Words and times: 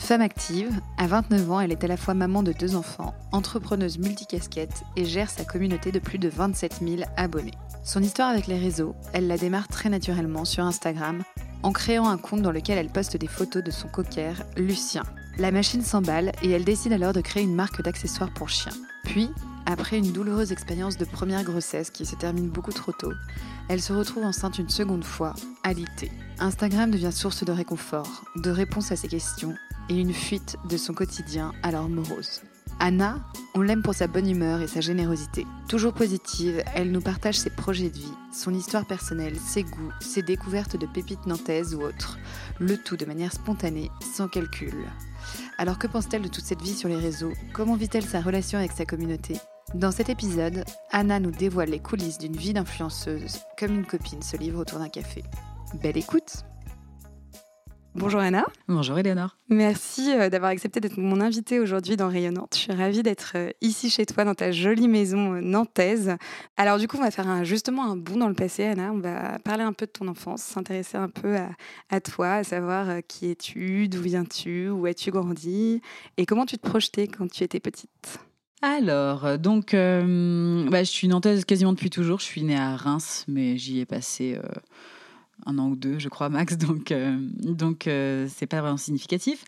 Femme 0.00 0.22
active, 0.22 0.80
à 0.96 1.06
29 1.06 1.50
ans, 1.52 1.60
elle 1.60 1.70
est 1.70 1.84
à 1.84 1.86
la 1.86 1.96
fois 1.96 2.14
maman 2.14 2.42
de 2.42 2.52
deux 2.52 2.74
enfants, 2.74 3.14
entrepreneuse 3.30 3.98
multicasquette 3.98 4.82
et 4.96 5.04
gère 5.04 5.30
sa 5.30 5.44
communauté 5.44 5.92
de 5.92 6.00
plus 6.00 6.18
de 6.18 6.28
27 6.28 6.80
000 6.82 7.02
abonnés. 7.16 7.54
Son 7.84 8.02
histoire 8.02 8.30
avec 8.30 8.48
les 8.48 8.58
réseaux, 8.58 8.96
elle 9.12 9.28
la 9.28 9.36
démarre 9.36 9.68
très 9.68 9.88
naturellement 9.88 10.44
sur 10.44 10.64
Instagram 10.64 11.22
en 11.62 11.70
créant 11.70 12.08
un 12.08 12.16
compte 12.16 12.42
dans 12.42 12.50
lequel 12.50 12.78
elle 12.78 12.88
poste 12.88 13.18
des 13.18 13.28
photos 13.28 13.62
de 13.62 13.70
son 13.70 13.86
cocker, 13.86 14.32
Lucien. 14.56 15.04
La 15.38 15.52
machine 15.52 15.82
s'emballe 15.82 16.32
et 16.42 16.50
elle 16.50 16.64
décide 16.64 16.94
alors 16.94 17.12
de 17.12 17.20
créer 17.20 17.44
une 17.44 17.54
marque 17.54 17.82
d'accessoires 17.82 18.32
pour 18.34 18.48
chiens. 18.48 18.72
Puis, 19.04 19.30
après 19.66 19.98
une 19.98 20.12
douloureuse 20.12 20.50
expérience 20.50 20.96
de 20.96 21.04
première 21.04 21.44
grossesse 21.44 21.90
qui 21.90 22.04
se 22.04 22.16
termine 22.16 22.48
beaucoup 22.48 22.72
trop 22.72 22.92
tôt, 22.92 23.12
elle 23.68 23.82
se 23.82 23.92
retrouve 23.92 24.24
enceinte 24.24 24.58
une 24.58 24.70
seconde 24.70 25.04
fois, 25.04 25.34
alitée. 25.62 26.10
Instagram 26.40 26.90
devient 26.90 27.12
source 27.12 27.44
de 27.44 27.52
réconfort, 27.52 28.24
de 28.36 28.50
réponses 28.50 28.90
à 28.90 28.96
ses 28.96 29.08
questions 29.08 29.54
et 29.90 29.94
une 29.94 30.14
fuite 30.14 30.56
de 30.68 30.76
son 30.76 30.94
quotidien 30.94 31.52
alors 31.62 31.88
morose. 31.88 32.40
Anna, 32.78 33.18
on 33.54 33.60
l'aime 33.60 33.82
pour 33.82 33.92
sa 33.92 34.06
bonne 34.06 34.30
humeur 34.30 34.62
et 34.62 34.66
sa 34.66 34.80
générosité. 34.80 35.46
Toujours 35.68 35.92
positive, 35.92 36.62
elle 36.74 36.92
nous 36.92 37.02
partage 37.02 37.38
ses 37.38 37.50
projets 37.50 37.90
de 37.90 37.98
vie, 37.98 38.14
son 38.32 38.54
histoire 38.54 38.86
personnelle, 38.86 39.36
ses 39.36 39.64
goûts, 39.64 39.92
ses 40.00 40.22
découvertes 40.22 40.76
de 40.76 40.86
pépites 40.86 41.26
nantaises 41.26 41.74
ou 41.74 41.82
autres, 41.82 42.18
le 42.58 42.78
tout 42.78 42.96
de 42.96 43.04
manière 43.04 43.34
spontanée, 43.34 43.90
sans 44.14 44.28
calcul. 44.28 44.72
Alors 45.58 45.78
que 45.78 45.88
pense-t-elle 45.88 46.22
de 46.22 46.28
toute 46.28 46.46
cette 46.46 46.62
vie 46.62 46.74
sur 46.74 46.88
les 46.88 46.96
réseaux? 46.96 47.32
Comment 47.52 47.76
vit-elle 47.76 48.06
sa 48.06 48.22
relation 48.22 48.58
avec 48.58 48.72
sa 48.72 48.86
communauté? 48.86 49.36
Dans 49.74 49.92
cet 49.92 50.08
épisode, 50.08 50.64
Anna 50.90 51.20
nous 51.20 51.32
dévoile 51.32 51.68
les 51.68 51.80
coulisses 51.80 52.18
d'une 52.18 52.36
vie 52.36 52.54
d'influenceuse, 52.54 53.40
comme 53.58 53.74
une 53.74 53.86
copine 53.86 54.22
se 54.22 54.38
livre 54.38 54.60
autour 54.60 54.78
d'un 54.78 54.88
café. 54.88 55.22
Belle 55.82 55.98
écoute 55.98 56.44
Bonjour 57.96 58.20
Anna. 58.20 58.46
Bonjour 58.68 58.96
Eleonore. 58.98 59.36
Merci 59.48 60.12
euh, 60.12 60.30
d'avoir 60.30 60.52
accepté 60.52 60.78
d'être 60.78 60.96
mon 60.96 61.20
invitée 61.20 61.58
aujourd'hui 61.58 61.96
dans 61.96 62.08
Rayonnante. 62.08 62.54
Je 62.54 62.60
suis 62.60 62.72
ravie 62.72 63.02
d'être 63.02 63.32
euh, 63.34 63.50
ici 63.60 63.90
chez 63.90 64.06
toi 64.06 64.24
dans 64.24 64.36
ta 64.36 64.52
jolie 64.52 64.86
maison 64.86 65.34
euh, 65.34 65.40
nantaise. 65.40 66.14
Alors 66.56 66.78
du 66.78 66.86
coup, 66.86 66.98
on 66.98 67.02
va 67.02 67.10
faire 67.10 67.44
justement 67.44 67.90
un 67.90 67.96
bond 67.96 68.16
dans 68.16 68.28
le 68.28 68.34
passé 68.34 68.64
Anna. 68.64 68.92
On 68.92 69.00
va 69.00 69.40
parler 69.40 69.64
un 69.64 69.72
peu 69.72 69.86
de 69.86 69.90
ton 69.90 70.06
enfance, 70.06 70.40
s'intéresser 70.40 70.98
un 70.98 71.08
peu 71.08 71.36
à, 71.90 72.00
toi, 72.00 72.34
à 72.34 72.44
savoir 72.44 72.86
qui 73.08 73.28
es-tu, 73.28 73.88
d'où 73.88 74.02
viens-tu, 74.02 74.68
où 74.68 74.86
as-tu 74.86 75.10
grandi 75.10 75.82
et 76.16 76.26
comment 76.26 76.46
tu 76.46 76.58
te 76.58 76.68
projetais 76.68 77.08
quand 77.08 77.28
tu 77.28 77.42
étais 77.42 77.58
petite. 77.58 78.20
Alors, 78.62 79.36
donc, 79.38 79.72
bah, 79.72 80.84
je 80.84 80.90
suis 80.90 81.08
nantaise 81.08 81.44
quasiment 81.44 81.72
depuis 81.72 81.90
toujours. 81.90 82.20
Je 82.20 82.24
suis 82.24 82.44
née 82.44 82.56
à 82.56 82.76
Reims, 82.76 83.24
mais 83.26 83.58
j'y 83.58 83.80
ai 83.80 83.86
passé 83.86 84.38
un 85.46 85.58
an 85.58 85.68
ou 85.68 85.76
deux, 85.76 85.98
je 85.98 86.08
crois, 86.08 86.28
max. 86.28 86.56
Donc, 86.58 86.92
euh, 86.92 87.16
donc 87.40 87.86
euh, 87.86 88.26
c'est 88.28 88.46
pas 88.46 88.60
vraiment 88.60 88.76
significatif. 88.76 89.44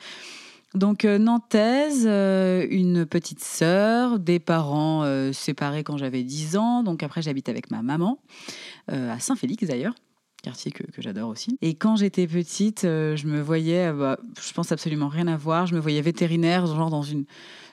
Donc, 0.75 1.05
euh, 1.05 1.19
Nantaise, 1.19 2.07
une 2.07 3.05
petite 3.05 3.45
sœur, 3.45 4.19
des 4.19 4.39
parents 4.39 5.05
séparés 5.33 5.85
quand 5.85 5.99
j'avais 5.99 6.23
10 6.23 6.57
ans. 6.57 6.83
Donc, 6.83 7.03
après, 7.03 7.21
j'habite 7.21 7.51
avec 7.51 7.71
ma 7.71 7.83
maman, 7.83 8.19
à 8.89 9.19
Saint-Félix 9.19 9.69
d'ailleurs 9.69 9.95
quartier 10.43 10.73
que, 10.73 10.83
j'adore 10.99 11.29
aussi. 11.29 11.57
Et 11.63 11.75
quand 11.75 11.95
j'étais 11.95 12.27
petite, 12.27 12.81
je 12.83 13.27
me 13.29 13.41
voyais, 13.41 13.93
bah, 13.93 14.19
je 14.45 14.53
pense 14.53 14.73
absolument 14.73 15.07
rien 15.07 15.29
à 15.29 15.37
voir, 15.37 15.67
je 15.67 15.75
me 15.77 15.79
voyais 15.79 16.03
vétérinaire, 16.03 16.67
genre 16.67 16.91
dans 16.91 17.05
une... 17.05 17.27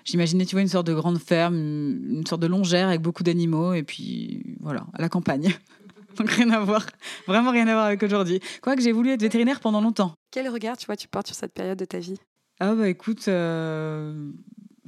J'imaginais, 0.06 0.46
tu 0.46 0.54
vois, 0.54 0.62
une 0.62 0.68
sorte 0.68 0.86
de 0.86 0.94
grande 0.94 1.18
ferme, 1.18 1.56
une 1.56 2.28
sorte 2.28 2.44
de 2.44 2.48
longère 2.48 2.90
avec 2.90 3.02
beaucoup 3.02 3.24
d'animaux, 3.24 3.74
et 3.74 3.82
puis 3.82 4.56
voilà, 4.60 4.86
à 4.94 5.02
la 5.02 5.10
campagne. 5.10 5.52
Donc 6.20 6.30
rien 6.32 6.50
à 6.50 6.60
voir, 6.60 6.86
vraiment 7.28 7.52
rien 7.52 7.68
à 7.68 7.74
voir 7.74 7.86
avec 7.86 8.04
aujourd'hui. 8.04 8.42
Quoique 8.62 8.82
j'ai 8.82 8.92
voulu 8.92 9.12
être 9.12 9.22
vétérinaire 9.22 9.62
pendant 9.62 9.80
longtemps. 9.80 10.14
Quel 10.32 10.50
regard 10.50 10.78
tu 10.78 10.86
vois 10.86 10.98
tu 10.98 11.08
portes 11.08 11.28
sur 11.28 11.36
cette 11.36 11.54
période 11.54 11.78
de 11.80 11.86
ta 11.86 12.00
vie? 12.00 12.18
Ah 12.60 12.76
bah 12.76 12.90
écoute, 12.90 13.26
euh, 13.30 14.32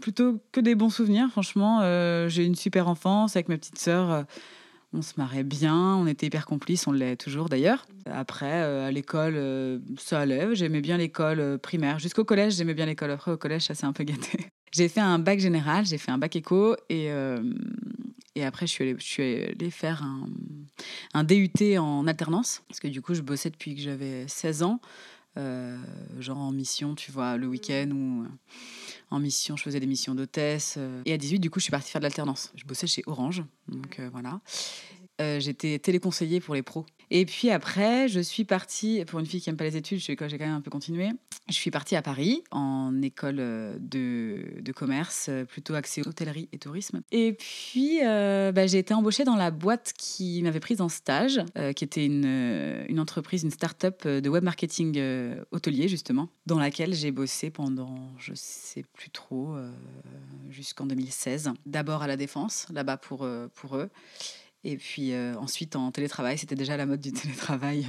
plutôt 0.02 0.41
que 0.52 0.59
des 0.59 0.75
bons 0.75 0.90
souvenirs. 0.90 1.30
Franchement, 1.31 1.80
euh, 1.81 2.28
j'ai 2.28 2.44
une 2.44 2.56
super 2.56 2.90
enfance 2.90 3.38
avec 3.38 3.47
ma 3.47 3.58
petite 3.58 3.80
sœur. 3.80 4.12
Euh, 4.12 4.24
on 4.94 5.02
se 5.02 5.14
marrait 5.16 5.44
bien, 5.44 5.96
on 5.96 6.06
était 6.06 6.25
hyper 6.25 6.46
complices, 6.46 6.86
on 6.86 6.91
l'est 6.91 7.16
toujours 7.16 7.47
d'ailleurs. 7.47 7.86
Après, 8.06 8.52
à 8.52 8.91
l'école, 8.91 9.81
ça 9.97 10.20
allait. 10.20 10.53
J'aimais 10.53 10.81
bien 10.81 10.97
l'école 10.97 11.58
primaire. 11.59 11.97
Jusqu'au 11.97 12.25
collège, 12.25 12.56
j'aimais 12.56 12.74
bien 12.74 12.88
l'école. 12.88 13.12
Après, 13.12 13.31
au 13.31 13.38
collège, 13.38 13.62
ça 13.62 13.74
s'est 13.74 13.86
un 13.86 13.94
peu 13.94 14.03
gâté. 14.03 14.38
J'ai 14.74 14.90
fait 14.90 15.00
un 15.00 15.18
bac 15.18 15.40
général, 15.40 15.86
j'ai 15.86 15.97
fait 15.97 16.12
un 16.12 16.18
bac 16.18 16.34
éco 16.34 16.78
et, 16.90 17.09
et 18.41 18.46
après, 18.46 18.66
je 18.66 18.96
suis 19.00 19.24
allée, 19.24 19.69
faire 19.69 20.03
un, 20.03 20.28
un, 21.13 21.24
DUT 21.24 21.78
en 21.78 22.07
alternance, 22.07 22.63
parce 22.68 22.79
que 22.79 22.88
du 22.88 23.02
coup, 23.02 23.13
je 23.13 23.22
bossais 23.22 23.50
depuis 23.52 23.75
que 23.75 23.81
j'avais 23.81 24.28
16 24.28 24.63
ans, 24.63 24.81
euh, 25.38 25.78
genre 26.19 26.40
en 26.40 26.52
mission, 26.52 26.96
tu 26.96 27.12
vois, 27.12 27.38
le 27.38 27.47
week-end 27.47 27.90
ou 27.91 28.24
euh, 28.24 28.28
en 29.12 29.19
mission, 29.19 29.56
je 29.56 29.63
faisais 29.63 29.79
des 29.79 29.85
missions 29.85 30.16
d'hôtesse. 30.16 30.75
Euh. 30.78 31.03
Et 31.06 31.13
à 31.13 31.18
18, 31.18 31.40
du 31.40 31.50
coup, 31.50 31.59
je 31.59 31.66
suis 31.66 31.72
partie 31.72 31.91
faire 31.91 32.02
de 32.02 32.06
l'alternance. 32.06 32.52
Je 32.56 32.66
bossais 32.66 32.88
chez 32.88 33.03
Orange, 33.06 33.44
donc 33.68 34.02
voilà. 34.12 34.41
J'étais 35.40 35.78
téléconseiller 35.78 36.40
pour 36.40 36.56
les 36.56 36.63
pros. 36.63 36.84
Et 37.12 37.28
puis 37.28 37.52
après, 37.52 38.08
je 38.08 38.19
suis 38.19 38.44
partie, 38.44 39.06
pour 39.06 39.19
une 39.19 39.28
fille 39.28 39.40
qui 39.40 39.50
n'aime 39.50 39.58
pas 39.58 39.66
les 39.66 39.78
études, 39.78 40.00
j'ai 40.00 40.16
quand 40.16 40.28
même 40.28 40.50
un 40.50 40.62
peu 40.62 40.72
continué. 40.72 41.12
Je 41.52 41.58
suis 41.58 41.72
partie 41.72 41.98
à 41.98 42.02
Paris 42.02 42.44
en 42.52 43.02
école 43.02 43.38
euh, 43.40 43.76
de, 43.78 44.72
commerce, 44.72 45.28
euh, 45.30 45.44
plutôt 45.44 45.74
axée 45.74 46.02
hôtellerie 46.06 46.48
et 46.54 46.58
tourisme. 46.58 47.02
Et 47.12 47.34
puis, 47.34 48.00
euh, 48.04 48.54
bah, 48.54 48.68
j'ai 48.68 48.78
été 48.78 48.94
embauchée 48.94 49.26
dans 49.26 49.36
la 49.36 49.52
boîte 49.52 49.92
qui 49.98 50.42
m'avait 50.44 50.62
prise 50.62 50.80
en 50.80 50.88
stage, 50.88 51.42
qui 51.76 51.84
était 51.84 52.06
une, 52.06 53.00
entreprise, 53.00 53.44
une 53.44 53.52
start-up 53.52 54.08
de 54.08 54.30
web 54.30 54.44
marketing 54.44 54.98
hôtelier, 55.52 55.88
justement, 55.88 56.30
dans 56.46 56.58
laquelle 56.58 56.94
j'ai 56.94 57.12
bossé 57.12 57.50
pendant, 57.50 57.96
je 58.18 58.34
sais 58.34 58.84
plus 58.94 59.10
trop, 59.10 59.58
jusqu'en 60.50 60.86
2016. 60.86 61.52
D'abord 61.66 62.04
à 62.04 62.08
la 62.08 62.16
Défense, 62.16 62.68
là-bas 62.72 62.98
pour, 62.98 63.28
pour 63.56 63.78
eux. 63.78 63.90
Et 64.64 64.78
puis 64.78 65.14
ensuite, 65.16 65.76
en 65.76 65.92
télétravail, 65.92 66.38
c'était 66.38 66.56
déjà 66.56 66.78
la 66.78 66.86
mode 66.86 67.02
du 67.02 67.12
télétravail 67.12 67.88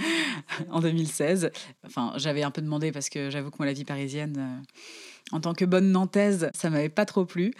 en 0.70 0.80
2016. 0.80 1.50
Enfin, 1.86 2.12
j'avais 2.16 2.42
un 2.42 2.50
peu 2.50 2.62
demandé 2.62 2.92
parce 2.92 3.08
que 3.08 3.30
j'avoue 3.30 3.50
que 3.50 3.56
moi, 3.58 3.66
la 3.66 3.72
vie 3.72 3.84
parisienne, 3.84 4.36
euh, 4.38 5.36
en 5.36 5.40
tant 5.40 5.54
que 5.54 5.64
bonne 5.64 5.92
nantaise, 5.92 6.50
ça 6.54 6.70
m'avait 6.70 6.88
pas 6.88 7.04
trop 7.04 7.24
plu. 7.24 7.52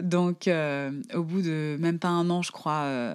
Donc, 0.00 0.48
au 0.48 1.22
bout 1.22 1.42
de 1.42 1.76
même 1.78 1.98
pas 1.98 2.08
un 2.08 2.30
an, 2.30 2.42
je 2.42 2.52
crois, 2.52 3.14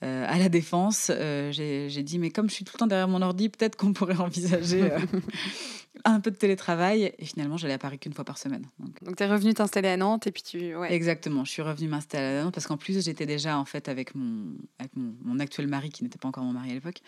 à 0.00 0.38
la 0.38 0.48
défense, 0.48 1.10
j'ai 1.50 2.02
dit, 2.02 2.18
mais 2.18 2.30
comme 2.30 2.48
je 2.48 2.54
suis 2.54 2.64
tout 2.64 2.72
le 2.74 2.78
temps 2.78 2.86
derrière 2.86 3.08
mon 3.08 3.22
ordi, 3.22 3.48
peut-être 3.48 3.76
qu'on 3.76 3.92
pourrait 3.92 4.18
envisager 4.18 4.90
un 6.04 6.20
peu 6.20 6.30
de 6.30 6.36
télétravail 6.36 7.12
et 7.18 7.24
finalement 7.24 7.56
j'allais 7.56 7.74
à 7.74 7.78
Paris 7.78 7.98
qu'une 7.98 8.12
fois 8.12 8.24
par 8.24 8.38
semaine. 8.38 8.66
Donc, 8.78 9.16
tu 9.16 9.22
es 9.22 9.26
revenu 9.26 9.54
t'installer 9.54 9.88
à 9.88 9.96
Nantes 9.96 10.26
et 10.26 10.32
puis 10.32 10.42
tu... 10.42 10.76
Ouais. 10.76 10.92
Exactement, 10.92 11.44
je 11.44 11.50
suis 11.50 11.62
revenue 11.62 11.88
m'installer 11.88 12.38
à 12.38 12.44
Nantes 12.44 12.54
parce 12.54 12.66
qu'en 12.66 12.76
plus 12.76 13.04
j'étais 13.04 13.26
déjà 13.26 13.58
en 13.58 13.64
fait 13.64 13.88
avec 13.88 14.14
mon, 14.14 14.56
avec 14.78 14.92
mon, 14.96 15.38
actuel 15.38 15.68
mari 15.68 15.90
qui 15.90 16.02
n'était 16.02 16.18
pas 16.18 16.28
encore 16.28 16.44
mon 16.44 16.52
mari 16.52 16.70
à 16.70 16.74
l'époque, 16.74 17.00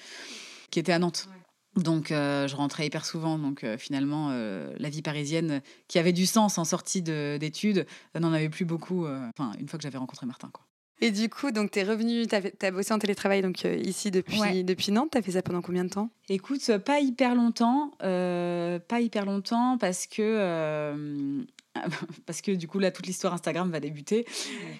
qui 0.70 0.78
était 0.78 0.92
à 0.92 0.98
Nantes. 0.98 1.28
Donc 1.76 2.10
euh, 2.10 2.48
je 2.48 2.56
rentrais 2.56 2.86
hyper 2.86 3.04
souvent, 3.04 3.38
donc 3.38 3.62
euh, 3.62 3.78
finalement 3.78 4.30
euh, 4.32 4.74
la 4.78 4.90
vie 4.90 5.02
parisienne 5.02 5.62
qui 5.86 6.00
avait 6.00 6.12
du 6.12 6.26
sens 6.26 6.58
en 6.58 6.64
sortie 6.64 7.00
d'études 7.00 7.86
n'en 8.18 8.32
avait 8.32 8.48
plus 8.48 8.64
beaucoup, 8.64 9.06
enfin 9.06 9.52
une 9.58 9.68
fois 9.68 9.78
que 9.78 9.84
j'avais 9.84 9.98
rencontré 9.98 10.26
Martin. 10.26 10.50
Quoi. 10.52 10.64
Et 11.02 11.10
du 11.10 11.30
coup, 11.30 11.50
donc, 11.50 11.70
tu 11.70 11.78
es 11.78 11.82
revenu, 11.82 12.26
tu 12.26 12.36
as, 12.36 12.70
bossé 12.70 12.92
en 12.92 12.98
télétravail 12.98 13.40
donc, 13.40 13.64
euh, 13.64 13.74
ici 13.76 14.10
depuis, 14.10 14.64
depuis 14.64 14.92
Nantes. 14.92 15.10
Tu 15.12 15.18
as 15.18 15.22
fait 15.22 15.32
ça 15.32 15.42
pendant 15.42 15.62
combien 15.62 15.84
de 15.84 15.88
temps? 15.88 16.10
Écoute, 16.28 16.76
pas 16.78 17.00
hyper 17.00 17.34
longtemps. 17.34 17.92
Euh, 18.02 18.78
pas 18.78 19.00
hyper 19.00 19.24
longtemps 19.24 19.78
parce 19.78 20.06
que. 20.06 21.42
parce 22.26 22.40
que 22.40 22.52
du 22.52 22.66
coup, 22.68 22.78
là, 22.78 22.90
toute 22.90 23.06
l'histoire 23.06 23.32
Instagram 23.32 23.70
va 23.70 23.80
débuter. 23.80 24.26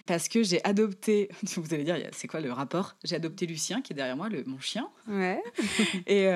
Parce 0.07 0.29
que 0.29 0.43
j'ai 0.43 0.63
adopté. 0.65 1.29
Vous 1.57 1.75
allez 1.75 1.85
dire, 1.85 1.97
c'est 2.13 2.29
quoi 2.29 2.41
le 2.41 2.53
rapport? 2.53 2.97
J'ai 3.05 3.17
adopté 3.17 3.47
Lucien, 3.47 3.83
qui 3.83 3.93
est 3.93 3.97
derrière 3.97 4.17
moi, 4.17 4.29
le, 4.29 4.45
mon 4.45 4.59
chien. 4.59 4.89
Ouais. 5.09 5.43
et, 6.07 6.29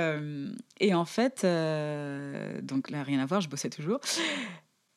et 0.81 0.95
en 0.95 1.05
fait, 1.05 1.47
donc 2.63 2.91
là, 2.91 3.03
rien 3.03 3.21
à 3.21 3.27
voir, 3.27 3.41
je 3.41 3.49
bossais 3.49 3.71
toujours. 3.71 4.01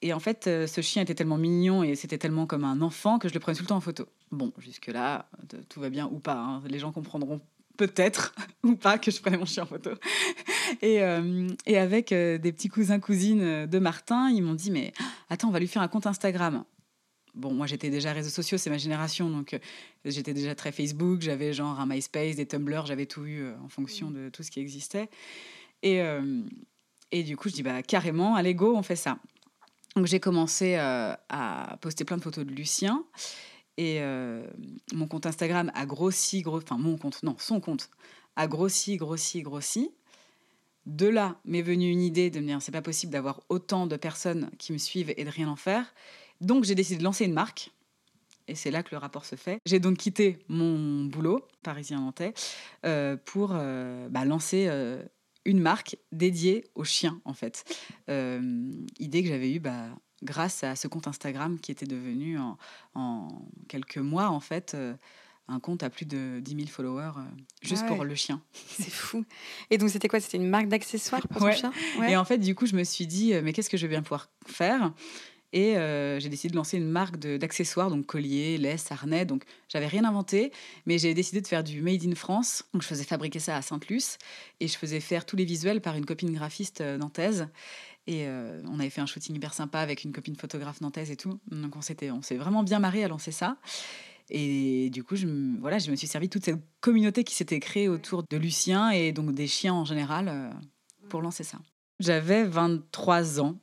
Et 0.01 0.13
en 0.13 0.19
fait, 0.19 0.48
euh, 0.48 0.68
ce 0.68 0.81
chien 0.81 1.01
était 1.01 1.15
tellement 1.15 1.38
mignon 1.38 1.83
et 1.83 1.95
c'était 1.95 2.19
tellement 2.19 2.45
comme 2.45 2.63
un 2.63 2.81
enfant 2.81 3.18
que 3.18 3.27
je 3.27 3.33
le 3.33 3.39
prenais 3.39 3.57
tout 3.57 3.63
le 3.63 3.68
temps 3.68 3.77
en 3.77 3.81
photo. 3.81 4.07
Bon, 4.31 4.54
jusque-là, 4.59 5.27
tout 5.69 5.80
va 5.80 5.89
bien 5.89 6.07
ou 6.12 6.19
pas. 6.19 6.38
Hein. 6.38 6.63
Les 6.68 6.77
gens 6.77 6.92
comprendront 6.92 7.42
peut-être 7.77 8.35
ou 8.63 8.75
pas 8.75 8.97
que 8.97 9.12
je 9.12 9.21
prenais 9.21 9.38
mon 9.38 9.45
chien 9.45 9.63
en 9.63 9.68
photo. 9.68 9.91
Et, 10.81 11.01
euh, 11.01 11.47
et 11.65 11.77
avec 11.77 12.12
euh, 12.12 12.38
des 12.38 12.51
petits 12.51 12.69
cousins, 12.69 13.00
cousines 13.00 13.65
de 13.65 13.79
Martin, 13.79 14.29
ils 14.29 14.41
m'ont 14.41 14.56
dit 14.56 14.71
Mais 14.71 14.91
attends, 15.29 15.47
on 15.47 15.51
va 15.51 15.59
lui 15.59 15.68
faire 15.68 15.81
un 15.81 15.88
compte 15.88 16.07
Instagram. 16.07 16.63
bon, 17.38 17.53
moi 17.53 17.68
j'étais 17.68 17.89
déjà 17.89 18.12
réseaux 18.12 18.29
sociaux, 18.29 18.57
c'est 18.57 18.69
ma 18.69 18.77
génération, 18.77 19.29
donc 19.29 19.53
euh, 19.53 19.59
j'étais 20.03 20.33
déjà 20.33 20.56
très 20.56 20.71
Facebook, 20.71 21.21
j'avais 21.21 21.53
genre 21.53 21.79
un 21.79 21.85
MySpace, 21.85 22.35
des 22.35 22.45
Tumblr, 22.45 22.85
j'avais 22.85 23.06
tout 23.06 23.25
eu 23.25 23.41
euh, 23.41 23.53
en 23.63 23.69
fonction 23.69 24.12
de 24.12 24.30
tout 24.30 24.44
ce 24.44 24.51
qui 24.51 24.59
existait. 24.59 25.09
Et, 25.83 26.01
euh, 26.01 26.41
et 27.12 27.23
du 27.23 27.38
coup, 27.38 27.50
je 27.50 27.53
dis, 27.53 27.63
bah 27.63 27.81
carrément, 27.83 28.35
allez, 28.35 28.56
go, 28.56 28.75
on 28.75 28.83
fait 28.83 28.95
ça. 28.95 29.19
Donc 29.95 30.07
j'ai 30.07 30.19
commencé 30.19 30.75
à 30.75 31.77
poster 31.81 32.03
plein 32.03 32.18
de 32.18 32.21
photos 32.21 32.45
de 32.45 32.51
Lucien. 32.51 33.03
Et 33.77 34.01
mon 34.94 35.07
compte 35.07 35.27
Instagram 35.27 35.71
a 35.75 35.85
grossi, 35.85 36.41
gros, 36.41 36.57
enfin 36.57 36.77
mon 36.77 36.97
compte, 36.97 37.21
non, 37.21 37.35
son 37.38 37.59
compte 37.59 37.89
a 38.35 38.47
grossi, 38.47 38.97
grossi, 38.97 39.41
grossi. 39.41 39.91
De 40.85 41.07
là 41.07 41.39
m'est 41.44 41.62
venue 41.62 41.91
une 41.91 42.01
idée 42.01 42.29
de 42.29 42.39
me 42.39 42.45
dire 42.45 42.62
c'est 42.62 42.71
pas 42.71 42.81
possible 42.81 43.12
d'avoir 43.12 43.41
autant 43.50 43.88
de 43.88 43.97
personnes 43.97 44.50
qui 44.57 44.71
me 44.71 44.77
suivent 44.77 45.13
et 45.18 45.25
de 45.25 45.29
rien 45.29 45.50
en 45.50 45.57
faire. 45.57 45.94
Donc 46.39 46.63
j'ai 46.63 46.75
décidé 46.75 47.00
de 47.00 47.03
lancer 47.03 47.25
une 47.25 47.33
marque. 47.33 47.71
Et 48.47 48.56
c'est 48.56 48.71
là 48.71 48.83
que 48.83 48.89
le 48.91 48.97
rapport 48.97 49.25
se 49.25 49.35
fait. 49.35 49.59
J'ai 49.65 49.80
donc 49.80 49.97
quitté 49.97 50.39
mon 50.47 51.06
boulot, 51.06 51.45
parisien 51.63 52.00
nantais, 52.00 52.33
euh, 52.85 53.18
pour 53.18 53.51
euh, 53.53 54.07
bah, 54.09 54.23
lancer 54.23 54.68
euh, 54.69 55.03
une 55.44 55.59
marque 55.59 55.97
dédiée 56.13 56.63
aux 56.75 56.85
chiens, 56.85 57.19
en 57.25 57.33
fait. 57.33 57.65
idée 58.07 59.23
que 59.23 59.27
j'avais 59.27 59.51
eue 59.51 59.59
bah, 59.59 59.89
grâce 60.23 60.63
à 60.63 60.75
ce 60.75 60.87
compte 60.87 61.07
Instagram 61.07 61.59
qui 61.59 61.71
était 61.71 61.85
devenu 61.85 62.39
en, 62.39 62.57
en 62.95 63.27
quelques 63.67 63.97
mois, 63.97 64.29
en 64.29 64.39
fait, 64.39 64.75
un 65.47 65.59
compte 65.59 65.83
à 65.83 65.89
plus 65.89 66.05
de 66.05 66.39
10 66.41 66.55
000 66.55 66.67
followers 66.67 67.13
juste 67.61 67.85
pour 67.85 68.03
le 68.03 68.15
chien. 68.15 68.41
C'est 68.53 68.91
fou. 68.91 69.23
Et 69.69 69.77
donc, 69.77 69.89
c'était 69.89 70.07
quoi? 70.07 70.19
C'était 70.19 70.37
une 70.37 70.49
marque 70.49 70.67
d'accessoires 70.67 71.27
pour 71.27 71.41
ton 71.41 71.51
chien? 71.51 71.71
Et 72.07 72.17
en 72.17 72.25
fait, 72.25 72.37
du 72.37 72.55
coup, 72.55 72.65
je 72.65 72.75
me 72.75 72.83
suis 72.83 73.07
dit, 73.07 73.33
mais 73.43 73.53
qu'est-ce 73.53 73.69
que 73.69 73.77
je 73.77 73.87
vais 73.87 73.91
bien 73.91 74.01
pouvoir 74.01 74.29
faire? 74.45 74.91
Et 75.53 75.77
euh, 75.77 76.19
j'ai 76.19 76.27
décidé 76.27 76.51
de 76.51 76.57
lancer 76.57 76.77
une 76.77 76.89
marque 76.89 77.17
d'accessoires, 77.17 77.89
donc 77.89 78.05
colliers, 78.05 78.57
laisse, 78.57 78.91
harnais. 78.91 79.25
Donc 79.25 79.43
j'avais 79.69 79.87
rien 79.87 80.03
inventé, 80.03 80.51
mais 80.85 80.97
j'ai 80.97 81.13
décidé 81.13 81.39
de 81.41 81.47
faire 81.47 81.63
du 81.63 81.81
made 81.81 82.03
in 82.05 82.15
France. 82.15 82.65
Donc 82.73 82.81
je 82.81 82.87
faisais 82.87 83.05
fabriquer 83.05 83.39
ça 83.39 83.55
à 83.55 83.61
Sainte-Luce 83.61 84.17
et 84.59 84.67
je 84.67 84.77
faisais 84.77 84.99
faire 84.99 85.25
tous 85.25 85.37
les 85.37 85.45
visuels 85.45 85.81
par 85.81 85.95
une 85.95 86.05
copine 86.05 86.33
graphiste 86.33 86.81
euh, 86.81 86.97
nantaise. 86.97 87.47
Et 88.07 88.27
euh, 88.27 88.62
on 88.68 88.80
avait 88.80 88.89
fait 88.89 89.01
un 89.01 89.06
shooting 89.06 89.36
hyper 89.36 89.54
sympa 89.54 89.80
avec 89.80 90.04
une 90.04 90.12
copine 90.12 90.36
photographe 90.36 90.81
nantaise 90.81 91.12
et 91.12 91.18
tout. 91.18 91.39
Donc 91.51 91.75
on 91.75 91.81
s'était, 91.81 92.09
on 92.12 92.21
s'est 92.21 92.38
vraiment 92.38 92.63
bien 92.63 92.80
marré 92.80 93.04
à 93.04 93.07
lancer 93.07 93.31
ça. 93.31 93.57
Et 94.30 94.89
du 94.89 95.04
coup, 95.04 95.15
je, 95.15 95.27
voilà, 95.59 95.77
je 95.77 95.92
me 95.92 95.95
suis 95.95 96.07
servi 96.07 96.30
toute 96.30 96.45
cette 96.45 96.59
communauté 96.81 97.24
qui 97.24 97.36
s'était 97.36 97.59
créée 97.59 97.88
autour 97.88 98.24
de 98.24 98.38
Lucien 98.38 98.89
et 98.89 99.12
donc 99.12 99.33
des 99.33 99.48
chiens 99.48 99.74
en 99.74 99.86
général 99.86 100.51
pour 101.09 101.21
lancer 101.21 101.44
ça. 101.44 101.59
J'avais 102.00 102.44
23 102.44 103.39
ans 103.39 103.57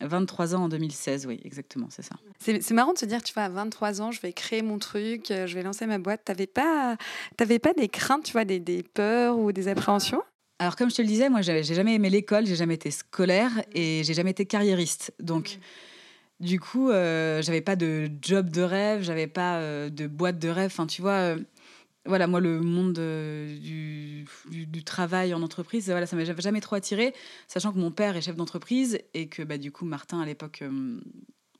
23 0.00 0.54
ans 0.54 0.64
en 0.64 0.68
2016, 0.68 1.26
oui, 1.26 1.40
exactement, 1.44 1.88
c'est 1.90 2.02
ça. 2.02 2.14
C'est 2.38 2.70
marrant 2.70 2.92
de 2.92 2.98
se 2.98 3.06
dire, 3.06 3.22
tu 3.22 3.34
vois, 3.34 3.44
à 3.44 3.48
23 3.48 4.00
ans, 4.00 4.12
je 4.12 4.20
vais 4.20 4.32
créer 4.32 4.62
mon 4.62 4.78
truc, 4.78 5.30
euh, 5.30 5.46
je 5.46 5.54
vais 5.54 5.62
lancer 5.62 5.86
ma 5.86 5.98
boîte. 5.98 6.24
T'avais 6.24 6.46
pas, 6.46 6.96
pas 7.36 7.46
des 7.46 7.88
craintes, 7.88 8.24
tu 8.24 8.32
vois, 8.32 8.44
des, 8.44 8.60
des 8.60 8.82
peurs 8.82 9.38
ou 9.38 9.50
des 9.50 9.68
appréhensions? 9.68 10.22
Alors 10.58 10.76
comme 10.76 10.90
je 10.90 10.96
te 10.96 11.02
le 11.02 11.08
disais, 11.08 11.28
moi 11.28 11.40
j'ai 11.40 11.62
jamais 11.62 11.94
aimé 11.94 12.10
l'école, 12.10 12.46
j'ai 12.46 12.56
jamais 12.56 12.74
été 12.74 12.90
scolaire 12.90 13.52
et 13.72 14.02
j'ai 14.04 14.14
jamais 14.14 14.32
été 14.32 14.44
carriériste. 14.44 15.12
Donc 15.20 15.58
du 16.40 16.60
coup, 16.60 16.90
euh, 16.90 17.42
j'avais 17.42 17.60
pas 17.60 17.74
de 17.74 18.08
job 18.22 18.50
de 18.50 18.62
rêve, 18.62 19.02
j'avais 19.02 19.26
pas 19.26 19.58
euh, 19.58 19.90
de 19.90 20.06
boîte 20.06 20.38
de 20.38 20.48
rêve. 20.48 20.70
Enfin, 20.72 20.86
tu 20.86 21.02
vois, 21.02 21.12
euh, 21.12 21.38
voilà, 22.06 22.26
moi, 22.28 22.40
le 22.40 22.60
monde 22.60 22.94
du, 22.94 24.24
du, 24.48 24.84
travail 24.84 25.34
en 25.34 25.42
entreprise, 25.42 25.86
voilà, 25.86 26.06
ça 26.06 26.16
m'a 26.16 26.24
jamais 26.24 26.60
trop 26.60 26.76
attiré, 26.76 27.12
sachant 27.48 27.72
que 27.72 27.78
mon 27.78 27.90
père 27.90 28.16
est 28.16 28.22
chef 28.22 28.36
d'entreprise 28.36 29.00
et 29.14 29.28
que 29.28 29.42
bah, 29.42 29.58
du 29.58 29.72
coup, 29.72 29.84
Martin, 29.84 30.20
à 30.20 30.26
l'époque, 30.26 30.62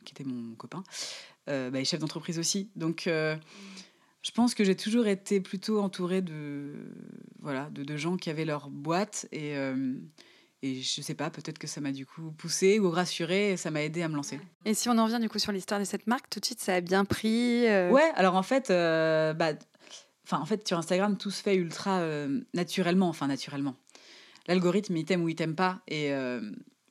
qui 0.05 0.13
était 0.13 0.25
mon 0.25 0.55
copain, 0.55 0.85
bah, 1.47 1.71
est 1.75 1.85
chef 1.85 2.01
d'entreprise 2.01 2.39
aussi. 2.39 2.71
Donc, 2.77 3.09
je 4.23 4.31
pense 4.33 4.55
que 4.55 4.65
j'ai 4.65 4.77
toujours 4.77 5.07
été 5.07 5.41
plutôt 5.41 5.81
entourée 5.81 6.23
de, 6.23 6.75
voilà, 7.41 7.71
de, 7.71 7.85
de, 7.85 7.97
gens 7.97 8.17
qui 8.17 8.31
avaient 8.31 8.45
leur 8.45 8.71
boîte 8.71 9.29
et. 9.33 9.55
Et 10.61 10.83
je 10.83 11.03
sais 11.03 11.15
pas, 11.15 11.31
peut-être 11.31 11.57
que 11.57 11.69
ça 11.69 11.81
m'a 11.81 11.93
du 11.93 12.05
coup 12.05 12.33
poussé 12.33 12.81
ou 12.81 12.91
rassuré 12.91 13.53
et 13.53 13.57
ça 13.57 13.71
m'a 13.71 13.81
aidé 13.85 14.03
à 14.03 14.09
me 14.09 14.17
lancer. 14.17 14.41
Et 14.65 14.75
si 14.75 14.89
on 14.89 14.99
en 14.99 15.05
revient 15.05 15.21
du 15.21 15.29
coup 15.29 15.39
sur 15.39 15.53
l'histoire 15.53 15.79
de 15.79 15.85
cette 15.85 16.09
marque, 16.09 16.29
tout 16.29 16.41
de 16.41 16.45
suite 16.45 16.61
ça 16.61 16.75
a 16.75 16.81
bien 16.81 17.05
pris 17.05 17.63
Ouais, 17.63 18.11
alors 18.17 18.35
en 18.35 18.43
fait, 18.43 18.67
bah, 18.69 19.53
Enfin, 20.31 20.43
en 20.43 20.45
fait, 20.45 20.69
sur 20.69 20.77
Instagram, 20.77 21.17
tout 21.17 21.31
se 21.31 21.43
fait 21.43 21.57
ultra 21.57 22.01
euh, 22.01 22.41
naturellement. 22.53 23.09
Enfin, 23.09 23.29
naturellement. 23.29 23.77
L'algorithme, 24.47 24.95
il 24.99 25.07
t'aime 25.07 25.25
ou 25.25 25.31
il 25.31 25.35
t'aime 25.35 25.55
pas. 25.55 25.81
Et, 25.89 26.13
euh, 26.13 26.43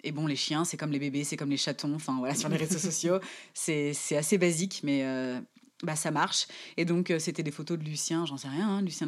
et, 0.04 0.12
bon, 0.12 0.26
les 0.26 0.36
chiens, 0.36 0.66
c'est 0.66 0.76
comme 0.76 0.92
les 0.92 0.98
bébés, 0.98 1.24
c'est 1.24 1.38
comme 1.38 1.52
les 1.52 1.58
chatons. 1.58 1.94
Enfin, 1.94 2.18
voilà, 2.18 2.34
sur 2.34 2.50
les 2.50 2.58
réseaux 2.58 2.80
sociaux, 2.80 3.20
c'est 3.54 3.94
assez 4.16 4.40
basique, 4.40 4.82
mais 4.84 5.04
euh, 5.04 5.40
bah, 5.84 5.96
ça 5.96 6.12
marche. 6.12 6.48
Et 6.76 6.86
donc, 6.86 7.14
c'était 7.20 7.44
des 7.44 7.52
photos 7.52 7.78
de 7.78 7.84
Lucien, 7.84 8.26
j'en 8.26 8.38
sais 8.38 8.48
rien, 8.48 8.68
hein, 8.68 8.82
Lucien, 8.82 9.08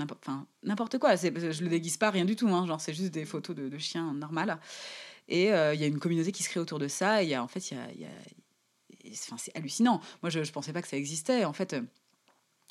n'importe 0.64 0.98
quoi. 1.00 1.16
Je 1.16 1.64
le 1.64 1.70
déguise 1.70 1.98
pas, 1.98 2.12
rien 2.12 2.26
du 2.26 2.36
tout. 2.36 2.48
Hein, 2.50 2.68
genre, 2.68 2.80
c'est 2.80 2.94
juste 2.94 3.12
des 3.12 3.26
photos 3.26 3.56
de, 3.56 3.78
chiens 3.78 4.14
normal. 4.14 4.60
Et 5.28 5.46
il 5.46 5.80
y 5.80 5.84
a 5.84 5.88
une 5.88 6.00
communauté 6.00 6.32
qui 6.32 6.44
se 6.44 6.50
crée 6.50 6.60
autour 6.60 6.80
de 6.80 6.88
ça. 6.88 7.24
Y 7.24 7.34
a, 7.34 7.44
en 7.44 7.48
fait, 7.48 7.72
il 7.72 7.78
y 7.78 7.80
a. 7.80 7.92
Y 7.94 8.06
a... 8.06 8.10
Enfin, 9.12 9.38
c'est 9.38 9.56
hallucinant. 9.56 10.02
Moi, 10.22 10.30
je 10.30 10.40
ne 10.40 10.46
pensais 10.46 10.74
pas 10.74 10.82
que 10.82 10.88
ça 10.88 10.98
existait. 10.98 11.46
En 11.46 11.54
fait, 11.54 11.76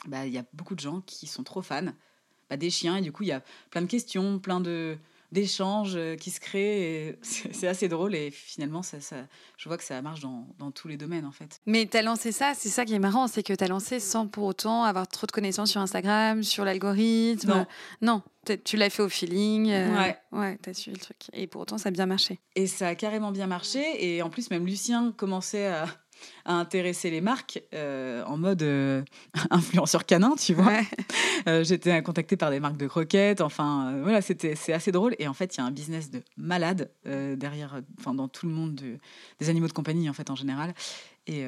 bah, 0.06 0.27
il 0.27 0.33
y 0.33 0.39
a 0.39 0.45
beaucoup 0.53 0.75
de 0.75 0.81
gens 0.81 1.00
qui 1.00 1.27
sont 1.27 1.43
trop 1.43 1.62
fans 1.62 1.93
bah, 2.49 2.56
des 2.56 2.71
chiens. 2.71 2.97
Et 2.97 3.00
du 3.00 3.12
coup, 3.12 3.25
il 3.25 3.29
y 3.29 3.33
a 3.33 3.43
plein 3.71 3.83
de 3.83 3.87
questions, 3.87 4.39
plein 4.39 4.61
de 4.61 4.97
d'échanges 5.32 5.94
euh, 5.96 6.16
qui 6.16 6.30
se 6.30 6.40
créent. 6.40 7.19
C'est 7.22 7.69
assez 7.69 7.88
drôle 7.88 8.14
et 8.14 8.30
finalement, 8.30 8.82
ça, 8.82 9.00
ça, 9.00 9.16
je 9.56 9.69
vois 9.69 9.78
que 9.78 9.84
ça 9.84 10.00
marche 10.02 10.20
dans, 10.20 10.46
dans 10.58 10.70
tous 10.70 10.88
les 10.88 10.96
domaines 10.96 11.26
en 11.26 11.32
fait. 11.32 11.60
Mais 11.66 11.86
tu 11.86 11.96
as 11.96 12.02
lancé 12.02 12.32
ça, 12.32 12.52
c'est 12.54 12.69
ça 12.69 12.84
qui 12.84 12.94
est 12.94 12.98
marrant, 12.98 13.26
c'est 13.26 13.42
que 13.42 13.52
tu 13.52 13.62
as 13.62 13.69
lancé 13.69 14.00
sans 14.00 14.26
pour 14.26 14.44
autant 14.44 14.84
avoir 14.84 15.06
trop 15.08 15.26
de 15.26 15.32
connaissances 15.32 15.70
sur 15.70 15.80
Instagram, 15.80 16.42
sur 16.42 16.64
l'algorithme. 16.64 17.50
Non. 17.50 17.66
non 18.00 18.22
tu 18.56 18.76
l'as 18.76 18.90
fait 18.90 19.02
au 19.02 19.08
feeling. 19.08 19.70
Euh, 19.70 19.96
ouais. 19.96 20.16
Ouais, 20.32 20.58
tu 20.62 20.70
as 20.70 20.75
suivi 20.75 20.96
le 20.96 21.02
truc. 21.02 21.19
Et 21.32 21.46
pour 21.46 21.62
autant, 21.62 21.78
ça 21.78 21.88
a 21.88 21.92
bien 21.92 22.06
marché. 22.06 22.40
Et 22.54 22.66
ça 22.66 22.88
a 22.88 22.94
carrément 22.94 23.30
bien 23.30 23.46
marché. 23.46 23.82
Et 23.98 24.22
en 24.22 24.30
plus, 24.30 24.50
même 24.50 24.66
Lucien 24.66 25.12
commençait 25.16 25.66
à 25.66 25.86
à 26.44 26.55
intéresser 26.55 27.11
les 27.11 27.20
marques 27.20 27.62
euh, 27.75 28.25
en 28.25 28.37
mode 28.37 28.62
euh, 28.62 29.03
influenceur 29.50 30.06
canin, 30.06 30.35
tu 30.37 30.55
vois. 30.55 30.81
Euh, 31.47 31.65
j'étais 31.65 32.03
contactée 32.03 32.37
par 32.37 32.50
des 32.50 32.61
marques 32.61 32.76
de 32.76 32.87
croquettes, 32.87 33.41
enfin 33.41 34.00
voilà, 34.03 34.20
c'était 34.20 34.55
c'est 34.56 34.73
assez 34.73 34.92
drôle. 34.92 35.14
Et 35.19 35.28
en 35.28 35.35
fait, 35.35 35.57
il 35.57 35.59
y 35.59 35.61
a 35.62 35.64
un 35.64 35.71
business 35.71 36.11
de 36.11 36.23
malade 36.37 36.90
derrière, 37.04 37.81
enfin 37.99 38.14
dans 38.14 38.28
tout 38.28 38.47
le 38.47 38.52
monde 38.52 38.81
des 39.38 39.49
animaux 39.49 39.69
de 39.69 39.73
compagnie 39.73 40.11
en 40.11 40.12
fait 40.12 40.31
en 40.31 40.37
général. 40.37 40.75
Et, 41.26 41.45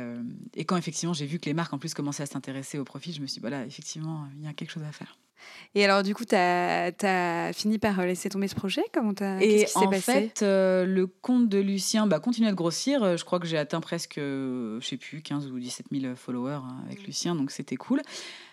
et 0.54 0.64
quand 0.64 0.76
effectivement 0.76 1.12
j'ai 1.12 1.26
vu 1.26 1.38
que 1.38 1.46
les 1.46 1.54
marques 1.54 1.72
en 1.72 1.78
plus 1.78 1.94
commençaient 1.94 2.22
à 2.22 2.26
s'intéresser 2.26 2.78
au 2.78 2.84
profit, 2.84 3.12
je 3.12 3.20
me 3.20 3.26
suis 3.26 3.34
dit, 3.34 3.40
voilà, 3.40 3.64
effectivement, 3.64 4.26
il 4.36 4.44
y 4.44 4.48
a 4.48 4.52
quelque 4.52 4.70
chose 4.70 4.84
à 4.88 4.92
faire. 4.92 5.18
Et 5.74 5.84
alors, 5.84 6.02
du 6.02 6.14
coup, 6.14 6.24
tu 6.24 6.34
as, 6.34 6.92
as, 7.02 7.52
fini 7.52 7.78
par 7.78 8.04
laisser 8.04 8.28
tomber 8.28 8.48
ce 8.48 8.54
projet? 8.54 8.82
Comment 8.92 9.14
as, 9.20 9.40
Et 9.42 9.66
qu 9.66 9.78
en 9.78 9.90
fait, 9.92 10.42
euh, 10.42 10.84
le 10.84 11.06
compte 11.06 11.48
de 11.48 11.58
Lucien 11.58 12.06
bah, 12.06 12.18
continue 12.18 12.48
de 12.48 12.54
grossir. 12.54 13.02
Euh, 13.02 13.16
je 13.16 13.24
crois 13.24 13.38
que 13.38 13.46
j'ai 13.46 13.58
atteint 13.58 13.80
presque, 13.80 14.16
je 14.16 14.80
sais 14.82 14.96
plus, 14.96 15.22
15 15.22 15.50
ou 15.50 15.58
17 15.58 15.86
000 15.92 16.14
followers 16.16 16.60
hein, 16.64 16.76
avec 16.86 17.06
Lucien, 17.06 17.34
donc 17.34 17.50
c'était 17.50 17.76
cool. 17.76 18.02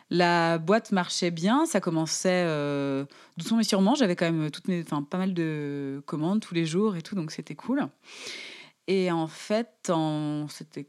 La 0.10 0.58
boîte 0.58 0.92
marchait 0.94 1.32
bien, 1.32 1.66
ça 1.66 1.82
commençait 1.82 2.44
euh, 2.46 3.06
doucement 3.36 3.58
mais 3.58 3.64
sûrement. 3.64 3.94
J'avais 3.94 4.16
quand 4.16 4.32
même 4.32 4.50
toutes 4.52 4.68
mes, 4.70 4.84
pas 4.84 5.18
mal 5.18 5.34
de 5.34 6.02
commandes 6.06 6.40
tous 6.40 6.54
les 6.54 6.66
jours 6.66 6.96
et 6.96 7.02
tout, 7.02 7.16
donc 7.16 7.32
c'était 7.32 7.56
cool. 7.56 7.88
Et 8.88 9.12
en 9.12 9.28
fait, 9.28 9.90
en, 9.90 10.48
c'était 10.48 10.88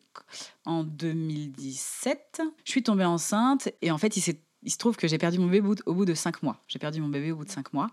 en 0.64 0.84
2017, 0.84 2.42
je 2.64 2.70
suis 2.70 2.84
tombée 2.84 3.04
enceinte 3.04 3.70
et 3.82 3.90
en 3.90 3.98
fait, 3.98 4.16
il 4.16 4.20
s'est 4.20 4.40
il 4.62 4.70
se 4.72 4.78
trouve 4.78 4.96
que 4.96 5.08
j'ai 5.08 5.18
perdu 5.18 5.38
mon 5.38 5.46
bébé 5.46 5.68
au 5.86 5.94
bout 5.94 6.04
de 6.04 6.14
cinq 6.14 6.42
mois. 6.42 6.62
J'ai 6.66 6.78
perdu 6.78 7.00
mon 7.00 7.08
bébé 7.08 7.32
au 7.32 7.36
bout 7.36 7.44
de 7.44 7.50
cinq 7.50 7.72
mois. 7.72 7.90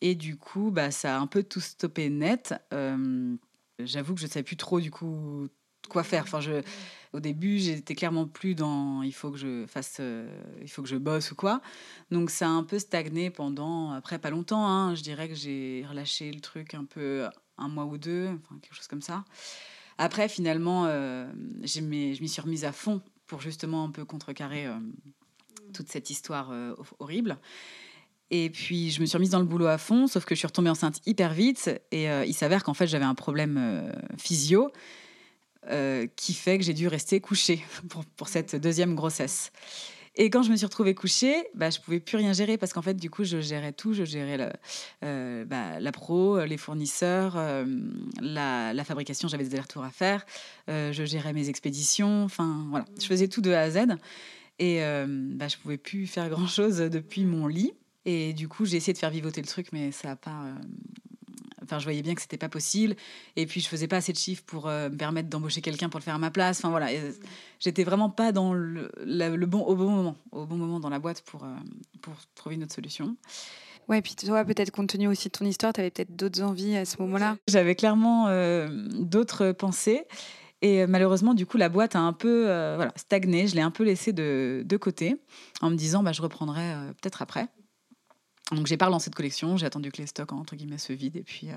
Et 0.00 0.14
du 0.14 0.36
coup, 0.36 0.70
bah, 0.70 0.90
ça 0.90 1.16
a 1.16 1.20
un 1.20 1.28
peu 1.28 1.42
tout 1.44 1.60
stoppé 1.60 2.10
net. 2.10 2.54
Euh, 2.72 3.36
j'avoue 3.78 4.14
que 4.14 4.20
je 4.20 4.26
ne 4.26 4.30
savais 4.30 4.42
plus 4.42 4.56
trop, 4.56 4.80
du 4.80 4.90
coup, 4.90 5.46
quoi 5.88 6.02
faire. 6.02 6.24
Enfin, 6.24 6.40
au 7.12 7.20
début, 7.20 7.58
j'étais 7.58 7.94
clairement 7.94 8.26
plus 8.26 8.56
dans 8.56 9.02
il 9.02 9.12
faut 9.12 9.30
que 9.30 9.38
je 9.38 9.64
fasse, 9.66 9.98
euh, 10.00 10.26
il 10.60 10.68
faut 10.68 10.82
que 10.82 10.88
je 10.88 10.96
bosse 10.96 11.30
ou 11.30 11.36
quoi. 11.36 11.60
Donc, 12.10 12.30
ça 12.30 12.46
a 12.46 12.50
un 12.50 12.64
peu 12.64 12.80
stagné 12.80 13.30
pendant, 13.30 13.92
après 13.92 14.18
pas 14.18 14.30
longtemps. 14.30 14.66
Hein. 14.66 14.96
je 14.96 15.02
dirais 15.02 15.28
que 15.28 15.36
j'ai 15.36 15.86
relâché 15.88 16.32
le 16.32 16.40
truc 16.40 16.74
un 16.74 16.84
peu 16.84 17.28
un 17.56 17.68
mois 17.68 17.84
ou 17.84 17.96
deux, 17.96 18.26
enfin, 18.26 18.58
quelque 18.60 18.74
chose 18.74 18.88
comme 18.88 19.02
ça. 19.02 19.24
Après, 19.98 20.28
finalement, 20.28 20.86
euh, 20.86 21.30
je 21.62 21.80
m'y 21.80 22.28
suis 22.28 22.42
remise 22.42 22.64
à 22.64 22.72
fond 22.72 23.02
pour 23.28 23.40
justement 23.40 23.84
un 23.84 23.90
peu 23.90 24.04
contrecarrer 24.04 24.66
toute 25.72 25.88
cette 25.88 26.10
histoire 26.10 26.50
euh, 26.52 26.74
horrible. 26.98 27.38
Et 28.30 28.48
puis, 28.48 28.90
je 28.90 29.00
me 29.00 29.06
suis 29.06 29.16
remise 29.16 29.30
dans 29.30 29.40
le 29.40 29.44
boulot 29.44 29.66
à 29.66 29.78
fond, 29.78 30.06
sauf 30.06 30.24
que 30.24 30.34
je 30.34 30.38
suis 30.38 30.46
retombée 30.46 30.70
enceinte 30.70 31.00
hyper 31.06 31.34
vite. 31.34 31.70
Et 31.90 32.08
euh, 32.08 32.24
il 32.24 32.34
s'avère 32.34 32.64
qu'en 32.64 32.74
fait, 32.74 32.86
j'avais 32.86 33.04
un 33.04 33.14
problème 33.14 33.58
euh, 33.58 33.92
physio 34.16 34.70
qui 36.16 36.34
fait 36.34 36.58
que 36.58 36.64
j'ai 36.64 36.74
dû 36.74 36.88
rester 36.88 37.20
couchée 37.20 37.64
pour, 38.16 38.28
cette 38.28 38.56
deuxième 38.56 38.96
grossesse. 38.96 39.52
Et 40.16 40.28
quand 40.28 40.42
je 40.42 40.50
me 40.50 40.56
suis 40.56 40.66
retrouvée 40.66 40.92
couchée, 40.92 41.36
bah, 41.54 41.70
je 41.70 41.78
pouvais 41.78 42.00
plus 42.00 42.16
rien 42.16 42.32
gérer 42.32 42.58
parce 42.58 42.72
qu'en 42.72 42.82
fait, 42.82 42.94
du 42.94 43.10
coup, 43.10 43.22
je 43.22 43.40
gérais 43.40 43.72
tout. 43.72 43.92
Je 43.92 44.02
gérais 44.02 44.52
bah, 45.00 45.78
la 45.78 45.92
pro, 45.92 46.44
les 46.44 46.56
fournisseurs, 46.56 47.36
la, 48.20 48.74
la, 48.74 48.84
fabrication, 48.84 49.28
j'avais 49.28 49.44
des 49.44 49.50
allers-retours 49.50 49.84
à 49.84 49.90
faire. 49.90 50.26
Je 50.66 51.04
gérais 51.06 51.32
mes 51.32 51.48
expéditions. 51.48 52.24
Enfin, 52.24 52.66
voilà, 52.70 52.84
je 53.00 53.06
faisais 53.06 53.28
tout 53.28 53.40
de 53.40 53.52
A 53.52 53.60
à 53.60 53.70
Z. 53.70 53.86
Et 54.58 54.80
bah, 54.80 55.48
je 55.48 55.56
pouvais 55.56 55.78
plus 55.78 56.06
faire 56.06 56.28
grand-chose 56.28 56.78
depuis 56.78 57.24
mon 57.24 57.46
lit. 57.46 57.72
Et 58.04 58.32
du 58.32 58.48
coup, 58.48 58.64
j'ai 58.64 58.76
essayé 58.76 58.92
de 58.92 58.98
faire 58.98 59.10
vivoter 59.10 59.40
le 59.40 59.46
truc, 59.46 59.68
mais 59.72 59.92
ça 59.92 60.08
n'a 60.08 60.16
pas, 60.16 60.54
Enfin, 61.62 61.78
je 61.78 61.84
voyais 61.84 62.02
bien 62.02 62.14
que 62.14 62.20
c'était 62.20 62.38
pas 62.38 62.48
possible. 62.48 62.94
Et 63.36 63.46
puis, 63.46 63.60
je 63.60 63.68
faisais 63.68 63.88
pas 63.88 63.96
assez 63.96 64.12
de 64.12 64.18
chiffres 64.18 64.42
pour 64.44 64.68
euh, 64.68 64.88
me 64.88 64.96
permettre 64.96 65.28
d'embaucher 65.28 65.60
quelqu'un 65.60 65.88
pour 65.88 66.00
le 66.00 66.04
faire 66.04 66.14
à 66.14 66.18
ma 66.18 66.30
place. 66.30 66.58
Enfin, 66.58 66.70
voilà. 66.70 66.88
J'étais 67.60 67.84
vraiment 67.84 68.10
pas 68.10 68.32
dans 68.32 68.52
le, 68.52 68.90
le, 69.04 69.46
bon, 69.46 69.60
au 69.60 69.76
bon 69.76 69.90
moment, 69.90 70.16
au 70.32 70.44
bon 70.44 70.56
moment 70.56 70.80
dans 70.80 70.90
la 70.90 70.98
boîte 70.98 71.22
pour, 71.22 71.44
euh, 71.44 71.54
pour 72.00 72.14
trouver 72.34 72.56
une 72.56 72.64
autre 72.64 72.74
solution. 72.74 73.16
Ouais, 73.88 74.00
puis 74.00 74.14
toi, 74.14 74.44
peut-être 74.44 74.70
compte 74.70 74.88
tenu 74.88 75.08
aussi 75.08 75.28
de 75.28 75.32
ton 75.32 75.44
histoire, 75.44 75.72
tu 75.72 75.80
avais 75.80 75.90
peut-être 75.90 76.14
d'autres 76.14 76.42
envies 76.42 76.76
à 76.76 76.84
ce 76.84 77.00
moment-là. 77.02 77.36
J'avais 77.48 77.74
clairement 77.74 78.28
euh, 78.28 78.68
d'autres 79.00 79.52
pensées. 79.52 80.04
Et 80.62 80.86
malheureusement, 80.86 81.34
du 81.34 81.44
coup, 81.44 81.58
la 81.58 81.68
boîte 81.68 81.96
a 81.96 82.00
un 82.00 82.12
peu 82.12 82.44
voilà, 82.76 82.92
stagné. 82.96 83.46
Je 83.48 83.54
l'ai 83.54 83.62
un 83.62 83.70
peu 83.70 83.84
laissée 83.84 84.12
de, 84.12 84.62
de, 84.64 84.76
côté 84.76 85.16
en 85.60 85.70
me 85.70 85.76
disant 85.76 86.02
bah, 86.02 86.12
je 86.12 86.22
reprendrai 86.22 86.72
peut-être 87.00 87.20
après. 87.20 87.48
Donc 88.54 88.66
j'ai 88.66 88.76
pas 88.76 88.86
relancé 88.86 89.10
de 89.10 89.14
collection, 89.14 89.56
j'ai 89.56 89.66
attendu 89.66 89.90
que 89.90 89.98
les 89.98 90.06
stocks 90.06 90.32
entre 90.32 90.56
guillemets 90.56 90.78
se 90.78 90.92
vident 90.92 91.18
et 91.18 91.22
puis 91.22 91.50
euh, 91.50 91.56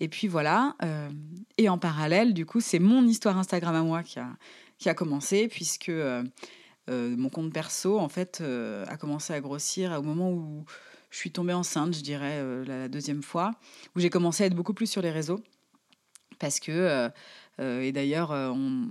et 0.00 0.08
puis 0.08 0.28
voilà. 0.28 0.76
Euh, 0.82 1.08
et 1.58 1.68
en 1.68 1.78
parallèle, 1.78 2.34
du 2.34 2.44
coup, 2.44 2.60
c'est 2.60 2.78
mon 2.78 3.06
histoire 3.06 3.38
Instagram 3.38 3.74
à 3.74 3.82
moi 3.82 4.02
qui 4.02 4.18
a 4.88 4.94
commencé 4.94 5.48
puisque 5.48 5.88
euh, 5.88 6.22
mon 6.88 7.28
compte 7.28 7.52
perso 7.52 7.98
en 7.98 8.08
fait 8.08 8.42
a 8.42 8.96
commencé 8.96 9.32
à 9.32 9.40
grossir 9.40 9.92
au 9.98 10.02
moment 10.02 10.30
où 10.30 10.64
je 11.10 11.18
suis 11.18 11.32
tombée 11.32 11.54
enceinte, 11.54 11.94
je 11.94 12.02
dirais 12.02 12.42
la 12.66 12.88
deuxième 12.88 13.22
fois, 13.22 13.52
où 13.94 14.00
j'ai 14.00 14.10
commencé 14.10 14.44
à 14.44 14.46
être 14.46 14.54
beaucoup 14.54 14.74
plus 14.74 14.90
sur 14.90 15.00
les 15.00 15.10
réseaux 15.10 15.40
parce 16.38 16.60
que 16.60 17.10
et 17.58 17.92
d'ailleurs 17.92 18.30
on, 18.30 18.88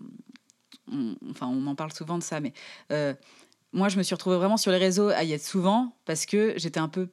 enfin 1.29 1.47
on 1.47 1.67
en 1.67 1.75
parle 1.75 1.93
souvent 1.93 2.17
de 2.17 2.23
ça, 2.23 2.39
mais 2.39 2.53
moi, 3.75 3.89
je 3.89 3.97
me 3.97 4.03
suis 4.03 4.15
retrouvée 4.15 4.37
vraiment 4.37 4.57
sur 4.57 4.71
les 4.71 4.77
réseaux 4.77 5.09
à 5.09 5.23
y 5.25 5.33
être 5.33 5.43
souvent 5.43 5.97
parce 6.05 6.25
que 6.25 6.53
j'étais 6.55 6.79
un 6.79 6.87
peu 6.87 7.09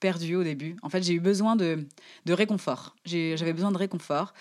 perdue 0.00 0.34
au 0.34 0.42
début. 0.42 0.76
En 0.82 0.88
fait, 0.88 1.02
j'ai 1.02 1.14
eu 1.14 1.20
besoin 1.20 1.54
de, 1.54 1.86
réconfort. 2.26 2.96
J'avais 3.04 3.52
besoin 3.52 3.70
de 3.70 3.78
réconfort 3.78 4.34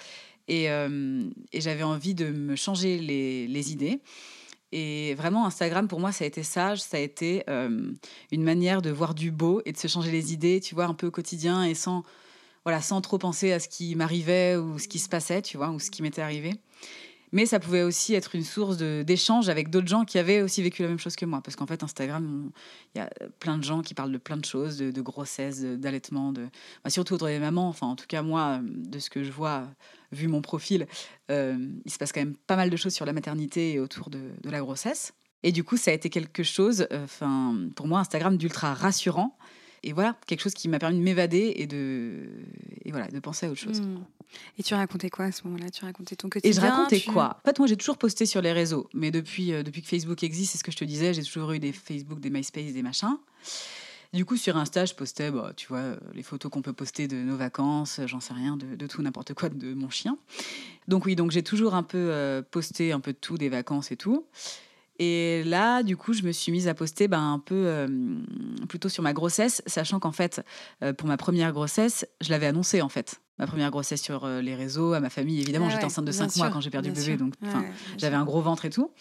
et, 0.48 0.72
euh, 0.72 1.30
j'avais 1.54 1.84
envie 1.84 2.16
de 2.16 2.32
me 2.32 2.56
changer 2.56 2.98
les, 2.98 3.72
idées. 3.72 4.01
Et 4.72 5.13
vraiment, 5.13 5.46
Instagram, 5.46 5.88
pour 5.88 6.00
moi, 6.00 6.12
ça 6.12 6.24
a 6.24 6.28
été 6.28 6.42
sage. 6.42 6.82
Ça 6.82 6.98
a 6.98 7.01
été 7.01 7.44
euh, 7.50 7.92
une 8.32 8.44
manière 8.44 8.82
de 8.82 8.89
voir 8.89 9.13
du 9.13 9.30
beau 9.30 9.62
et 9.66 9.72
de 9.72 9.78
se 9.78 9.88
changer 9.88 10.12
les 10.12 10.34
idées, 10.34 10.60
tu 10.62 10.74
vois, 10.74 10.86
un 10.86 10.96
peu 10.96 11.08
au 11.08 11.12
quotidien 11.12 11.63
et 11.63 11.75
sans, 11.75 12.04
voilà, 12.66 12.82
sans 12.82 13.01
trop 13.01 13.18
penser 13.18 13.51
à 13.51 13.60
ce 13.60 13.68
qui 13.68 13.96
m'arrivait 13.96 14.56
ou 14.56 14.80
ce 14.80 14.88
qui 14.88 15.00
se 15.00 15.10
passait, 15.10 15.42
tu 15.42 15.58
vois, 15.58 15.70
ou 15.70 15.80
ce 15.80 15.92
qui 15.92 16.01
m'était 16.01 16.22
arrivé. 16.22 16.60
Mais 17.32 17.46
ça 17.46 17.60
pouvait 17.60 17.84
aussi 17.84 18.16
être 18.16 18.36
une 18.36 18.44
source 18.44 18.78
d'échange 18.78 19.50
avec 19.50 19.70
d'autres 19.70 19.88
gens 19.88 20.04
qui 20.04 20.18
avaient 20.18 20.42
aussi 20.42 20.63
vécu 20.63 20.82
la 20.82 20.88
même 20.88 21.00
chose 21.00 21.16
que 21.16 21.25
moi. 21.25 21.42
Parce 21.44 21.56
qu'en 21.56 21.68
fait, 21.68 21.84
Instagram, 21.84 22.51
il 22.96 22.98
y 22.98 23.01
a 23.01 23.10
plein 23.39 23.58
de 23.58 23.63
gens 23.63 23.82
qui 23.82 23.94
parlent 23.94 24.12
de 24.12 24.18
plein 24.18 24.38
de 24.38 24.46
choses, 24.46 24.78
de, 24.78 25.01
grossesse, 25.01 25.62
d'allaitement, 25.62 26.32
de... 26.32 26.48
Bah, 26.84 26.89
surtout 26.89 27.13
autour 27.13 27.28
des 27.28 27.39
mamans. 27.39 27.68
Enfin, 27.68 27.88
en 27.88 27.96
tout 27.96 28.08
cas, 28.08 28.24
moi, 28.24 28.60
de 28.63 29.00
ce 29.00 29.10
que 29.10 29.24
je 29.24 29.32
vois, 29.32 29.68
vu 30.12 30.28
mon 30.28 30.42
profil, 30.42 30.88
euh, 31.30 31.58
il 31.86 31.92
se 31.92 31.98
passe 31.98 32.12
quand 32.12 32.22
même 32.22 32.36
pas 32.36 32.56
mal 32.56 32.70
de 32.70 32.78
choses 32.78 32.94
sur 32.94 33.06
la 33.06 33.13
maternité 33.13 33.74
et 33.74 33.80
autour 33.80 34.10
de, 34.10 34.32
la 34.44 34.60
grossesse. 34.60 35.13
Et 35.44 35.51
du 35.51 35.63
coup, 35.63 35.78
ça 35.78 35.92
a 35.92 35.94
été 35.94 36.10
quelque 36.10 36.44
chose, 36.44 36.88
euh, 36.92 37.06
pour 37.75 37.88
moi, 37.88 38.00
Instagram 38.00 38.38
d'ultra 38.38 38.74
rassurant. 38.74 39.38
Et 39.84 39.94
voilà, 39.94 40.16
quelque 40.28 40.42
chose 40.42 40.54
qui 40.54 40.68
m'a 40.70 40.80
permis 40.80 40.98
de 40.98 41.04
m'évader 41.04 41.54
et 41.56 41.68
de, 41.68 42.28
et 42.86 42.92
voilà, 42.92 43.08
de 43.08 43.20
penser 43.20 43.46
à 43.46 43.50
autre 43.50 43.60
chose. 43.60 43.82
Mmh. 43.82 44.04
Et 44.58 44.64
tu 44.64 44.74
racontais 44.74 45.10
quoi 45.10 45.26
à 45.26 45.32
ce 45.32 45.46
moment-là? 45.48 45.70
Tu 45.70 45.86
racontais 45.86 46.16
ton 46.16 46.30
quotidien 46.30 46.52
Et 46.52 46.54
je 46.54 46.62
racontais 46.62 47.02
quoi? 47.02 47.40
En 47.44 47.48
fait, 47.48 47.58
moi, 47.60 47.68
j'ai 47.68 47.78
toujours 47.78 47.98
posté 47.98 48.26
sur 48.26 48.42
les 48.42 48.52
réseaux, 48.52 48.88
mais 48.94 49.12
depuis, 49.12 49.54
euh, 49.54 49.64
depuis 49.64 49.82
que 49.82 49.88
Facebook 49.88 50.24
existe, 50.24 50.54
c'est 50.54 50.58
ce 50.58 50.64
que 50.64 50.72
je 50.72 50.78
te 50.78 50.86
disais, 50.86 51.14
j'ai 51.14 51.24
toujours 51.24 51.52
eu 51.52 51.60
des 51.60 51.72
Facebook, 51.72 52.20
des 52.20 52.30
MySpace, 52.30 52.74
des 52.74 52.84
machins. 52.84 53.18
Du 54.12 54.26
coup, 54.26 54.38
sur 54.38 54.58
Insta, 54.58 54.86
je 54.86 54.96
postais, 54.96 55.30
bah, 55.30 55.54
tu 55.56 55.68
vois, 55.68 55.96
les 56.14 56.24
photos 56.24 56.52
qu'on 56.52 56.64
peut 56.64 56.74
poster 56.74 57.08
de 57.08 57.18
nos 57.18 57.38
vacances, 57.38 58.02
j'en 58.08 58.20
sais 58.20 58.34
rien, 58.34 58.58
de, 58.58 58.88
tout, 58.88 59.04
n'importe 59.04 59.36
quoi, 59.36 59.50
de 59.50 59.74
mon 59.74 59.90
chien. 59.90 60.18
Donc 60.88 61.06
oui, 61.06 61.16
donc 61.16 61.30
j'ai 61.30 61.44
toujours 61.44 61.76
un 61.76 61.84
peu 61.84 62.10
euh, 62.10 62.42
posté 62.42 62.92
un 62.92 63.00
peu 63.00 63.14
de 63.14 63.18
tout, 63.18 63.38
des 63.38 63.50
vacances 63.50 63.92
et 63.92 63.98
tout. 63.98 64.26
Et 65.00 65.44
là, 65.46 65.82
du 65.82 65.98
coup, 65.98 66.13
je 66.13 66.24
me 66.24 66.32
suis 66.32 66.51
mise 66.51 66.68
à 66.68 66.74
poster 66.74 67.08
ben, 67.08 67.34
un 67.34 67.39
peu 67.39 67.56
euh, 67.56 67.88
plutôt 68.68 68.89
sur 68.89 69.01
ma 69.01 69.13
grossesse, 69.13 69.62
sachant 69.65 70.00
qu'en 70.00 70.12
fait, 70.12 70.41
pour 70.98 71.08
ma 71.08 71.18
première 71.18 71.53
grossesse, 71.53 72.06
je 72.22 72.29
l'avais 72.29 72.48
annoncé 72.48 72.82
en 72.82 72.89
fait 72.89 73.22
ma 73.39 73.48
première 73.48 73.72
grossesse 73.72 74.01
sur 74.01 74.25
euh, 74.25 74.41
les 74.41 74.53
réseaux, 74.53 74.94
à 74.94 75.00
ma 75.00 75.10
famille. 75.10 75.39
Évidemment, 75.39 75.68
ah 75.70 75.72
j'étais 75.72 75.86
enceinte 75.86 76.06
de 76.06 76.12
5 76.12 76.36
mois 76.36 76.50
quand 76.50 76.62
j'ai 76.62 76.70
perdu 76.70 76.89
le 76.89 76.96
bébé, 76.96 77.18
donc 77.18 77.34
j'avais 77.98 78.15
un 78.15 78.25
gros 78.25 78.41
ventre 78.41 78.65
et 78.65 78.70
tout. 78.70 78.91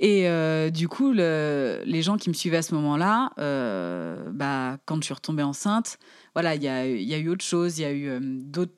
Et 0.00 0.28
euh, 0.28 0.70
du 0.70 0.88
coup, 0.88 1.12
le, 1.12 1.80
les 1.86 2.02
gens 2.02 2.16
qui 2.16 2.28
me 2.28 2.34
suivaient 2.34 2.58
à 2.58 2.62
ce 2.62 2.74
moment-là, 2.74 3.30
euh, 3.38 4.30
bah, 4.32 4.76
quand 4.86 4.96
je 4.96 5.04
suis 5.04 5.14
retombée 5.14 5.42
enceinte, 5.42 5.98
voilà, 6.34 6.56
il 6.56 6.62
y 6.62 6.68
a, 6.68 6.86
y 6.86 7.14
a, 7.14 7.18
eu 7.18 7.28
autre 7.28 7.44
chose, 7.44 7.78
il 7.78 7.82
y 7.82 7.84
a 7.84 7.92
eu 7.92 8.18
d'autres 8.20 8.72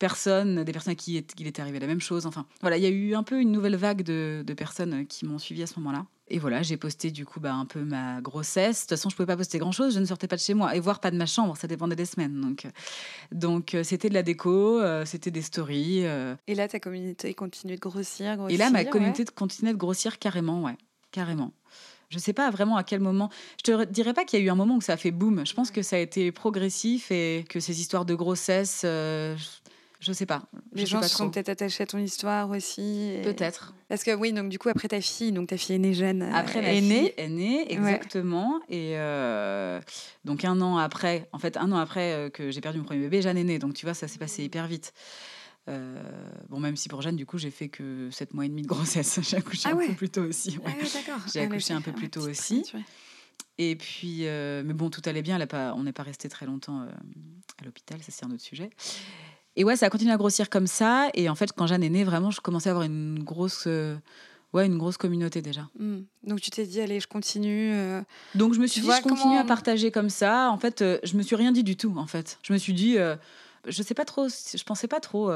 personnes, 0.00 0.64
des 0.64 0.72
personnes 0.72 0.96
qui, 0.96 1.22
qui 1.22 1.34
il 1.38 1.46
était 1.46 1.62
arrivé 1.62 1.78
la 1.78 1.86
même 1.86 2.00
chose. 2.00 2.26
Enfin, 2.26 2.46
voilà, 2.60 2.76
il 2.76 2.82
y 2.82 2.86
a 2.86 2.90
eu 2.90 3.14
un 3.14 3.22
peu 3.22 3.40
une 3.40 3.52
nouvelle 3.52 3.76
vague 3.76 4.02
de, 4.02 4.42
de 4.44 4.54
personnes 4.54 5.06
qui 5.06 5.26
m'ont 5.26 5.38
suivi 5.38 5.62
à 5.62 5.66
ce 5.68 5.78
moment-là. 5.78 6.06
Et 6.32 6.38
voilà, 6.38 6.62
j'ai 6.62 6.76
posté 6.76 7.10
du 7.10 7.26
coup 7.26 7.40
bah, 7.40 7.52
un 7.52 7.66
peu 7.66 7.80
ma 7.82 8.20
grossesse. 8.20 8.78
De 8.78 8.80
toute 8.82 8.90
façon, 8.90 9.10
je 9.10 9.16
pouvais 9.16 9.26
pas 9.26 9.36
poster 9.36 9.58
grand-chose, 9.58 9.94
je 9.94 10.00
ne 10.00 10.04
sortais 10.04 10.28
pas 10.28 10.36
de 10.36 10.40
chez 10.40 10.54
moi. 10.54 10.74
Et 10.76 10.80
voir 10.80 11.00
pas 11.00 11.10
de 11.10 11.16
ma 11.16 11.26
chambre, 11.26 11.56
ça 11.56 11.66
dépendait 11.66 11.96
des 11.96 12.04
semaines. 12.04 12.40
Donc, 12.40 12.64
euh, 12.64 12.70
donc 13.32 13.74
euh, 13.74 13.82
c'était 13.82 14.08
de 14.08 14.14
la 14.14 14.22
déco, 14.22 14.80
euh, 14.80 15.04
c'était 15.04 15.32
des 15.32 15.42
stories. 15.42 16.04
Et 16.46 16.54
là, 16.54 16.68
ta 16.68 16.80
communauté 16.80 17.34
continue 17.34 17.74
de 17.74 17.80
grossir, 17.80 18.36
grossir 18.36 18.54
Et 18.54 18.58
là, 18.58 18.70
ma 18.70 18.84
communauté 18.84 19.24
continuait 19.24 19.72
de 19.72 19.78
grossir 19.78 20.18
carrément, 20.18 20.62
ouais, 20.62 20.76
carrément. 21.10 21.52
Je 22.10 22.18
sais 22.18 22.32
pas 22.32 22.50
vraiment 22.50 22.76
à 22.76 22.84
quel 22.84 23.00
moment. 23.00 23.30
Je 23.58 23.72
te 23.72 23.84
dirais 23.84 24.14
pas 24.14 24.24
qu'il 24.24 24.38
y 24.38 24.42
a 24.42 24.44
eu 24.44 24.50
un 24.50 24.56
moment 24.56 24.76
où 24.76 24.80
ça 24.80 24.94
a 24.94 24.96
fait 24.96 25.12
boum. 25.12 25.44
Je 25.46 25.54
pense 25.54 25.70
que 25.70 25.82
ça 25.82 25.96
a 25.96 25.98
été 26.00 26.32
progressif 26.32 27.10
et 27.12 27.44
que 27.48 27.60
ces 27.60 27.80
histoires 27.80 28.04
de 28.04 28.14
grossesse, 28.14 28.84
je 30.00 30.12
sais 30.12 30.24
pas. 30.24 30.42
Les 30.72 30.86
gens 30.86 31.02
se 31.02 31.08
sont 31.08 31.30
peut-être 31.30 31.50
attachés 31.50 31.82
à 31.82 31.86
ton 31.86 31.98
histoire 31.98 32.48
aussi. 32.50 33.18
Peut-être. 33.22 33.74
Parce 33.88 34.02
que 34.02 34.14
oui, 34.14 34.32
donc 34.32 34.48
du 34.48 34.58
coup 34.58 34.70
après 34.70 34.88
ta 34.88 35.00
fille, 35.00 35.30
donc 35.30 35.48
ta 35.48 35.58
fille 35.58 35.76
est 35.76 35.78
née 35.78 35.92
jeune. 35.92 36.22
Euh, 36.22 36.32
après 36.32 36.62
la 36.62 36.72
est 36.72 36.80
née, 36.80 37.14
est 37.18 37.28
née 37.28 37.70
exactement. 37.70 38.60
Et 38.70 38.92
euh, 38.94 39.78
donc 40.24 40.44
un 40.46 40.58
an 40.62 40.78
après, 40.78 41.28
en 41.32 41.38
fait 41.38 41.58
un 41.58 41.70
an 41.72 41.76
après 41.76 42.12
euh, 42.12 42.30
que 42.30 42.50
j'ai 42.50 42.62
perdu 42.62 42.78
mon 42.78 42.84
premier 42.84 43.00
bébé, 43.00 43.20
Jeanne 43.20 43.36
est 43.36 43.44
née. 43.44 43.58
Donc 43.58 43.74
tu 43.74 43.84
vois, 43.84 43.92
ça 43.92 44.08
s'est 44.08 44.18
passé 44.18 44.42
hyper 44.42 44.66
vite. 44.66 44.94
bon, 45.66 46.60
même 46.60 46.76
si 46.76 46.88
pour 46.88 47.02
Jeanne, 47.02 47.16
du 47.16 47.26
coup, 47.26 47.36
j'ai 47.36 47.50
fait 47.50 47.68
que 47.68 48.08
7 48.10 48.32
mois 48.32 48.46
et 48.46 48.48
demi 48.48 48.62
de 48.62 48.68
grossesse. 48.68 49.20
j'ai 49.28 49.36
accouché 49.36 49.68
ah 49.70 49.72
un 49.72 49.86
peu 49.86 49.94
plus 49.94 50.08
tôt 50.08 50.22
aussi. 50.22 50.58
Ah 50.64 50.70
d'accord. 50.70 51.20
J'ai 51.30 51.40
ah, 51.40 51.44
accouché 51.44 51.74
un 51.74 51.82
peu 51.82 51.92
plus 51.92 52.08
tôt 52.08 52.26
aussi. 52.26 52.72
Et 53.58 53.76
puis, 53.76 54.22
mais 54.22 54.72
bon, 54.72 54.88
tout 54.88 55.02
allait 55.04 55.20
bien. 55.20 55.36
Elle 55.36 55.42
a 55.42 55.46
pas, 55.46 55.74
on 55.74 55.82
n'est 55.82 55.92
pas 55.92 56.04
resté 56.04 56.30
très 56.30 56.46
longtemps 56.46 56.86
à 57.60 57.64
l'hôpital. 57.66 58.00
Ça, 58.02 58.12
c'est 58.12 58.24
un 58.24 58.30
autre 58.30 58.40
sujet. 58.40 58.70
Et 59.56 59.64
ouais, 59.64 59.76
ça 59.76 59.86
a 59.86 59.90
continué 59.90 60.12
à 60.12 60.16
grossir 60.16 60.48
comme 60.48 60.66
ça. 60.66 61.08
Et 61.14 61.28
en 61.28 61.34
fait, 61.34 61.52
quand 61.52 61.66
Jeanne 61.66 61.82
est 61.82 61.90
née, 61.90 62.04
vraiment, 62.04 62.30
je 62.30 62.40
commençais 62.40 62.68
à 62.68 62.72
avoir 62.72 62.84
une 62.84 63.22
grosse, 63.22 63.64
euh, 63.66 63.96
ouais, 64.52 64.66
une 64.66 64.78
grosse 64.78 64.96
communauté 64.96 65.42
déjà. 65.42 65.68
Hmm. 65.78 66.02
Donc 66.22 66.40
tu 66.40 66.50
t'es 66.50 66.64
dit, 66.64 66.80
allez, 66.80 67.00
je 67.00 67.08
continue. 67.08 67.72
Euh, 67.72 68.00
Donc 68.34 68.54
je 68.54 68.60
me 68.60 68.66
suis 68.66 68.80
dit, 68.80 68.88
je 68.88 69.02
continue 69.02 69.38
à 69.38 69.44
partager 69.44 69.90
comme 69.90 70.10
ça. 70.10 70.50
En 70.50 70.58
fait, 70.58 70.82
euh, 70.82 70.98
je 71.02 71.16
me 71.16 71.22
suis 71.22 71.36
rien 71.36 71.52
dit 71.52 71.64
du 71.64 71.76
tout. 71.76 71.94
En 71.96 72.06
fait, 72.06 72.38
je 72.42 72.52
me 72.52 72.58
suis 72.58 72.74
dit, 72.74 72.96
je 73.66 73.82
sais 73.82 73.92
pas 73.92 74.04
trop, 74.04 74.28
je 74.28 74.62
pensais 74.62 74.86
pas 74.86 75.00
trop 75.00 75.32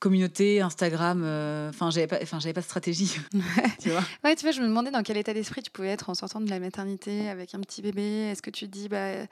communauté, 0.00 0.60
Instagram. 0.60 1.22
Enfin, 1.70 1.90
j'avais 1.90 2.06
pas, 2.06 2.18
enfin, 2.22 2.38
j'avais 2.38 2.52
pas 2.52 2.60
de 2.60 2.66
stratégie. 2.66 3.16
tu 3.80 3.88
vois. 3.88 4.02
Ouais, 4.22 4.36
tu 4.36 4.42
vois, 4.42 4.52
je 4.52 4.60
me 4.60 4.68
demandais 4.68 4.90
dans 4.90 5.02
quel 5.02 5.16
état 5.16 5.32
d'esprit 5.32 5.62
tu 5.62 5.70
pouvais 5.70 5.88
être 5.88 6.10
en 6.10 6.14
sortant 6.14 6.42
de 6.42 6.50
la 6.50 6.60
maternité 6.60 7.30
avec 7.30 7.54
un 7.54 7.60
petit 7.60 7.80
bébé. 7.80 8.02
Est-ce 8.30 8.42
que 8.42 8.50
tu 8.50 8.66
te 8.66 8.72
dis, 8.72 8.90
bah 8.90 9.26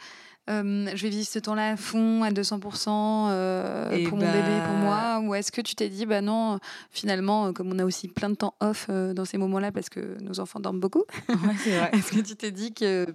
je 0.49 1.03
vais 1.03 1.09
vivre 1.09 1.27
ce 1.27 1.39
temps-là 1.39 1.71
à 1.71 1.77
fond, 1.77 2.23
à 2.23 2.31
200% 2.31 2.89
euh, 3.31 4.09
pour 4.09 4.19
mon 4.19 4.25
bébé, 4.25 4.61
pour 4.67 4.77
moi 4.77 5.21
Ou 5.25 5.35
est-ce 5.35 5.51
que 5.51 5.61
tu 5.61 5.75
t'es 5.75 5.89
dit, 5.89 6.07
bah 6.07 6.21
non, 6.21 6.59
finalement, 6.91 7.53
comme 7.53 7.73
on 7.73 7.79
a 7.79 7.85
aussi 7.85 8.09
plein 8.09 8.31
de 8.31 8.35
temps 8.35 8.55
off 8.61 8.87
euh, 8.91 9.15
dans 9.15 9.25
ces 9.25 9.39
moments-là 9.39 9.73
parce 9.73 9.89
que 9.89 10.19
nos 10.23 10.41
enfants 10.41 10.61
dorment 10.61 10.81
beaucoup, 10.81 11.05
est-ce 11.93 12.13
que 12.13 12.21
tu 12.21 12.37
t'es 12.37 12.51
dit 12.51 12.73
que 12.73 13.07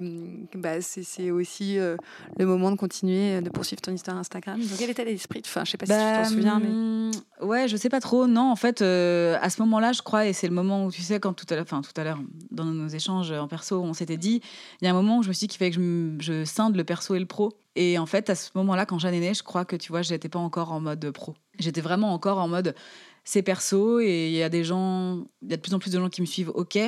bah, 0.56 0.82
c'est 0.82 1.32
aussi 1.32 1.78
euh, 1.78 1.96
le 2.38 2.46
moment 2.46 2.72
de 2.72 2.78
continuer 2.78 3.42
de 3.42 3.50
poursuivre 3.50 3.82
ton 3.82 3.92
histoire 3.92 4.18
Instagram? 4.18 4.60
Dans 4.60 4.78
quel 4.78 4.90
état 4.90 5.06
d'esprit 5.06 5.42
Enfin, 5.46 5.64
je 5.66 5.72
sais 5.72 5.78
pas 5.78 5.86
si 5.86 5.92
tu 5.92 5.98
t'en 5.98 6.22
bah, 6.22 6.26
souviens, 6.26 6.60
mais. 6.60 6.70
Mmh, 6.70 7.12
ouais, 7.42 7.68
je 7.68 7.78
sais 7.78 7.90
pas 7.90 8.00
trop. 8.00 8.28
Non, 8.28 8.52
en 8.52 8.56
fait, 8.56 8.82
à 8.82 9.50
ce 9.50 9.62
moment-là, 9.62 9.92
je 9.92 10.02
crois, 10.02 10.26
et 10.26 10.34
c'est 10.34 10.48
le 10.48 10.54
moment 10.54 10.86
où 10.86 10.92
tu 10.92 11.02
sais, 11.02 11.20
quand 11.20 11.34
tout 11.34 11.46
à 11.50 11.56
l'heure, 11.56 11.66
enfin, 11.66 11.82
tout 11.82 12.00
à 12.00 12.04
l'heure, 12.04 12.20
dans 12.52 12.66
nos 12.66 12.88
échanges 12.88 13.32
en 13.32 13.48
perso, 13.48 13.82
on 13.82 13.94
s'était 13.94 14.18
dit, 14.18 14.42
il 14.82 14.86
y 14.86 14.88
a 14.88 14.92
un 14.92 14.96
moment 14.96 15.20
où 15.20 15.24
je 15.24 15.28
me 15.28 15.34
suis 15.34 15.48
dit 15.48 15.48
qu'il 15.50 15.60
fallait 15.60 15.72
que 15.72 15.78
je, 15.78 16.16
je 16.20 16.46
scinde 16.46 16.76
le 16.76 16.84
perso 16.84 17.16
le 17.20 17.28
pro. 17.28 17.54
Et 17.76 17.98
en 17.98 18.06
fait, 18.06 18.30
à 18.30 18.36
ce 18.36 18.50
moment-là, 18.56 18.86
quand 18.86 19.00
Jeanne 19.00 19.14
est 19.14 19.20
née, 19.20 19.34
je 19.34 19.44
crois 19.44 19.66
que 19.66 19.76
tu 19.76 19.92
vois, 19.92 20.02
j'étais 20.02 20.30
pas 20.30 20.40
encore 20.40 20.72
en 20.72 20.80
mode 20.80 21.12
pro. 21.12 21.36
J'étais 21.60 21.82
vraiment 21.82 22.14
encore 22.14 22.40
en 22.40 22.48
mode 22.48 22.76
c'est 23.24 23.44
perso 23.44 24.00
et 24.00 24.28
il 24.28 24.34
y 24.34 24.44
a 24.44 24.50
des 24.50 24.64
gens, 24.64 25.24
il 25.42 25.52
y 25.52 25.54
a 25.54 25.58
de 25.58 25.62
plus 25.62 25.74
en 25.74 25.80
plus 25.80 25.92
de 25.92 26.00
gens 26.00 26.10
qui 26.10 26.22
me 26.22 26.26
suivent, 26.26 26.52
ok. 26.56 26.80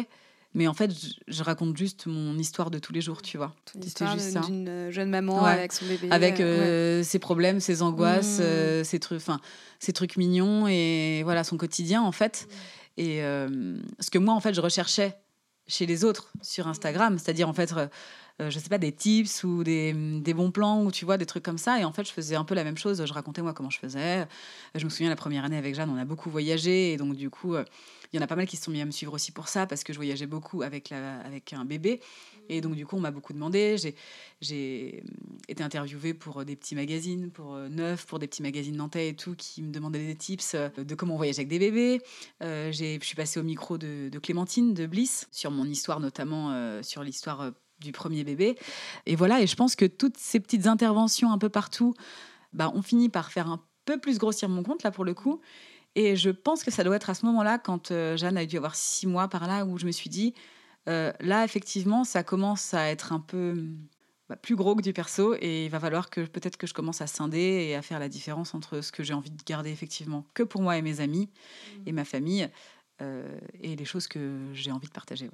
Mais 0.53 0.67
en 0.67 0.73
fait, 0.73 0.91
je, 1.27 1.43
raconte 1.43 1.77
juste 1.77 2.07
mon 2.07 2.37
histoire 2.37 2.71
de 2.71 2.79
tous 2.79 2.91
les 2.91 2.99
jours, 2.99 3.21
tu 3.21 3.37
vois. 3.37 3.53
Ton 3.71 3.79
histoire 3.79 4.17
d'une 4.17 4.89
jeune 4.89 5.09
maman 5.09 5.45
avec 5.45 5.71
son 5.71 5.85
bébé. 5.85 6.09
Avec 6.11 6.37
ses 7.05 7.19
problèmes, 7.19 7.61
ses 7.61 7.81
angoisses, 7.81 8.39
mmh. 8.39 8.83
ses, 8.83 8.99
trucs, 8.99 9.21
ses 9.79 9.93
trucs 9.93 10.17
mignons 10.17 10.67
et 10.67 11.21
voilà, 11.23 11.45
son 11.45 11.55
quotidien, 11.55 12.01
en 12.01 12.11
fait. 12.11 12.47
Mmh. 12.97 13.01
Et 13.01 13.21
ce 13.21 14.09
que 14.11 14.17
moi, 14.17 14.33
en 14.33 14.41
fait, 14.41 14.53
je 14.53 14.59
recherchais 14.59 15.15
chez 15.67 15.85
les 15.85 16.03
autres 16.03 16.33
sur 16.41 16.67
Instagram, 16.67 17.17
c'est-à-dire, 17.17 17.47
en 17.47 17.53
fait, 17.53 17.73
euh, 18.39 18.49
je 18.49 18.59
sais 18.59 18.69
pas, 18.69 18.77
des 18.77 18.91
tips 18.91 19.43
ou 19.43 19.63
des, 19.63 19.93
des, 19.93 20.33
bons 20.33 20.51
plans 20.51 20.83
ou 20.83 20.91
tu 20.91 21.05
vois, 21.05 21.17
des 21.17 21.25
trucs 21.25 21.43
comme 21.43 21.57
ça. 21.57 21.79
Et 21.79 21.83
en 21.83 21.91
fait, 21.91 22.07
je 22.07 22.11
faisais 22.11 22.35
un 22.35 22.43
peu 22.43 22.55
la 22.55 22.63
même 22.63 22.77
chose. 22.77 23.03
Je 23.05 23.13
racontais 23.13 23.41
moi 23.41 23.53
comment 23.53 23.69
je 23.69 23.79
faisais. 23.79 24.27
Je 24.75 24.83
me 24.83 24.89
souviens 24.89 25.09
la 25.09 25.15
première 25.15 25.45
année 25.45 25.57
avec 25.57 25.75
Jeanne, 25.75 25.89
on 25.89 25.97
a 25.97 26.05
beaucoup 26.05 26.29
voyagé. 26.29 26.93
Et 26.93 26.97
donc, 26.97 27.15
du 27.15 27.29
coup, 27.29 27.55
euh, 27.55 27.63
il 28.11 28.17
y 28.17 28.19
en 28.19 28.23
a 28.23 28.27
pas 28.27 28.35
mal 28.35 28.47
qui 28.47 28.57
se 28.57 28.63
sont 28.63 28.71
mis 28.71 28.81
à 28.81 28.85
me 28.85 28.91
suivre 28.91 29.13
aussi 29.13 29.31
pour 29.31 29.47
ça 29.47 29.67
parce 29.67 29.83
que 29.83 29.93
je 29.93 29.97
voyageais 29.97 30.25
beaucoup 30.25 30.63
avec, 30.63 30.89
la, 30.89 31.19
avec 31.19 31.53
un 31.53 31.65
bébé. 31.65 31.99
Et 32.49 32.61
donc, 32.61 32.75
du 32.75 32.85
coup, 32.85 32.97
on 32.97 32.99
m'a 32.99 33.11
beaucoup 33.11 33.33
demandé. 33.33 33.77
J'ai 34.41 35.03
été 35.47 35.63
interviewée 35.63 36.13
pour 36.13 36.43
des 36.43 36.55
petits 36.55 36.75
magazines, 36.75 37.29
pour 37.31 37.53
euh, 37.53 37.69
Neuf, 37.69 38.05
pour 38.05 38.19
des 38.19 38.27
petits 38.27 38.41
magazines 38.41 38.75
nantais 38.75 39.09
et 39.09 39.15
tout, 39.15 39.35
qui 39.35 39.61
me 39.61 39.71
demandaient 39.71 40.05
des 40.05 40.15
tips 40.15 40.55
de 40.55 40.95
comment 40.95 41.15
voyager 41.15 41.39
avec 41.39 41.49
des 41.49 41.59
bébés. 41.59 42.01
je 42.41 42.97
suis 43.01 43.15
passée 43.15 43.39
au 43.39 43.43
micro 43.43 43.77
de, 43.77 44.09
Clémentine, 44.19 44.73
de 44.73 44.87
Bliss, 44.87 45.27
sur 45.31 45.51
mon 45.51 45.65
histoire, 45.65 45.99
notamment 45.99 46.81
sur 46.81 47.03
l'histoire 47.03 47.51
du 47.81 47.91
premier 47.91 48.23
bébé. 48.23 48.57
Et 49.05 49.15
voilà, 49.15 49.41
et 49.41 49.47
je 49.47 49.55
pense 49.55 49.75
que 49.75 49.85
toutes 49.85 50.17
ces 50.17 50.39
petites 50.39 50.67
interventions 50.67 51.31
un 51.31 51.37
peu 51.37 51.49
partout, 51.49 51.93
bah, 52.53 52.71
on 52.73 52.81
finit 52.81 53.09
par 53.09 53.31
faire 53.31 53.47
un 53.47 53.61
peu 53.85 53.99
plus 53.99 54.17
grossir 54.17 54.49
mon 54.49 54.63
compte, 54.63 54.83
là, 54.83 54.91
pour 54.91 55.05
le 55.05 55.13
coup. 55.13 55.41
Et 55.95 56.15
je 56.15 56.29
pense 56.29 56.63
que 56.63 56.71
ça 56.71 56.83
doit 56.83 56.95
être 56.95 57.09
à 57.09 57.13
ce 57.13 57.25
moment-là, 57.25 57.57
quand 57.57 57.91
euh, 57.91 58.15
Jeanne 58.15 58.37
a 58.37 58.45
dû 58.45 58.57
avoir 58.57 58.75
six 58.75 59.07
mois 59.07 59.27
par 59.27 59.47
là, 59.47 59.65
où 59.65 59.77
je 59.77 59.85
me 59.85 59.91
suis 59.91 60.09
dit, 60.09 60.33
euh, 60.87 61.11
là, 61.19 61.43
effectivement, 61.43 62.03
ça 62.03 62.23
commence 62.23 62.73
à 62.73 62.89
être 62.89 63.11
un 63.11 63.19
peu 63.19 63.65
bah, 64.29 64.37
plus 64.37 64.55
gros 64.55 64.75
que 64.75 64.81
du 64.81 64.93
perso, 64.93 65.35
et 65.39 65.65
il 65.65 65.69
va 65.69 65.79
falloir 65.79 66.09
que 66.09 66.21
peut-être 66.21 66.57
que 66.57 66.67
je 66.67 66.73
commence 66.73 67.01
à 67.01 67.07
scinder 67.07 67.67
et 67.67 67.75
à 67.75 67.81
faire 67.81 67.99
la 67.99 68.07
différence 68.07 68.55
entre 68.55 68.81
ce 68.81 68.91
que 68.91 69.03
j'ai 69.03 69.13
envie 69.13 69.31
de 69.31 69.43
garder 69.43 69.71
effectivement 69.71 70.25
que 70.33 70.43
pour 70.43 70.61
moi 70.61 70.77
et 70.77 70.81
mes 70.81 71.01
amis 71.01 71.29
et 71.85 71.91
ma 71.91 72.05
famille, 72.05 72.49
euh, 73.01 73.39
et 73.61 73.75
les 73.75 73.85
choses 73.85 74.07
que 74.07 74.39
j'ai 74.53 74.71
envie 74.71 74.87
de 74.87 74.93
partager. 74.93 75.29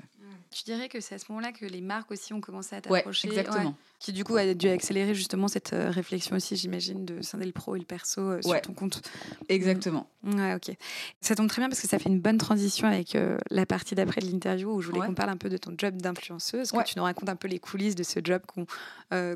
Tu 0.51 0.63
dirais 0.63 0.89
que 0.89 0.99
c'est 0.99 1.15
à 1.15 1.19
ce 1.19 1.25
moment-là 1.29 1.51
que 1.51 1.65
les 1.65 1.81
marques 1.81 2.11
aussi 2.11 2.33
ont 2.33 2.41
commencé 2.41 2.75
à 2.75 2.81
t'approcher. 2.81 3.27
exactement. 3.27 3.75
Qui 3.99 4.13
du 4.13 4.23
coup 4.23 4.35
a 4.35 4.53
dû 4.53 4.69
accélérer 4.69 5.15
justement 5.15 5.47
cette 5.47 5.73
euh, 5.73 5.89
réflexion 5.89 6.35
aussi, 6.35 6.55
j'imagine, 6.55 7.03
de 7.03 7.23
scinder 7.23 7.47
le 7.47 7.51
pro 7.51 7.75
et 7.75 7.79
le 7.79 7.85
perso 7.85 8.21
euh, 8.21 8.41
sur 8.43 8.61
ton 8.61 8.73
compte. 8.73 9.01
Exactement. 9.49 10.07
Mm. 10.21 10.39
Ouais, 10.39 10.53
ok. 10.53 10.75
Ça 11.19 11.35
tombe 11.35 11.47
très 11.47 11.63
bien 11.63 11.69
parce 11.69 11.81
que 11.81 11.87
ça 11.87 11.97
fait 11.97 12.09
une 12.09 12.19
bonne 12.19 12.37
transition 12.37 12.87
avec 12.87 13.15
euh, 13.15 13.39
la 13.49 13.65
partie 13.65 13.95
d'après 13.95 14.21
de 14.21 14.27
l'interview 14.27 14.69
où 14.71 14.81
je 14.81 14.89
voulais 14.89 15.05
qu'on 15.05 15.15
parle 15.15 15.31
un 15.31 15.37
peu 15.37 15.49
de 15.49 15.57
ton 15.57 15.73
job 15.75 15.99
d'influenceuse, 15.99 16.71
que 16.71 16.83
tu 16.83 16.93
nous 16.97 17.03
racontes 17.03 17.29
un 17.29 17.35
peu 17.35 17.47
les 17.47 17.57
coulisses 17.57 17.95
de 17.95 18.03
ce 18.03 18.19
job 18.23 18.43
qu'on 18.45 18.67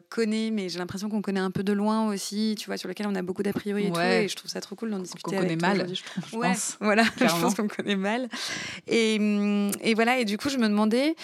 connaît, 0.10 0.52
mais 0.52 0.70
j'ai 0.70 0.78
l'impression 0.78 1.10
qu'on 1.10 1.24
connaît 1.24 1.40
un 1.40 1.52
peu 1.52 1.64
de 1.64 1.74
loin 1.74 2.08
aussi, 2.08 2.56
tu 2.60 2.68
vois, 2.68 2.78
sur 2.78 2.88
lequel 2.88 3.08
on 3.08 3.16
a 3.16 3.24
beaucoup 3.24 3.42
d'a 3.42 3.54
priori 3.54 3.88
et 3.88 3.92
tout. 3.92 4.00
Et 4.00 4.28
je 4.28 4.36
trouve 4.36 4.52
ça 4.52 4.62
trop 4.62 4.76
cool 4.76 4.92
d'en 4.92 5.00
discuter. 5.00 5.36
Qu'on 5.36 5.42
connaît 5.42 5.56
mal, 5.56 5.88
je, 5.90 5.96
je 5.96 6.38
pense. 6.38 6.78
Voilà, 6.80 7.04
je 7.18 7.42
pense 7.42 7.56
qu'on 7.56 7.68
connaît 7.68 7.96
mal. 7.96 8.30
Et, 8.88 9.18
mm, 9.18 9.72
et, 9.82 9.96
voilà, 9.96 10.20
et 10.20 10.26
du 10.26 10.38
coup, 10.38 10.50
je 10.50 10.58
me 10.58 10.68
demandais 10.86 11.16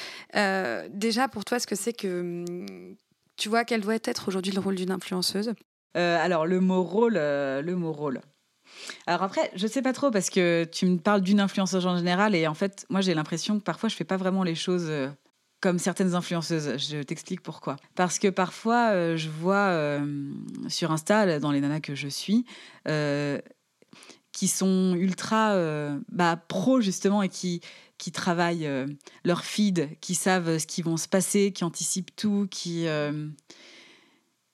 déjà 0.89 1.27
pour 1.27 1.45
toi 1.45 1.59
ce 1.59 1.67
que 1.67 1.75
c'est 1.75 1.93
que 1.93 2.45
mm, 2.47 2.95
tu 3.37 3.49
vois, 3.49 3.63
quel 3.63 3.81
doit 3.81 3.95
être 4.03 4.27
aujourd'hui 4.27 4.51
le 4.51 4.59
rôle 4.59 4.75
d'une 4.75 4.91
influenceuse? 4.91 5.53
Euh, 5.95 6.17
Alors, 6.19 6.45
le 6.45 6.59
mot 6.59 6.83
rôle, 6.83 7.15
euh, 7.17 7.61
le 7.61 7.75
mot 7.75 7.93
rôle. 7.93 8.21
Alors 9.05 9.23
après, 9.23 9.49
je 9.55 9.65
sais 9.65 9.81
pas 9.81 9.93
trop 9.93 10.11
parce 10.11 10.29
que 10.29 10.65
tu 10.65 10.85
me 10.87 10.97
parles 10.97 11.21
d'une 11.21 11.39
influenceuse 11.39 11.85
en 11.85 11.97
général 11.97 12.35
et 12.35 12.47
en 12.47 12.53
fait, 12.53 12.85
moi 12.89 12.99
j'ai 12.99 13.13
l'impression 13.13 13.57
que 13.57 13.63
parfois 13.63 13.87
je 13.87 13.95
fais 13.95 14.03
pas 14.03 14.17
vraiment 14.17 14.43
les 14.43 14.55
choses 14.55 14.87
euh, 14.89 15.07
comme 15.61 15.79
certaines 15.79 16.13
influenceuses. 16.15 16.77
Je 16.77 17.01
t'explique 17.01 17.41
pourquoi. 17.41 17.77
Parce 17.95 18.19
que 18.19 18.27
parfois, 18.27 19.15
je 19.15 19.29
vois 19.29 19.99
sur 20.67 20.91
Insta, 20.91 21.39
dans 21.39 21.51
les 21.51 21.61
nanas 21.61 21.79
que 21.79 21.95
je 21.95 22.07
suis, 22.07 22.45
qui 24.31 24.47
sont 24.47 24.93
ultra 24.95 25.55
bah, 26.09 26.37
pro 26.47 26.79
justement 26.79 27.23
et 27.23 27.29
qui 27.29 27.61
qui 27.97 28.11
travaillent 28.11 28.67
euh, 28.67 28.87
leur 29.23 29.43
feed, 29.43 29.89
qui 29.99 30.15
savent 30.15 30.57
ce 30.57 30.67
qui 30.67 30.81
vont 30.81 30.97
se 30.97 31.07
passer, 31.07 31.51
qui 31.51 31.63
anticipent 31.63 32.15
tout, 32.15 32.47
qui, 32.49 32.87
euh, 32.87 33.27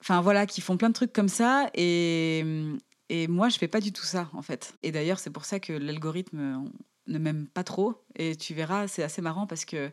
enfin 0.01 0.21
voilà, 0.21 0.45
qui 0.45 0.62
font 0.62 0.77
plein 0.77 0.89
de 0.89 0.93
trucs 0.93 1.13
comme 1.13 1.29
ça. 1.29 1.69
Et, 1.73 2.45
et 3.10 3.27
moi, 3.27 3.49
je 3.49 3.58
fais 3.58 3.67
pas 3.67 3.79
du 3.79 3.91
tout 3.91 4.06
ça 4.06 4.29
en 4.34 4.41
fait. 4.41 4.75
Et 4.84 4.91
d'ailleurs, 4.91 5.19
c'est 5.19 5.29
pour 5.29 5.45
ça 5.45 5.60
que 5.60 5.73
l'algorithme 5.73 6.69
ne 7.08 7.17
m'aime 7.17 7.47
pas 7.47 7.63
trop. 7.63 8.03
Et 8.15 8.36
tu 8.36 8.53
verras, 8.53 8.88
c'est 8.88 9.03
assez 9.03 9.21
marrant 9.21 9.47
parce 9.47 9.65
que 9.65 9.91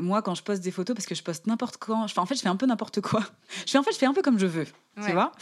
moi, 0.00 0.22
quand 0.22 0.34
je 0.34 0.42
poste 0.42 0.62
des 0.62 0.70
photos, 0.70 0.94
parce 0.94 1.06
que 1.06 1.14
je 1.14 1.22
poste 1.22 1.46
n'importe 1.46 1.76
quand, 1.76 2.06
en 2.16 2.26
fait, 2.26 2.34
je 2.34 2.40
fais 2.40 2.48
un 2.48 2.56
peu 2.56 2.66
n'importe 2.66 3.00
quoi. 3.00 3.22
Je 3.66 3.72
fais, 3.72 3.78
en 3.78 3.82
fait, 3.82 3.92
je 3.92 3.98
fais 3.98 4.06
un 4.06 4.12
peu 4.12 4.22
comme 4.22 4.38
je 4.38 4.46
veux, 4.46 4.66
tu 5.04 5.12
vois. 5.12 5.32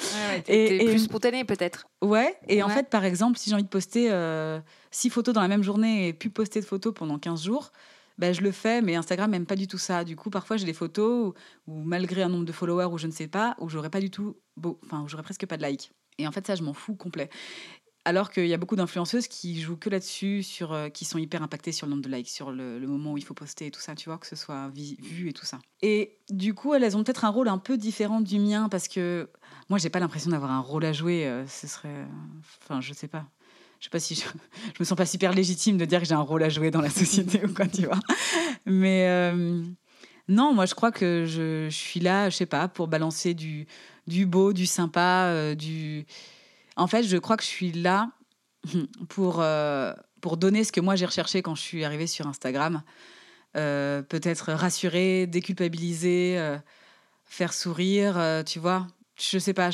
et, 0.48 0.84
plus 0.86 1.00
spontané 1.00 1.44
peut-être. 1.44 1.88
Ouais. 2.02 2.36
Et 2.48 2.62
en 2.62 2.68
fait, 2.68 2.88
par 2.88 3.04
exemple, 3.04 3.38
si 3.38 3.50
j'ai 3.50 3.54
envie 3.54 3.64
de 3.64 3.68
poster 3.68 4.08
euh, 4.10 4.60
six 4.96 5.10
photos 5.10 5.34
dans 5.34 5.42
la 5.42 5.48
même 5.48 5.62
journée 5.62 6.08
et 6.08 6.12
puis 6.14 6.30
poster 6.30 6.60
de 6.60 6.64
photos 6.64 6.94
pendant 6.94 7.18
15 7.18 7.44
jours, 7.44 7.70
ben, 8.16 8.32
je 8.32 8.40
le 8.40 8.50
fais, 8.50 8.80
mais 8.80 8.96
Instagram 8.96 9.30
n'aime 9.30 9.44
pas 9.44 9.56
du 9.56 9.66
tout 9.66 9.76
ça. 9.76 10.04
Du 10.04 10.16
coup, 10.16 10.30
parfois, 10.30 10.56
j'ai 10.56 10.64
des 10.64 10.72
photos 10.72 11.34
où, 11.66 11.82
malgré 11.82 12.22
un 12.22 12.30
nombre 12.30 12.46
de 12.46 12.52
followers 12.52 12.86
ou 12.86 12.96
je 12.96 13.06
ne 13.06 13.12
sais 13.12 13.28
pas, 13.28 13.56
où 13.60 13.68
j'aurais 13.68 13.90
pas 13.90 14.00
du 14.00 14.10
tout, 14.10 14.36
enfin, 14.84 15.02
où 15.02 15.08
j'aurais 15.08 15.22
presque 15.22 15.44
pas 15.44 15.58
de 15.58 15.66
likes. 15.66 15.92
Et 16.16 16.26
en 16.26 16.32
fait, 16.32 16.46
ça, 16.46 16.54
je 16.54 16.62
m'en 16.62 16.72
fous 16.72 16.94
complet. 16.94 17.28
Alors 18.06 18.30
qu'il 18.30 18.46
y 18.46 18.54
a 18.54 18.56
beaucoup 18.56 18.76
d'influenceuses 18.76 19.26
qui 19.26 19.60
jouent 19.60 19.76
que 19.76 19.90
là-dessus, 19.90 20.42
sur, 20.42 20.72
euh, 20.72 20.88
qui 20.88 21.04
sont 21.04 21.18
hyper 21.18 21.42
impactées 21.42 21.72
sur 21.72 21.86
le 21.86 21.90
nombre 21.90 22.04
de 22.04 22.08
likes, 22.08 22.30
sur 22.30 22.50
le, 22.50 22.78
moment 22.86 23.12
où 23.12 23.18
il 23.18 23.24
faut 23.24 23.34
poster 23.34 23.66
et 23.66 23.70
tout 23.70 23.80
ça, 23.80 23.94
tu 23.94 24.08
vois, 24.08 24.16
que 24.16 24.26
ce 24.26 24.36
soit 24.36 24.70
vu 24.70 25.28
et 25.28 25.32
tout 25.34 25.44
ça. 25.44 25.58
Et 25.82 26.16
du 26.30 26.54
coup, 26.54 26.72
elles, 26.72 26.96
ont 26.96 27.04
peut-être 27.04 27.26
un 27.26 27.30
rôle 27.30 27.48
un 27.48 27.58
peu 27.58 27.76
différent 27.76 28.22
du 28.22 28.38
mien 28.38 28.70
parce 28.70 28.88
que 28.88 29.28
moi, 29.68 29.78
j'ai 29.78 29.90
pas 29.90 29.98
l'impression 30.00 30.30
d'avoir 30.30 30.52
un 30.52 30.60
rôle 30.60 30.86
à 30.86 30.94
jouer. 30.94 31.26
Euh, 31.26 31.46
ce 31.48 31.66
serait. 31.66 32.06
Enfin, 32.62 32.80
je 32.80 32.94
sais 32.94 33.08
pas. 33.08 33.26
Je 33.86 33.88
sais 33.88 33.90
pas 33.90 34.00
si 34.00 34.14
je, 34.16 34.22
je 34.74 34.80
me 34.80 34.84
sens 34.84 34.96
pas 34.96 35.06
super 35.06 35.32
légitime 35.32 35.76
de 35.78 35.84
dire 35.84 36.00
que 36.00 36.06
j'ai 36.06 36.14
un 36.14 36.20
rôle 36.20 36.42
à 36.42 36.48
jouer 36.48 36.70
dans 36.70 36.80
la 36.80 36.90
société 36.90 37.44
ou 37.44 37.54
quoi, 37.54 37.66
tu 37.66 37.86
vois. 37.86 38.00
Mais 38.64 39.06
euh, 39.08 39.62
non, 40.28 40.52
moi, 40.52 40.66
je 40.66 40.74
crois 40.74 40.90
que 40.90 41.24
je, 41.26 41.68
suis 41.70 42.00
là, 42.00 42.28
je 42.30 42.36
sais 42.36 42.46
pas, 42.46 42.68
pour 42.68 42.88
balancer 42.88 43.34
du, 43.34 43.66
beau, 44.26 44.52
du 44.52 44.66
sympa, 44.66 45.54
du 45.54 46.04
en 46.76 46.86
fait, 46.86 47.02
je 47.02 47.16
crois 47.16 47.36
que 47.36 47.42
je 47.42 47.48
suis 47.48 47.72
là 47.72 48.10
pour, 49.08 49.40
euh, 49.40 49.92
pour 50.20 50.36
donner 50.36 50.62
ce 50.62 50.72
que 50.72 50.80
moi 50.80 50.94
j'ai 50.96 51.06
recherché 51.06 51.42
quand 51.42 51.54
je 51.54 51.62
suis 51.62 51.84
arrivée 51.84 52.06
sur 52.06 52.26
Instagram. 52.26 52.82
Euh, 53.56 54.02
peut-être 54.02 54.52
rassurer, 54.52 55.26
déculpabiliser, 55.26 56.38
euh, 56.38 56.58
faire 57.24 57.54
sourire, 57.54 58.42
tu 58.44 58.58
vois. 58.58 58.86
Je 59.16 59.38
sais 59.38 59.54
pas. 59.54 59.70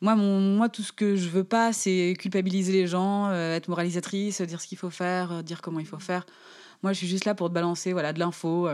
Moi, 0.00 0.14
mon, 0.14 0.40
moi, 0.40 0.68
tout 0.68 0.82
ce 0.82 0.92
que 0.92 1.16
je 1.16 1.28
veux 1.28 1.44
pas, 1.44 1.72
c'est 1.72 2.14
culpabiliser 2.18 2.72
les 2.72 2.86
gens, 2.86 3.32
être 3.32 3.68
moralisatrice, 3.68 4.40
dire 4.42 4.60
ce 4.60 4.66
qu'il 4.66 4.78
faut 4.78 4.90
faire, 4.90 5.42
dire 5.42 5.62
comment 5.62 5.80
il 5.80 5.86
faut 5.86 5.98
faire. 5.98 6.26
Moi, 6.82 6.92
je 6.92 6.98
suis 6.98 7.08
juste 7.08 7.24
là 7.24 7.34
pour 7.34 7.48
te 7.48 7.54
balancer 7.54 7.92
voilà, 7.92 8.12
de 8.12 8.18
l'info, 8.18 8.68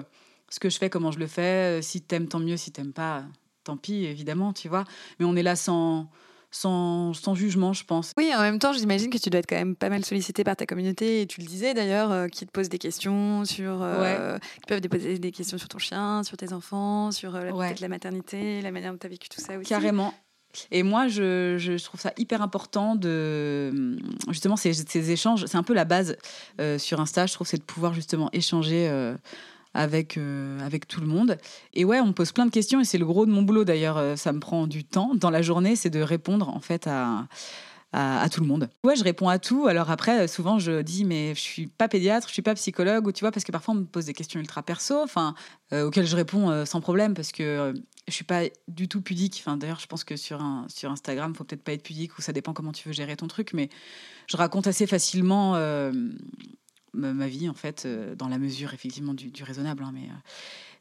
ce 0.48 0.60
que 0.60 0.68
je 0.68 0.78
fais, 0.78 0.90
comment 0.90 1.10
je 1.10 1.18
le 1.18 1.26
fais. 1.26 1.80
Si 1.82 2.02
t'aimes, 2.02 2.28
tant 2.28 2.40
mieux. 2.40 2.56
Si 2.56 2.72
t'aimes 2.72 2.92
pas, 2.92 3.24
tant 3.64 3.76
pis, 3.76 4.04
évidemment, 4.04 4.52
tu 4.52 4.68
vois. 4.68 4.84
Mais 5.18 5.24
on 5.24 5.36
est 5.36 5.42
là 5.42 5.56
sans 5.56 6.08
sans, 6.52 7.14
sans, 7.14 7.34
jugement, 7.34 7.72
je 7.72 7.84
pense. 7.84 8.12
Oui, 8.16 8.30
en 8.34 8.42
même 8.42 8.58
temps, 8.58 8.72
j'imagine 8.72 9.10
que 9.10 9.18
tu 9.18 9.30
dois 9.30 9.40
être 9.40 9.48
quand 9.48 9.56
même 9.56 9.74
pas 9.74 9.88
mal 9.88 10.04
sollicité 10.04 10.44
par 10.44 10.54
ta 10.54 10.66
communauté, 10.66 11.22
et 11.22 11.26
tu 11.26 11.40
le 11.40 11.46
disais 11.46 11.74
d'ailleurs, 11.74 12.12
euh, 12.12 12.28
qui 12.28 12.46
te 12.46 12.52
posent 12.52 12.68
des 12.68 12.78
questions 12.78 13.44
sur. 13.44 13.82
Euh, 13.82 14.36
qui 14.38 14.66
peuvent 14.68 14.80
poser 14.82 15.18
des 15.18 15.32
questions 15.32 15.58
sur 15.58 15.68
ton 15.68 15.78
chien, 15.78 16.22
sur 16.22 16.36
tes 16.36 16.52
enfants, 16.52 17.10
sur 17.10 17.34
euh, 17.34 17.50
la, 17.50 17.72
la 17.80 17.88
maternité, 17.88 18.60
la 18.60 18.70
manière 18.70 18.92
dont 18.92 18.98
tu 18.98 19.06
as 19.06 19.10
vécu 19.10 19.28
tout 19.30 19.40
ça 19.40 19.56
aussi. 19.56 19.68
Carrément. 19.68 20.12
Et 20.70 20.82
moi, 20.82 21.08
je, 21.08 21.82
trouve 21.82 22.00
ça 22.00 22.12
hyper 22.16 22.42
important 22.42 22.94
de 22.94 23.96
justement 24.28 24.56
ces, 24.56 25.10
échanges. 25.10 25.46
C'est 25.46 25.56
un 25.56 25.62
peu 25.62 25.74
la 25.74 25.84
base 25.84 26.16
sur 26.78 27.00
Insta. 27.00 27.26
Je 27.26 27.34
trouve 27.34 27.46
c'est 27.46 27.58
de 27.58 27.62
pouvoir 27.62 27.94
justement 27.94 28.28
échanger 28.32 28.88
avec, 29.74 30.16
euh, 30.16 30.58
avec 30.60 30.86
tout 30.86 31.00
le 31.00 31.06
monde. 31.06 31.38
Et 31.74 31.84
ouais, 31.84 32.00
on 32.00 32.06
me 32.06 32.12
pose 32.12 32.32
plein 32.32 32.46
de 32.46 32.50
questions 32.50 32.80
et 32.80 32.84
c'est 32.84 32.98
le 32.98 33.06
gros 33.06 33.26
de 33.26 33.30
mon 33.30 33.42
boulot 33.42 33.64
d'ailleurs. 33.64 33.96
Euh, 33.96 34.16
ça 34.16 34.32
me 34.32 34.40
prend 34.40 34.66
du 34.66 34.84
temps 34.84 35.12
dans 35.14 35.30
la 35.30 35.42
journée, 35.42 35.76
c'est 35.76 35.90
de 35.90 36.00
répondre 36.00 36.48
en 36.48 36.60
fait 36.60 36.86
à, 36.86 37.26
à, 37.92 38.28
tout 38.30 38.40
le 38.40 38.46
monde. 38.46 38.68
Ouais, 38.84 38.96
je 38.96 39.04
réponds 39.04 39.28
à 39.28 39.38
tout. 39.38 39.66
Alors 39.66 39.90
après, 39.90 40.26
souvent 40.28 40.58
je 40.58 40.82
dis 40.82 41.04
mais 41.04 41.34
je 41.34 41.40
suis 41.40 41.66
pas 41.66 41.88
pédiatre, 41.88 42.28
je 42.28 42.32
suis 42.32 42.42
pas 42.42 42.54
psychologue 42.54 43.06
ou 43.06 43.12
tu 43.12 43.20
vois 43.20 43.30
parce 43.30 43.44
que 43.44 43.52
parfois 43.52 43.74
on 43.74 43.78
me 43.78 43.84
pose 43.84 44.06
des 44.06 44.14
questions 44.14 44.40
ultra 44.40 44.62
perso, 44.62 45.02
enfin 45.02 45.34
euh, 45.72 45.86
auxquelles 45.86 46.06
je 46.06 46.16
réponds 46.16 46.64
sans 46.64 46.80
problème 46.80 47.14
parce 47.14 47.32
que 47.32 47.74
je 48.08 48.12
suis 48.12 48.24
pas 48.24 48.42
du 48.68 48.88
tout 48.88 49.02
pudique. 49.02 49.42
Enfin 49.44 49.56
d'ailleurs, 49.56 49.80
je 49.80 49.86
pense 49.86 50.04
que 50.04 50.16
sur 50.16 50.40
un 50.40 50.66
sur 50.68 50.90
Instagram, 50.90 51.34
faut 51.34 51.44
peut-être 51.44 51.64
pas 51.64 51.72
être 51.72 51.82
pudique 51.82 52.18
ou 52.18 52.22
ça 52.22 52.32
dépend 52.32 52.52
comment 52.52 52.72
tu 52.72 52.88
veux 52.88 52.94
gérer 52.94 53.16
ton 53.16 53.28
truc, 53.28 53.52
mais 53.52 53.68
je 54.26 54.36
raconte 54.36 54.66
assez 54.66 54.86
facilement 54.86 55.56
ma 56.94 57.28
vie, 57.28 57.48
en 57.48 57.54
fait, 57.54 57.84
euh, 57.84 58.14
dans 58.14 58.28
la 58.28 58.38
mesure, 58.38 58.74
effectivement, 58.74 59.14
du, 59.14 59.30
raisonnable. 59.42 59.82
Hein, 59.82 59.92
mais 59.94 60.04
euh, 60.04 60.18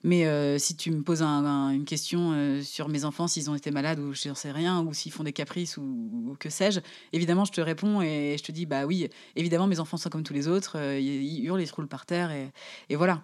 mais 0.04 0.26
euh, 0.26 0.58
si 0.58 0.76
tu 0.76 0.92
me 0.92 1.04
poses 1.04 1.22
une 1.22 1.86
question 1.86 2.62
sur 2.64 2.90
mes 2.90 3.06
enfants, 3.06 3.28
s'ils 3.28 3.50
ont 3.50 3.56
été 3.56 3.72
malades 3.72 4.00
ou 4.00 4.14
je 4.14 4.30
ne 4.30 4.34
sais 4.34 4.52
rien, 4.52 4.82
ou 4.82 4.94
s'ils 4.94 5.12
font 5.12 5.24
des 5.24 5.34
caprices 5.34 5.78
ou, 5.78 6.36
que 6.40 6.50
sais-je, 6.50 6.80
évidemment, 7.14 7.46
je 7.46 7.52
te 7.52 7.62
réponds 7.62 8.02
et 8.02 8.36
je 8.38 8.44
te 8.44 8.52
dis, 8.52 8.66
bah 8.66 8.86
oui, 8.86 9.10
évidemment, 9.36 9.68
mes 9.68 9.80
enfants 9.80 9.98
sont 9.98 10.10
comme 10.10 10.24
tous 10.24 10.34
les 10.34 10.48
autres, 10.48 10.78
ils 11.00 11.46
hurlent, 11.46 11.62
ils 11.62 11.68
se 11.68 11.74
roulent 11.74 11.88
par 11.88 12.06
terre, 12.06 12.32
et, 12.32 12.96
voilà. 12.96 13.24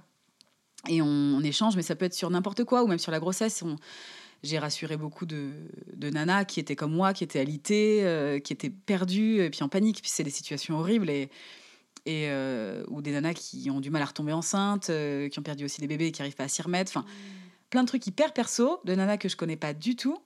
et 0.88 1.02
on, 1.02 1.42
échange, 1.42 1.76
mais 1.76 1.84
ça 1.84 1.96
peut 1.96 2.06
être 2.06 2.14
sur 2.14 2.30
n'importe 2.30 2.64
quoi, 2.64 2.84
ou 2.84 2.88
même 2.88 3.00
sur 3.00 3.12
la 3.12 3.20
grossesse. 3.20 3.64
j'ai 4.44 4.60
rassuré 4.60 4.98
beaucoup 4.98 5.26
de, 5.26 5.52
de, 5.96 6.10
nanas 6.10 6.46
qui 6.46 6.60
étaient 6.60 6.76
comme 6.76 6.94
moi, 6.94 7.14
qui 7.14 7.24
étaient 7.24 7.40
alitées, 7.40 8.02
euh, 8.04 8.40
qui 8.40 8.54
étaient 8.54 8.70
perdues, 8.70 9.42
et 9.42 9.50
puis 9.50 9.64
en 9.64 9.70
panique. 9.70 10.02
Puis 10.02 10.12
c'est 10.14 10.24
des 10.24 10.30
situations 10.30 10.78
horribles 10.78 11.10
et, 11.10 11.30
et 12.08 12.28
euh, 12.30 12.84
ou 12.88 13.02
des 13.02 13.12
nanas 13.12 13.34
qui 13.34 13.70
ont 13.70 13.82
du 13.82 13.92
mal 13.92 14.02
à 14.02 14.06
retomber 14.06 14.32
enceinte, 14.32 14.90
euh, 14.90 15.28
qui 15.28 15.40
ont 15.40 15.44
perdu 15.44 15.66
aussi 15.66 15.82
des 15.82 15.88
bébés 15.88 16.08
et 16.08 16.12
qui 16.12 16.22
n'arrivent 16.22 16.38
pas 16.38 16.46
à 16.46 16.48
s'y 16.48 16.62
remettre. 16.62 16.92
Enfin, 16.96 17.06
plein 17.70 17.84
de 17.84 17.88
trucs 17.88 18.08
hyper 18.08 18.34
perso 18.34 18.80
de 18.86 18.96
nanas 18.96 19.18
que 19.18 19.28
je 19.28 19.36
connais 19.36 19.58
pas 19.58 19.74
du 19.74 19.98
tout 19.98 20.18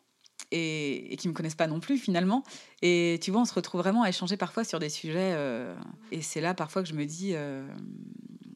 et, 0.52 1.12
et, 1.12 1.17
qui 1.17 1.28
me 1.28 1.34
connaissent 1.34 1.56
pas 1.56 1.65
non 1.67 1.80
plus 1.80 1.98
finalement. 1.98 2.44
Et 2.84 3.20
tu 3.24 3.32
vois, 3.32 3.41
on 3.41 3.46
se 3.46 3.54
retrouve 3.54 3.82
vraiment 3.82 4.04
à 4.04 4.10
échanger 4.10 4.38
parfois 4.38 4.63
sur 4.63 4.78
des 4.78 4.89
sujets. 4.89 5.36
et 6.12 6.22
c'est 6.22 6.39
là 6.39 6.54
parfois 6.54 6.84
que 6.84 6.89
je 6.89 6.94
me 6.94 7.06
dis, 7.06 7.34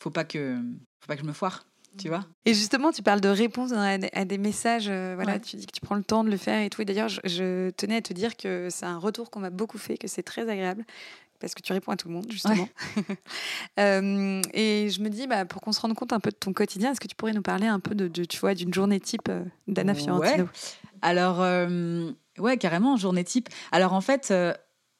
faut 0.02 0.12
pas 0.12 0.24
que, 0.24 0.58
faut 1.00 1.08
pas 1.08 1.16
que 1.16 1.22
je 1.22 1.28
me 1.28 1.34
foire 1.34 1.66
tu 1.98 2.10
vois. 2.10 2.26
Et 2.46 2.54
justement, 2.54 2.92
tu 2.92 3.02
parles 3.02 3.22
de 3.22 3.30
réponse 3.30 3.72
à, 3.72 3.98
des 3.98 4.38
messages. 4.38 4.88
Euh, 4.90 5.14
voilà, 5.16 5.40
tu 5.40 5.56
dis 5.56 5.66
que 5.66 5.72
tu 5.72 5.82
prends 5.82 5.96
le 5.96 6.04
temps 6.04 6.24
de 6.24 6.30
le 6.30 6.38
faire 6.38 6.62
et 6.62 6.70
tout. 6.70 6.82
Et 6.82 6.86
d'ailleurs, 6.86 7.10
je, 7.10 7.70
tenais 7.72 7.98
à 7.98 8.02
te 8.02 8.14
dire 8.14 8.36
que 8.36 8.68
c'est 8.70 8.86
un 8.86 8.98
retour 8.98 9.30
qu'on 9.30 9.40
m'a 9.40 9.50
beaucoup 9.50 9.78
fait, 9.78 9.98
que 9.98 10.08
c'est 10.08 10.24
très 10.24 10.50
agréable 10.50 10.86
parce 11.40 11.54
que 11.54 11.62
tu 11.62 11.74
réponds 11.74 11.92
à 11.92 11.98
tout 11.98 12.08
le 12.08 12.14
monde, 12.14 12.28
justement. 12.30 12.68
Euh, 13.78 14.42
et 14.54 14.90
je 14.90 15.02
me 15.02 15.10
dis, 15.10 15.28
bah, 15.28 15.44
pour 15.44 15.62
qu'on 15.62 15.74
se 15.74 15.82
rende 15.82 15.94
compte 15.96 16.14
un 16.14 16.22
peu 16.22 16.30
de 16.30 16.36
ton 16.36 16.54
quotidien, 16.54 16.92
est-ce 16.92 17.02
que 17.02 17.08
tu 17.08 17.16
pourrais 17.16 17.34
nous 17.34 17.42
parler 17.42 17.68
un 17.68 17.82
peu 17.82 17.94
de, 17.94 18.08
tu 18.08 18.40
vois, 18.40 18.54
d'une 18.54 18.74
journée 18.74 19.02
type 19.02 19.28
euh, 19.28 19.44
d'Anna 19.68 19.94
Fiorentino? 19.94 20.48
Alors, 21.02 21.40
ouais, 22.40 22.58
carrément, 22.58 22.96
journée 22.96 23.26
type. 23.26 23.50
Alors, 23.72 23.92
en 23.94 24.02
fait, 24.02 24.32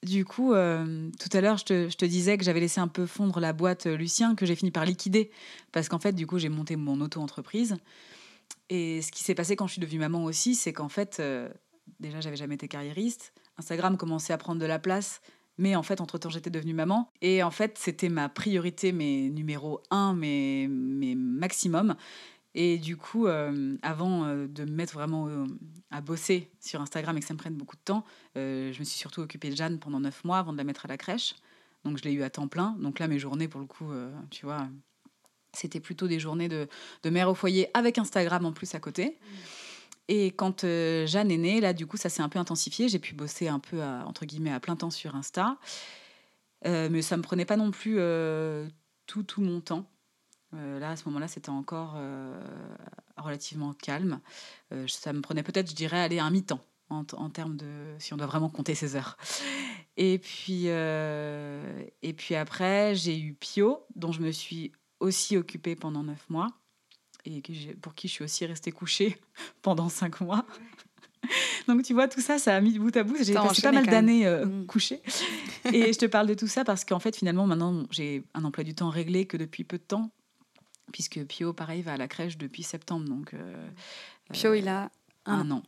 du 0.06 0.24
coup, 0.24 0.54
euh, 0.54 1.10
tout 1.20 1.36
à 1.36 1.42
l'heure, 1.42 1.58
je 1.58 1.66
te, 1.66 2.06
disais 2.06 2.38
que 2.38 2.44
j'avais 2.44 2.60
laissé 2.60 2.80
un 2.80 2.88
peu 2.88 3.06
fondre 3.06 3.40
la 3.40 3.54
boîte 3.54 3.88
euh, 3.88 3.98
Lucien, 3.98 4.36
que 4.36 4.46
j'ai 4.46 4.56
fini 4.56 4.72
par 4.72 4.86
liquider, 4.86 5.32
parce 5.72 5.90
qu'en 5.90 6.00
fait, 6.00 6.14
du 6.14 6.28
coup, 6.28 6.38
j'ai 6.38 6.50
monté 6.50 6.76
mon 6.76 7.02
auto-entreprise. 7.02 7.76
Et 8.70 9.02
ce 9.02 9.12
qui 9.12 9.24
s'est 9.24 9.36
passé 9.36 9.56
quand 9.56 9.68
je 9.68 9.74
suis 9.74 9.82
devenue 9.82 10.00
maman 10.00 10.24
aussi, 10.24 10.56
c'est 10.56 10.74
qu'en 10.74 10.90
fait, 10.90 11.18
euh, 11.20 11.50
déjà, 12.00 12.22
j'avais 12.22 12.36
jamais 12.36 12.56
été 12.56 12.68
carriériste. 12.68 13.34
Instagram 13.58 13.98
commençait 13.98 14.32
à 14.34 14.38
prendre 14.38 14.62
de 14.62 14.66
la 14.66 14.80
place, 14.80 15.22
mais 15.58 15.76
en 15.76 15.84
fait, 15.84 16.02
entre-temps, 16.02 16.30
j'étais 16.30 16.50
devenue 16.50 16.74
maman. 16.74 17.12
Et 17.22 17.44
en 17.44 17.52
fait, 17.52 17.78
c'était 17.78 18.10
ma 18.10 18.30
priorité, 18.30 18.92
mes 18.92 19.30
numéro 19.30 19.82
un, 19.90 20.14
mes, 20.14 20.68
mes 20.68 21.16
maximum. 21.16 21.96
Et 22.56 22.78
du 22.78 22.96
coup, 22.96 23.28
euh, 23.28 23.76
avant 23.82 24.26
euh, 24.26 24.48
de 24.48 24.64
me 24.64 24.72
mettre 24.72 24.94
vraiment 24.94 25.28
euh, 25.28 25.46
à 25.92 26.00
bosser 26.00 26.50
sur 26.62 26.82
Instagram 26.82 27.18
et 27.18 27.20
que 27.20 27.26
ça 27.26 27.34
me 27.34 27.38
prenne 27.38 27.56
beaucoup 27.56 27.76
de 27.76 27.82
temps, 27.84 28.06
je 28.36 28.80
me 28.80 28.84
suis 28.84 28.98
surtout 28.98 29.22
occupée 29.22 29.50
de 29.50 29.56
Jeanne 29.56 29.78
pendant 29.78 30.00
neuf 30.00 30.24
mois 30.24 30.40
avant 30.40 30.54
de 30.54 30.58
la 30.58 30.64
mettre 30.64 30.86
à 30.86 30.88
la 30.88 30.98
crèche. 30.98 31.36
Donc 31.84 31.98
je 31.98 32.04
l'ai 32.04 32.14
eu 32.14 32.24
à 32.24 32.30
temps 32.30 32.48
plein. 32.48 32.76
Donc 32.80 33.00
là, 33.00 33.08
mes 33.08 33.20
journées, 33.20 33.48
pour 33.48 33.60
le 33.60 33.68
coup, 33.68 33.92
tu 34.32 34.46
vois, 34.46 34.68
c'était 35.54 35.80
plutôt 35.80 36.08
des 36.08 36.20
journées 36.20 36.50
de, 36.50 36.68
de, 37.04 37.10
mère 37.10 37.30
au 37.30 37.36
foyer 37.36 37.70
avec 37.74 37.98
Instagram 37.98 38.46
en 38.46 38.52
plus 38.52 38.74
à 38.74 38.80
côté. 38.80 39.18
Et 40.08 40.28
quand 40.28 40.62
Jeanne 40.62 41.32
est 41.32 41.38
née, 41.38 41.62
là, 41.62 41.74
du 41.74 41.88
coup, 41.88 41.98
ça 41.98 42.10
s'est 42.10 42.22
un 42.22 42.30
peu 42.30 42.40
intensifié. 42.40 42.90
J'ai 42.90 43.00
pu 43.00 43.16
bosser 43.16 43.48
un 43.48 43.60
peu, 43.60 43.82
entre 43.82 44.26
guillemets, 44.26 44.52
à 44.52 44.60
plein 44.60 44.76
temps 44.76 44.92
sur 44.92 45.16
Insta. 45.16 45.58
mais 46.64 47.02
ça 47.02 47.16
ne 47.16 47.22
me 47.22 47.24
prenait 47.24 47.46
pas 47.46 47.58
non 47.58 47.72
plus 47.72 47.98
tout, 49.08 49.24
tout 49.24 49.42
mon 49.42 49.62
temps. 49.62 49.86
Euh, 50.56 50.80
là, 50.80 50.92
à 50.92 50.96
ce 50.96 51.06
moment-là, 51.06 51.28
c'était 51.28 51.50
encore 51.50 51.96
euh, 51.98 52.40
relativement 53.18 53.74
calme. 53.74 54.20
Euh, 54.72 54.86
ça 54.88 55.14
me 55.14 55.22
prenait 55.22 55.44
peut-être, 55.44 55.70
je 55.70 55.76
dirais, 55.76 56.00
aller 56.00 56.20
un 56.20 56.30
mi-temps 56.30 56.62
en, 56.90 57.04
termes 57.30 57.58
de 57.58 57.96
si 57.98 58.14
on 58.14 58.18
doit 58.18 58.28
vraiment 58.28 58.50
compter 58.50 58.76
ses 58.76 58.96
heures. 58.96 59.18
Et 59.98 60.20
puis, 60.20 60.66
et 60.68 62.14
puis 62.14 62.36
après, 62.36 62.96
j'ai 62.96 63.18
eu 63.18 63.34
Pio, 63.34 63.84
dont 63.96 64.12
je 64.12 64.22
me 64.22 64.32
suis 64.32 64.72
aussi 65.00 65.36
occupée 65.36 65.76
pendant 65.76 66.04
neuf 66.04 66.30
mois 66.30 66.50
et 67.26 67.42
pour 67.82 67.96
qui 67.96 68.08
je 68.08 68.14
suis 68.14 68.24
aussi 68.24 68.46
restée 68.46 68.72
couchée 68.72 69.18
pendant 69.62 69.90
cinq 69.90 70.22
mois. 70.22 70.46
Donc 71.68 71.84
tu 71.84 71.94
vois, 71.94 72.08
tout 72.08 72.22
ça, 72.22 72.38
ça 72.38 72.56
a 72.56 72.62
mis 72.62 72.78
bout 72.78 72.96
à 72.96 73.04
bout. 73.04 73.18
J'ai 73.20 73.34
passé 73.34 73.62
pas 73.62 73.72
mal 73.72 73.88
d'années 73.88 74.30
mm. 74.30 74.68
couchée. 74.68 75.02
Et 75.74 75.92
je 75.92 75.98
te 75.98 76.06
parle 76.06 76.28
de 76.28 76.36
tout 76.36 76.48
ça 76.48 76.64
parce 76.64 76.86
qu'en 76.86 77.00
fait, 77.00 77.16
finalement, 77.16 77.48
maintenant, 77.48 77.86
j'ai 77.90 78.24
un 78.36 78.44
emploi 78.44 78.64
du 78.64 78.76
temps 78.76 78.90
réglé 78.90 79.26
que 79.26 79.38
depuis 79.38 79.64
peu 79.64 79.78
de 79.78 79.84
temps 79.84 80.12
puisque 80.92 81.24
Pio, 81.26 81.54
pareil, 81.54 81.82
va 81.82 81.94
à 81.94 81.98
la 81.98 82.08
crèche 82.08 82.38
depuis 82.38 82.64
septembre. 82.64 83.08
Donc, 83.08 83.34
euh, 83.34 83.68
Pio, 84.32 84.54
il 84.54 84.68
a 84.68 84.90
un, 85.26 85.52
an. 85.52 85.64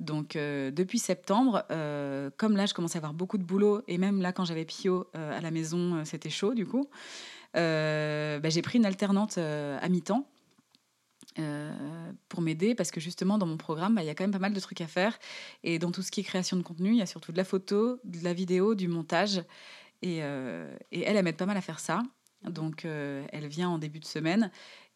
Donc, 0.00 0.36
euh, 0.36 0.70
depuis 0.70 0.98
septembre, 0.98 1.64
euh, 1.70 2.30
comme 2.36 2.56
là, 2.56 2.66
je 2.66 2.74
commence 2.74 2.94
à 2.94 2.98
avoir 2.98 3.14
beaucoup 3.14 3.38
de 3.38 3.42
boulot, 3.42 3.82
et 3.88 3.98
même 3.98 4.20
là, 4.20 4.32
quand 4.32 4.44
j'avais 4.44 4.64
Pio 4.64 5.06
à 5.14 5.40
la 5.40 5.50
maison, 5.50 6.04
c'était 6.04 6.30
chaud, 6.30 6.54
du 6.54 6.66
coup, 6.66 6.88
bah, 7.54 8.48
j'ai 8.48 8.62
pris 8.62 8.78
une 8.78 8.86
alternante 8.86 9.38
à 9.38 9.88
mi-temps. 9.88 10.28
Pour 12.28 12.40
m'aider 12.40 12.74
parce 12.74 12.90
que 12.90 12.98
justement 12.98 13.38
dans 13.38 13.46
mon 13.46 13.56
programme 13.56 13.94
bah, 13.94 14.02
il 14.02 14.06
y 14.06 14.10
a 14.10 14.14
quand 14.14 14.24
même 14.24 14.32
pas 14.32 14.40
mal 14.40 14.52
de 14.52 14.58
trucs 14.58 14.80
à 14.80 14.88
faire 14.88 15.16
et 15.62 15.78
dans 15.78 15.92
tout 15.92 16.02
ce 16.02 16.10
qui 16.10 16.20
est 16.20 16.24
création 16.24 16.56
de 16.56 16.62
contenu 16.62 16.90
il 16.90 16.96
y 16.96 17.02
a 17.02 17.06
surtout 17.06 17.30
de 17.30 17.36
la 17.36 17.44
photo 17.44 18.00
de 18.02 18.24
la 18.24 18.32
vidéo 18.32 18.74
du 18.74 18.88
montage 18.88 19.42
et, 20.02 20.16
et 20.16 20.20
elle 20.20 21.16
elle 21.16 21.22
m'aide 21.22 21.36
pas 21.36 21.46
mal 21.46 21.56
à 21.56 21.60
faire 21.60 21.78
ça 21.78 22.02
donc, 22.44 22.84
euh, 22.84 23.24
elle 23.32 23.46
vient 23.48 23.68
en 23.68 23.78
début 23.78 23.98
de 23.98 24.04
semaine. 24.04 24.50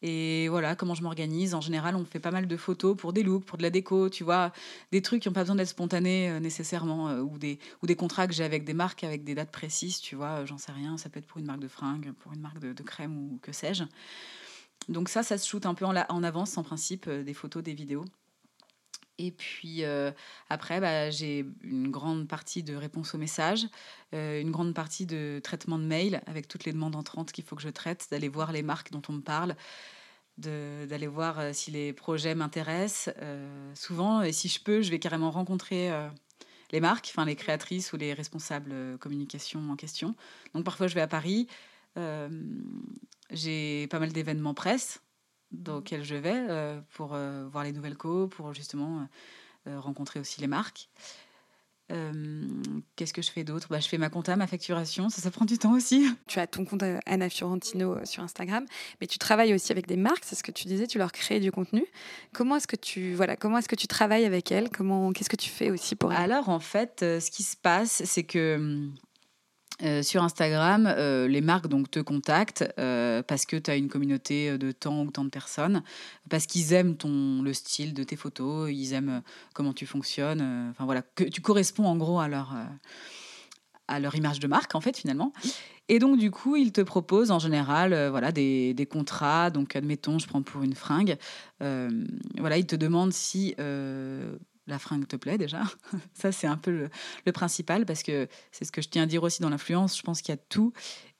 Et 0.04 0.48
voilà, 0.48 0.74
comment 0.74 0.94
je 0.94 1.02
m'organise. 1.02 1.54
En 1.54 1.60
général, 1.60 1.94
on 1.94 2.04
fait 2.04 2.20
pas 2.20 2.30
mal 2.30 2.46
de 2.46 2.56
photos 2.56 2.96
pour 2.96 3.12
des 3.12 3.22
looks, 3.22 3.44
pour 3.44 3.58
de 3.58 3.62
la 3.62 3.70
déco, 3.70 4.08
tu 4.08 4.24
vois, 4.24 4.52
des 4.90 5.00
trucs 5.00 5.22
qui 5.22 5.28
n'ont 5.28 5.32
pas 5.32 5.42
besoin 5.42 5.56
d'être 5.56 5.68
spontanés 5.68 6.28
euh, 6.28 6.40
nécessairement, 6.40 7.08
euh, 7.08 7.20
ou, 7.20 7.38
des, 7.38 7.58
ou 7.82 7.86
des 7.86 7.94
contrats 7.94 8.26
que 8.26 8.32
j'ai 8.32 8.44
avec 8.44 8.64
des 8.64 8.74
marques 8.74 9.04
avec 9.04 9.22
des 9.22 9.34
dates 9.34 9.52
précises, 9.52 10.00
tu 10.00 10.16
vois, 10.16 10.44
j'en 10.44 10.58
sais 10.58 10.72
rien. 10.72 10.96
Ça 10.98 11.08
peut 11.08 11.18
être 11.18 11.26
pour 11.26 11.38
une 11.38 11.46
marque 11.46 11.60
de 11.60 11.68
fringues, 11.68 12.12
pour 12.18 12.32
une 12.32 12.40
marque 12.40 12.58
de, 12.58 12.82
crème 12.82 13.16
ou 13.16 13.38
que 13.42 13.52
sais-je. 13.52 13.84
Donc, 14.88 15.08
ça, 15.08 15.22
ça 15.22 15.38
se 15.38 15.48
shoot 15.48 15.64
un 15.66 15.74
peu 15.74 15.84
en, 15.84 15.94
avance, 15.94 16.58
en 16.58 16.62
principe, 16.62 17.08
des 17.08 17.34
photos, 17.34 17.62
des 17.62 17.74
vidéos. 17.74 18.04
Et 19.18 19.30
puis 19.30 19.84
euh, 19.84 20.10
après, 20.48 20.80
bah, 20.80 21.10
j'ai 21.10 21.44
une 21.62 21.90
grande 21.90 22.26
partie 22.26 22.62
de 22.62 22.74
réponse 22.74 23.14
aux 23.14 23.18
messages, 23.18 23.66
euh, 24.14 24.40
une 24.40 24.50
grande 24.50 24.74
partie 24.74 25.06
de 25.06 25.40
traitement 25.42 25.78
de 25.78 25.84
mail 25.84 26.22
avec 26.26 26.48
toutes 26.48 26.64
les 26.64 26.72
demandes 26.72 26.96
entrantes 26.96 27.30
qu'il 27.30 27.44
faut 27.44 27.54
que 27.54 27.62
je 27.62 27.68
traite, 27.68 28.08
d'aller 28.10 28.28
voir 28.28 28.52
les 28.52 28.62
marques 28.62 28.90
dont 28.90 29.02
on 29.08 29.12
me 29.12 29.20
parle, 29.20 29.54
d'aller 30.38 31.06
voir 31.06 31.38
euh, 31.38 31.50
si 31.52 31.70
les 31.70 31.92
projets 31.92 32.34
m'intéressent. 32.34 33.14
souvent, 33.74 34.22
et 34.22 34.32
si 34.32 34.48
je 34.48 34.60
peux, 34.60 34.82
je 34.82 34.90
vais 34.90 34.98
carrément 34.98 35.30
rencontrer 35.30 35.90
les 36.72 36.80
marques, 36.80 37.08
enfin 37.10 37.26
les 37.26 37.36
créatrices 37.36 37.92
ou 37.92 37.96
les 37.98 38.14
responsables 38.14 38.98
communication 38.98 39.60
en 39.70 39.76
question. 39.76 40.14
Donc 40.54 40.64
parfois, 40.64 40.86
je 40.86 40.94
vais 40.94 41.00
à 41.02 41.06
Paris. 41.06 41.46
J'ai 43.32 43.86
pas 43.88 43.98
mal 43.98 44.12
d'événements 44.12 44.54
presse 44.54 45.00
dans 45.52 45.76
lequel 45.76 46.02
je 46.02 46.14
vais 46.14 46.46
euh, 46.48 46.80
pour 46.94 47.14
euh, 47.14 47.46
voir 47.50 47.64
les 47.64 47.72
nouvelles 47.72 47.96
co, 47.96 48.26
pour 48.28 48.54
justement 48.54 49.06
euh, 49.66 49.78
rencontrer 49.80 50.20
aussi 50.20 50.40
les 50.40 50.46
marques. 50.46 50.88
Qu'est-ce 52.96 53.12
que 53.12 53.20
je 53.20 53.30
fais 53.30 53.44
d'autre? 53.44 53.66
Bah, 53.68 53.78
Je 53.78 53.86
fais 53.86 53.98
ma 53.98 54.08
compta, 54.08 54.34
ma 54.34 54.46
facturation, 54.46 55.10
ça, 55.10 55.20
ça 55.20 55.30
prend 55.30 55.44
du 55.44 55.58
temps 55.58 55.74
aussi. 55.74 56.06
Tu 56.26 56.38
as 56.38 56.46
ton 56.46 56.64
compte 56.64 56.82
Anna 57.04 57.28
Fiorentino 57.28 58.02
sur 58.06 58.22
Instagram, 58.22 58.64
mais 58.98 59.06
tu 59.06 59.18
travailles 59.18 59.52
aussi 59.52 59.72
avec 59.72 59.86
des 59.86 59.98
marques, 59.98 60.24
c'est 60.24 60.34
ce 60.34 60.42
que 60.42 60.52
tu 60.52 60.66
disais, 60.68 60.86
tu 60.86 60.96
leur 60.96 61.12
crées 61.12 61.38
du 61.38 61.52
contenu. 61.52 61.84
Comment 62.32 62.56
est-ce 62.56 62.66
que 62.66 62.76
tu, 62.76 63.12
voilà, 63.12 63.36
comment 63.36 63.58
est-ce 63.58 63.68
que 63.68 63.76
tu 63.76 63.88
travailles 63.88 64.24
avec 64.24 64.50
elles? 64.50 64.70
Comment, 64.70 65.12
Qu'est-ce 65.12 65.28
que 65.28 65.36
tu 65.36 65.50
fais 65.50 65.70
aussi 65.70 65.94
pour 65.94 66.14
elles? 66.14 66.18
Alors 66.18 66.48
en 66.48 66.60
fait, 66.60 67.00
ce 67.00 67.30
qui 67.30 67.42
se 67.42 67.58
passe, 67.58 68.02
c'est 68.06 68.24
que 68.24 68.56
hum, 68.56 68.94
euh, 69.82 70.02
sur 70.02 70.22
Instagram, 70.22 70.86
euh, 70.86 71.26
les 71.26 71.40
marques 71.40 71.66
donc 71.66 71.90
te 71.90 71.98
contactent 71.98 72.64
euh, 72.78 73.22
parce 73.22 73.46
que 73.46 73.56
tu 73.56 73.70
as 73.70 73.76
une 73.76 73.88
communauté 73.88 74.56
de 74.56 74.70
tant 74.70 75.02
ou 75.02 75.10
tant 75.10 75.24
de 75.24 75.30
personnes, 75.30 75.82
parce 76.30 76.46
qu'ils 76.46 76.72
aiment 76.72 76.96
ton 76.96 77.42
le 77.42 77.52
style 77.52 77.92
de 77.92 78.04
tes 78.04 78.14
photos, 78.14 78.70
ils 78.70 78.92
aiment 78.92 79.22
comment 79.54 79.72
tu 79.72 79.86
fonctionnes, 79.86 80.72
voilà, 80.78 81.02
que 81.02 81.24
tu 81.24 81.40
corresponds 81.40 81.86
en 81.86 81.96
gros 81.96 82.20
à 82.20 82.28
leur 82.28 82.54
à 83.88 83.98
leur 83.98 84.14
image 84.14 84.38
de 84.38 84.46
marque 84.46 84.74
en 84.74 84.80
fait 84.80 84.96
finalement. 84.96 85.32
Et 85.88 85.98
donc 85.98 86.16
du 86.16 86.30
coup, 86.30 86.54
ils 86.54 86.70
te 86.70 86.80
proposent 86.80 87.32
en 87.32 87.40
général 87.40 88.08
voilà 88.10 88.30
des, 88.30 88.74
des, 88.74 88.86
contrats. 88.86 89.50
Donc 89.50 89.74
admettons, 89.74 90.18
je 90.20 90.28
prends 90.28 90.42
pour 90.42 90.62
une 90.62 90.74
fringue, 90.74 91.16
voilà, 91.60 92.56
ils 92.56 92.66
te 92.66 92.76
demandent 92.76 93.12
si 93.12 93.54
la 94.66 94.78
fringue 94.78 95.06
te 95.06 95.16
plaît 95.16 95.38
déjà. 95.38 95.62
Ça, 96.14 96.32
c'est 96.32 96.46
un 96.46 96.56
peu 96.56 96.88
le, 97.24 97.32
principal 97.32 97.86
parce 97.86 98.02
que 98.02 98.28
c'est 98.50 98.64
ce 98.64 98.72
que 98.72 98.82
je 98.82 98.88
tiens 98.88 99.04
à 99.04 99.06
dire 99.06 99.22
aussi 99.22 99.42
dans 99.42 99.50
l'influence. 99.50 99.96
Je 99.96 100.02
pense 100.02 100.22
qu'il 100.22 100.32
y 100.32 100.38
a 100.38 100.42
tout. 100.48 100.72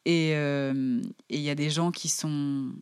Euh, 0.09 1.01
et 1.29 1.37
il 1.37 1.43
y 1.43 1.51
a 1.51 1.55
des 1.55 1.71
gens 1.71 1.91
qui 1.91 2.09
sont 2.09 2.73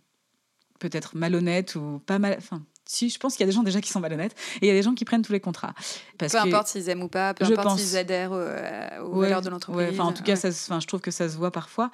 peut-être 0.78 1.16
malhonnêtes 1.16 1.76
ou 1.76 2.00
pas 2.06 2.18
mal. 2.18 2.34
Enfin, 2.38 2.64
si, 2.90 3.08
je 3.08 3.18
pense 3.20 3.36
qu'il 3.36 3.42
y 3.42 3.44
a 3.44 3.46
des 3.46 3.54
gens 3.54 3.62
déjà 3.62 3.80
qui 3.80 3.88
sont 3.88 4.00
malhonnêtes 4.00 4.34
et 4.56 4.66
il 4.66 4.68
y 4.68 4.70
a 4.70 4.74
des 4.74 4.82
gens 4.82 4.94
qui 4.94 5.04
prennent 5.04 5.22
tous 5.22 5.32
les 5.32 5.38
contrats. 5.38 5.74
Parce 6.18 6.32
peu 6.32 6.38
importe 6.38 6.66
s'ils 6.66 6.88
aiment 6.88 7.04
ou 7.04 7.08
pas, 7.08 7.34
peu 7.34 7.44
importe 7.44 7.78
s'ils 7.78 7.96
adhèrent 7.96 8.32
euh, 8.32 9.00
aux, 9.02 9.20
valeurs 9.20 9.42
de 9.42 9.48
l'entreprise. 9.48 9.90
enfin, 9.92 10.04
en 10.04 10.12
tout 10.12 10.24
cas, 10.24 10.34
ça, 10.34 10.50
je 10.50 10.86
trouve 10.86 11.00
que 11.00 11.12
ça 11.12 11.28
se 11.28 11.36
voit 11.36 11.52
parfois. 11.52 11.92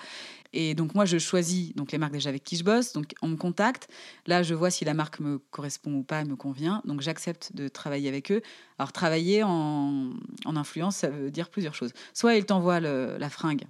Et 0.55 0.75
donc, 0.75 0.95
moi, 0.95 1.05
je 1.05 1.19
choisis 1.19 1.75
donc, 1.75 1.93
les 1.93 1.99
marques 1.99 2.15
déjà 2.15 2.31
avec 2.31 2.45
qui 2.45 2.57
je 2.57 2.65
bosse. 2.65 2.95
Donc, 2.95 3.13
on 3.21 3.29
me 3.29 3.37
contacte. 3.37 3.89
Là, 4.27 4.43
je 4.43 4.55
vois 4.55 4.71
si 4.71 4.87
la 4.87 4.95
marque 4.95 5.21
me 5.21 5.39
correspond 5.39 5.93
ou 5.93 6.03
pas, 6.03 6.25
me 6.25 6.35
convient. 6.35 6.81
Donc, 6.87 7.03
j'accepte 7.03 7.55
de 7.55 7.69
travailler 7.69 8.09
avec 8.09 8.33
eux. 8.33 8.41
Alors, 8.79 8.93
travailler 8.93 9.43
en, 9.43 10.13
en, 10.47 10.57
influence, 10.57 10.97
ça 10.97 11.09
veut 11.09 11.31
dire 11.31 11.51
plusieurs 11.51 11.75
choses. 11.75 11.93
Soit 12.15 12.37
ils 12.37 12.47
t'envoient 12.47 12.81
la 12.81 13.29
fringue 13.29 13.65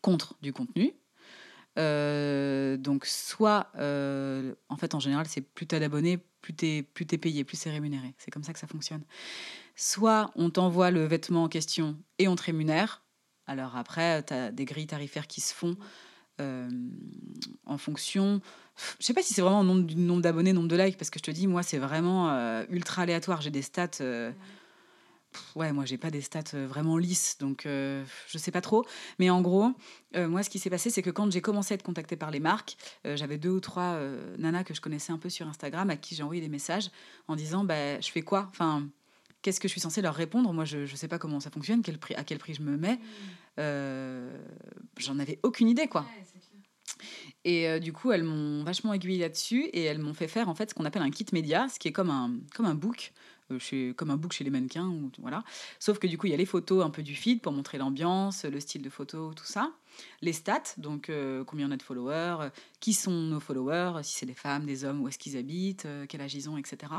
contre 0.00 0.36
du 0.42 0.52
contenu. 0.52 0.94
Euh, 1.78 2.76
donc, 2.76 3.06
soit, 3.06 3.68
euh, 3.76 4.54
en 4.68 4.76
fait, 4.76 4.94
en 4.94 5.00
général, 5.00 5.26
c'est 5.26 5.40
plus 5.40 5.66
t'as 5.66 5.80
d'abonnés, 5.80 6.18
plus 6.40 6.54
t'es 6.54 6.82
plus 6.82 7.06
es 7.10 7.18
payé, 7.18 7.44
plus 7.44 7.56
c'est 7.56 7.70
rémunéré. 7.70 8.14
C'est 8.18 8.30
comme 8.30 8.44
ça 8.44 8.52
que 8.52 8.58
ça 8.58 8.66
fonctionne. 8.66 9.02
Soit 9.76 10.30
on 10.36 10.50
t'envoie 10.50 10.90
le 10.90 11.04
vêtement 11.04 11.44
en 11.44 11.48
question 11.48 11.96
et 12.18 12.28
on 12.28 12.36
te 12.36 12.44
rémunère. 12.44 13.02
Alors 13.46 13.76
après, 13.76 14.22
tu 14.22 14.34
as 14.34 14.52
des 14.52 14.64
grilles 14.64 14.86
tarifaires 14.86 15.26
qui 15.26 15.40
se 15.40 15.52
font 15.52 15.76
euh, 16.40 16.68
en 17.66 17.78
fonction. 17.78 18.40
Je 19.00 19.06
sais 19.06 19.14
pas 19.14 19.22
si 19.22 19.34
c'est 19.34 19.42
vraiment 19.42 19.64
nombre, 19.64 19.82
du 19.82 19.96
nombre 19.96 20.22
d'abonnés, 20.22 20.52
nombre 20.52 20.68
de 20.68 20.76
likes, 20.76 20.96
parce 20.96 21.10
que 21.10 21.18
je 21.18 21.24
te 21.24 21.30
dis, 21.30 21.46
moi, 21.46 21.62
c'est 21.62 21.78
vraiment 21.78 22.30
ultra 22.70 23.02
aléatoire. 23.02 23.40
J'ai 23.40 23.50
des 23.50 23.62
stats 23.62 24.02
moi, 25.56 25.84
j'ai 25.84 25.98
pas 25.98 26.10
des 26.10 26.20
stats 26.20 26.42
euh, 26.54 26.66
vraiment 26.66 26.98
lisses, 26.98 27.38
donc 27.38 27.66
euh, 27.66 28.04
je 28.28 28.38
sais 28.38 28.50
pas 28.50 28.60
trop. 28.60 28.84
Mais 29.18 29.30
en 29.30 29.40
gros, 29.40 29.72
euh, 30.16 30.28
moi, 30.28 30.42
ce 30.42 30.50
qui 30.50 30.58
s'est 30.58 30.70
passé, 30.70 30.90
c'est 30.90 31.02
que 31.02 31.10
quand 31.10 31.30
j'ai 31.30 31.40
commencé 31.40 31.72
à 31.72 31.76
être 31.76 31.82
contactée 31.82 32.16
par 32.16 32.30
les 32.30 32.40
marques, 32.40 32.76
j'avais 33.04 33.38
deux 33.38 33.50
ou 33.50 33.60
trois 33.60 33.98
nanas 34.38 34.64
que 34.64 34.74
je 34.74 34.80
connaissais 34.80 35.12
un 35.12 35.18
peu 35.18 35.28
sur 35.28 35.46
Instagram 35.46 35.90
à 35.90 35.96
qui 35.96 36.14
j'ai 36.14 36.22
envoyé 36.22 36.40
des 36.40 36.48
messages 36.48 36.90
en 37.28 37.36
disant 37.36 37.64
bah, 37.64 38.00
Je 38.00 38.10
fais 38.10 38.22
quoi? 38.22 38.48
Enfin, 38.50 38.88
qu'est-ce 39.42 39.60
que 39.60 39.68
je 39.68 39.72
suis 39.72 39.80
censée 39.80 40.02
leur 40.02 40.14
répondre? 40.14 40.52
Moi, 40.52 40.64
je 40.64 40.78
ne 40.78 40.86
sais 40.86 41.08
pas 41.08 41.18
comment 41.18 41.40
ça 41.40 41.50
fonctionne, 41.50 41.82
quel 41.82 41.98
prix, 41.98 42.14
à 42.14 42.24
quel 42.24 42.38
prix 42.38 42.54
je 42.54 42.62
me 42.62 42.76
mets. 42.76 42.98
J'en 44.98 45.18
avais 45.18 45.38
aucune 45.42 45.68
idée, 45.68 45.86
quoi. 45.86 46.06
Et 47.44 47.78
du 47.80 47.92
coup, 47.92 48.12
elles 48.12 48.24
m'ont 48.24 48.64
vachement 48.64 48.94
aiguillée 48.94 49.18
là-dessus 49.18 49.64
et 49.64 49.82
elles 49.82 49.98
m'ont 49.98 50.14
fait 50.14 50.28
faire 50.28 50.48
en 50.48 50.54
fait 50.54 50.70
ce 50.70 50.74
qu'on 50.74 50.84
appelle 50.84 51.02
un 51.02 51.10
kit 51.10 51.26
média, 51.32 51.68
ce 51.68 51.78
qui 51.78 51.88
est 51.88 51.92
comme 51.92 52.10
un, 52.10 52.32
comme 52.54 52.66
un 52.66 52.74
book 52.74 53.12
euh, 53.50 53.92
comme 53.92 54.10
un 54.10 54.16
book 54.16 54.32
chez 54.32 54.44
les 54.44 54.50
mannequins. 54.50 54.90
Voilà. 55.18 55.44
Sauf 55.78 55.98
que 55.98 56.06
du 56.06 56.16
coup, 56.16 56.26
il 56.26 56.30
y 56.30 56.34
a 56.34 56.38
les 56.38 56.46
photos 56.46 56.84
un 56.84 56.90
peu 56.90 57.02
du 57.02 57.14
feed 57.14 57.40
pour 57.42 57.52
montrer 57.52 57.78
l'ambiance, 57.78 58.44
le 58.44 58.58
style 58.58 58.82
de 58.82 58.90
photo, 58.90 59.34
tout 59.34 59.44
ça. 59.44 59.72
Les 60.22 60.32
stats, 60.32 60.74
donc 60.78 61.08
euh, 61.10 61.44
combien 61.44 61.68
on 61.68 61.70
a 61.70 61.76
de 61.76 61.82
followers, 61.82 62.36
euh, 62.40 62.50
qui 62.80 62.94
sont 62.94 63.12
nos 63.12 63.40
followers, 63.40 64.02
si 64.02 64.14
c'est 64.14 64.26
des 64.26 64.34
femmes, 64.34 64.64
des 64.64 64.84
hommes, 64.84 65.02
où 65.02 65.08
est-ce 65.08 65.18
qu'ils 65.18 65.36
habitent, 65.36 65.86
quel 66.08 66.20
âge 66.20 66.34
ils 66.34 66.48
ont, 66.48 66.56
etc. 66.56 66.92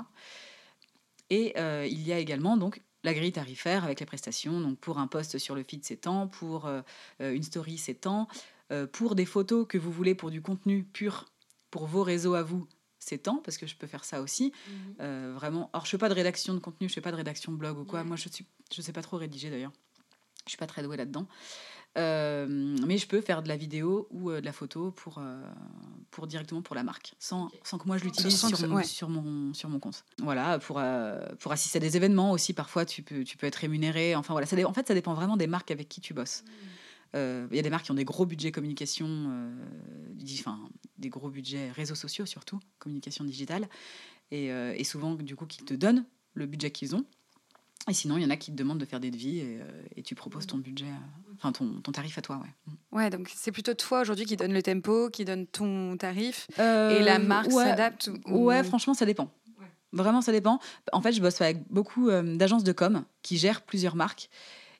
Et 1.32 1.56
il 1.58 2.08
y 2.08 2.14
a 2.14 2.20
également 2.20 2.56
donc 2.56 2.82
la 3.04 3.14
grille 3.14 3.32
tarifaire 3.32 3.84
avec 3.84 4.00
les 4.00 4.06
prestations. 4.06 4.62
Donc 4.62 4.78
pour 4.78 5.00
un 5.00 5.08
post 5.08 5.40
sur 5.40 5.56
le 5.56 5.64
feed, 5.64 5.84
c'est 5.84 6.02
tant, 6.02 6.28
pour 6.28 6.70
une 7.20 7.44
story, 7.44 7.80
c'est 7.80 7.96
tant, 7.96 8.28
pour 8.92 9.16
des 9.16 9.26
photos 9.26 9.66
que 9.68 9.80
vous 9.80 9.92
voulez 9.92 10.14
pour 10.14 10.30
du 10.30 10.42
contenu 10.42 10.84
pur 10.84 11.26
pour 11.76 11.88
vos 11.88 12.04
réseaux 12.04 12.36
à 12.36 12.42
vous, 12.42 12.68
c'est 13.06 13.20
temps 13.20 13.40
parce 13.44 13.58
que 13.58 13.68
je 13.68 13.76
peux 13.76 13.86
faire 13.86 14.04
ça 14.04 14.22
aussi. 14.22 14.52
Mhm. 14.68 14.96
Euh, 15.02 15.34
vraiment. 15.36 15.70
Or, 15.74 15.86
je 15.86 15.92
fais 15.92 15.98
pas 15.98 16.10
de 16.10 16.16
rédaction 16.16 16.54
de 16.56 16.60
contenu, 16.60 16.90
je 16.90 16.94
fais 16.94 17.02
pas 17.02 17.12
de 17.12 17.16
rédaction 17.16 17.52
blog 17.52 17.78
ou 17.78 17.86
quoi. 17.86 18.04
Moi, 18.04 18.16
je 18.16 18.30
suis, 18.30 18.46
je 18.74 18.82
sais 18.82 18.94
pas 18.94 19.04
trop 19.04 19.18
rédiger 19.18 19.50
d'ailleurs. 19.52 19.72
Je 20.46 20.52
suis 20.52 20.58
pas 20.58 20.68
très 20.68 20.82
douée 20.82 20.98
là-dedans. 20.98 21.28
Euh, 21.98 22.46
mais 22.86 22.98
je 22.98 23.08
peux 23.08 23.22
faire 23.22 23.42
de 23.42 23.48
la 23.48 23.56
vidéo 23.56 24.08
ou 24.12 24.30
euh, 24.30 24.42
de 24.42 24.46
la 24.46 24.52
photo 24.52 24.92
pour, 24.92 25.22
pour 26.12 26.28
directement 26.28 26.62
pour 26.62 26.76
la 26.76 26.84
marque, 26.84 27.14
sans, 27.20 27.50
sans 27.64 27.78
que 27.78 27.88
moi 27.88 27.98
je 27.98 28.04
l'utilise 28.04 28.38
sur, 28.38 28.68
mon, 28.68 28.84
sur, 28.84 29.08
mon, 29.08 29.54
sur 29.54 29.70
mon 29.70 29.80
compte. 29.80 30.04
Voilà, 30.18 30.60
pour, 30.60 30.82
pour 31.40 31.52
assister 31.52 31.78
à 31.78 31.80
des 31.80 31.96
événements 31.96 32.32
aussi, 32.32 32.54
parfois 32.54 32.86
tu 32.86 33.02
peux, 33.02 33.24
tu 33.24 33.38
peux 33.38 33.48
être 33.48 33.56
rémunéré. 33.56 34.16
Enfin 34.16 34.34
voilà, 34.34 34.46
ça, 34.46 34.58
en 34.68 34.74
fait, 34.74 34.88
ça 34.88 34.94
dépend 34.94 35.14
vraiment 35.14 35.38
des 35.38 35.48
marques 35.48 35.72
avec 35.72 35.88
qui 35.88 36.02
tu 36.02 36.14
bosses. 36.14 36.44
Mhm. 36.44 36.75
Euh, 37.16 37.48
il 37.52 37.56
y 37.56 37.60
a 37.60 37.64
des 37.64 37.70
marques 37.70 37.86
qui 37.86 37.92
ont 37.92 37.96
des 37.96 38.06
gros 38.06 38.26
budgets 38.26 38.52
communication, 38.52 39.08
euh, 39.08 39.52
enfin, 40.40 40.60
des 40.98 41.10
gros 41.10 41.30
budgets 41.30 41.72
réseaux 41.72 41.96
sociaux 41.96 42.26
surtout, 42.26 42.60
communication 42.80 43.24
digitale, 43.24 43.68
et, 44.32 44.52
euh, 44.52 44.74
et, 44.76 44.84
souvent 44.84 45.14
du 45.14 45.36
coup 45.36 45.46
qui 45.46 45.64
te 45.64 45.74
donnent 45.74 46.06
le 46.34 46.46
budget 46.46 46.72
qu'ils 46.72 46.96
ont. 46.96 47.06
Et 47.88 47.94
sinon, 47.94 48.18
il 48.18 48.24
y 48.24 48.26
en 48.26 48.32
a 48.32 48.36
qui 48.36 48.52
te 48.52 48.58
demandent 48.58 48.80
de 48.80 48.86
faire 48.86 49.00
des 49.00 49.12
devis 49.12 49.40
et, 49.40 49.60
et 49.96 50.02
tu 50.02 50.16
proposes 50.16 50.48
ton 50.48 50.58
budget, 50.58 50.88
enfin 51.36 51.52
ton, 51.52 51.82
ton, 51.82 51.92
tarif 51.92 52.18
à 52.18 52.22
toi. 52.22 52.38
Ouais, 52.38 52.50
mm. 52.66 52.98
ouais 52.98 53.10
donc 53.12 53.32
c'est 53.34 53.52
plutôt 53.52 53.76
toi 53.76 54.02
aujourd'hui 54.02 54.26
qui 54.26 54.36
donne 54.36 54.54
le 54.54 54.64
tempo, 54.64 55.10
qui 55.12 55.24
donne 55.24 55.46
ton 55.46 55.96
tarif 55.96 56.48
et 56.58 57.04
la 57.04 57.20
marque 57.20 57.52
s'adapte 57.52 58.10
Ouais, 58.26 58.64
franchement, 58.64 58.96
ça 58.96 59.06
dépend. 59.06 59.32
Vraiment, 59.94 60.22
ça 60.22 60.34
dépend. 60.34 60.60
En 60.92 61.02
fait, 61.02 61.14
je 61.14 61.22
bosse 61.22 61.40
avec 61.40 61.72
beaucoup 61.72 62.10
d'agences 62.10 62.64
de 62.64 62.74
com 62.74 63.06
qui 63.22 63.38
gèrent 63.38 63.62
plusieurs 63.62 63.96
marques. 63.96 64.30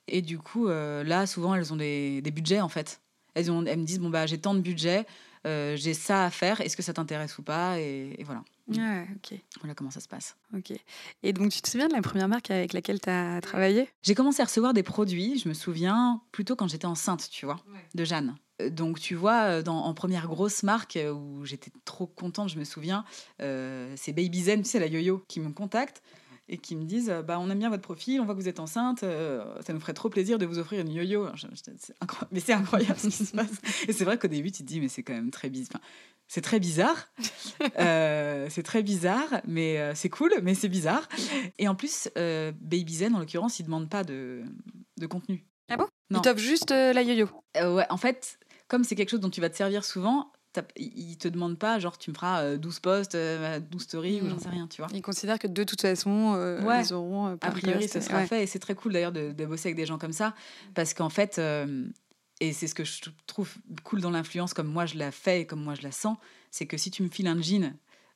Et 0.08 0.22
du 0.22 0.38
coup, 0.38 0.68
euh, 0.68 1.04
là, 1.04 1.26
souvent, 1.26 1.56
elles 1.56 1.74
ont 1.74 1.78
des, 1.78 2.22
des, 2.22 2.32
budgets, 2.32 2.62
en 2.62 2.70
fait. 2.70 3.02
Elles, 3.34 3.52
ont, 3.52 3.66
elles 3.66 3.80
me 3.80 3.86
disent, 3.86 4.00
bon, 4.00 4.10
bah, 4.10 4.26
j'ai 4.26 4.38
tant 4.38 4.54
de 4.54 4.60
budget, 4.60 5.06
euh, 5.46 5.76
j'ai 5.76 5.94
ça 5.94 6.26
à 6.26 6.30
faire, 6.30 6.62
est-ce 6.62 6.78
que 6.78 6.84
ça 6.84 6.94
t'intéresse 6.94 7.38
ou 7.38 7.44
pas 7.44 7.80
et, 7.80 8.18
voilà. 8.24 8.44
Ouais, 8.68 9.08
ok. 9.16 9.40
Voilà 9.62 9.76
comment 9.76 9.92
ça 9.92 10.00
se 10.00 10.08
passe. 10.08 10.36
Ok. 10.56 10.74
Et 11.22 11.34
donc, 11.34 11.52
tu 11.52 11.62
te 11.62 11.70
souviens 11.70 11.88
de 11.88 11.94
la 11.94 12.02
première 12.02 12.28
marque 12.28 12.50
avec 12.50 12.74
laquelle 12.74 13.00
tu 13.00 13.10
as 13.10 13.40
travaillé? 13.42 13.88
J'ai 14.02 14.16
commencé 14.16 14.42
à 14.42 14.46
recevoir 14.46 14.74
des 14.74 14.82
produits, 14.82 15.38
je 15.38 15.48
me 15.48 15.54
souviens, 15.54 16.22
plutôt 16.32 16.56
quand 16.56 16.68
j'étais 16.68 16.88
enceinte, 16.88 17.30
tu 17.30 17.46
vois, 17.46 17.60
de 17.94 18.04
Jeanne. 18.04 18.36
Euh, 18.62 18.70
donc, 18.70 19.00
tu 19.00 19.14
vois, 19.16 19.62
dans, 19.62 19.84
en 19.84 19.94
première 19.94 20.28
grosse 20.28 20.64
marque 20.64 20.98
où 21.14 21.46
j'étais 21.46 21.72
trop 21.84 22.08
contente, 22.08 22.50
je 22.50 22.58
me 22.58 22.64
souviens, 22.64 23.06
c'est 23.40 24.14
Baby 24.14 24.44
Zen, 24.44 24.64
tu 24.64 24.70
sais, 24.70 24.80
la 24.80 24.88
yo-yo, 24.88 25.24
qui 25.28 25.40
me 25.40 25.52
contacte 25.52 26.02
et 26.48 26.58
qui 26.58 26.76
me 26.76 26.84
disent 26.84 27.14
bah, 27.26 27.40
On 27.40 27.50
aime 27.50 27.60
bien 27.60 27.70
votre 27.70 27.82
profil, 27.82 28.22
on 28.22 28.26
voit 28.26 28.36
que 28.36 28.40
vous 28.40 28.48
êtes 28.48 28.60
enceinte, 28.60 29.04
euh, 29.04 29.44
ça 29.62 29.74
nous 29.74 29.80
ferait 29.80 29.94
trop 29.94 30.10
plaisir 30.10 30.38
de 30.38 30.46
vous 30.46 30.60
offrir 30.60 30.82
une 30.82 30.92
yo-yo. 30.92 31.28
Mais 32.32 32.40
c'est 32.40 32.54
incroyable 32.54 33.00
ce 33.00 33.08
qui 33.08 33.26
se 33.26 33.36
passe. 33.36 33.62
Et 33.88 33.94
c'est 33.94 34.06
vrai 34.06 34.18
qu'au 34.18 34.28
début, 34.28 34.52
tu 34.52 34.64
te 34.64 34.68
dis 34.68 34.80
Mais 34.80 34.90
c'est 34.90 35.04
quand 35.04 35.14
même 35.14 35.32
très 35.32 35.50
bizarre. 35.50 35.82
c'est 36.28 36.42
très 36.42 36.60
bizarre. 36.60 37.10
Euh, 37.80 38.48
c'est 38.50 38.64
très 38.64 38.84
bizarre, 38.84 39.42
mais 39.48 39.78
euh, 39.80 39.94
c'est 39.96 40.10
cool, 40.10 40.32
mais 40.44 40.56
c'est 40.56 40.68
bizarre. 40.70 41.08
Et 41.58 41.68
en 41.68 41.76
plus, 41.76 42.10
Baby 42.16 42.96
Zen, 42.96 43.16
en 43.16 43.20
l'occurrence, 43.20 43.60
il 43.60 43.64
ne 43.64 43.68
demande 43.68 43.90
pas 43.90 44.04
de, 44.04 44.44
de 44.98 45.08
contenu. 45.08 45.46
Ah 45.70 45.78
bon? 45.78 45.88
Non. 46.10 46.20
Il 46.20 46.22
t'offre 46.22 46.40
juste 46.40 46.72
la 46.72 47.02
yo-yo? 47.02 47.28
Ouais, 47.56 47.86
en 47.90 47.98
fait, 47.98 48.38
comme 48.68 48.84
c'est 48.84 48.96
quelque 48.96 49.10
chose 49.10 49.20
dont 49.20 49.30
tu 49.30 49.42
vas 49.42 49.50
te 49.50 49.56
servir 49.56 49.84
souvent, 49.84 50.32
ils 50.76 51.18
te 51.18 51.28
demandent 51.28 51.58
pas, 51.58 51.80
genre, 51.80 51.98
tu 51.98 52.10
me 52.12 52.16
feras 52.16 52.56
12 52.58 52.76
euh, 52.76 52.80
posts, 52.82 53.12
12 53.14 53.16
euh, 53.16 53.60
stories 53.80 54.22
ou 54.22 54.30
j'en 54.30 54.40
sais 54.40 54.50
rien, 54.50 54.68
tu 54.68 54.82
vois. 54.82 54.90
Ils 54.94 55.02
considèrent 55.02 55.40
que 55.40 55.48
de 55.48 55.64
toute 55.64 55.82
façon, 55.82 56.34
euh, 56.36 56.82
ils 56.84 56.94
auront. 56.94 57.28
a 57.28 57.52
priori, 57.52 57.88
ça 57.88 58.02
sera 58.02 58.26
fait. 58.26 58.44
Et 58.44 58.48
c'est 58.48 58.60
très 58.60 58.76
cool 58.76 58.94
d'ailleurs 58.94 59.12
de, 59.12 59.46
bosser 59.46 59.70
avec 59.70 59.76
des 59.76 59.86
gens 59.86 59.98
comme 59.98 60.14
ça. 60.14 60.34
Parce 60.74 60.94
qu'en 60.94 61.10
fait, 61.10 61.40
et 62.42 62.54
c'est 62.54 62.68
ce 62.68 62.76
que 62.76 62.84
je 62.84 63.02
trouve 63.28 63.54
cool 63.84 64.02
dans 64.02 64.12
l'influence, 64.12 64.54
comme 64.54 64.68
moi 64.68 64.86
je 64.86 64.98
la 64.98 65.12
fais 65.12 65.42
et 65.42 65.46
comme 65.46 65.64
moi 65.64 65.76
je 65.76 65.84
la 65.84 65.92
sens, 65.92 66.18
c'est 66.52 66.66
que 66.66 66.78
si 66.78 66.92
tu 66.92 67.04
me 67.04 67.10
files 67.10 67.28
un 67.28 67.42
jean 67.42 67.74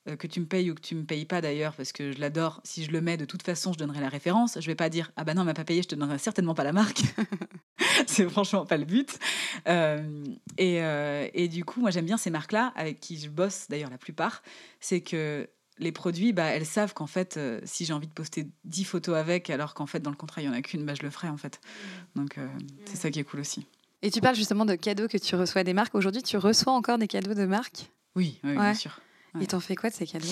euh, 0.09 0.15
que 0.15 0.27
tu 0.27 0.39
me 0.39 0.45
payes 0.45 0.71
ou 0.71 0.75
que 0.75 0.81
tu 0.81 0.95
me 0.95 1.03
payes 1.03 1.25
pas 1.25 1.41
d'ailleurs, 1.41 1.73
parce 1.73 1.91
que 1.91 2.11
je 2.11 2.19
l'adore, 2.19 2.61
si 2.63 2.83
je 2.83 2.91
le 2.91 3.01
mets, 3.01 3.17
de 3.17 3.25
toute 3.25 3.43
façon, 3.43 3.73
je 3.73 3.77
donnerai 3.77 4.01
la 4.01 4.09
référence. 4.09 4.57
Je 4.59 4.65
vais 4.67 4.75
pas 4.75 4.89
dire 4.89 5.11
ah 5.15 5.23
bah 5.23 5.33
non, 5.33 5.41
elle 5.41 5.47
m'a 5.47 5.53
pas 5.53 5.63
payé, 5.63 5.81
je 5.81 5.87
te 5.87 5.95
donnerai 5.95 6.17
certainement 6.17 6.53
pas 6.53 6.63
la 6.63 6.73
marque. 6.73 7.01
c'est 8.07 8.27
franchement 8.29 8.65
pas 8.65 8.77
le 8.77 8.85
but. 8.85 9.17
Euh, 9.67 10.25
et, 10.57 10.81
euh, 10.83 11.27
et, 11.33 11.47
du 11.47 11.65
coup, 11.65 11.81
moi 11.81 11.91
j'aime 11.91 12.05
bien 12.05 12.17
ces 12.17 12.29
marques-là, 12.29 12.73
avec 12.75 12.99
qui 12.99 13.17
je 13.17 13.29
bosse 13.29 13.67
d'ailleurs 13.69 13.89
la 13.89 13.97
plupart, 13.97 14.43
c'est 14.79 15.01
que 15.01 15.47
les 15.77 15.91
produits, 15.93 16.33
bah, 16.33 16.47
elles 16.47 16.65
savent 16.65 16.93
qu'en 16.93 17.07
fait, 17.07 17.39
si 17.63 17.85
j'ai 17.85 17.93
envie 17.93 18.07
de 18.07 18.13
poster 18.13 18.47
10 18.65 18.83
photos 18.83 19.15
avec, 19.15 19.49
alors 19.49 19.73
qu'en 19.73 19.85
fait, 19.85 20.01
dans 20.01 20.09
le 20.09 20.17
contrat, 20.17 20.41
il 20.41 20.45
y 20.45 20.49
en 20.49 20.53
a 20.53 20.61
qu'une, 20.61 20.85
bah, 20.85 20.93
je 20.93 21.03
le 21.03 21.09
ferai 21.09 21.29
en 21.29 21.37
fait. 21.37 21.61
Donc, 22.15 22.35
c'est 22.83 22.97
ça 22.97 23.09
qui 23.09 23.19
est 23.19 23.23
cool 23.23 23.39
aussi. 23.39 23.65
Et 24.01 24.11
tu 24.11 24.21
parles 24.21 24.35
justement 24.35 24.65
de 24.65 24.75
cadeaux 24.75 25.07
que 25.07 25.17
tu 25.17 25.35
reçois 25.35 25.63
des 25.63 25.73
marques. 25.73 25.95
Aujourd'hui, 25.95 26.21
tu 26.21 26.37
reçois 26.37 26.73
encore 26.73 26.97
des 26.97 27.07
cadeaux 27.07 27.33
de 27.33 27.45
marques? 27.45 27.89
Oui, 28.15 28.39
oui 28.43 28.53
bien 28.53 28.73
sûr. 28.73 28.99
Et 29.41 29.47
t'en 29.47 29.59
fais 29.59 29.75
quoi 29.75 29.89
de 29.89 29.95
ces 29.95 30.07
cadeaux? 30.07 30.27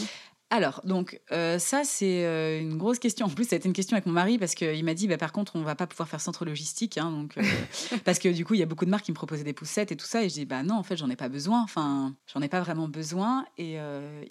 Alors, 0.50 0.80
donc, 0.86 1.20
euh, 1.34 1.60
ça, 1.60 1.84
c'est 1.84 2.26
euh, 2.26 2.62
une 2.62 2.78
grosse 2.78 3.00
question. 3.00 3.26
En 3.26 3.30
plus, 3.30 3.50
ça 3.50 3.56
a 3.56 3.58
été 3.58 3.68
une 3.68 3.74
question 3.74 3.96
avec 3.96 4.06
mon 4.06 4.14
mari 4.14 4.38
parce 4.38 4.56
qu'il 4.56 4.84
m'a 4.86 4.94
dit, 4.94 5.08
bah, 5.08 5.18
par 5.18 5.34
contre, 5.34 5.58
on 5.58 5.62
va 5.62 5.76
pas 5.76 5.88
pouvoir 5.88 6.08
faire 6.08 6.22
centre 6.22 6.46
logistique. 6.46 6.98
Hein, 6.98 7.12
donc, 7.12 7.38
euh, 7.38 7.42
parce 8.06 8.18
que 8.18 8.30
du 8.30 8.46
coup, 8.46 8.54
il 8.54 8.62
y 8.62 8.64
a 8.64 8.66
beaucoup 8.66 8.86
de 8.86 8.90
marques 8.90 9.06
qui 9.06 9.12
me 9.12 9.16
proposaient 9.16 9.44
des 9.44 9.54
poussettes 9.54 9.92
et 9.92 9.98
tout 9.98 10.06
ça. 10.06 10.24
Et 10.24 10.30
je 10.30 10.36
dis, 10.36 10.46
bah 10.46 10.64
non, 10.64 10.76
en 10.76 10.84
fait, 10.84 10.96
j'en 10.96 11.10
ai 11.10 11.18
pas 11.18 11.28
besoin. 11.28 11.62
Enfin, 11.64 12.16
j'en 12.34 12.42
ai 12.42 12.48
pas 12.48 12.62
vraiment 12.62 12.88
besoin. 12.88 13.46
Et 13.58 13.78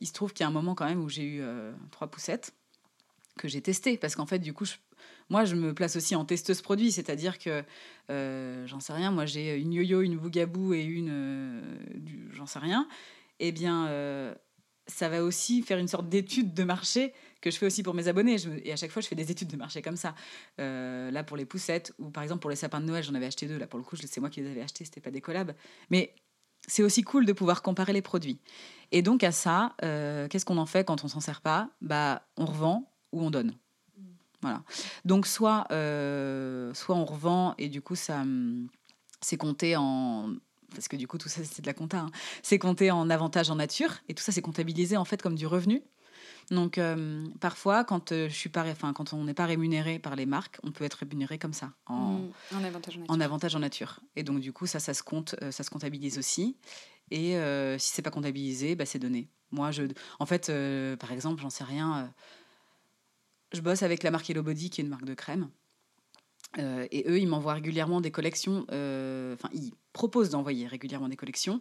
il 0.00 0.07
se 0.07 0.12
trouve 0.14 0.33
qu'il 0.33 0.44
y 0.44 0.46
a 0.46 0.48
un 0.48 0.52
moment 0.52 0.74
quand 0.74 0.87
même 0.87 1.02
où 1.02 1.09
j'ai 1.11 1.24
eu 1.24 1.42
trois 1.90 2.07
poussettes 2.07 2.55
que 3.37 3.46
j'ai 3.46 3.61
testées. 3.61 3.98
Parce 3.98 4.16
qu'en 4.16 4.26
fait, 4.26 4.38
du 4.38 4.55
coup, 4.55 4.64
moi, 5.29 5.44
je 5.44 5.55
me 5.55 5.74
place 5.74 5.96
aussi 5.96 6.16
en 6.16 6.24
testeuse 6.24 6.62
produit. 6.62 6.92
C'est-à-dire 6.92 7.38
que, 7.38 7.62
j'en 8.09 8.81
sais 8.81 8.94
rien, 8.94 9.11
moi, 9.11 9.26
j'ai 9.26 9.57
une 9.57 9.74
yo-yo, 9.74 10.00
une 10.00 10.16
bougabou 10.16 10.72
et 10.72 10.83
une. 10.83 11.61
j'en 12.33 12.46
sais 12.46 12.59
rien. 12.59 12.88
Eh 13.38 13.52
bien 13.52 14.35
ça 14.87 15.09
va 15.09 15.22
aussi 15.22 15.62
faire 15.62 15.79
une 15.79 15.88
sorte 15.88 16.09
d'étude 16.09 16.55
de 16.55 16.64
marché 16.64 17.12
que 17.40 17.51
je 17.51 17.59
fais 17.59 17.66
aussi 17.66 17.83
pour 17.83 17.94
mes 17.94 18.09
abonnés. 18.09 18.37
et 18.64 18.72
à 18.72 18.77
chaque 18.77 18.90
fois, 18.90 19.03
je 19.03 19.09
fais 19.09 19.14
des 19.14 19.31
études 19.31 19.49
de 19.49 19.57
marché 19.57 19.83
comme 19.83 19.96
ça. 19.96 20.14
Euh, 20.61 21.11
là, 21.11 21.25
pour 21.25 21.37
les 21.37 21.44
poussettes, 21.44 21.92
ou 21.99 22.11
par 22.11 22.22
exemple 22.22 22.40
pour 22.40 22.51
les 22.51 22.57
sapins 22.57 22.81
de 22.81 22.87
Noël, 22.87 23.05
j'en 23.05 23.14
avais 23.14 23.27
acheté 23.27 23.46
deux. 23.46 23.59
Là, 23.59 23.66
pour 23.66 23.79
le 23.79 23.85
coup, 23.85 23.96
c'est 23.96 24.20
moi 24.20 24.31
qui 24.31 24.40
les 24.40 24.51
avais 24.51 24.62
achetés, 24.62 24.85
c'était 24.85 25.01
pas 25.01 25.11
des 25.11 25.20
collabs. 25.20 25.53
Mais 25.90 26.14
c'est 26.66 26.83
aussi 26.83 27.03
cool 27.03 27.27
de 27.27 27.33
pouvoir 27.33 27.62
comparer 27.62 27.92
les 27.92 28.03
produits. 28.03 28.38
Et 28.92 29.03
donc, 29.03 29.25
à 29.25 29.33
ça, 29.33 29.75
euh, 29.83 30.29
qu'est-ce 30.29 30.44
qu'on 30.44 30.59
en 30.59 30.66
fait 30.66 30.85
quand 30.85 31.05
on 31.05 31.09
s'en 31.09 31.20
sert 31.20 31.40
pas? 31.40 31.68
Bah, 31.81 32.27
On 32.37 32.46
revend 32.46 32.90
ou 33.12 33.22
on 33.22 33.31
donne. 33.31 33.55
Voilà. 34.42 34.62
Donc, 35.05 35.27
soit, 35.27 35.66
euh, 35.72 36.72
soit 36.75 36.94
on 36.94 37.05
revend 37.05 37.55
et 37.59 37.68
du 37.68 37.81
coup, 37.81 37.96
ça 37.96 38.20
hum, 38.20 38.68
c'est 39.20 39.37
compté 39.37 39.77
en, 39.77 40.35
parce 40.70 40.88
que 40.88 40.96
du 40.96 41.07
coup 41.07 41.18
tout 41.18 41.29
ça 41.29 41.42
c'est 41.44 41.62
de 41.62 41.66
la 41.66 41.74
compta, 41.74 42.00
hein. 42.00 42.11
c'est 42.42 42.59
compté 42.59 42.90
en 42.90 43.11
avantage 43.11 43.50
en 43.50 43.57
nature 43.57 43.94
et 44.09 44.14
tout 44.14 44.22
ça 44.22 44.33
c'est 44.33 44.42
comptabilisé 44.42 44.96
en 44.96 45.05
fait 45.05 45.22
comme 45.22 45.35
du 45.35 45.46
revenu. 45.46 45.83
Donc 46.50 46.81
parfois, 47.40 47.83
quand 47.83 48.11
je 48.12 48.29
suis 48.29 48.48
pas, 48.48 48.64
enfin 48.70 48.92
quand 48.92 49.12
on 49.12 49.24
n'est 49.24 49.35
pas 49.35 49.46
rémunéré 49.46 49.98
par 49.98 50.14
les 50.14 50.26
marques, 50.26 50.59
on 50.62 50.70
peut 50.70 50.85
être 50.85 50.94
rémunéré 50.94 51.38
comme 51.38 51.52
ça, 51.52 51.72
en, 51.87 52.18
mmh, 52.18 52.33
en, 52.55 52.64
avantage 52.64 52.96
en 52.96 53.00
nature. 53.00 53.14
En 53.14 53.20
avantage 53.20 53.57
en 53.57 53.59
nature. 53.59 54.00
Et 54.14 54.22
donc 54.22 54.38
du 54.38 54.52
coup, 54.52 54.66
ça, 54.66 54.79
ça 54.79 54.94
se 54.94 55.02
compte, 55.02 55.35
ça 55.50 55.64
se 55.64 55.70
comptabilise 55.70 56.18
aussi. 56.18 56.57
Et 57.11 57.37
si 57.79 57.92
c'est 57.92 58.02
pas 58.02 58.11
comptabilisé, 58.11 58.76
bah, 58.76 58.87
c'est 58.87 59.00
donné. 59.00 59.29
Moi, 59.50 59.70
je, 59.72 59.85
en 60.18 60.26
fait, 60.26 60.52
par 60.98 61.12
exemple, 61.12 61.42
j'en 61.42 61.50
sais 61.50 61.64
rien. 61.64 62.12
je 63.52 63.61
bosse 63.61 63.83
avec 63.83 64.05
la 64.05 64.12
marque 64.12 64.31
Hello 64.31 64.42
Body, 64.42 64.70
qui 64.70 64.81
est 64.81 64.85
une 64.85 64.90
marque 64.90 65.05
de 65.05 65.14
crème. 65.14 65.50
Et 66.59 67.05
eux, 67.09 67.19
ils 67.19 67.29
m'envoient 67.29 67.55
régulièrement 67.55 68.01
des 68.01 68.11
collections. 68.11 68.62
Enfin, 68.69 69.49
ils 69.53 69.73
proposent 69.92 70.31
d'envoyer 70.31 70.66
régulièrement 70.66 71.09
des 71.09 71.16
collections 71.16 71.61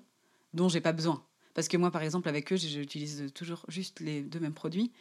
dont 0.54 0.70
j'ai 0.70 0.82
pas 0.82 0.94
besoin. 0.94 1.24
Parce 1.54 1.68
que 1.68 1.78
moi, 1.78 1.90
par 1.90 2.04
exemple, 2.04 2.30
avec 2.30 2.52
eux, 2.52 2.58
j'utilise 2.58 3.32
toujours 3.34 3.66
juste 3.70 4.02
les 4.02 4.22
deux 4.22 4.40
mêmes 4.40 4.54
produits. 4.54 4.92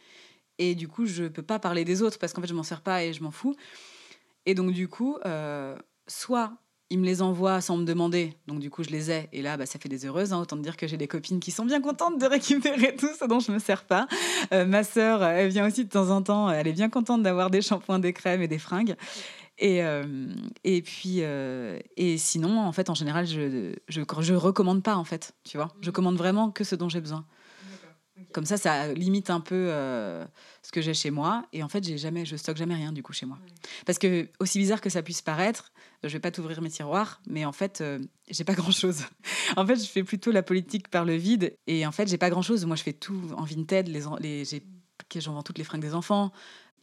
Et 0.57 0.73
du 0.73 0.87
coup, 0.87 1.05
je 1.05 1.25
peux 1.25 1.43
pas 1.43 1.59
parler 1.59 1.83
des 1.83 2.01
autres 2.01 2.17
parce 2.17 2.33
qu'en 2.33 2.41
fait, 2.41 2.47
je 2.47 2.53
m'en 2.53 2.63
sers 2.63 2.81
pas 2.81 3.03
et 3.03 3.13
je 3.13 3.21
m'en 3.21 3.31
fous. 3.31 3.55
Et 4.45 4.53
donc, 4.53 4.71
du 4.71 4.87
coup, 4.87 5.17
euh, 5.25 5.77
soit 6.07 6.53
ils 6.91 6.99
me 6.99 7.05
les 7.05 7.21
envoient 7.23 7.61
sans 7.61 7.77
me 7.77 7.83
demander, 7.83 8.37
donc 8.45 8.59
du 8.59 8.69
coup, 8.69 8.83
je 8.83 8.89
les 8.89 9.09
ai. 9.11 9.27
Et 9.33 9.41
là, 9.41 9.57
bah, 9.57 9.65
ça 9.65 9.79
fait 9.79 9.89
des 9.89 10.05
heureuses. 10.05 10.33
Hein. 10.33 10.39
autant 10.39 10.55
dire 10.55 10.77
que 10.77 10.87
j'ai 10.87 10.97
des 10.97 11.07
copines 11.07 11.39
qui 11.39 11.51
sont 11.51 11.65
bien 11.65 11.81
contentes 11.81 12.19
de 12.19 12.25
récupérer 12.25 12.95
tout 12.95 13.09
ce 13.19 13.25
dont 13.25 13.39
je 13.39 13.51
me 13.51 13.59
sers 13.59 13.83
pas. 13.83 14.07
Euh, 14.53 14.65
ma 14.65 14.83
sœur, 14.83 15.23
elle 15.23 15.49
vient 15.49 15.67
aussi 15.67 15.83
de 15.83 15.89
temps 15.89 16.09
en 16.09 16.21
temps. 16.21 16.49
Elle 16.49 16.67
est 16.67 16.73
bien 16.73 16.89
contente 16.89 17.23
d'avoir 17.23 17.49
des 17.49 17.61
shampoings, 17.61 17.99
des 17.99 18.13
crèmes 18.13 18.43
et 18.43 18.47
des 18.47 18.59
fringues. 18.59 18.95
Et, 19.57 19.83
euh, 19.83 20.27
et 20.63 20.81
puis, 20.81 21.17
euh, 21.19 21.79
et 21.95 22.17
sinon, 22.17 22.59
en 22.59 22.71
fait, 22.71 22.89
en 22.89 22.93
général, 22.93 23.25
je, 23.25 23.73
je, 23.87 24.01
je 24.19 24.33
recommande 24.33 24.83
pas, 24.83 24.95
en 24.95 25.05
fait, 25.05 25.33
tu 25.43 25.57
vois. 25.57 25.73
Je 25.81 25.89
mmh. 25.89 25.93
commande 25.93 26.17
vraiment 26.17 26.51
que 26.51 26.63
ce 26.63 26.75
dont 26.75 26.89
j'ai 26.89 27.01
besoin. 27.01 27.25
Comme 28.31 28.45
ça, 28.45 28.57
ça 28.57 28.93
limite 28.93 29.29
un 29.29 29.41
peu 29.41 29.67
euh, 29.69 30.25
ce 30.61 30.71
que 30.71 30.81
j'ai 30.81 30.93
chez 30.93 31.11
moi. 31.11 31.45
Et 31.51 31.63
en 31.63 31.69
fait, 31.69 31.83
j'ai 31.83 31.97
jamais, 31.97 32.25
je 32.25 32.37
stocke 32.37 32.55
jamais 32.55 32.75
rien 32.75 32.93
du 32.93 33.03
coup 33.03 33.11
chez 33.11 33.25
moi. 33.25 33.37
Parce 33.85 33.97
que 33.97 34.29
aussi 34.39 34.57
bizarre 34.57 34.79
que 34.79 34.89
ça 34.89 35.01
puisse 35.01 35.21
paraître, 35.21 35.73
je 36.03 36.09
vais 36.09 36.19
pas 36.19 36.31
t'ouvrir 36.31 36.61
mes 36.61 36.69
tiroirs, 36.69 37.21
mais 37.27 37.43
en 37.43 37.51
fait, 37.51 37.83
j'ai 38.29 38.43
pas 38.45 38.53
grand 38.55 38.71
chose. 38.71 39.03
en 39.57 39.65
fait, 39.65 39.75
je 39.75 39.87
fais 39.87 40.03
plutôt 40.03 40.31
la 40.31 40.43
politique 40.43 40.89
par 40.89 41.03
le 41.03 41.15
vide. 41.15 41.57
Et 41.67 41.85
en 41.85 41.91
fait, 41.91 42.07
j'ai 42.07 42.17
pas 42.17 42.29
grand 42.29 42.41
chose. 42.41 42.65
Moi, 42.65 42.77
je 42.77 42.83
fais 42.83 42.93
tout 42.93 43.21
en 43.35 43.43
vintage. 43.43 43.87
Les, 43.87 44.03
les, 44.21 44.45
j'ai, 44.45 44.63
j'en 45.17 45.33
vends 45.33 45.43
toutes 45.43 45.57
les 45.57 45.63
fringues 45.63 45.81
des 45.81 45.93
enfants. 45.93 46.31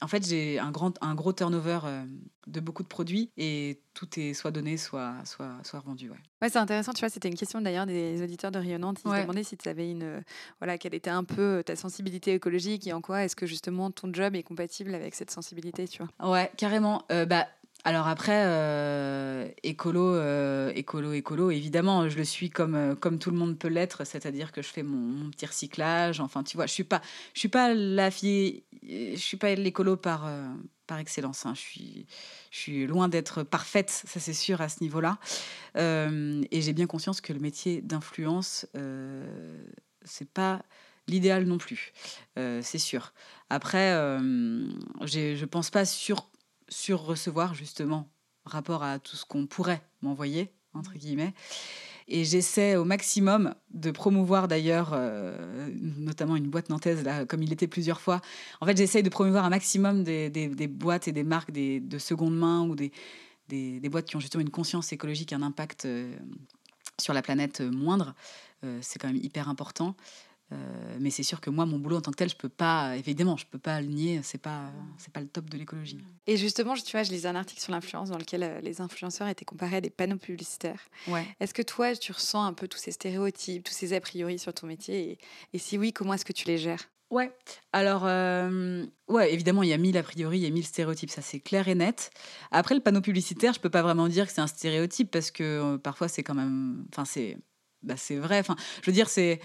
En 0.02 0.08
fait, 0.08 0.26
j'ai 0.26 0.58
un, 0.58 0.70
grand, 0.70 0.92
un 1.00 1.14
gros 1.14 1.32
turnover 1.32 1.80
euh, 1.84 2.04
de 2.46 2.60
beaucoup 2.60 2.82
de 2.82 2.88
produits 2.88 3.30
et 3.36 3.80
tout 3.94 4.08
est 4.18 4.34
soit 4.34 4.50
donné, 4.50 4.76
soit, 4.76 5.14
soit, 5.24 5.52
soit 5.62 5.78
revendu. 5.78 6.10
Ouais, 6.10 6.16
ouais 6.42 6.48
c'est 6.48 6.58
intéressant. 6.58 6.92
Tu 6.92 7.00
vois, 7.00 7.08
c'était 7.08 7.28
une 7.28 7.36
question 7.36 7.60
d'ailleurs 7.60 7.86
des 7.86 8.22
auditeurs 8.22 8.50
de 8.50 8.58
Rayonnante. 8.58 8.98
Ils 9.04 9.10
se 9.10 9.20
demandaient 9.22 9.44
si 9.44 9.56
tu 9.56 9.68
avais 9.68 9.90
une. 9.90 10.22
Voilà, 10.58 10.76
quelle 10.76 10.94
était 10.94 11.10
un 11.10 11.24
peu 11.24 11.62
ta 11.64 11.76
sensibilité 11.76 12.34
écologique 12.34 12.86
et 12.86 12.92
en 12.92 13.00
quoi 13.00 13.24
est-ce 13.24 13.36
que 13.36 13.46
justement 13.46 13.90
ton 13.90 14.12
job 14.12 14.34
est 14.34 14.42
compatible 14.42 14.94
avec 14.94 15.14
cette 15.14 15.30
sensibilité, 15.30 15.86
tu 15.86 16.02
vois. 16.02 16.32
Ouais, 16.32 16.50
carrément. 16.56 17.04
Euh, 17.12 17.24
bah, 17.24 17.46
alors 17.84 18.06
après, 18.06 18.44
euh, 18.46 19.48
écolo, 19.64 20.14
euh, 20.14 20.70
écolo, 20.76 21.12
écolo, 21.14 21.50
évidemment, 21.50 22.08
je 22.08 22.16
le 22.16 22.24
suis 22.24 22.48
comme, 22.48 22.76
euh, 22.76 22.94
comme 22.94 23.18
tout 23.18 23.32
le 23.32 23.36
monde 23.36 23.58
peut 23.58 23.68
l'être, 23.68 24.06
c'est-à-dire 24.06 24.52
que 24.52 24.62
je 24.62 24.68
fais 24.68 24.84
mon, 24.84 25.30
petit 25.30 25.46
recyclage. 25.46 26.20
Enfin, 26.20 26.44
tu 26.44 26.56
vois, 26.56 26.66
je 26.66 26.72
suis 26.72 26.84
pas, 26.84 27.02
je 27.34 27.40
suis 27.40 27.48
pas 27.48 27.74
la 27.74 28.10
je 28.10 29.16
suis 29.16 29.36
pas 29.36 29.54
l'écolo 29.56 29.96
par, 29.96 30.30
par 30.86 30.98
excellence. 30.98 31.44
Hein. 31.44 31.54
Je, 31.56 31.60
suis, 31.60 32.06
je 32.52 32.58
suis 32.58 32.86
loin 32.86 33.08
d'être 33.08 33.42
parfaite, 33.42 33.90
ça 33.90 34.20
c'est 34.20 34.32
sûr 34.32 34.60
à 34.60 34.68
ce 34.68 34.80
niveau-là. 34.82 35.18
et 35.76 36.60
j'ai 36.60 36.72
bien 36.72 36.86
conscience 36.86 37.20
que 37.20 37.32
le 37.32 37.40
métier 37.40 37.80
d'influence, 37.80 38.66
c'est 40.04 40.28
pas 40.28 40.62
l'idéal 41.08 41.44
non 41.46 41.58
plus, 41.58 41.92
c'est 42.36 42.78
sûr. 42.78 43.12
Après, 43.50 43.92
je 43.92 45.44
pense 45.44 45.70
pas 45.70 45.84
sur 45.84 46.28
sur 46.72 47.02
recevoir 47.02 47.54
justement 47.54 48.08
rapport 48.44 48.82
à 48.82 48.98
tout 48.98 49.16
ce 49.16 49.24
qu'on 49.24 49.46
pourrait 49.46 49.82
m'envoyer 50.00 50.50
entre 50.74 50.94
guillemets. 50.94 51.34
Et 52.08 52.24
j'essaie 52.24 52.74
au 52.76 52.84
maximum 52.84 53.54
de 53.70 53.90
promouvoir 53.90 54.48
d'ailleurs 54.48 54.90
euh, 54.92 55.70
notamment 55.80 56.34
une 56.34 56.48
boîte 56.48 56.68
nantaise 56.68 57.04
là 57.04 57.24
comme 57.26 57.42
il 57.42 57.52
était 57.52 57.68
plusieurs 57.68 58.00
fois. 58.00 58.20
En 58.60 58.66
fait 58.66 58.76
j'essaie 58.76 59.02
de 59.02 59.08
promouvoir 59.08 59.44
un 59.44 59.50
maximum 59.50 60.02
des, 60.02 60.68
boîtes 60.68 61.06
et 61.06 61.12
des 61.12 61.22
marques 61.22 61.52
de 61.52 61.98
seconde 61.98 62.36
main 62.36 62.62
ou 62.62 62.74
des, 62.74 62.90
des, 63.48 63.88
boîtes 63.88 64.06
qui 64.06 64.16
ont 64.16 64.20
justement 64.20 64.42
une 64.42 64.50
conscience 64.50 64.92
écologique 64.92 65.32
un 65.32 65.42
impact 65.42 65.84
euh, 65.84 66.14
sur 67.00 67.12
la 67.12 67.22
planète 67.22 67.60
moindre. 67.60 68.14
Euh, 68.64 68.78
c'est 68.80 68.98
quand 68.98 69.08
même 69.08 69.20
hyper 69.22 69.48
important 69.48 69.96
mais 71.00 71.10
c'est 71.10 71.22
sûr 71.22 71.40
que 71.40 71.50
moi, 71.50 71.66
mon 71.66 71.78
boulot 71.78 71.96
en 71.96 72.00
tant 72.00 72.10
que 72.10 72.16
tel, 72.16 72.28
je 72.28 72.36
peux 72.36 72.48
pas, 72.48 72.96
évidemment, 72.96 73.36
je 73.36 73.46
peux 73.46 73.58
pas 73.58 73.80
le 73.80 73.88
nier. 73.88 74.20
C'est 74.22 74.38
pas, 74.38 74.70
c'est 74.98 75.12
pas 75.12 75.20
le 75.20 75.26
top 75.26 75.50
de 75.50 75.56
l'écologie. 75.56 75.98
Et 76.26 76.36
justement, 76.36 76.74
tu 76.74 76.90
vois, 76.92 77.02
je 77.02 77.10
lisais 77.10 77.28
un 77.28 77.34
article 77.34 77.60
sur 77.60 77.72
l'influence 77.72 78.10
dans 78.10 78.18
lequel 78.18 78.42
euh, 78.42 78.60
les 78.60 78.80
influenceurs 78.80 79.28
étaient 79.28 79.44
comparés 79.44 79.76
à 79.76 79.80
des 79.80 79.90
panneaux 79.90 80.16
publicitaires. 80.16 80.88
Ouais. 81.08 81.26
Est-ce 81.40 81.54
que 81.54 81.62
toi, 81.62 81.94
tu 81.96 82.12
ressens 82.12 82.44
un 82.44 82.52
peu 82.52 82.68
tous 82.68 82.78
ces 82.78 82.92
stéréotypes, 82.92 83.64
tous 83.64 83.72
ces 83.72 83.92
a 83.92 84.00
priori 84.00 84.38
sur 84.38 84.54
ton 84.54 84.66
métier 84.66 85.18
et, 85.52 85.58
si 85.58 85.78
oui, 85.78 85.92
comment 85.92 86.14
est-ce 86.14 86.24
que 86.24 86.32
tu 86.32 86.46
les 86.46 86.58
gères? 86.58 86.88
Ouais. 87.10 87.30
Alors, 87.72 88.04
euh, 88.06 88.86
ouais, 89.08 89.34
évidemment, 89.34 89.62
il 89.62 89.68
y 89.68 89.72
a 89.74 89.78
mille 89.78 89.98
a 89.98 90.02
priori, 90.02 90.38
il 90.38 90.44
y 90.44 90.46
a 90.46 90.50
mille 90.50 90.64
stéréotypes, 90.64 91.10
ça 91.10 91.20
c'est 91.20 91.40
clair 91.40 91.68
et 91.68 91.74
net. 91.74 92.10
Après, 92.50 92.74
le 92.74 92.80
panneau 92.80 93.02
publicitaire, 93.02 93.52
je 93.52 93.60
peux 93.60 93.70
pas 93.70 93.82
vraiment 93.82 94.08
dire 94.08 94.26
que 94.26 94.32
c'est 94.32 94.40
un 94.40 94.46
stéréotype 94.46 95.10
parce 95.10 95.30
que 95.30 95.76
parfois 95.76 96.08
c'est 96.08 96.22
quand 96.22 96.34
même, 96.34 96.86
enfin 96.90 97.04
c'est, 97.04 97.36
bah, 97.82 97.96
c'est 97.96 98.16
vrai. 98.16 98.38
Enfin, 98.38 98.56
je 98.80 98.90
veux 98.90 98.94
dire, 98.94 99.10
c'est 99.10 99.40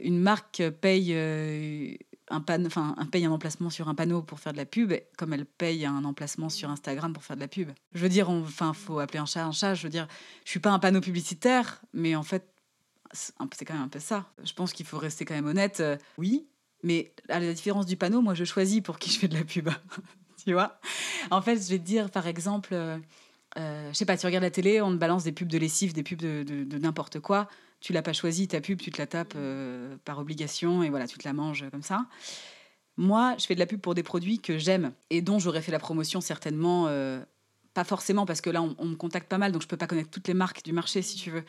une 0.00 0.18
marque 0.18 0.62
paye 0.80 1.12
euh, 1.14 1.94
un, 2.30 2.42
enfin, 2.66 2.94
un 2.98 3.06
paye 3.06 3.24
un 3.24 3.30
emplacement 3.30 3.70
sur 3.70 3.88
un 3.88 3.94
panneau 3.94 4.22
pour 4.22 4.40
faire 4.40 4.52
de 4.52 4.58
la 4.58 4.66
pub, 4.66 4.92
comme 5.16 5.32
elle 5.32 5.46
paye 5.46 5.86
un 5.86 6.04
emplacement 6.04 6.48
sur 6.48 6.70
Instagram 6.70 7.12
pour 7.12 7.24
faire 7.24 7.36
de 7.36 7.40
la 7.40 7.48
pub. 7.48 7.70
Je 7.92 8.00
veux 8.00 8.08
dire, 8.08 8.28
enfin, 8.28 8.72
faut 8.72 8.98
appeler 8.98 9.18
un 9.18 9.26
chat 9.26 9.44
un 9.44 9.52
chat. 9.52 9.74
Je 9.74 9.84
veux 9.84 9.90
dire, 9.90 10.08
je 10.44 10.50
suis 10.50 10.60
pas 10.60 10.70
un 10.70 10.78
panneau 10.78 11.00
publicitaire, 11.00 11.80
mais 11.92 12.16
en 12.16 12.22
fait, 12.22 12.48
c'est 13.12 13.64
quand 13.64 13.74
même 13.74 13.84
un 13.84 13.88
peu 13.88 14.00
ça. 14.00 14.26
Je 14.44 14.52
pense 14.52 14.72
qu'il 14.72 14.86
faut 14.86 14.98
rester 14.98 15.24
quand 15.24 15.34
même 15.34 15.46
honnête. 15.46 15.80
Euh, 15.80 15.96
oui, 16.18 16.46
mais 16.82 17.12
à 17.28 17.38
la 17.38 17.52
différence 17.52 17.86
du 17.86 17.96
panneau, 17.96 18.20
moi, 18.20 18.34
je 18.34 18.44
choisis 18.44 18.80
pour 18.80 18.98
qui 18.98 19.10
je 19.10 19.18
fais 19.18 19.28
de 19.28 19.36
la 19.36 19.44
pub. 19.44 19.68
tu 20.44 20.52
vois? 20.52 20.80
En 21.30 21.40
fait, 21.42 21.56
je 21.56 21.68
vais 21.68 21.78
te 21.78 21.84
dire, 21.84 22.10
par 22.10 22.26
exemple, 22.26 22.74
euh, 22.74 22.98
je 23.56 23.92
sais 23.92 24.04
pas, 24.04 24.16
tu 24.16 24.26
regardes 24.26 24.44
la 24.44 24.50
télé, 24.50 24.80
on 24.80 24.90
te 24.90 24.96
balance 24.96 25.24
des 25.24 25.32
pubs 25.32 25.48
de 25.48 25.58
lessive, 25.58 25.92
des 25.92 26.02
pubs 26.02 26.18
de, 26.18 26.42
de 26.42 26.78
n'importe 26.78 27.20
quoi 27.20 27.48
tu 27.80 27.92
l'as 27.92 28.02
pas 28.02 28.12
choisi 28.12 28.48
ta 28.48 28.60
pub, 28.60 28.80
tu 28.80 28.90
te 28.90 28.98
la 28.98 29.06
tapes 29.06 29.34
euh, 29.36 29.96
par 30.04 30.18
obligation 30.18 30.82
et 30.82 30.90
voilà, 30.90 31.06
tu 31.06 31.18
te 31.18 31.26
la 31.26 31.32
manges 31.32 31.64
comme 31.70 31.82
ça. 31.82 32.06
Moi, 32.96 33.36
je 33.38 33.46
fais 33.46 33.54
de 33.54 33.60
la 33.60 33.66
pub 33.66 33.80
pour 33.80 33.94
des 33.94 34.02
produits 34.02 34.38
que 34.38 34.58
j'aime 34.58 34.92
et 35.10 35.20
dont 35.20 35.38
j'aurais 35.38 35.60
fait 35.60 35.72
la 35.72 35.78
promotion 35.78 36.20
certainement, 36.20 36.86
euh, 36.88 37.20
pas 37.74 37.84
forcément 37.84 38.24
parce 38.24 38.40
que 38.40 38.48
là, 38.48 38.62
on, 38.62 38.84
me 38.86 38.96
contacte 38.96 39.28
pas 39.28 39.38
mal, 39.38 39.52
donc 39.52 39.62
je 39.62 39.68
peux 39.68 39.76
pas 39.76 39.86
connaître 39.86 40.10
toutes 40.10 40.28
les 40.28 40.34
marques 40.34 40.64
du 40.64 40.72
marché 40.72 41.02
si 41.02 41.16
tu 41.16 41.30
veux. 41.30 41.44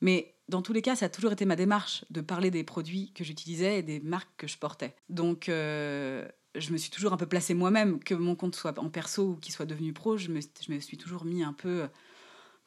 Mais 0.00 0.34
dans 0.48 0.62
tous 0.62 0.72
les 0.72 0.80
cas, 0.80 0.96
ça 0.96 1.06
a 1.06 1.08
toujours 1.08 1.32
été 1.32 1.44
ma 1.44 1.56
démarche 1.56 2.04
de 2.10 2.22
parler 2.22 2.50
des 2.50 2.64
produits 2.64 3.12
que 3.12 3.22
j'utilisais 3.22 3.80
et 3.80 3.82
des 3.82 4.00
marques 4.00 4.30
que 4.38 4.46
je 4.46 4.56
portais. 4.56 4.94
Donc, 5.10 5.50
euh, 5.50 6.26
je 6.54 6.72
me 6.72 6.78
suis 6.78 6.90
toujours 6.90 7.12
un 7.12 7.18
peu 7.18 7.26
placée 7.26 7.52
moi-même, 7.52 7.98
que 8.02 8.14
mon 8.14 8.34
compte 8.34 8.56
soit 8.56 8.78
en 8.78 8.88
perso 8.88 9.32
ou 9.32 9.36
qu'il 9.36 9.52
soit 9.52 9.66
devenu 9.66 9.92
pro, 9.92 10.16
je 10.16 10.30
me, 10.30 10.40
je 10.40 10.72
me 10.72 10.80
suis 10.80 10.96
toujours 10.96 11.26
mis 11.26 11.42
un 11.42 11.52
peu 11.52 11.88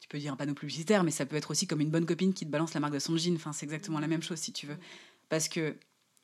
tu 0.01 0.07
peux 0.09 0.17
dire 0.17 0.33
un 0.33 0.35
panneau 0.35 0.55
publicitaire, 0.55 1.03
mais 1.03 1.11
ça 1.11 1.25
peut 1.25 1.35
être 1.35 1.51
aussi 1.51 1.67
comme 1.67 1.79
une 1.79 1.91
bonne 1.91 2.07
copine 2.07 2.33
qui 2.33 2.45
te 2.45 2.51
balance 2.51 2.73
la 2.73 2.79
marque 2.79 2.93
de 2.93 2.99
son 2.99 3.15
jean. 3.15 3.35
Enfin, 3.35 3.53
c'est 3.53 3.65
exactement 3.65 3.99
la 3.99 4.07
même 4.07 4.23
chose 4.23 4.39
si 4.39 4.51
tu 4.51 4.65
veux. 4.65 4.77
Parce 5.29 5.47
que 5.47 5.75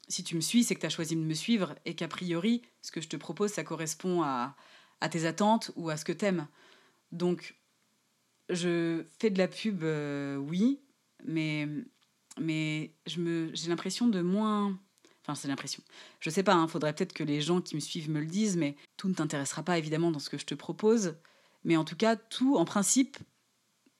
si 0.07 0.23
tu 0.23 0.35
me 0.35 0.41
suis, 0.41 0.63
c'est 0.63 0.73
que 0.73 0.79
tu 0.79 0.87
as 0.87 0.89
choisi 0.89 1.15
de 1.15 1.21
me 1.21 1.33
suivre 1.35 1.75
et 1.85 1.95
qu'a 1.95 2.07
priori, 2.07 2.63
ce 2.81 2.91
que 2.91 3.01
je 3.01 3.07
te 3.07 3.15
propose, 3.15 3.51
ça 3.51 3.63
correspond 3.63 4.23
à, 4.23 4.55
à 4.99 5.09
tes 5.09 5.25
attentes 5.25 5.71
ou 5.75 5.89
à 5.89 5.95
ce 5.95 6.05
que 6.05 6.11
tu 6.11 6.25
aimes. 6.25 6.47
Donc, 7.11 7.55
je 8.49 9.03
fais 9.19 9.29
de 9.29 9.37
la 9.37 9.47
pub, 9.47 9.83
euh, 9.83 10.37
oui, 10.37 10.79
mais, 11.23 11.67
mais 12.39 12.91
j'ai 13.05 13.69
l'impression 13.69 14.07
de 14.07 14.21
moins. 14.21 14.77
Enfin, 15.21 15.35
c'est 15.35 15.47
l'impression. 15.47 15.83
Je 16.19 16.31
sais 16.31 16.41
pas, 16.43 16.53
il 16.53 16.57
hein, 16.57 16.67
faudrait 16.67 16.95
peut-être 16.95 17.13
que 17.13 17.23
les 17.23 17.41
gens 17.41 17.61
qui 17.61 17.75
me 17.75 17.79
suivent 17.79 18.09
me 18.09 18.21
le 18.21 18.25
disent, 18.25 18.57
mais 18.57 18.75
tout 18.95 19.07
ne 19.07 19.13
t'intéressera 19.13 19.61
pas 19.61 19.77
évidemment 19.77 20.09
dans 20.09 20.19
ce 20.19 20.31
que 20.31 20.39
je 20.39 20.45
te 20.45 20.55
propose. 20.55 21.15
Mais 21.63 21.77
en 21.77 21.83
tout 21.83 21.97
cas, 21.97 22.15
tout, 22.15 22.55
en 22.55 22.65
principe, 22.65 23.17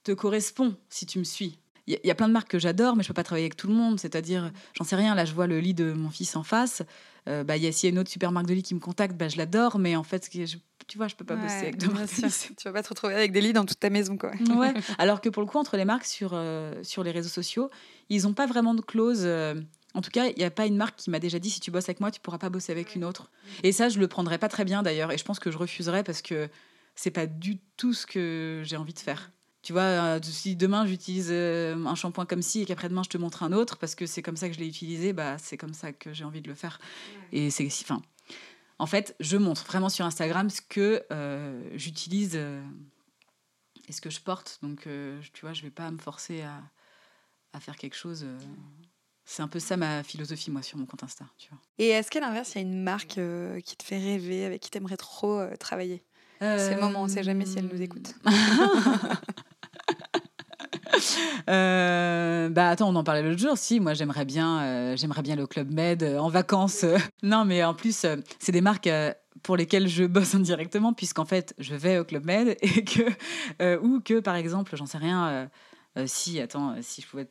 te 0.07 0.11
correspond 0.13 0.75
si 0.89 1.05
tu 1.05 1.19
me 1.19 1.23
suis. 1.23 1.59
Il 1.87 1.97
y, 2.03 2.11
a 2.11 2.15
plein 2.15 2.27
de 2.27 2.33
marques 2.33 2.49
que 2.49 2.59
j'adore, 2.59 2.97
mais 2.97 3.03
je 3.03 3.07
peux 3.07 3.13
pas 3.13 3.23
travailler 3.23 3.45
avec 3.45 3.55
tout 3.55 3.67
le 3.67 3.73
monde. 3.73 3.97
C'est-à-dire, 3.97 4.51
j'en 4.73 4.83
sais 4.83 4.97
rien. 4.97 5.15
Là, 5.15 5.23
je 5.23 5.33
vois 5.33 5.47
le 5.47 5.61
lit 5.61 5.73
de 5.73 5.93
mon 5.93 6.09
fils 6.09 6.35
en 6.35 6.43
face. 6.43 6.83
Euh, 7.29 7.45
bah, 7.45 7.55
il 7.55 7.63
y 7.63 7.67
a, 7.67 7.71
s'il 7.71 7.87
y 7.87 7.89
a 7.89 7.93
une 7.93 7.99
autre 7.99 8.09
super 8.09 8.33
marque 8.33 8.45
de 8.45 8.53
lit 8.53 8.61
qui 8.61 8.75
me 8.75 8.81
contacte, 8.81 9.15
bah, 9.15 9.29
je 9.29 9.37
l'adore. 9.37 9.79
Mais 9.79 9.95
en 9.95 10.03
fait, 10.03 10.29
tu 10.29 10.97
vois, 10.97 11.07
je 11.07 11.15
peux 11.15 11.23
pas 11.23 11.37
bosser 11.37 11.59
avec 11.59 11.77
deux 11.77 11.87
marques. 11.87 12.09
Tu 12.57 12.63
vas 12.65 12.73
pas 12.73 12.83
te 12.83 12.89
retrouver 12.89 13.13
avec 13.13 13.31
des 13.31 13.39
lits 13.39 13.53
dans 13.53 13.63
toute 13.63 13.79
ta 13.79 13.89
maison, 13.89 14.17
quoi. 14.17 14.31
ouais. 14.49 14.73
Alors 14.97 15.21
que 15.21 15.29
pour 15.29 15.41
le 15.41 15.47
coup, 15.47 15.59
entre 15.59 15.77
les 15.77 15.85
marques 15.85 16.03
sur, 16.03 16.31
euh, 16.33 16.73
sur 16.83 17.03
les 17.03 17.11
réseaux 17.11 17.29
sociaux, 17.29 17.69
ils 18.09 18.23
n'ont 18.23 18.33
pas 18.33 18.47
vraiment 18.47 18.73
de 18.73 18.81
clause. 18.81 19.21
Euh, 19.23 19.55
en 19.93 20.01
tout 20.01 20.11
cas, 20.11 20.25
il 20.25 20.37
n'y 20.37 20.43
a 20.43 20.51
pas 20.51 20.65
une 20.65 20.75
marque 20.75 20.97
qui 20.97 21.09
m'a 21.09 21.19
déjà 21.19 21.39
dit 21.39 21.49
si 21.49 21.61
tu 21.61 21.71
bosses 21.71 21.87
avec 21.87 22.01
moi, 22.01 22.11
tu 22.11 22.19
pourras 22.19 22.37
pas 22.37 22.49
bosser 22.49 22.73
avec 22.73 22.95
une 22.95 23.05
autre. 23.05 23.31
Et 23.63 23.71
ça, 23.71 23.87
je 23.87 23.97
le 23.97 24.09
prendrais 24.09 24.39
pas 24.39 24.49
très 24.49 24.65
bien 24.65 24.83
d'ailleurs. 24.83 25.13
Et 25.13 25.17
je 25.17 25.23
pense 25.23 25.39
que 25.39 25.51
je 25.51 25.57
refuserais 25.57 26.03
parce 26.03 26.21
que 26.21 26.49
c'est 26.95 27.11
pas 27.11 27.27
du 27.27 27.59
tout 27.77 27.93
ce 27.93 28.05
que 28.05 28.61
j'ai 28.65 28.75
envie 28.75 28.93
de 28.93 28.99
faire. 28.99 29.31
Tu 29.61 29.73
vois, 29.73 30.19
si 30.21 30.55
demain 30.55 30.85
j'utilise 30.85 31.31
un 31.31 31.95
shampoing 31.95 32.25
comme 32.25 32.41
ci 32.41 32.61
et 32.61 32.65
qu'après-demain 32.65 33.03
je 33.03 33.09
te 33.09 33.17
montre 33.17 33.43
un 33.43 33.51
autre 33.51 33.77
parce 33.77 33.95
que 33.95 34.05
c'est 34.05 34.21
comme 34.21 34.37
ça 34.37 34.47
que 34.47 34.55
je 34.55 34.59
l'ai 34.59 34.67
utilisé, 34.67 35.13
bah, 35.13 35.37
c'est 35.37 35.57
comme 35.57 35.73
ça 35.73 35.91
que 35.91 36.13
j'ai 36.13 36.23
envie 36.23 36.41
de 36.41 36.47
le 36.47 36.55
faire. 36.55 36.79
Et 37.31 37.49
c'est 37.49 37.65
enfin, 37.65 38.01
en 38.79 38.85
fait, 38.85 39.15
je 39.19 39.37
montre 39.37 39.65
vraiment 39.65 39.89
sur 39.89 40.05
Instagram 40.05 40.49
ce 40.49 40.61
que 40.61 41.03
j'utilise 41.75 42.35
et 42.35 43.91
ce 43.91 44.01
que 44.01 44.09
je 44.09 44.21
porte. 44.21 44.59
Donc, 44.61 44.87
tu 45.33 45.41
vois, 45.41 45.53
je 45.53 45.63
vais 45.63 45.71
pas 45.71 45.91
me 45.91 45.97
forcer 45.97 46.41
à, 46.41 46.61
à 47.53 47.59
faire 47.59 47.75
quelque 47.75 47.95
chose. 47.95 48.25
C'est 49.29 49.41
un 49.41 49.49
peu 49.49 49.59
ça 49.59 49.75
ma 49.75 50.03
philosophie, 50.03 50.51
moi, 50.51 50.61
sur 50.61 50.77
mon 50.77 50.85
compte 50.85 51.03
Insta. 51.03 51.25
Tu 51.37 51.49
vois. 51.49 51.59
Et 51.79 51.89
est-ce 51.89 52.09
qu'à 52.09 52.21
l'inverse, 52.21 52.55
il 52.55 52.55
y 52.55 52.59
a 52.59 52.61
une 52.61 52.81
marque 52.81 53.17
euh, 53.17 53.59
qui 53.59 53.75
te 53.75 53.83
fait 53.83 53.97
rêver, 53.97 54.45
avec 54.45 54.61
qui 54.61 54.69
tu 54.69 54.77
aimerais 54.77 54.95
trop 54.95 55.37
euh, 55.39 55.53
travailler? 55.57 56.01
C'est 56.39 56.75
le 56.75 56.79
moment, 56.79 57.01
on 57.01 57.07
ne 57.07 57.11
sait 57.11 57.23
jamais 57.23 57.45
si 57.45 57.57
elle 57.57 57.67
nous 57.67 57.81
écoute. 57.81 58.13
Euh, 61.49 62.49
bah 62.49 62.69
attends, 62.69 62.89
on 62.89 62.95
en 62.95 63.03
parlait 63.05 63.21
l'autre 63.21 63.39
jour. 63.39 63.57
Si, 63.57 63.79
moi 63.79 63.93
j'aimerais 63.93 64.25
bien, 64.25 64.95
j'aimerais 64.97 65.21
bien 65.21 65.35
le 65.37 65.47
Club 65.47 65.71
Med 65.71 66.03
en 66.03 66.29
vacances. 66.29 66.83
non, 67.23 67.45
mais 67.45 67.63
en 67.63 67.73
plus, 67.73 68.05
c'est 68.39 68.51
des 68.51 68.59
marques 68.59 68.89
pour 69.43 69.55
lesquelles 69.55 69.87
je 69.87 70.03
bosse 70.03 70.35
indirectement, 70.35 70.91
puisqu'en 70.91 71.25
fait, 71.25 71.53
je 71.57 71.73
vais 71.73 71.99
au 71.99 72.03
Club 72.03 72.25
Med 72.25 72.57
et 72.61 72.83
que 72.83 73.77
ou 73.77 74.01
que 74.01 74.19
par 74.19 74.35
exemple, 74.35 74.75
j'en 74.75 74.85
sais 74.85 74.97
rien. 74.97 75.49
si, 76.05 76.41
attends, 76.41 76.75
si 76.81 77.01
je 77.01 77.07
pouvais 77.07 77.27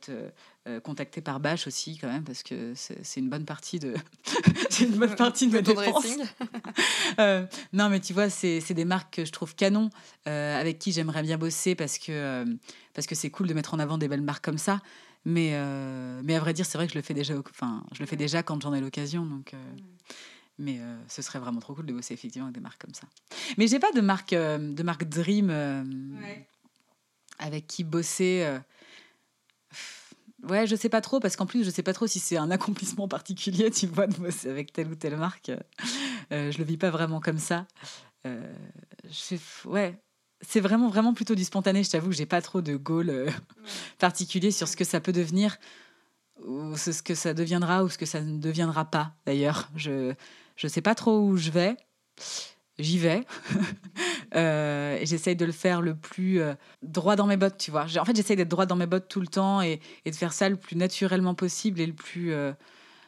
euh, 0.69 0.81
contacté 0.81 1.21
par 1.21 1.39
Bash 1.39 1.69
aussi 1.69 1.97
quand 1.97 2.09
même 2.09 2.25
parce 2.25 2.43
que 2.43 2.73
c'est 2.75 3.21
une 3.21 3.29
bonne 3.29 3.45
partie 3.45 3.79
de 3.79 3.95
c'est 4.69 4.87
une 4.87 4.97
bonne 4.97 5.15
partie 5.15 5.47
de 5.47 5.53
ma 5.53 5.63
dépense. 5.63 6.07
euh, 7.21 7.47
non 7.73 7.89
mais 7.89 8.01
tu 8.01 8.13
vois 8.13 8.31
c'est 8.31 8.75
des 8.75 8.85
marques 8.85 9.15
que 9.15 9.25
je 9.25 9.31
trouve 9.31 9.55
canon 9.55 9.91
euh, 10.27 10.61
avec 10.61 10.81
qui 10.81 10.91
j'aimerais 10.91 11.23
bien 11.23 11.39
bosser 11.39 11.77
parce 11.77 11.99
que 11.99 12.11
euh, 12.11 12.45
parce 12.97 13.07
que 13.07 13.15
c'est 13.15 13.31
cool 13.31 13.47
de 13.47 13.55
mettre 13.55 13.75
en 13.75 13.79
avant 13.79 13.99
des 13.99 14.09
belles 14.09 14.23
marques 14.23 14.45
comme 14.45 14.59
ça. 14.59 14.81
Mais 15.25 15.51
mais 16.23 16.35
à 16.35 16.41
vrai 16.41 16.53
dire 16.53 16.65
c'est 16.67 16.79
vrai 16.79 16.87
que 16.87 16.93
je 16.93 16.99
le 16.99 17.03
fais 17.03 17.15
déjà 17.15 17.35
enfin 17.39 17.85
je 17.93 18.01
le 18.01 18.07
fais 18.07 18.17
déjà 18.17 18.43
quand 18.43 18.63
j'en 18.63 18.73
ai 18.73 18.81
l'occasion 18.81 19.27
donc 19.27 19.55
mais 20.59 20.81
ce 21.09 21.21
serait 21.21 21.41
vraiment 21.41 21.59
trop 21.59 21.75
cool 21.75 21.85
de 21.85 21.93
bosser 21.93 22.15
effectivement 22.15 22.47
avec 22.47 22.55
des 22.55 22.61
marques 22.61 22.81
comme 22.81 22.95
ça. 22.95 23.09
Mais 23.59 23.67
j'ai 23.67 23.81
pas 23.81 23.91
de 23.91 24.01
marque 24.01 24.35
de 24.35 24.83
marque 24.85 25.05
dream 25.05 25.53
avec 27.39 27.67
qui 27.67 27.83
bosser 27.83 28.61
Ouais, 30.49 30.67
je 30.67 30.77
sais 30.77 30.89
pas 30.89 31.01
trop, 31.01 31.19
parce 31.19 31.35
qu'en 31.35 31.47
plus, 31.47 31.65
je 31.65 31.71
sais 31.71 31.83
pas 31.83 31.93
trop 31.93 32.07
si 32.07 32.19
c'est 32.21 32.37
un 32.37 32.51
accomplissement 32.51 33.09
particulier, 33.09 33.71
tu 33.71 33.87
vois, 33.87 34.07
de 34.07 34.17
bosser 34.17 34.49
avec 34.49 34.73
telle 34.73 34.89
ou 34.89 34.95
telle 34.95 35.17
marque. 35.17 35.51
Euh, 36.33 36.51
je 36.51 36.59
le 36.59 36.65
vis 36.65 36.77
pas 36.77 36.91
vraiment 36.91 37.21
comme 37.21 37.39
ça. 37.39 37.67
Euh, 38.27 38.53
je 39.05 39.37
ouais, 39.69 39.97
c'est 40.41 40.61
vraiment, 40.61 40.89
vraiment 40.89 41.15
plutôt 41.15 41.35
du 41.35 41.45
spontané. 41.45 41.83
Je 41.83 41.91
t'avoue 41.91 42.11
que 42.11 42.15
j'ai 42.15 42.27
pas 42.27 42.43
trop 42.43 42.61
de 42.61 42.77
goal 42.77 43.11
euh, 43.11 43.31
particulier 43.99 44.51
sur 44.51 44.69
ce 44.69 44.77
que 44.77 44.85
ça 44.85 45.01
peut 45.01 45.13
devenir, 45.13 45.57
ou 46.45 46.77
ce 46.77 47.03
que 47.03 47.15
ça 47.15 47.35
deviendra, 47.35 47.85
ou 47.85 47.89
ce 47.89 47.99
que 47.99 48.07
ça 48.07 48.21
ne 48.21 48.39
deviendra 48.39 48.85
pas, 48.85 49.15
d'ailleurs. 49.27 49.69
Je, 49.77 50.15
je 50.57 50.69
sais 50.69 50.83
pas 50.83 50.95
trop 50.95 51.21
où 51.21 51.37
je 51.37 51.51
vais 51.51 51.77
j'y 52.79 52.99
vais. 52.99 53.25
euh, 54.35 54.99
et 54.99 55.07
j'essaye 55.07 55.35
de 55.35 55.47
le 55.47 55.53
faire 55.53 55.81
le 55.81 55.97
plus 55.97 56.41
euh, 56.41 56.53
droit 56.83 57.17
dans 57.17 57.27
mes 57.27 57.39
bottes, 57.39 57.57
tu 57.57 57.71
vois. 57.71 57.87
En 57.99 58.05
fait, 58.05 58.15
j'essaye 58.15 58.37
d'être 58.37 58.51
droit 58.51 58.67
dans 58.67 58.77
mes 58.77 58.87
bottes 58.87 59.09
tout 59.09 59.23
le 59.23 59.29
temps 59.29 59.63
et, 59.63 59.81
et, 60.05 60.11
de 60.11 60.17
faire 60.17 60.35
ça 60.35 60.51
le 60.51 60.57
plus 60.57 60.77
naturellement 60.77 61.35
possible 61.35 61.81
et 61.81 61.87
le 61.87 61.95
plus. 61.95 62.35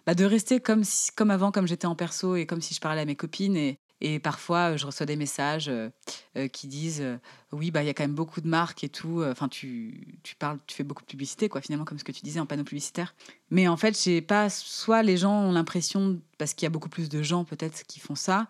Bah, 0.06 0.14
de 0.14 0.24
rester 0.24 0.58
comme, 0.58 0.84
si, 0.84 1.12
comme 1.12 1.30
avant, 1.30 1.52
comme 1.52 1.68
j'étais 1.68 1.86
en 1.86 1.94
perso 1.94 2.34
et 2.34 2.46
comme 2.46 2.62
si 2.62 2.72
je 2.72 2.80
parlais 2.80 3.02
à 3.02 3.04
mes 3.04 3.14
copines. 3.14 3.58
Et, 3.58 3.78
et 4.00 4.18
parfois, 4.18 4.76
je 4.76 4.86
reçois 4.86 5.06
des 5.06 5.16
messages 5.16 5.68
euh, 5.68 6.48
qui 6.52 6.68
disent 6.68 7.04
Oui, 7.52 7.70
bah, 7.70 7.82
il 7.82 7.86
y 7.86 7.90
a 7.90 7.94
quand 7.94 8.04
même 8.04 8.14
beaucoup 8.14 8.40
de 8.40 8.48
marques 8.48 8.84
et 8.84 8.88
tout. 8.88 9.24
Enfin, 9.24 9.48
tu, 9.48 10.18
tu 10.22 10.36
parles, 10.36 10.58
tu 10.66 10.76
fais 10.76 10.84
beaucoup 10.84 11.02
de 11.02 11.08
publicité, 11.08 11.48
quoi, 11.48 11.60
finalement, 11.60 11.84
comme 11.84 11.98
ce 11.98 12.04
que 12.04 12.12
tu 12.12 12.22
disais 12.22 12.40
en 12.40 12.46
panneau 12.46 12.64
publicitaire. 12.64 13.14
Mais 13.50 13.66
en 13.68 13.76
fait, 13.76 14.00
j'ai 14.00 14.20
pas. 14.20 14.50
Soit 14.50 15.02
les 15.02 15.16
gens 15.16 15.42
ont 15.42 15.52
l'impression, 15.52 16.20
parce 16.38 16.54
qu'il 16.54 16.64
y 16.64 16.68
a 16.68 16.70
beaucoup 16.70 16.88
plus 16.88 17.08
de 17.08 17.22
gens 17.22 17.44
peut-être 17.44 17.84
qui 17.86 17.98
font 18.00 18.14
ça, 18.14 18.46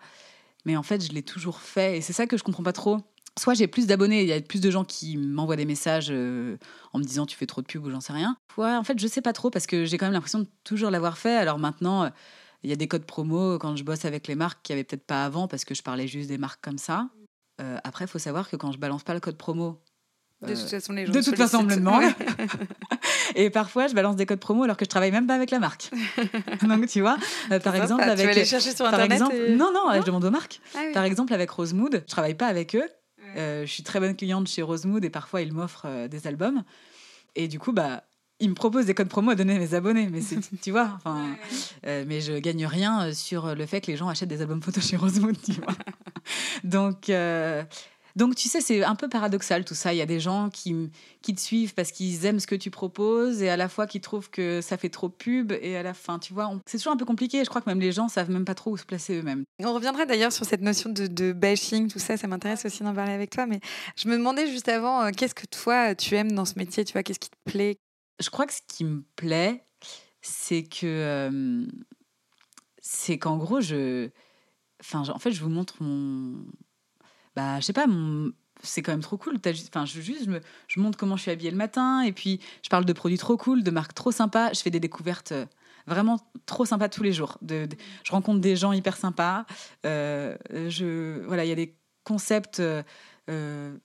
mais 0.65 0.77
en 0.77 0.83
fait, 0.83 1.05
je 1.05 1.11
l'ai 1.13 1.23
toujours 1.23 1.59
fait. 1.61 1.97
Et 1.97 2.01
c'est 2.01 2.13
ça 2.13 2.27
que 2.27 2.37
je 2.37 2.43
comprends 2.43 2.63
pas 2.63 2.73
trop. 2.73 2.99
Soit 3.37 3.53
j'ai 3.53 3.67
plus 3.67 3.87
d'abonnés, 3.87 4.21
il 4.21 4.27
y 4.27 4.33
a 4.33 4.41
plus 4.41 4.59
de 4.59 4.69
gens 4.69 4.83
qui 4.83 5.15
m'envoient 5.17 5.55
des 5.55 5.65
messages 5.65 6.09
euh, 6.11 6.57
en 6.91 6.99
me 6.99 7.03
disant 7.03 7.25
tu 7.25 7.37
fais 7.37 7.45
trop 7.45 7.61
de 7.61 7.67
pub 7.67 7.85
ou 7.85 7.89
j'en 7.89 8.01
sais 8.01 8.11
rien. 8.11 8.37
Ouais, 8.57 8.75
en 8.75 8.83
fait, 8.83 8.99
je 8.99 9.07
sais 9.07 9.21
pas 9.21 9.31
trop 9.31 9.49
parce 9.49 9.65
que 9.65 9.85
j'ai 9.85 9.97
quand 9.97 10.05
même 10.07 10.13
l'impression 10.13 10.39
de 10.39 10.47
toujours 10.63 10.89
l'avoir 10.89 11.17
fait. 11.17 11.35
Alors 11.37 11.57
maintenant, 11.57 12.03
euh, 12.03 12.09
il 12.63 12.69
y 12.69 12.73
a 12.73 12.75
des 12.75 12.87
codes 12.87 13.05
promo 13.05 13.57
quand 13.57 13.75
je 13.75 13.83
bosse 13.83 14.05
avec 14.05 14.27
les 14.27 14.35
marques 14.35 14.59
qui 14.63 14.73
avait 14.73 14.83
peut-être 14.83 15.05
pas 15.05 15.25
avant 15.25 15.47
parce 15.47 15.65
que 15.65 15.73
je 15.73 15.81
parlais 15.81 16.07
juste 16.07 16.29
des 16.29 16.37
marques 16.37 16.61
comme 16.61 16.77
ça. 16.77 17.09
Euh, 17.61 17.77
après, 17.83 18.05
il 18.05 18.07
faut 18.07 18.19
savoir 18.19 18.49
que 18.49 18.55
quand 18.55 18.71
je 18.71 18.77
balance 18.77 19.03
pas 19.03 19.13
le 19.13 19.19
code 19.19 19.37
promo, 19.37 19.81
de 20.41 20.55
toute 20.55 20.69
façon, 20.69 20.93
les 20.93 21.05
gens 21.05 21.11
de 21.11 21.21
toute 21.21 21.35
façon, 21.35 21.57
on 21.57 21.63
me 21.63 21.69
le 21.69 21.75
demande. 21.75 22.03
et 23.35 23.49
parfois, 23.49 23.87
je 23.87 23.93
balance 23.93 24.15
des 24.15 24.25
codes 24.25 24.39
promo 24.39 24.63
alors 24.63 24.77
que 24.77 24.85
je 24.85 24.89
travaille 24.89 25.11
même 25.11 25.27
pas 25.27 25.35
avec 25.35 25.51
la 25.51 25.59
marque. 25.59 25.91
Donc, 26.61 26.87
tu 26.87 27.01
vois, 27.01 27.17
euh, 27.51 27.59
par 27.59 27.75
exemple, 27.75 28.03
avec. 28.03 28.19
Tu 28.19 28.25
vas 28.25 28.31
aller 28.31 28.45
chercher 28.45 28.73
sur 28.73 28.85
Internet 28.85 29.21
Non, 29.49 29.71
non, 29.73 29.91
je 29.93 30.05
demande 30.05 30.23
aux 30.23 30.31
marques. 30.31 30.61
Ah 30.75 30.79
par 30.93 31.03
exemple, 31.03 31.33
avec 31.33 31.49
Rosemood, 31.49 32.03
je 32.05 32.11
travaille 32.11 32.35
pas 32.35 32.47
avec 32.47 32.75
eux. 32.75 32.87
Euh, 33.35 33.65
je 33.65 33.71
suis 33.71 33.83
très 33.83 33.99
bonne 33.99 34.15
cliente 34.15 34.47
chez 34.47 34.61
Rosemood 34.61 35.03
et 35.03 35.09
parfois, 35.09 35.41
ils 35.41 35.51
m'offrent 35.53 35.85
euh, 35.85 36.07
des 36.07 36.25
albums. 36.25 36.63
Et 37.35 37.47
du 37.47 37.59
coup, 37.59 37.73
bah, 37.73 38.03
ils 38.39 38.49
me 38.49 38.55
proposent 38.55 38.85
des 38.85 38.93
codes 38.93 39.09
promo 39.09 39.31
à 39.31 39.35
donner 39.35 39.55
à 39.55 39.59
mes 39.59 39.73
abonnés, 39.73 40.09
mais 40.11 40.21
c'est, 40.21 40.37
tu 40.61 40.71
vois, 40.71 40.91
enfin, 40.95 41.35
mais 41.83 42.21
je 42.21 42.37
gagne 42.39 42.65
rien 42.65 43.13
sur 43.13 43.55
le 43.55 43.65
fait 43.65 43.81
que 43.81 43.91
les 43.91 43.97
gens 43.97 44.07
achètent 44.07 44.29
des 44.29 44.41
albums 44.41 44.61
photos 44.61 44.85
chez 44.85 44.97
Rosemood, 44.97 45.37
tu 45.41 45.53
vois. 45.53 45.75
Donc, 46.63 47.09
donc, 48.15 48.35
tu 48.35 48.49
sais, 48.49 48.59
c'est 48.59 48.83
un 48.83 48.95
peu 48.95 49.07
paradoxal 49.07 49.63
tout 49.63 49.75
ça. 49.75 49.93
Il 49.93 49.97
y 49.97 50.01
a 50.01 50.05
des 50.05 50.19
gens 50.19 50.49
qui, 50.49 50.91
qui 51.21 51.33
te 51.33 51.39
suivent 51.39 51.73
parce 51.73 51.91
qu'ils 51.91 52.25
aiment 52.25 52.39
ce 52.39 52.47
que 52.47 52.55
tu 52.55 52.71
proposes 52.71 53.41
et 53.41 53.49
à 53.49 53.57
la 53.57 53.69
fois 53.69 53.87
qui 53.87 54.01
trouvent 54.01 54.29
que 54.29 54.61
ça 54.61 54.77
fait 54.77 54.89
trop 54.89 55.07
pub 55.09 55.53
et 55.61 55.77
à 55.77 55.83
la 55.83 55.93
fin, 55.93 56.19
tu 56.19 56.33
vois, 56.33 56.51
c'est 56.65 56.77
toujours 56.77 56.93
un 56.93 56.97
peu 56.97 57.05
compliqué. 57.05 57.43
Je 57.43 57.49
crois 57.49 57.61
que 57.61 57.69
même 57.69 57.79
les 57.79 57.91
gens 57.91 58.07
savent 58.07 58.29
même 58.29 58.45
pas 58.45 58.55
trop 58.55 58.71
où 58.71 58.77
se 58.77 58.85
placer 58.85 59.17
eux-mêmes. 59.17 59.43
On 59.63 59.73
reviendra 59.73 60.05
d'ailleurs 60.05 60.33
sur 60.33 60.45
cette 60.45 60.61
notion 60.61 60.89
de, 60.89 61.31
bashing, 61.31 61.89
tout 61.89 61.99
ça, 61.99 62.17
ça 62.17 62.27
m'intéresse 62.27 62.65
aussi 62.65 62.83
d'en 62.83 62.93
parler 62.93 63.13
avec 63.13 63.29
toi. 63.29 63.45
Mais 63.45 63.59
je 63.95 64.07
me 64.07 64.17
demandais 64.17 64.47
juste 64.47 64.67
avant, 64.67 65.03
euh, 65.03 65.11
qu'est-ce 65.15 65.35
que 65.35 65.45
toi, 65.45 65.95
tu 65.95 66.15
aimes 66.15 66.31
dans 66.33 66.45
ce 66.45 66.55
métier 66.57 66.83
Tu 66.83 66.93
vois, 66.93 67.03
qu'est-ce 67.03 67.19
qui 67.19 67.29
te 67.29 67.51
plaît? 67.51 67.77
Je 68.19 68.29
crois 68.29 68.45
que 68.45 68.53
ce 68.53 68.61
qui 68.67 68.83
me 68.85 69.03
plaît, 69.15 69.65
c'est 70.21 70.63
que. 70.63 71.67
C'est 72.81 73.17
qu'en 73.17 73.37
gros, 73.37 73.61
je. 73.61 74.09
Enfin, 74.81 75.03
en 75.09 75.19
fait, 75.19 75.31
je 75.31 75.41
vous 75.41 75.49
montre 75.49 75.81
mon 75.83 76.45
bah, 77.39 77.59
je 77.61 77.65
sais 77.65 77.73
pas, 77.73 77.85
c'est 78.63 78.81
quand 78.81 78.91
même 78.91 79.01
trop 79.01 79.17
cool. 79.17 79.37
Enfin, 79.37 79.85
je, 79.85 80.01
juste, 80.01 80.25
je, 80.25 80.29
me, 80.29 80.41
je 80.67 80.79
montre 80.81 80.97
comment 80.97 81.15
je 81.15 81.21
suis 81.21 81.31
habillée 81.31 81.51
le 81.51 81.57
matin, 81.57 82.01
et 82.01 82.11
puis 82.11 82.41
je 82.63 82.69
parle 82.69 82.83
de 82.83 82.93
produits 82.93 83.17
trop 83.17 83.37
cool, 83.37 83.63
de 83.63 83.71
marques 83.71 83.93
trop 83.93 84.11
sympas. 84.11 84.51
Je 84.53 84.59
fais 84.59 84.69
des 84.69 84.81
découvertes 84.81 85.31
euh, 85.31 85.45
vraiment 85.87 86.19
trop 86.45 86.65
sympas 86.65 86.89
tous 86.89 87.03
les 87.03 87.13
jours. 87.13 87.37
Je 87.47 88.11
rencontre 88.11 88.41
des 88.41 88.57
gens 88.57 88.73
hyper 88.73 88.97
sympas. 88.97 89.45
Euh, 89.85 90.35
je, 90.51 91.25
voilà, 91.27 91.45
il 91.45 91.49
y 91.49 91.53
a 91.53 91.55
des 91.55 91.77
concepts. 92.03 92.59
Euh, 92.59 93.77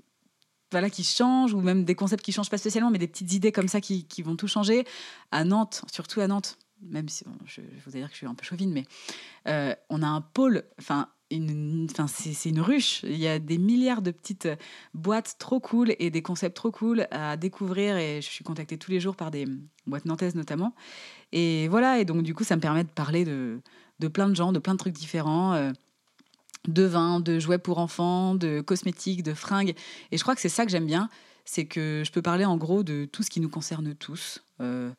voilà, 0.74 0.90
qui 0.90 1.04
changent, 1.04 1.54
ou 1.54 1.60
même 1.60 1.84
des 1.84 1.94
concepts 1.94 2.24
qui 2.24 2.32
changent 2.32 2.50
pas 2.50 2.58
spécialement, 2.58 2.90
mais 2.90 2.98
des 2.98 3.08
petites 3.08 3.32
idées 3.32 3.52
comme 3.52 3.68
ça 3.68 3.80
qui, 3.80 4.06
vont 4.22 4.36
tout 4.36 4.48
changer. 4.48 4.84
À 5.30 5.44
Nantes, 5.44 5.82
surtout 5.92 6.20
à 6.20 6.26
Nantes, 6.26 6.58
même 6.82 7.08
si 7.08 7.24
je, 7.46 7.62
je, 7.62 7.84
vous 7.84 7.90
dire 7.92 8.08
que 8.08 8.12
je 8.12 8.18
suis 8.18 8.26
un 8.26 8.34
peu 8.34 8.44
chauvine, 8.44 8.72
mais 8.72 8.84
on 9.88 10.02
a 10.02 10.06
un 10.06 10.20
pôle, 10.20 10.64
enfin 10.78 11.08
enfin, 11.90 12.06
c'est 12.06 12.48
une 12.48 12.60
ruche. 12.60 13.02
Il 13.04 13.16
y 13.16 13.28
a 13.28 13.38
des 13.38 13.58
milliards 13.58 14.02
de 14.02 14.10
petites 14.10 14.48
boîtes 14.92 15.36
trop 15.38 15.60
cool 15.60 15.94
et 15.98 16.10
des 16.10 16.22
concepts 16.22 16.56
trop 16.56 16.70
cool 16.70 17.06
à 17.10 17.36
découvrir. 17.36 17.96
Et 17.96 18.20
je 18.20 18.28
suis 18.28 18.44
contactée 18.44 18.78
tous 18.78 18.90
les 18.90 19.00
jours 19.00 19.16
par 19.16 19.30
des 19.30 19.46
boîtes 19.86 20.04
nantaises 20.04 20.34
notamment. 20.34 20.74
Et 21.32 21.68
voilà, 21.68 21.98
et 21.98 22.04
donc 22.04 22.22
du 22.22 22.34
coup, 22.34 22.44
ça 22.44 22.56
me 22.56 22.60
permet 22.60 22.84
de 22.84 22.90
parler 22.90 23.24
de, 23.24 23.60
de 24.00 24.08
plein 24.08 24.28
de 24.28 24.34
gens, 24.34 24.52
de 24.52 24.58
plein 24.58 24.74
de 24.74 24.78
trucs 24.78 24.94
différents. 24.94 25.54
Euh, 25.54 25.72
de 26.68 26.82
vin, 26.84 27.20
de 27.20 27.38
jouets 27.38 27.58
pour 27.58 27.78
enfants, 27.78 28.34
de 28.34 28.60
cosmétiques, 28.60 29.22
de 29.22 29.34
fringues. 29.34 29.74
Et 30.10 30.18
je 30.18 30.22
crois 30.22 30.34
que 30.34 30.40
c'est 30.40 30.48
ça 30.48 30.64
que 30.64 30.70
j'aime 30.70 30.86
bien, 30.86 31.08
c'est 31.44 31.66
que 31.66 32.02
je 32.04 32.10
peux 32.10 32.22
parler 32.22 32.44
en 32.44 32.56
gros 32.56 32.82
de 32.82 33.06
tout 33.10 33.22
ce 33.22 33.30
qui 33.30 33.40
nous 33.40 33.48
concerne 33.50 33.94
tous, 33.94 34.42
euh, 34.60 34.90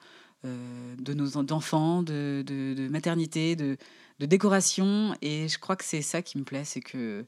euh, 0.45 0.95
de 0.97 1.13
nos 1.13 1.37
enfants, 1.51 2.03
de, 2.03 2.87
maternité, 2.89 3.55
de, 3.55 3.77
décoration. 4.19 5.15
Et 5.21 5.47
je 5.47 5.57
crois 5.59 5.75
que 5.75 5.83
c'est 5.83 6.01
ça 6.01 6.21
qui 6.21 6.37
me 6.37 6.43
plaît, 6.43 6.65
c'est 6.65 6.81
que 6.81 7.25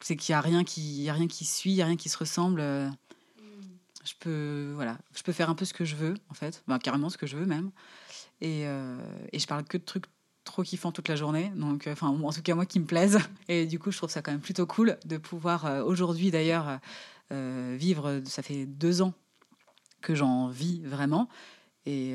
c'est 0.00 0.14
qu'il 0.16 0.32
n'y 0.32 0.36
a 0.36 0.40
rien 0.40 0.62
qui 0.62 1.02
y 1.02 1.08
a 1.08 1.12
rien 1.12 1.26
qui 1.26 1.44
suit, 1.44 1.72
il 1.72 1.76
y 1.76 1.82
a 1.82 1.86
rien 1.86 1.96
qui 1.96 2.08
se 2.08 2.18
ressemble. 2.18 2.60
Je 4.04 4.14
peux 4.20 4.72
voilà, 4.74 4.98
je 5.14 5.22
peux 5.22 5.32
faire 5.32 5.50
un 5.50 5.54
peu 5.54 5.64
ce 5.64 5.74
que 5.74 5.84
je 5.84 5.96
veux 5.96 6.14
en 6.30 6.34
fait, 6.34 6.62
carrément 6.82 7.10
ce 7.10 7.18
que 7.18 7.26
je 7.26 7.36
veux 7.36 7.46
même. 7.46 7.70
Et, 8.40 8.66
euh, 8.66 8.96
et 9.32 9.38
je 9.38 9.46
parle 9.46 9.64
que 9.64 9.78
de 9.78 9.82
trucs 9.82 10.04
trop 10.48 10.62
kiffants 10.62 10.92
toute 10.92 11.08
la 11.08 11.16
journée. 11.16 11.52
Donc, 11.54 11.86
euh, 11.86 11.92
enfin, 11.92 12.08
en 12.08 12.32
tout 12.32 12.42
cas, 12.42 12.54
moi 12.54 12.66
qui 12.66 12.80
me 12.80 12.86
plaisent. 12.86 13.18
Et 13.48 13.66
du 13.66 13.78
coup, 13.78 13.90
je 13.90 13.96
trouve 13.96 14.10
ça 14.10 14.22
quand 14.22 14.32
même 14.32 14.40
plutôt 14.40 14.66
cool 14.66 14.98
de 15.04 15.16
pouvoir, 15.16 15.66
euh, 15.66 15.82
aujourd'hui 15.82 16.30
d'ailleurs, 16.30 16.80
vivre. 17.30 18.22
Ça 18.24 18.42
fait 18.42 18.64
deux 18.64 19.02
ans 19.02 19.12
que 20.00 20.14
j'en 20.14 20.48
vis 20.48 20.80
vraiment. 20.84 21.28
Et, 21.84 22.14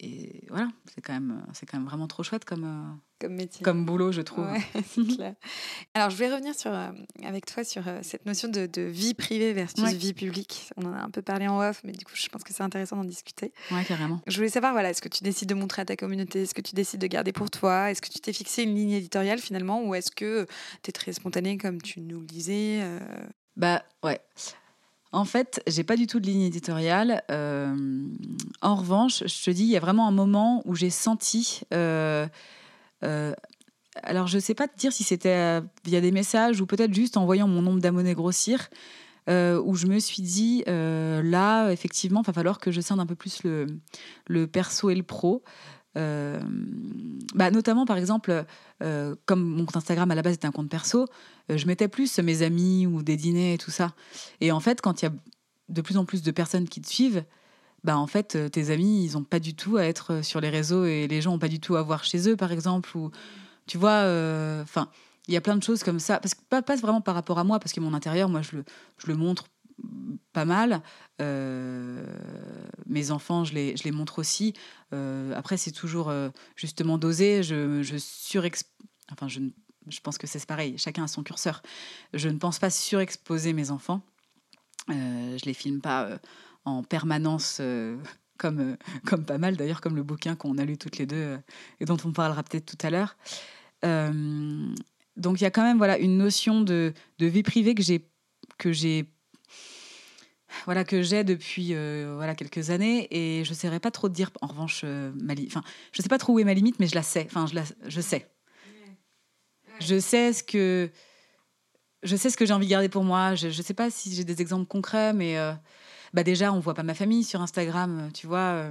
et 0.00 0.44
voilà, 0.48 0.68
c'est 0.94 1.00
quand, 1.00 1.12
même, 1.12 1.42
quand 1.70 1.78
même 1.78 1.86
vraiment 1.86 2.06
trop 2.06 2.22
chouette 2.22 2.44
comme, 2.44 2.64
euh, 2.64 2.96
comme 3.20 3.34
métier. 3.34 3.64
Comme 3.64 3.84
boulot, 3.84 4.12
je 4.12 4.20
trouve. 4.20 4.46
clair. 5.16 5.34
Alors, 5.94 6.10
je 6.10 6.16
vais 6.16 6.32
revenir 6.32 6.54
sur, 6.54 6.72
euh, 6.72 6.90
avec 7.22 7.46
toi 7.46 7.64
sur 7.64 7.86
euh, 7.88 8.00
cette 8.02 8.26
notion 8.26 8.48
de, 8.48 8.82
vie 8.82 9.14
privée 9.14 9.52
versus 9.52 9.92
vie 9.92 10.14
publique. 10.14 10.70
On 10.76 10.86
en 10.86 10.92
a 10.92 10.98
un 10.98 11.10
peu 11.10 11.22
parlé 11.22 11.48
en 11.48 11.60
off, 11.60 11.80
mais 11.84 11.92
du 11.92 12.04
coup, 12.04 12.12
je 12.14 12.28
pense 12.28 12.44
que 12.44 12.52
c'est 12.52 12.62
intéressant 12.62 12.96
d'en 12.96 13.04
discuter. 13.04 13.52
Oui, 13.70 13.84
carrément. 13.84 14.20
Je 14.26 14.36
voulais 14.36 14.48
savoir, 14.48 14.72
voilà, 14.72 14.90
est-ce 14.90 15.02
que 15.02 15.08
tu 15.08 15.24
décides 15.24 15.48
de 15.48 15.54
montrer 15.54 15.82
à 15.82 15.84
ta 15.84 15.96
communauté? 15.96 16.42
Est-ce 16.42 16.54
que 16.54 16.62
tu 16.62 16.74
décides 16.74 17.00
de 17.00 17.06
garder 17.06 17.32
pour 17.32 17.50
toi? 17.50 17.90
Est-ce 17.90 18.02
que 18.02 18.08
tu 18.08 18.20
t'es 18.20 18.32
fixé 18.32 18.62
une 18.62 18.74
ligne 18.74 18.92
éditoriale 18.92 19.38
finalement 19.38 19.82
Ou 19.84 19.94
est-ce 19.94 20.10
que 20.10 20.46
tu 20.82 20.90
es 20.90 20.92
très 20.92 21.12
spontané 21.12 21.58
comme 21.58 21.80
tu 21.80 22.00
nous 22.00 22.20
le 22.20 22.26
disais 22.26 22.82
Bah, 23.56 23.82
ouais. 24.02 24.20
En 25.16 25.24
fait, 25.24 25.62
j'ai 25.66 25.82
pas 25.82 25.96
du 25.96 26.06
tout 26.06 26.20
de 26.20 26.26
ligne 26.26 26.42
éditoriale. 26.42 27.22
Euh, 27.30 27.74
en 28.60 28.74
revanche, 28.74 29.22
je 29.24 29.44
te 29.44 29.50
dis, 29.50 29.62
il 29.62 29.70
y 29.70 29.76
a 29.78 29.80
vraiment 29.80 30.06
un 30.06 30.10
moment 30.10 30.60
où 30.66 30.74
j'ai 30.74 30.90
senti. 30.90 31.62
Euh, 31.72 32.26
euh, 33.02 33.32
alors, 34.02 34.26
je 34.26 34.38
sais 34.38 34.52
pas 34.52 34.68
te 34.68 34.76
dire 34.76 34.92
si 34.92 35.04
c'était 35.04 35.62
via 35.86 36.02
des 36.02 36.12
messages 36.12 36.60
ou 36.60 36.66
peut-être 36.66 36.92
juste 36.92 37.16
en 37.16 37.24
voyant 37.24 37.48
mon 37.48 37.62
nombre 37.62 37.80
d'abonnés 37.80 38.12
grossir, 38.12 38.68
où 39.26 39.74
je 39.74 39.86
me 39.86 39.98
suis 40.00 40.20
dit, 40.20 40.64
là, 40.66 41.70
effectivement, 41.70 42.20
il 42.20 42.26
va 42.26 42.34
falloir 42.34 42.58
que 42.58 42.70
je 42.70 42.82
scinde 42.82 43.00
un 43.00 43.06
peu 43.06 43.14
plus 43.14 43.42
le, 43.42 43.68
le 44.26 44.46
perso 44.46 44.90
et 44.90 44.94
le 44.94 45.02
pro. 45.02 45.42
Euh, 45.96 46.40
bah, 47.34 47.50
notamment, 47.50 47.86
par 47.86 47.96
exemple, 47.96 48.44
euh, 48.82 49.14
comme 49.24 49.42
mon 49.42 49.64
compte 49.64 49.76
Instagram 49.76 50.10
à 50.10 50.14
la 50.14 50.22
base 50.22 50.34
était 50.34 50.46
un 50.46 50.52
compte 50.52 50.68
perso, 50.68 51.06
euh, 51.50 51.56
je 51.56 51.66
mettais 51.66 51.88
plus 51.88 52.18
mes 52.18 52.42
amis 52.42 52.86
ou 52.86 53.02
des 53.02 53.16
dîners 53.16 53.54
et 53.54 53.58
tout 53.58 53.70
ça. 53.70 53.92
Et 54.40 54.52
en 54.52 54.60
fait, 54.60 54.80
quand 54.80 55.02
il 55.02 55.06
y 55.06 55.08
a 55.08 55.12
de 55.68 55.80
plus 55.80 55.96
en 55.96 56.04
plus 56.04 56.22
de 56.22 56.30
personnes 56.30 56.68
qui 56.68 56.80
te 56.80 56.88
suivent, 56.88 57.24
bah 57.84 57.96
en 57.96 58.06
fait, 58.06 58.50
tes 58.50 58.70
amis, 58.70 59.04
ils 59.04 59.12
n'ont 59.12 59.24
pas 59.24 59.38
du 59.38 59.54
tout 59.54 59.76
à 59.76 59.84
être 59.84 60.24
sur 60.24 60.40
les 60.40 60.48
réseaux 60.48 60.84
et 60.84 61.06
les 61.06 61.20
gens 61.20 61.32
n'ont 61.32 61.38
pas 61.38 61.48
du 61.48 61.60
tout 61.60 61.76
à 61.76 61.82
voir 61.82 62.04
chez 62.04 62.28
eux, 62.28 62.36
par 62.36 62.50
exemple. 62.50 62.96
Ou, 62.96 63.10
tu 63.66 63.78
vois, 63.78 64.00
enfin, 64.62 64.88
il 65.28 65.34
y 65.34 65.36
a 65.36 65.40
plein 65.40 65.56
de 65.56 65.62
choses 65.62 65.82
comme 65.84 66.00
ça. 66.00 66.18
Parce 66.18 66.34
que 66.34 66.40
pas, 66.48 66.62
pas 66.62 66.76
vraiment 66.76 67.00
par 67.00 67.14
rapport 67.14 67.38
à 67.38 67.44
moi, 67.44 67.60
parce 67.60 67.72
que 67.72 67.80
mon 67.80 67.94
intérieur, 67.94 68.28
moi, 68.28 68.42
je 68.42 68.56
le, 68.56 68.64
je 68.98 69.06
le 69.06 69.14
montre 69.14 69.44
pas 70.32 70.44
mal. 70.44 70.82
Euh, 71.20 72.04
mes 72.86 73.10
enfants, 73.10 73.44
je 73.44 73.54
les, 73.54 73.76
je 73.76 73.84
les 73.84 73.90
montre 73.90 74.18
aussi. 74.18 74.54
Euh, 74.92 75.34
après, 75.34 75.56
c'est 75.56 75.72
toujours 75.72 76.08
euh, 76.08 76.28
justement 76.56 76.98
dosé. 76.98 77.42
Je, 77.42 77.82
je 77.82 77.96
Enfin, 79.12 79.28
je, 79.28 79.40
je 79.88 80.00
pense 80.00 80.18
que 80.18 80.26
c'est 80.26 80.44
pareil. 80.46 80.76
Chacun 80.78 81.04
a 81.04 81.08
son 81.08 81.22
curseur. 81.22 81.62
Je 82.12 82.28
ne 82.28 82.38
pense 82.38 82.58
pas 82.58 82.70
surexposer 82.70 83.52
mes 83.52 83.70
enfants. 83.70 84.02
je 84.88 85.44
les 85.44 85.54
filme 85.54 85.80
pas 85.80 86.18
en 86.64 86.82
permanence. 86.82 87.60
comme, 88.38 88.76
comme 89.06 89.24
pas 89.24 89.38
mal 89.38 89.56
d'ailleurs, 89.56 89.80
comme 89.80 89.96
le 89.96 90.02
bouquin 90.02 90.36
qu'on 90.36 90.58
a 90.58 90.64
lu 90.66 90.76
toutes 90.76 90.98
les 90.98 91.06
deux 91.06 91.38
et 91.80 91.86
dont 91.86 91.96
on 92.04 92.12
parlera 92.12 92.42
peut-être 92.42 92.66
tout 92.66 92.86
à 92.86 92.90
l'heure. 92.90 93.16
donc 93.82 95.40
il 95.40 95.44
y 95.44 95.46
a 95.46 95.50
quand 95.50 95.62
même 95.62 95.78
voilà 95.78 95.96
une 95.96 96.18
notion 96.18 96.60
de, 96.60 96.92
de 97.18 97.26
vie 97.26 97.42
privée 97.42 97.74
que 97.74 98.72
j'ai 98.72 99.15
voilà 100.64 100.84
que 100.84 101.02
j'ai 101.02 101.24
depuis 101.24 101.74
euh, 101.74 102.14
voilà 102.16 102.34
quelques 102.34 102.70
années 102.70 103.08
et 103.10 103.44
je 103.44 103.50
ne 103.50 103.54
saurais 103.54 103.80
pas 103.80 103.90
trop 103.90 104.08
dire 104.08 104.30
en 104.40 104.46
revanche 104.46 104.82
euh, 104.84 105.12
ma 105.20 105.34
enfin 105.46 105.62
je 105.92 106.02
sais 106.02 106.08
pas 106.08 106.18
trop 106.18 106.34
où 106.34 106.38
est 106.38 106.44
ma 106.44 106.54
limite 106.54 106.78
mais 106.80 106.86
je 106.86 106.94
la 106.94 107.02
sais 107.02 107.26
enfin 107.26 107.46
je 107.46 107.54
la 107.54 107.64
je 107.86 108.00
sais. 108.00 108.30
Je 109.80 109.98
sais 110.00 110.32
ce 110.32 110.42
que 110.42 110.90
je 112.02 112.16
sais 112.16 112.30
ce 112.30 112.36
que 112.36 112.46
j'ai 112.46 112.54
envie 112.54 112.66
de 112.66 112.70
garder 112.70 112.88
pour 112.88 113.04
moi. 113.04 113.34
Je 113.34 113.48
ne 113.48 113.52
sais 113.52 113.74
pas 113.74 113.90
si 113.90 114.14
j'ai 114.14 114.24
des 114.24 114.40
exemples 114.40 114.66
concrets 114.66 115.12
mais 115.12 115.38
euh, 115.38 115.52
bah 116.14 116.22
déjà 116.22 116.52
on 116.52 116.60
voit 116.60 116.74
pas 116.74 116.82
ma 116.82 116.94
famille 116.94 117.24
sur 117.24 117.42
Instagram 117.42 118.10
tu 118.14 118.26
vois 118.26 118.68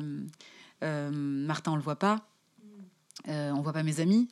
Martin 0.81 1.73
on 1.73 1.75
le 1.75 1.81
voit 1.81 1.99
pas. 1.99 2.27
On 3.27 3.61
voit 3.61 3.73
pas 3.73 3.83
mes 3.83 3.99
amis 3.99 4.29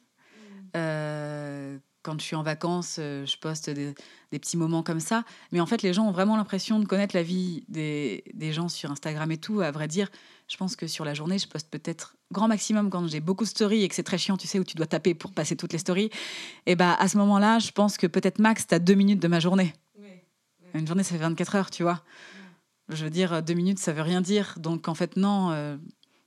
quand 2.04 2.20
je 2.20 2.26
suis 2.26 2.36
en 2.36 2.44
vacances, 2.44 2.98
euh, 3.00 3.26
je 3.26 3.38
poste 3.38 3.70
des, 3.70 3.96
petits 4.32 4.58
moments 4.58 4.84
comme 4.84 5.00
ça. 5.00 5.24
Mais 5.52 5.60
en 5.60 5.66
fait, 5.66 5.82
les 5.82 5.94
gens 5.94 6.08
ont 6.08 6.12
vraiment 6.12 6.36
l'impression 6.36 6.80
de 6.80 6.86
connaître 6.86 7.16
la 7.16 7.24
vie 7.24 7.64
des, 7.70 8.24
gens 8.52 8.68
sur 8.68 8.92
Instagram 8.92 9.32
et 9.32 9.38
tout. 9.38 9.62
À 9.62 9.72
vrai 9.72 9.88
dire, 9.88 10.10
je 10.48 10.58
pense 10.58 10.76
que 10.76 10.88
sur 10.88 11.06
la 11.06 11.14
journée, 11.14 11.38
je 11.38 11.48
poste 11.48 11.70
peut-être 11.70 12.16
grand 12.32 12.48
maximum 12.48 12.90
quand 12.90 13.08
j'ai 13.08 13.20
beaucoup 13.20 13.44
de 13.44 13.50
stories 13.50 13.84
et 13.84 13.88
que 13.88 13.96
c'est 13.96 14.04
très 14.04 14.18
chiant, 14.18 14.38
tu 14.38 14.48
sais, 14.48 14.60
où 14.60 14.64
tu 14.64 14.76
dois 14.76 14.88
taper 14.88 15.14
pour 15.14 15.32
passer 15.32 15.56
toutes 15.56 15.72
les 15.72 15.80
stories. 15.80 16.10
Et 16.66 16.76
bah, 16.76 16.96
à 17.00 17.08
ce 17.08 17.18
moment-là, 17.18 17.60
je 17.60 17.72
pense 17.72 17.98
que 17.98 18.08
peut-être 18.08 18.40
max, 18.40 18.68
tu 18.68 18.76
as 18.76 18.80
deux 18.80 18.96
minutes 18.96 19.22
de 19.22 19.28
ma 19.28 19.40
journée. 19.40 19.74
Une 20.74 20.88
journée, 20.88 21.04
ça 21.04 21.12
fait 21.12 21.22
24 21.22 21.56
heures, 21.56 21.70
tu 21.70 21.84
vois. 21.84 22.02
Je 22.90 23.04
veux 23.04 23.12
dire, 23.12 23.44
deux 23.44 23.54
minutes, 23.54 23.78
ça 23.78 23.94
veut 23.94 24.02
rien 24.02 24.22
dire. 24.22 24.56
Donc, 24.58 24.88
en 24.88 24.96
fait, 24.96 25.16
non. 25.16 25.52
Euh, 25.52 25.78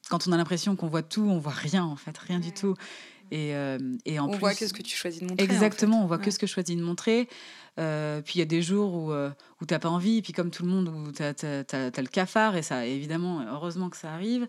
quand 0.08 0.28
on 0.28 0.32
a 0.32 0.36
l'impression 0.36 0.76
qu'on 0.76 0.86
voit 0.86 1.02
tout, 1.02 1.28
on 1.28 1.38
voit 1.38 1.52
rien, 1.52 1.84
en 1.84 1.96
fait, 1.96 2.16
rien 2.16 2.38
du 2.38 2.52
tout. 2.52 2.74
Et, 3.30 3.54
euh, 3.54 3.78
et 4.04 4.18
en 4.18 4.28
on 4.28 4.36
voit 4.38 4.54
que 4.54 4.66
ce 4.66 4.72
que 4.72 4.82
tu 4.82 4.96
choisis 4.96 5.20
de 5.20 5.26
montrer. 5.26 5.44
Exactement, 5.44 6.02
on 6.02 6.06
voit 6.06 6.18
que 6.18 6.30
ce 6.30 6.38
que 6.38 6.46
je 6.46 6.52
choisis 6.52 6.76
de 6.76 6.82
montrer. 6.82 7.28
Euh, 7.78 8.22
puis 8.22 8.34
il 8.36 8.38
y 8.38 8.42
a 8.42 8.46
des 8.46 8.62
jours 8.62 8.94
où, 8.94 9.12
euh, 9.12 9.30
où 9.60 9.66
tu 9.66 9.74
n'as 9.74 9.78
pas 9.78 9.88
envie, 9.88 10.18
et 10.18 10.22
puis 10.22 10.32
comme 10.32 10.50
tout 10.50 10.64
le 10.64 10.70
monde, 10.70 10.88
où 10.88 11.12
tu 11.12 11.22
as, 11.22 11.32
le 11.42 12.06
cafard, 12.08 12.56
et 12.56 12.62
ça, 12.62 12.86
évidemment, 12.86 13.44
heureusement 13.50 13.90
que 13.90 13.96
ça 13.96 14.12
arrive, 14.12 14.46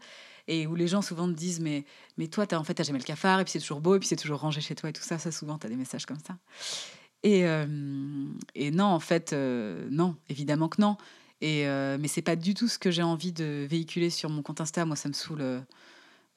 et 0.48 0.66
où 0.68 0.76
les 0.76 0.88
gens 0.88 1.02
souvent 1.02 1.28
te 1.28 1.34
disent 1.34 1.60
Mais, 1.60 1.86
mais 2.18 2.28
toi, 2.28 2.46
as, 2.50 2.58
en 2.58 2.64
fait, 2.64 2.76
tu 2.76 2.84
jamais 2.84 3.00
le 3.00 3.06
cafard, 3.06 3.40
et 3.40 3.44
puis 3.44 3.52
c'est 3.52 3.60
toujours 3.60 3.82
beau, 3.82 3.96
et 3.96 4.00
puis 4.00 4.08
c'est 4.08 4.16
toujours 4.16 4.40
rangé 4.40 4.62
chez 4.62 4.76
toi, 4.76 4.90
et 4.90 4.94
tout 4.94 5.04
ça. 5.04 5.18
Ça, 5.18 5.32
souvent, 5.32 5.58
tu 5.58 5.68
as 5.68 5.70
des 5.70 5.76
messages 5.76 6.06
comme 6.06 6.20
ça. 6.20 6.38
Et, 7.24 7.46
et 8.56 8.72
non, 8.72 8.86
en 8.86 9.00
fait, 9.00 9.34
non, 9.34 10.16
évidemment 10.30 10.70
que 10.70 10.82
non. 10.82 10.98
Et, 11.42 11.66
mais 11.66 12.08
c'est 12.08 12.22
pas 12.22 12.36
du 12.36 12.54
tout 12.54 12.68
ce 12.68 12.80
que 12.80 12.92
j'ai 12.92 13.04
envie 13.04 13.32
de 13.32 13.66
véhiculer 13.70 14.10
sur 14.10 14.30
mon 14.30 14.42
compte 14.42 14.62
Insta. 14.62 14.86
Moi, 14.86 14.96
ça 14.96 15.10
me 15.10 15.14
saoule 15.14 15.42
euh, 15.42 15.60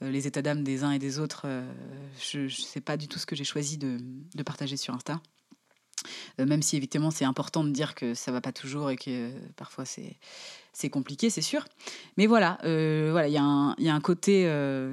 les 0.02 0.26
états 0.26 0.42
d'âme 0.42 0.64
des 0.64 0.82
uns 0.82 0.92
et 0.92 0.98
des 0.98 1.18
autres, 1.18 1.42
euh, 1.44 1.70
je 2.18 2.40
ne 2.40 2.48
sais 2.48 2.80
pas 2.80 2.96
du 2.96 3.08
tout 3.08 3.18
ce 3.18 3.26
que 3.26 3.36
j'ai 3.36 3.44
choisi 3.44 3.76
de, 3.76 3.98
partager 4.44 4.76
sur 4.76 4.94
Insta. 4.94 5.20
Euh, 6.38 6.46
même 6.46 6.62
si 6.62 6.76
évidemment 6.76 7.10
c'est 7.10 7.26
important 7.26 7.62
de 7.62 7.70
dire 7.70 7.94
que 7.94 8.14
ça 8.14 8.32
va 8.32 8.40
pas 8.40 8.52
toujours 8.52 8.90
et 8.90 8.96
que 8.96 9.30
parfois 9.56 9.84
c'est 9.84 10.16
c'est 10.72 10.88
compliqué, 10.88 11.28
c'est 11.28 11.42
sûr. 11.42 11.66
Mais 12.16 12.26
voilà, 12.26 12.56
voilà, 12.62 13.28
il 13.28 13.32
y, 13.32 13.84
y, 13.84 13.88
a 13.88 13.94
un 13.94 14.00
côté 14.00 14.48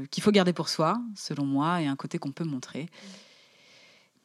qu'il 0.09 0.23
faut 0.23 0.31
garder 0.31 0.51
pour 0.51 0.69
soi, 0.69 0.99
selon 1.15 1.45
moi, 1.45 1.81
et 1.81 1.85
un 1.85 1.95
côté 1.95 2.17
qu'on 2.17 2.31
peut 2.31 2.43
montrer. 2.43 2.87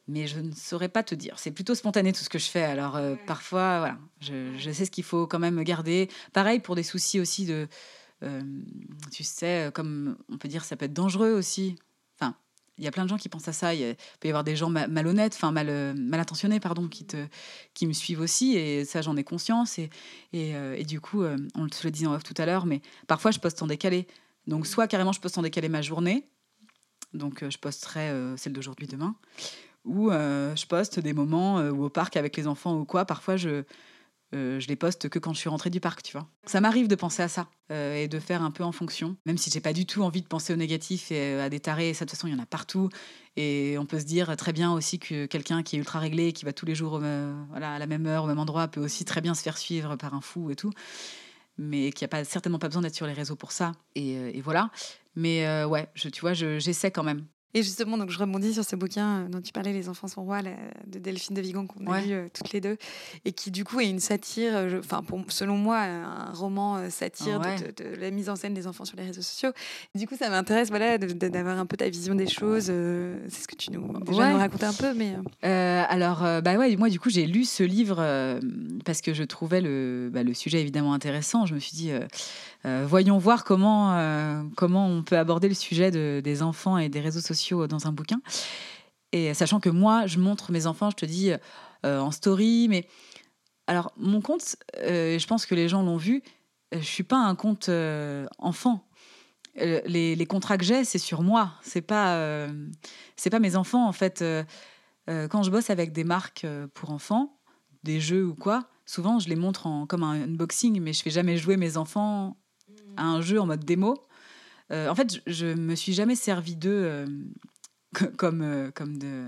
Mais 0.07 0.27
je 0.27 0.39
ne 0.39 0.51
saurais 0.51 0.89
pas 0.89 1.03
te 1.03 1.15
dire. 1.15 1.37
C'est 1.37 1.51
plutôt 1.51 1.75
spontané 1.75 2.11
tout 2.11 2.23
ce 2.23 2.29
que 2.29 2.39
je 2.39 2.49
fais. 2.49 2.63
Alors 2.63 2.99
parfois, 3.27 3.77
voilà, 3.77 3.97
je, 4.19 4.57
je, 4.57 4.71
sais 4.71 4.83
ce 4.83 4.91
qu'il 4.91 5.03
faut 5.03 5.27
quand 5.27 5.39
même 5.39 5.63
garder. 5.63 6.09
Pareil 6.33 6.59
pour 6.59 6.75
des 6.75 6.83
soucis 6.83 7.19
aussi 7.19 7.45
de 7.45 7.53
euh, 7.53 7.67
tu 9.11 9.23
sais, 9.23 9.71
comme 9.73 10.17
on 10.29 10.37
peut 10.37 10.47
dire, 10.47 10.65
ça 10.65 10.75
peut 10.75 10.85
être 10.85 10.93
dangereux 10.93 11.31
aussi. 11.31 11.75
Enfin, 12.19 12.35
il 12.77 12.83
y 12.83 12.87
a 12.87 12.91
plein 12.91 13.03
de 13.03 13.09
gens 13.09 13.17
qui 13.17 13.29
pensent 13.29 13.47
à 13.47 13.53
ça. 13.53 13.73
Il, 13.73 13.95
peut 14.19 14.27
y 14.27 14.31
avoir 14.31 14.43
des 14.43 14.55
gens 14.55 14.69
malhonnêtes, 14.69 15.35
enfin 15.35 15.51
mal, 15.51 15.67
euh, 15.69 15.93
mal 15.93 16.19
intentionnés, 16.19 16.59
pardon, 16.59 16.87
qui, 16.87 17.05
te, 17.05 17.17
qui 17.73 17.87
me 17.87 17.93
suivent 17.93 18.21
aussi. 18.21 18.55
Et 18.55 18.85
ça, 18.85 19.01
j'en 19.01 19.15
ai 19.17 19.23
conscience. 19.23 19.77
Et, 19.79 19.89
et, 20.31 20.55
euh, 20.55 20.81
du 20.83 20.99
coup, 20.99 21.23
on 21.23 21.67
te 21.67 21.83
le 21.83 21.91
disait 21.91 22.07
en 22.07 22.13
off 22.13 22.23
tout 22.23 22.35
à 22.37 22.45
l'heure, 22.45 22.65
mais 22.65 22.81
parfois, 23.07 23.31
je 23.31 23.39
poste 23.39 23.61
en 23.61 23.67
décalé. 23.67 24.07
Donc, 24.47 24.67
soit 24.67 24.87
carrément, 24.87 25.11
je 25.11 25.19
poste 25.19 25.37
en 25.37 25.41
décalé 25.41 25.69
ma 25.69 25.81
journée. 25.81 26.27
Donc, 27.13 27.47
je 27.47 27.57
posterai 27.57 28.11
celle 28.37 28.53
d'aujourd'hui, 28.53 28.87
demain. 28.87 29.15
Ou 29.85 30.09
je 30.09 30.65
poste 30.65 30.99
des 30.99 31.13
moments 31.13 31.59
ou 31.59 31.83
au 31.85 31.89
parc 31.89 32.17
avec 32.17 32.35
les 32.35 32.47
enfants 32.47 32.77
ou 32.79 32.85
quoi. 32.85 33.05
Parfois, 33.05 33.37
je, 33.37 33.63
euh, 34.33 34.59
je 34.59 34.67
les 34.67 34.75
poste 34.75 35.09
que 35.09 35.19
quand 35.19 35.33
je 35.33 35.39
suis 35.39 35.49
rentrée 35.49 35.69
du 35.69 35.79
parc, 35.79 36.01
tu 36.01 36.13
vois. 36.13 36.27
Ça 36.45 36.59
m'arrive 36.61 36.87
de 36.87 36.95
penser 36.95 37.21
à 37.21 37.27
ça 37.27 37.47
euh, 37.71 37.95
et 37.95 38.07
de 38.07 38.19
faire 38.19 38.41
un 38.41 38.51
peu 38.51 38.63
en 38.63 38.71
fonction, 38.71 39.15
même 39.25 39.37
si 39.37 39.51
j'ai 39.51 39.61
pas 39.61 39.73
du 39.73 39.85
tout 39.85 40.01
envie 40.01 40.21
de 40.21 40.27
penser 40.27 40.53
au 40.53 40.55
négatif 40.55 41.11
et 41.11 41.33
euh, 41.33 41.45
à 41.45 41.49
des 41.49 41.59
tarés. 41.59 41.93
Ça, 41.93 42.05
de 42.05 42.09
toute 42.09 42.17
façon, 42.17 42.27
il 42.27 42.33
y 42.33 42.35
en 42.35 42.41
a 42.41 42.45
partout. 42.45 42.89
Et 43.35 43.75
on 43.79 43.85
peut 43.85 43.99
se 43.99 44.05
dire 44.05 44.35
très 44.37 44.53
bien 44.53 44.71
aussi 44.73 44.99
que 44.99 45.25
quelqu'un 45.25 45.63
qui 45.63 45.75
est 45.75 45.79
ultra 45.79 45.99
réglé, 45.99 46.33
qui 46.33 46.45
va 46.45 46.53
tous 46.53 46.65
les 46.65 46.75
jours 46.75 47.01
à 47.03 47.79
la 47.79 47.87
même 47.87 48.05
heure, 48.05 48.25
au 48.25 48.27
même 48.27 48.37
endroit, 48.37 48.67
peut 48.67 48.81
aussi 48.81 49.05
très 49.05 49.21
bien 49.21 49.33
se 49.33 49.41
faire 49.41 49.57
suivre 49.57 49.95
par 49.95 50.13
un 50.13 50.21
fou 50.21 50.51
et 50.51 50.55
tout. 50.55 50.71
Mais 51.57 51.91
qui 51.91 52.05
a 52.05 52.07
pas, 52.07 52.23
certainement 52.23 52.59
pas 52.59 52.67
besoin 52.67 52.83
d'être 52.83 52.95
sur 52.95 53.07
les 53.07 53.13
réseaux 53.13 53.35
pour 53.35 53.51
ça. 53.51 53.71
Et, 53.95 54.39
voilà. 54.41 54.69
Mais 55.15 55.63
ouais, 55.65 55.89
je, 55.95 56.09
tu 56.09 56.21
vois, 56.21 56.33
j'essaie 56.33 56.91
quand 56.91 57.03
même. 57.03 57.25
Et 57.55 57.61
justement, 57.61 57.97
donc 57.97 58.09
je 58.09 58.17
rebondis 58.17 58.53
sur 58.53 58.65
ce 58.65 58.75
bouquin 58.75 59.19
euh, 59.19 59.27
dont 59.29 59.41
tu 59.41 59.51
parlais, 59.51 59.73
Les 59.73 59.89
enfants 59.89 60.07
sont 60.07 60.23
rois, 60.23 60.41
de 60.41 60.99
Delphine 60.99 61.35
de 61.35 61.41
Vigan, 61.41 61.67
qu'on 61.67 61.85
a 61.91 62.01
lu 62.01 62.13
euh, 62.13 62.27
toutes 62.33 62.51
les 62.51 62.61
deux, 62.61 62.77
et 63.25 63.31
qui 63.31 63.51
du 63.51 63.63
coup 63.63 63.79
est 63.79 63.89
une 63.89 63.99
satire, 63.99 64.55
euh, 64.55 64.79
enfin 64.79 65.03
selon 65.27 65.55
moi, 65.55 65.79
un 65.79 66.31
roman 66.33 66.89
satire 66.89 67.39
de, 67.39 67.95
la 67.99 68.11
mise 68.11 68.29
en 68.29 68.35
scène 68.35 68.53
des 68.53 68.65
enfants 68.65 68.85
sur 68.85 68.97
les 68.97 69.03
réseaux 69.03 69.21
sociaux. 69.21 69.51
Du 69.93 70.07
coup, 70.07 70.15
ça 70.17 70.29
m'intéresse 70.29 70.69
voilà, 70.69 70.97
d'avoir 70.97 71.59
un 71.59 71.65
peu 71.65 71.77
ta 71.77 71.89
vision 71.89 72.15
des 72.15 72.27
choses. 72.27 72.65
c'est 72.65 73.43
ce 73.43 73.47
que 73.47 73.55
tu 73.55 73.71
nous, 73.71 73.99
déjà 73.99 74.31
nous 74.31 74.37
racontais 74.37 74.65
un 74.65 74.73
peu. 74.73 74.93
Mais... 74.93 75.15
alors, 75.43 76.21
bah 76.41 76.55
ouais, 76.55 76.75
moi 76.75 76.89
du 76.89 76.99
coup, 76.99 77.09
j'ai 77.09 77.27
lu 77.27 77.45
ce 77.45 77.63
livre 77.63 77.95
parce 78.85 79.01
que 79.01 79.13
je 79.13 79.23
trouvais 79.23 79.61
le, 79.61 80.09
bah, 80.11 80.23
le 80.23 80.33
sujet 80.33 80.61
évidemment 80.61 80.93
intéressant. 80.93 81.45
Je 81.45 81.53
me 81.53 81.59
suis 81.59 81.75
dit 81.75 81.91
euh, 82.65 82.85
voyons 82.87 83.17
voir 83.17 83.43
comment, 83.43 83.93
euh, 83.93 84.41
comment 84.55 84.87
on 84.87 85.03
peut 85.03 85.17
aborder 85.17 85.49
le 85.49 85.53
sujet 85.53 85.91
des 85.91 86.41
enfants 86.41 86.77
et 86.77 86.89
des 86.89 87.01
réseaux 87.01 87.21
sociaux 87.21 87.67
dans 87.67 87.87
un 87.87 87.91
bouquin. 87.91 88.21
Et 89.11 89.33
sachant 89.33 89.59
que 89.59 89.69
moi, 89.69 90.07
je 90.07 90.17
montre 90.19 90.51
mes 90.51 90.65
enfants, 90.65 90.89
je 90.89 90.95
te 90.95 91.05
dis, 91.05 91.31
euh, 91.85 91.99
en 91.99 92.11
story, 92.11 92.67
mais 92.69 92.87
alors 93.67 93.91
mon 93.97 94.21
compte, 94.21 94.55
je 94.77 95.25
pense 95.27 95.45
que 95.45 95.55
les 95.55 95.69
gens 95.69 95.83
l'ont 95.83 95.97
vu, 95.97 96.23
je 96.71 96.79
suis 96.79 97.03
pas 97.03 97.17
un 97.17 97.35
compte 97.35 97.69
enfant. 98.39 98.87
les, 99.55 100.15
les, 100.15 100.25
contrats 100.25 100.57
que 100.57 100.65
j'ai, 100.65 100.83
c'est 100.83 100.97
sur 100.97 101.21
moi. 101.21 101.53
C'est 101.61 101.81
pas, 101.81 102.47
c'est 103.15 103.29
pas 103.29 103.39
mes 103.39 103.55
enfants, 103.55 103.87
en 103.87 103.91
fait. 103.91 104.23
quand 105.07 105.43
je 105.43 105.51
bosse 105.51 105.69
avec 105.69 105.91
des 105.91 106.03
marques 106.03 106.47
pour 106.73 106.89
enfants, 106.89 107.37
des 107.83 107.99
jeux 107.99 108.25
ou 108.25 108.33
quoi, 108.33 108.67
souvent 108.85 109.19
je 109.19 109.29
les 109.29 109.35
montre 109.35 109.67
en, 109.67 109.85
comme 109.85 110.03
un 110.03 110.23
unboxing, 110.23 110.81
mais 110.81 110.93
je 110.93 111.03
fais 111.03 111.09
jamais 111.09 111.37
jouer 111.37 111.57
mes 111.57 111.77
enfants 111.77 112.37
à 112.97 113.05
un 113.05 113.21
jeu 113.21 113.39
en 113.39 113.45
mode 113.45 113.63
démo. 113.63 113.97
en 114.71 114.95
fait, 114.95 115.13
je, 115.13 115.19
je, 115.27 115.45
me 115.47 115.75
suis 115.75 115.93
jamais 115.93 116.15
servi 116.15 116.55
d'eux 116.55 117.05
comme, 118.17 118.71
comme 118.73 118.97
de. 118.97 119.27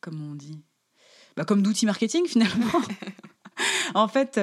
Comme 0.00 0.30
on 0.30 0.34
dit 0.34 0.60
bah, 1.36 1.44
Comme 1.44 1.62
d'outils 1.62 1.86
marketing, 1.86 2.26
finalement. 2.26 2.80
en 3.94 4.08
fait, 4.08 4.38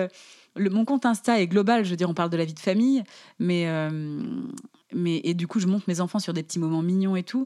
le, 0.56 0.70
mon 0.70 0.86
compte 0.86 1.06
Insta 1.06 1.40
est 1.40 1.48
global, 1.48 1.86
je 1.86 1.92
veux 1.92 1.96
dire, 1.96 2.10
on 2.10 2.14
parle 2.14 2.30
de 2.30 2.38
la 2.38 2.46
vie 2.46 2.54
de 2.54 2.60
famille, 2.60 3.04
mais, 3.40 3.68
euh, 3.68 3.90
mais 4.94 5.22
et 5.24 5.34
du 5.34 5.48
coup, 5.48 5.60
je 5.60 5.68
monte 5.68 5.88
mes 5.88 6.02
enfants 6.02 6.20
sur 6.20 6.34
des 6.34 6.44
petits 6.44 6.60
moments 6.60 6.82
mignons 6.82 7.16
et 7.16 7.24
tout, 7.24 7.46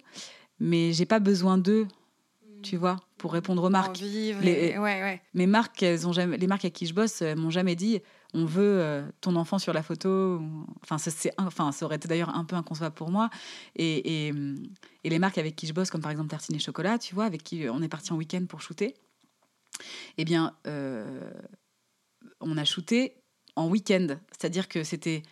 mais 0.59 0.93
j'ai 0.93 1.05
pas 1.05 1.19
besoin 1.19 1.57
d'eux, 1.57 1.87
tu 2.63 2.77
vois, 2.77 2.97
pour 3.17 3.33
répondre 3.33 3.63
aux 3.63 3.69
marques. 3.69 3.99
les, 3.99 4.33
ouais, 4.33 4.77
ouais. 4.79 5.21
Mes 5.33 5.47
marques, 5.47 5.83
elles 5.83 6.07
ont 6.07 6.13
jamais, 6.13 6.37
les 6.37 6.47
marques 6.47 6.65
avec 6.65 6.73
qui 6.73 6.87
je 6.87 6.93
bosse, 6.93 7.21
m'ont 7.21 7.51
jamais 7.51 7.75
dit 7.75 8.01
on 8.35 8.45
veut 8.45 8.81
euh, 8.81 9.07
ton 9.21 9.37
enfant 9.37 9.57
sur 9.59 9.71
la 9.71 9.81
photo. 9.81 10.41
Enfin, 10.83 10.97
ça, 10.97 11.09
c'est, 11.09 11.31
enfin, 11.37 11.71
ça 11.71 11.85
aurait 11.85 11.95
été 11.95 12.09
d'ailleurs 12.09 12.35
un 12.35 12.43
peu 12.43 12.57
inconcevable 12.57 12.93
pour 12.93 13.09
moi. 13.09 13.29
Et, 13.77 14.27
et, 14.27 14.33
et, 15.05 15.09
les 15.09 15.19
marques 15.19 15.37
avec 15.37 15.55
qui 15.55 15.67
je 15.67 15.73
bosse, 15.73 15.89
comme 15.89 16.01
par 16.01 16.11
exemple 16.11 16.29
Tartine 16.29 16.55
et 16.55 16.59
Chocolat, 16.59 16.99
tu 16.99 17.15
vois, 17.15 17.23
avec 17.23 17.43
qui 17.43 17.67
on 17.69 17.81
est 17.81 17.87
parti 17.87 18.11
en 18.11 18.17
week-end 18.17 18.45
pour 18.47 18.61
shooter, 18.61 18.93
eh 20.17 20.25
bien, 20.25 20.53
euh, 20.67 21.31
on 22.41 22.57
a 22.57 22.65
shooté 22.65 23.15
en 23.55 23.69
week-end. 23.69 24.07
C'est-à-dire 24.31 24.67
que 24.67 24.83
c'était 24.83 25.23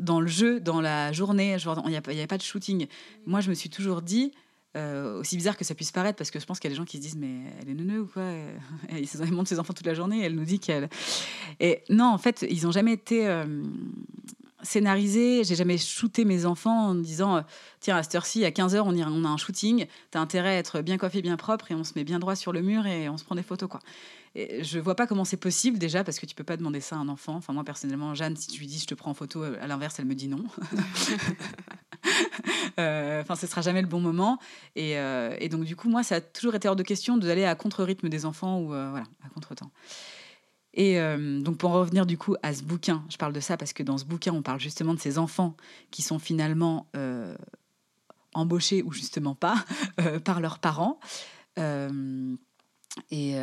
dans 0.00 0.20
le 0.20 0.28
jeu, 0.28 0.58
dans 0.58 0.80
la 0.80 1.12
journée, 1.12 1.54
il 1.84 1.90
n'y 1.90 1.96
avait 1.96 2.26
pas 2.26 2.38
de 2.38 2.42
shooting. 2.42 2.86
Moi, 3.26 3.40
je 3.40 3.50
me 3.50 3.54
suis 3.54 3.68
toujours 3.68 4.00
dit, 4.00 4.32
euh, 4.76 5.20
aussi 5.20 5.36
bizarre 5.36 5.56
que 5.56 5.64
ça 5.64 5.74
puisse 5.74 5.92
paraître, 5.92 6.16
parce 6.16 6.30
que 6.30 6.38
je 6.38 6.46
pense 6.46 6.60
qu'il 6.60 6.70
y 6.70 6.72
a 6.72 6.74
des 6.74 6.78
gens 6.78 6.84
qui 6.84 6.98
se 6.98 7.02
disent, 7.02 7.16
mais 7.16 7.52
elle 7.60 7.70
est 7.70 7.74
neuneu 7.74 8.00
ou 8.00 8.06
quoi? 8.06 8.22
Elle, 8.88 9.04
elle 9.20 9.32
montre 9.32 9.48
ses 9.48 9.58
enfants 9.58 9.72
toute 9.72 9.86
la 9.86 9.94
journée, 9.94 10.22
elle 10.24 10.34
nous 10.34 10.44
dit 10.44 10.60
qu'elle... 10.60 10.88
Et 11.60 11.82
non, 11.88 12.06
en 12.06 12.18
fait, 12.18 12.44
ils 12.48 12.64
n'ont 12.64 12.72
jamais 12.72 12.92
été... 12.92 13.26
Euh, 13.26 13.62
scénarisé, 14.62 15.44
j'ai 15.44 15.54
jamais 15.54 15.78
shooté 15.78 16.24
mes 16.24 16.44
enfants 16.44 16.88
en 16.88 16.94
disant 16.94 17.36
euh, 17.36 17.40
tiens 17.80 17.96
à 17.96 18.02
cette 18.02 18.14
heure-ci 18.16 18.44
à 18.44 18.50
15h 18.50 18.80
on, 18.80 18.98
on 18.98 19.24
a 19.24 19.28
un 19.28 19.36
shooting, 19.36 19.86
t'as 20.10 20.20
intérêt 20.20 20.56
à 20.56 20.58
être 20.58 20.80
bien 20.82 20.98
coiffé, 20.98 21.22
bien 21.22 21.36
propre 21.36 21.70
et 21.70 21.74
on 21.74 21.84
se 21.84 21.92
met 21.94 22.04
bien 22.04 22.18
droit 22.18 22.34
sur 22.34 22.52
le 22.52 22.60
mur 22.60 22.86
et 22.86 23.08
on 23.08 23.16
se 23.16 23.24
prend 23.24 23.36
des 23.36 23.42
photos 23.42 23.68
quoi. 23.68 23.80
Et 24.38 24.62
je 24.62 24.78
vois 24.78 24.94
pas 24.94 25.08
comment 25.08 25.24
c'est 25.24 25.36
possible 25.36 25.78
déjà 25.78 26.04
parce 26.04 26.20
que 26.20 26.26
tu 26.26 26.36
peux 26.36 26.44
pas 26.44 26.56
demander 26.56 26.80
ça 26.80 26.94
à 26.96 26.98
un 27.00 27.08
enfant. 27.08 27.34
Enfin 27.34 27.52
moi 27.52 27.64
personnellement 27.64 28.14
Jeanne 28.14 28.36
si 28.36 28.46
tu 28.48 28.60
lui 28.60 28.66
dis 28.66 28.78
je 28.78 28.86
te 28.86 28.94
prends 28.94 29.10
en 29.10 29.14
photo 29.14 29.42
à 29.42 29.66
l'inverse 29.66 29.96
elle 29.98 30.06
me 30.06 30.14
dit 30.14 30.28
non. 30.28 30.44
Euh, 32.78 33.22
enfin 33.22 33.34
ce 33.34 33.48
sera 33.48 33.60
jamais 33.60 33.82
le 33.82 33.88
bon 33.88 34.00
moment 34.00 34.38
et, 34.76 34.98
euh, 34.98 35.36
et, 35.40 35.48
donc 35.48 35.64
du 35.64 35.74
coup 35.74 35.88
moi 35.88 36.04
ça 36.04 36.16
a 36.16 36.20
toujours 36.20 36.54
été 36.54 36.68
hors 36.68 36.76
de 36.76 36.84
question 36.84 37.16
d'aller 37.16 37.44
à 37.44 37.56
contre 37.56 37.82
rythme 37.82 38.08
des 38.08 38.24
enfants 38.24 38.60
ou 38.60 38.68
voilà 38.68 39.02
à 39.24 39.28
contre 39.30 39.56
temps. 39.56 39.72
Et 40.74 41.00
euh, 41.00 41.40
donc 41.40 41.58
pour 41.58 41.72
revenir 41.72 42.06
du 42.06 42.16
coup 42.18 42.36
à 42.42 42.54
ce 42.54 42.62
bouquin, 42.62 43.04
je 43.10 43.16
parle 43.16 43.32
de 43.32 43.40
ça 43.40 43.56
parce 43.56 43.72
que 43.72 43.82
dans 43.82 43.98
ce 43.98 44.04
bouquin, 44.04 44.32
on 44.32 44.42
parle 44.42 44.60
justement 44.60 44.94
de 44.94 45.00
ces 45.00 45.18
enfants 45.18 45.56
qui 45.90 46.02
sont 46.02 46.20
finalement 46.20 46.86
euh, 46.96 47.36
embauchés 48.32 48.82
ou 48.82 48.92
justement 48.92 49.34
pas 49.34 49.56
euh, 50.00 50.20
par 50.20 50.40
leurs 50.40 50.60
parents. 50.60 51.00
Et, 53.10 53.34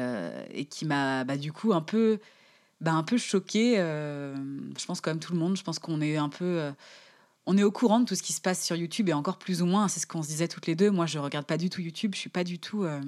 et, 0.51 0.65
qui 0.65 0.85
m'a 0.85 1.23
bah, 1.23 1.37
du 1.37 1.51
coup 1.51 1.73
un 1.73 1.81
peu, 1.81 2.19
bah, 2.81 2.93
un 2.93 3.03
peu 3.03 3.17
choquée. 3.17 3.75
je 3.77 4.85
pense 4.85 5.01
comme 5.01 5.19
tout 5.19 5.33
le 5.33 5.39
monde, 5.39 5.57
je 5.57 5.63
pense 5.63 5.79
qu'on 5.79 6.01
est 6.01 6.17
un 6.17 6.29
peu 6.29 6.71
on 7.45 7.57
est 7.57 7.63
au 7.63 7.71
courant 7.71 7.99
de 7.99 8.05
tout 8.05 8.15
ce 8.15 8.23
qui 8.23 8.33
se 8.33 8.41
passe 8.41 8.63
sur 8.63 8.75
YouTube 8.75 9.09
et 9.09 9.13
encore 9.13 9.37
plus 9.37 9.61
ou 9.61 9.65
moins, 9.65 9.87
c'est 9.87 9.99
ce 9.99 10.07
qu'on 10.07 10.23
se 10.23 10.27
disait 10.27 10.47
toutes 10.47 10.67
les 10.67 10.75
deux. 10.75 10.89
Moi, 10.89 11.05
je 11.05 11.19
regarde 11.19 11.45
pas 11.45 11.57
du 11.57 11.69
tout 11.69 11.81
YouTube, 11.81 12.13
je 12.15 12.19
suis 12.19 12.29
pas 12.29 12.43
du 12.43 12.59
tout 12.59 12.83
euh, 12.83 12.99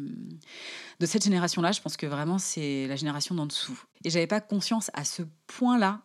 de 1.00 1.06
cette 1.06 1.24
génération-là. 1.24 1.72
Je 1.72 1.82
pense 1.82 1.98
que 1.98 2.06
vraiment, 2.06 2.38
c'est 2.38 2.88
la 2.88 2.96
génération 2.96 3.34
d'en 3.34 3.48
dessous. 3.48 3.82
Et 4.04 4.10
j'avais 4.10 4.28
pas 4.28 4.42
conscience 4.42 4.92
à 4.94 5.04
ce 5.06 5.24
point-là 5.48 6.02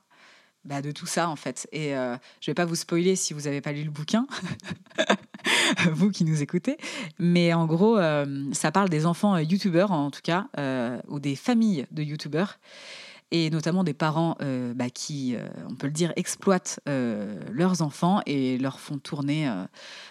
bah, 0.65 0.81
de 0.81 0.93
tout 0.93 1.07
ça, 1.07 1.29
en 1.29 1.37
fait. 1.37 1.69
Et 1.73 1.95
euh, 1.95 2.17
je 2.41 2.51
vais 2.51 2.55
pas 2.55 2.65
vous 2.65 2.77
spoiler 2.77 3.17
si 3.17 3.35
vous 3.35 3.47
avez 3.47 3.61
pas 3.61 3.73
lu 3.73 3.85
le 3.85 3.91
bouquin, 3.91 4.27
vous 5.93 6.11
qui 6.11 6.25
nous 6.25 6.43
écoutez. 6.43 6.77
Mais 7.19 7.53
en 7.53 7.67
gros, 7.67 7.99
euh, 7.99 8.45
ça 8.53 8.73
parle 8.73 8.89
des 8.89 9.07
enfants 9.07 9.39
YouTubeurs, 9.39 9.93
en 9.93 10.11
tout 10.11 10.23
cas, 10.23 10.49
ou 11.09 11.21
des 11.21 11.37
familles 11.37 11.87
de 11.91 12.03
YouTubeurs 12.03 12.59
et 13.33 13.49
notamment 13.49 13.83
des 13.83 13.95
parents 13.95 14.37
euh, 14.43 14.75
bah, 14.75 14.91
qui, 14.91 15.35
euh, 15.35 15.49
on 15.69 15.75
peut 15.75 15.87
le 15.87 15.93
dire, 15.93 16.13
exploitent 16.17 16.81
euh, 16.87 17.41
leurs 17.51 17.81
enfants 17.81 18.21
et 18.27 18.59
leur 18.59 18.79
font 18.79 18.99
tourner 18.99 19.51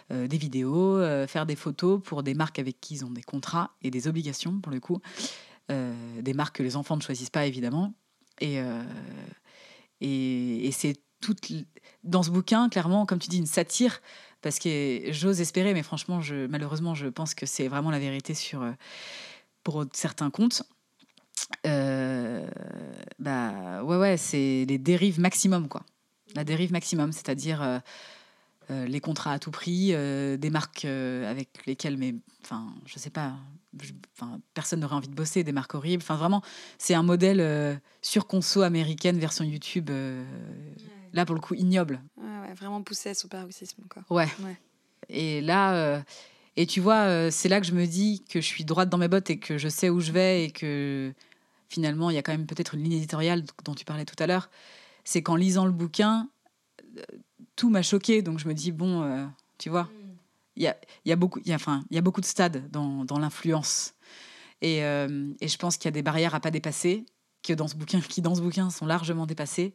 des 0.09 0.37
vidéos, 0.37 0.99
faire 1.27 1.45
des 1.45 1.55
photos 1.55 2.01
pour 2.03 2.23
des 2.23 2.33
marques 2.33 2.59
avec 2.59 2.81
qui 2.81 2.95
ils 2.95 3.05
ont 3.05 3.11
des 3.11 3.21
contrats 3.21 3.71
et 3.81 3.91
des 3.91 4.07
obligations, 4.07 4.59
pour 4.59 4.71
le 4.71 4.79
coup. 4.79 4.99
des 5.69 6.33
marques 6.33 6.57
que 6.57 6.63
les 6.63 6.75
enfants 6.75 6.97
ne 6.97 7.01
choisissent 7.01 7.29
pas, 7.29 7.45
évidemment. 7.45 7.93
Et, 8.41 8.59
et, 10.01 10.67
et 10.67 10.71
c'est 10.71 10.97
tout... 11.21 11.35
Dans 12.03 12.23
ce 12.23 12.31
bouquin, 12.31 12.67
clairement, 12.67 13.05
comme 13.05 13.19
tu 13.19 13.29
dis, 13.29 13.37
une 13.37 13.45
satire, 13.45 14.01
parce 14.41 14.59
que 14.59 15.11
j'ose 15.11 15.41
espérer, 15.41 15.73
mais 15.73 15.83
franchement, 15.83 16.21
je, 16.21 16.47
malheureusement, 16.47 16.95
je 16.95 17.07
pense 17.07 17.33
que 17.33 17.45
c'est 17.45 17.67
vraiment 17.67 17.91
la 17.91 17.99
vérité 17.99 18.33
sur, 18.33 18.65
pour 19.63 19.85
certains 19.93 20.29
comptes 20.29 20.63
euh, 21.65 22.47
bah 23.19 23.83
ouais, 23.83 23.97
ouais, 23.97 24.17
c'est 24.17 24.65
les 24.67 24.77
dérives 24.77 25.19
maximum, 25.19 25.67
quoi. 25.67 25.83
La 26.35 26.43
dérive 26.43 26.71
maximum, 26.71 27.11
c'est-à-dire 27.11 27.61
euh, 27.61 27.79
euh, 28.69 28.85
les 28.85 28.99
contrats 28.99 29.33
à 29.33 29.39
tout 29.39 29.51
prix, 29.51 29.93
des 30.37 30.49
marques 30.49 30.85
avec 30.85 31.65
lesquelles, 31.65 31.97
mais 31.97 32.15
enfin, 32.43 32.73
je 32.85 32.99
sais 32.99 33.09
pas, 33.09 33.33
enfin, 34.17 34.39
personne 34.53 34.79
n'aurait 34.79 34.95
envie 34.95 35.09
de 35.09 35.15
bosser, 35.15 35.43
des 35.43 35.51
marques 35.51 35.75
horribles. 35.75 36.03
Enfin, 36.03 36.15
vraiment, 36.15 36.41
c'est 36.77 36.93
un 36.93 37.03
modèle 37.03 37.79
sur 38.01 38.27
conso 38.27 38.61
américaine 38.61 39.19
version 39.19 39.43
YouTube. 39.43 39.89
Là, 41.13 41.25
pour 41.25 41.35
le 41.35 41.41
coup, 41.41 41.53
ignoble. 41.53 42.01
Ouais, 42.17 42.53
vraiment 42.53 42.81
poussé 42.81 43.09
à 43.09 43.13
son 43.13 43.27
paroxysme, 43.27 43.83
quoi. 43.89 44.03
Ouais. 44.09 44.29
ouais. 44.43 44.57
Et 45.09 45.41
là. 45.41 46.03
Et 46.57 46.65
tu 46.65 46.81
vois, 46.81 47.31
c'est 47.31 47.47
là 47.47 47.61
que 47.61 47.65
je 47.65 47.71
me 47.71 47.85
dis 47.85 48.23
que 48.29 48.41
je 48.41 48.45
suis 48.45 48.65
droite 48.65 48.89
dans 48.89 48.97
mes 48.97 49.07
bottes 49.07 49.29
et 49.29 49.39
que 49.39 49.57
je 49.57 49.69
sais 49.69 49.89
où 49.89 50.01
je 50.01 50.11
vais 50.11 50.45
et 50.45 50.51
que 50.51 51.13
finalement, 51.71 52.09
il 52.09 52.15
y 52.15 52.17
a 52.17 52.21
quand 52.21 52.33
même 52.33 52.45
peut-être 52.45 52.75
une 52.75 52.83
ligne 52.83 52.93
éditoriale 52.93 53.43
dont 53.63 53.73
tu 53.73 53.85
parlais 53.85 54.05
tout 54.05 54.21
à 54.21 54.27
l'heure. 54.27 54.49
C'est 55.05 55.23
qu'en 55.23 55.35
lisant 55.35 55.65
le 55.65 55.71
bouquin, 55.71 56.29
euh, 56.97 57.01
tout 57.55 57.69
m'a 57.69 57.81
choqué. 57.81 58.21
Donc 58.21 58.39
je 58.39 58.47
me 58.47 58.53
dis, 58.53 58.71
bon, 58.71 59.03
euh, 59.03 59.25
tu 59.57 59.69
vois, 59.69 59.83
mm. 59.83 59.89
il 60.57 60.63
y 60.63 60.67
a, 60.67 60.77
y, 61.05 61.11
a 61.11 61.15
beaucoup, 61.15 61.39
y, 61.45 61.53
a, 61.53 61.55
enfin, 61.55 61.83
y 61.89 61.97
a 61.97 62.01
beaucoup 62.01 62.21
de 62.21 62.25
stades 62.25 62.69
dans, 62.69 63.05
dans 63.05 63.17
l'influence. 63.17 63.93
Et, 64.61 64.83
euh, 64.83 65.31
et, 65.39 65.47
je 65.47 65.57
pense 65.57 65.77
qu'il 65.77 65.85
y 65.85 65.87
a 65.87 65.91
des 65.91 66.03
barrières 66.03 66.35
à 66.35 66.39
pas 66.39 66.51
dépasser, 66.51 67.05
que 67.41 67.53
dans 67.53 67.67
ce 67.67 67.75
bouquin, 67.75 68.01
qui 68.01 68.21
dans 68.21 68.35
ce 68.35 68.41
bouquin 68.41 68.69
sont 68.69 68.85
largement 68.85 69.25
dépassées. 69.25 69.73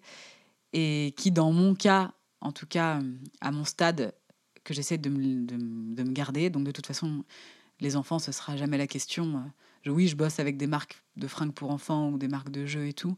Et 0.73 1.15
qui, 1.17 1.31
dans 1.31 1.53
mon 1.53 1.75
cas, 1.75 2.13
en 2.41 2.53
tout 2.53 2.67
cas, 2.67 3.01
à 3.41 3.51
mon 3.51 3.65
stade, 3.65 4.15
que 4.65 4.75
j'essaie 4.75 4.99
de 4.99 5.09
me, 5.09 5.47
de, 5.47 5.57
de 5.57 6.03
me 6.03 6.13
garder. 6.13 6.51
Donc 6.51 6.65
de 6.65 6.73
toute 6.73 6.87
façon, 6.87 7.25
les 7.81 7.97
enfants, 7.97 8.19
ce 8.19 8.33
sera 8.33 8.57
jamais 8.57 8.79
la 8.79 8.87
question 8.87 9.45
oui, 9.91 10.09
je 10.09 10.17
bosse 10.17 10.39
avec 10.39 10.57
des 10.57 10.67
marques 10.67 11.03
de 11.17 11.27
fringues 11.27 11.53
pour 11.53 11.71
enfants 11.71 12.11
ou 12.11 12.19
des 12.19 12.29
marques 12.29 12.51
de 12.51 12.67
jeux 12.67 12.87
et 12.87 12.93
tout. 12.93 13.17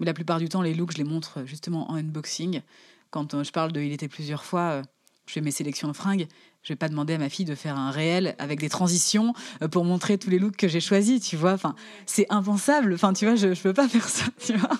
Mais 0.00 0.06
la 0.06 0.14
plupart 0.14 0.38
du 0.38 0.48
temps, 0.48 0.62
les 0.62 0.74
looks, 0.74 0.92
je 0.92 0.98
les 0.98 1.04
montre 1.04 1.44
justement 1.44 1.90
en 1.90 1.96
unboxing. 1.96 2.62
Quand 3.10 3.34
euh, 3.34 3.44
je 3.44 3.52
parle 3.52 3.72
de 3.72 3.80
Il 3.80 3.92
était 3.92 4.08
plusieurs 4.08 4.44
fois, 4.44 4.60
euh, 4.60 4.82
je 5.26 5.32
fais 5.32 5.40
mes 5.40 5.50
sélections 5.50 5.88
de 5.88 5.92
fringues. 5.92 6.28
Je 6.62 6.72
vais 6.72 6.76
pas 6.76 6.88
demander 6.88 7.14
à 7.14 7.18
ma 7.18 7.28
fille 7.28 7.44
de 7.44 7.54
faire 7.54 7.78
un 7.78 7.90
réel 7.90 8.34
avec 8.38 8.60
des 8.60 8.68
transitions 8.68 9.32
euh, 9.62 9.68
pour 9.68 9.84
montrer 9.84 10.18
tous 10.18 10.28
les 10.28 10.38
looks 10.38 10.56
que 10.56 10.68
j'ai 10.68 10.80
choisis, 10.80 11.20
tu 11.20 11.36
vois. 11.36 11.52
Enfin, 11.52 11.74
c'est 12.04 12.26
impensable. 12.30 12.94
Enfin, 12.94 13.12
tu 13.12 13.24
vois, 13.24 13.36
je, 13.36 13.54
je 13.54 13.62
peux 13.62 13.72
pas 13.72 13.88
faire 13.88 14.08
ça, 14.08 14.24
tu 14.44 14.54
vois. 14.54 14.76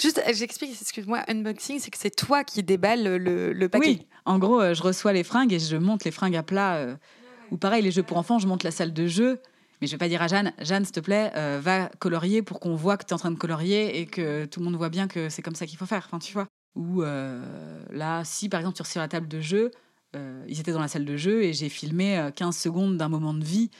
Juste, 0.00 0.22
j'explique, 0.32 0.70
excuse-moi, 0.80 1.22
unboxing, 1.28 1.78
c'est 1.80 1.90
que 1.90 1.98
c'est 1.98 2.14
toi 2.14 2.44
qui 2.44 2.62
déballes 2.62 3.16
le, 3.18 3.52
le 3.52 3.68
paquet. 3.68 3.86
Oui, 3.86 4.06
en 4.24 4.38
gros, 4.38 4.74
je 4.74 4.82
reçois 4.82 5.12
les 5.12 5.24
fringues 5.24 5.52
et 5.52 5.58
je 5.58 5.76
monte 5.76 6.04
les 6.04 6.10
fringues 6.10 6.36
à 6.36 6.42
plat. 6.42 6.96
ou 7.50 7.56
pareil, 7.56 7.82
les 7.82 7.90
jeux 7.90 8.02
pour 8.02 8.16
enfants, 8.16 8.38
je 8.38 8.46
monte 8.46 8.62
la 8.62 8.70
salle 8.70 8.92
de 8.92 9.06
jeu. 9.06 9.40
Mais 9.80 9.86
je 9.86 9.92
vais 9.92 9.98
pas 9.98 10.08
dire 10.08 10.22
à 10.22 10.28
Jeanne, 10.28 10.52
Jeanne, 10.60 10.84
s'il 10.84 10.94
te 10.94 11.00
plaît, 11.00 11.32
euh, 11.36 11.60
va 11.62 11.88
colorier 11.98 12.42
pour 12.42 12.60
qu'on 12.60 12.74
voit 12.74 12.96
que 12.96 13.04
tu 13.04 13.10
es 13.10 13.12
en 13.12 13.18
train 13.18 13.30
de 13.30 13.38
colorier 13.38 14.00
et 14.00 14.06
que 14.06 14.46
tout 14.46 14.60
le 14.60 14.64
monde 14.64 14.76
voit 14.76 14.88
bien 14.88 15.06
que 15.06 15.28
c'est 15.28 15.42
comme 15.42 15.54
ça 15.54 15.66
qu'il 15.66 15.76
faut 15.78 15.86
faire. 15.86 16.04
Enfin, 16.06 16.18
tu 16.18 16.32
vois. 16.32 16.46
Ou 16.76 17.02
euh, 17.02 17.42
là, 17.90 18.22
si 18.24 18.48
par 18.48 18.60
exemple 18.60 18.76
tu 18.76 18.84
sur 18.84 19.00
la 19.00 19.08
table 19.08 19.28
de 19.28 19.40
jeu, 19.40 19.70
euh, 20.16 20.44
ils 20.48 20.60
étaient 20.60 20.72
dans 20.72 20.80
la 20.80 20.88
salle 20.88 21.04
de 21.04 21.16
jeu 21.16 21.42
et 21.42 21.52
j'ai 21.52 21.68
filmé 21.68 22.30
15 22.34 22.56
secondes 22.56 22.96
d'un 22.96 23.08
moment 23.08 23.34
de 23.34 23.44
vie 23.44 23.70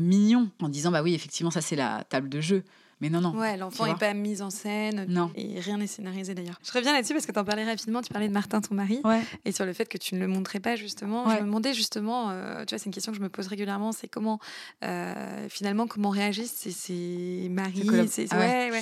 mignon 0.00 0.50
en 0.60 0.68
disant 0.68 0.90
bah 0.90 1.02
oui, 1.02 1.14
effectivement, 1.14 1.52
ça 1.52 1.60
c'est 1.60 1.76
la 1.76 2.04
table 2.08 2.28
de 2.28 2.40
jeu. 2.40 2.64
Mais 3.00 3.10
non, 3.10 3.20
non. 3.20 3.36
Ouais, 3.38 3.56
l'enfant 3.56 3.86
n'est 3.86 3.94
pas 3.94 4.12
mis 4.12 4.42
en 4.42 4.50
scène. 4.50 5.06
Non. 5.08 5.30
Et 5.36 5.60
rien 5.60 5.78
n'est 5.78 5.86
scénarisé 5.86 6.34
d'ailleurs. 6.34 6.58
Je 6.64 6.72
reviens 6.72 6.92
là-dessus 6.92 7.12
parce 7.12 7.26
que 7.26 7.32
tu 7.32 7.38
en 7.38 7.44
parlais 7.44 7.64
rapidement. 7.64 8.02
Tu 8.02 8.12
parlais 8.12 8.28
de 8.28 8.32
Martin, 8.32 8.60
ton 8.60 8.74
mari. 8.74 9.00
Ouais. 9.04 9.20
Et 9.44 9.52
sur 9.52 9.64
le 9.64 9.72
fait 9.72 9.86
que 9.86 9.98
tu 9.98 10.16
ne 10.16 10.20
le 10.20 10.26
montrais 10.26 10.58
pas, 10.60 10.74
justement. 10.74 11.28
Je 11.30 11.36
me 11.36 11.46
demandais 11.46 11.74
justement, 11.74 12.30
euh, 12.30 12.64
tu 12.64 12.74
vois, 12.74 12.78
c'est 12.78 12.86
une 12.86 12.92
question 12.92 13.12
que 13.12 13.18
je 13.18 13.22
me 13.22 13.28
pose 13.28 13.46
régulièrement 13.46 13.92
c'est 13.92 14.08
comment, 14.08 14.38
euh, 14.84 15.46
finalement, 15.48 15.86
comment 15.86 16.10
réagissent 16.10 16.68
ces, 16.68 17.48
maris. 17.50 18.08
Ces... 18.08 18.26
Ah 18.30 18.38
ouais, 18.38 18.70
ouais. 18.70 18.80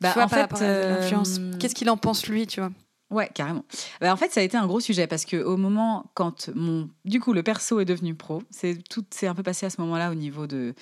Bah, 0.00 0.14
en 0.16 0.28
fait, 0.28 0.50
l'influence. 0.60 1.40
Qu'est-ce 1.58 1.74
qu'il 1.74 1.90
en 1.90 1.96
pense, 1.96 2.26
lui, 2.26 2.46
tu 2.46 2.60
vois? 2.60 2.70
Ouais, 3.10 3.30
carrément. 3.32 3.64
Bah, 4.00 4.12
en 4.12 4.16
fait, 4.16 4.32
ça 4.32 4.40
a 4.40 4.42
été 4.42 4.56
un 4.56 4.66
gros 4.66 4.80
sujet 4.80 5.06
parce 5.06 5.24
que 5.24 5.36
au 5.36 5.56
moment 5.56 6.10
quand 6.14 6.50
mon, 6.54 6.90
du 7.04 7.20
coup, 7.20 7.32
le 7.32 7.42
perso 7.42 7.78
est 7.78 7.84
devenu 7.84 8.14
pro, 8.14 8.42
c'est 8.50 8.82
tout, 8.88 9.04
c'est 9.10 9.28
un 9.28 9.34
peu 9.34 9.44
passé 9.44 9.66
à 9.66 9.70
ce 9.70 9.80
moment-là 9.80 10.10
au 10.10 10.14
niveau 10.14 10.46
de, 10.46 10.74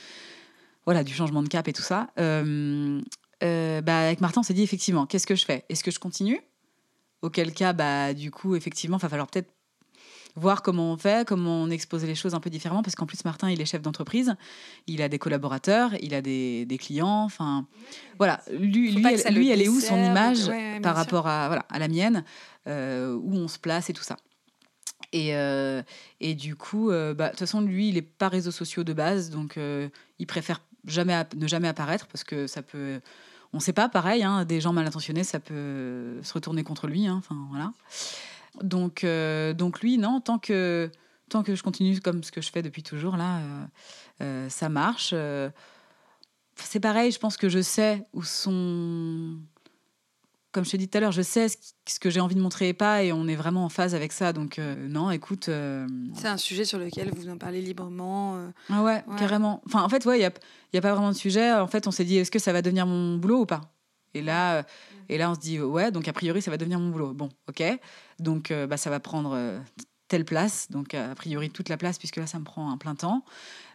voilà, 0.86 1.04
du 1.04 1.12
changement 1.12 1.42
de 1.42 1.48
cap 1.48 1.68
et 1.68 1.72
tout 1.72 1.82
ça. 1.82 2.08
Euh, 2.18 3.00
euh, 3.42 3.80
bah, 3.82 3.98
avec 4.00 4.20
Martin, 4.20 4.40
on 4.40 4.44
s'est 4.44 4.54
dit 4.54 4.62
effectivement, 4.62 5.06
qu'est-ce 5.06 5.26
que 5.26 5.34
je 5.34 5.44
fais? 5.44 5.64
Est-ce 5.68 5.84
que 5.84 5.90
je 5.90 5.98
continue? 5.98 6.40
Auquel 7.20 7.52
cas, 7.52 7.72
bah, 7.74 8.14
du 8.14 8.30
coup, 8.30 8.54
effectivement, 8.54 8.96
il 8.98 9.02
va 9.02 9.08
falloir 9.08 9.28
peut-être 9.28 9.53
voir 10.36 10.62
comment 10.62 10.92
on 10.92 10.96
fait, 10.96 11.26
comment 11.26 11.62
on 11.62 11.70
expose 11.70 12.04
les 12.04 12.14
choses 12.14 12.34
un 12.34 12.40
peu 12.40 12.50
différemment, 12.50 12.82
parce 12.82 12.96
qu'en 12.96 13.06
plus, 13.06 13.24
Martin, 13.24 13.50
il 13.50 13.60
est 13.60 13.66
chef 13.66 13.82
d'entreprise, 13.82 14.34
il 14.86 15.00
a 15.02 15.08
des 15.08 15.18
collaborateurs, 15.18 15.92
il 16.00 16.14
a 16.14 16.22
des, 16.22 16.66
des 16.66 16.78
clients, 16.78 17.22
enfin, 17.24 17.66
voilà. 18.18 18.40
Lui, 18.50 18.92
lui, 18.92 19.04
elle, 19.06 19.34
lui 19.34 19.50
elle, 19.50 19.62
est 19.62 19.68
où 19.68 19.80
son 19.80 19.96
image 19.96 20.50
par 20.82 20.96
rapport 20.96 21.26
à, 21.26 21.46
voilà, 21.46 21.64
à 21.68 21.78
la 21.78 21.88
mienne, 21.88 22.24
euh, 22.66 23.14
où 23.14 23.34
on 23.34 23.48
se 23.48 23.58
place 23.58 23.90
et 23.90 23.92
tout 23.92 24.02
ça. 24.02 24.16
Et, 25.12 25.36
euh, 25.36 25.82
et 26.20 26.34
du 26.34 26.56
coup, 26.56 26.90
euh, 26.90 27.14
bah, 27.14 27.26
de 27.26 27.30
toute 27.30 27.40
façon, 27.40 27.60
lui, 27.60 27.88
il 27.88 27.94
n'est 27.94 28.02
pas 28.02 28.28
réseaux 28.28 28.50
sociaux 28.50 28.82
de 28.82 28.92
base, 28.92 29.30
donc 29.30 29.58
il 30.18 30.26
préfère 30.26 30.60
jamais 30.86 31.22
ne 31.36 31.46
jamais 31.46 31.68
apparaître 31.68 32.06
parce 32.08 32.24
que 32.24 32.46
ça 32.46 32.60
peut 32.60 33.00
on 33.54 33.58
ne 33.58 33.62
sait 33.62 33.72
pas, 33.72 33.88
pareil, 33.88 34.24
hein, 34.24 34.44
des 34.44 34.60
gens 34.60 34.72
mal 34.72 34.84
intentionnés, 34.84 35.22
ça 35.22 35.38
peut 35.38 36.20
se 36.24 36.32
retourner 36.32 36.64
contre 36.64 36.88
lui. 36.88 37.06
Hein, 37.06 37.14
enfin, 37.18 37.36
voilà. 37.50 37.72
Donc, 38.62 39.04
euh, 39.04 39.52
donc 39.52 39.80
lui, 39.80 39.98
non, 39.98 40.20
tant 40.20 40.38
que, 40.38 40.90
tant 41.28 41.42
que 41.42 41.54
je 41.54 41.62
continue 41.62 42.00
comme 42.00 42.22
ce 42.22 42.32
que 42.32 42.40
je 42.40 42.50
fais 42.50 42.62
depuis 42.62 42.82
toujours, 42.82 43.16
là, 43.16 43.38
euh, 43.38 43.64
euh, 44.22 44.48
ça 44.48 44.68
marche. 44.68 45.14
c'est 46.56 46.80
pareil, 46.80 47.10
je 47.10 47.18
pense 47.18 47.36
que 47.36 47.48
je 47.48 47.60
sais 47.60 48.06
où 48.12 48.22
sont. 48.22 49.38
Comme 50.52 50.64
je 50.64 50.70
te 50.70 50.76
dis 50.76 50.88
tout 50.88 50.98
à 50.98 51.00
l'heure, 51.00 51.10
je 51.10 51.22
sais 51.22 51.48
ce, 51.48 51.98
que 51.98 52.10
j'ai 52.10 52.20
envie 52.20 52.36
de 52.36 52.40
montrer 52.40 52.68
et 52.68 52.74
pas, 52.74 53.02
et 53.02 53.12
on 53.12 53.26
est 53.26 53.34
vraiment 53.34 53.64
en 53.64 53.68
phase 53.68 53.92
avec 53.96 54.12
ça. 54.12 54.32
Donc, 54.32 54.58
non, 54.58 55.10
écoute. 55.10 55.50
C'est 56.14 56.28
un 56.28 56.36
sujet 56.36 56.64
sur 56.64 56.78
lequel 56.78 57.10
vous 57.12 57.28
en 57.28 57.38
parlez 57.38 57.60
librement. 57.60 58.38
Ah 58.70 58.84
ouais, 58.84 59.02
carrément. 59.18 59.62
Enfin, 59.66 59.82
en 59.82 59.88
fait, 59.88 60.04
il 60.04 60.08
ouais, 60.08 60.18
n'y 60.18 60.24
a, 60.24 60.30
y 60.72 60.78
a 60.78 60.80
pas 60.80 60.92
vraiment 60.92 61.10
de 61.10 61.16
sujet. 61.16 61.52
En 61.52 61.66
fait, 61.66 61.88
on 61.88 61.90
s'est 61.90 62.04
dit, 62.04 62.18
est-ce 62.18 62.30
que 62.30 62.38
ça 62.38 62.52
va 62.52 62.62
devenir 62.62 62.86
mon 62.86 63.16
boulot 63.16 63.40
ou 63.40 63.46
pas? 63.46 63.62
Et 64.14 64.22
là, 64.22 64.64
et 65.08 65.18
là, 65.18 65.30
on 65.30 65.34
se 65.34 65.40
dit, 65.40 65.60
ouais, 65.60 65.90
donc 65.90 66.08
a 66.08 66.12
priori, 66.12 66.42
ça 66.42 66.50
va 66.50 66.56
devenir 66.56 66.78
mon 66.78 66.90
boulot. 66.90 67.12
Bon, 67.12 67.28
ok. 67.48 67.62
Donc, 68.18 68.50
euh, 68.50 68.66
bah, 68.66 68.76
ça 68.76 68.90
va 68.90 69.00
prendre 69.00 69.32
euh, 69.34 69.58
telle 70.08 70.24
place. 70.24 70.70
Donc, 70.70 70.94
a 70.94 71.14
priori, 71.14 71.50
toute 71.50 71.68
la 71.68 71.76
place, 71.76 71.98
puisque 71.98 72.16
là, 72.16 72.26
ça 72.26 72.38
me 72.38 72.44
prend 72.44 72.70
un 72.70 72.76
plein 72.76 72.94
temps. 72.94 73.24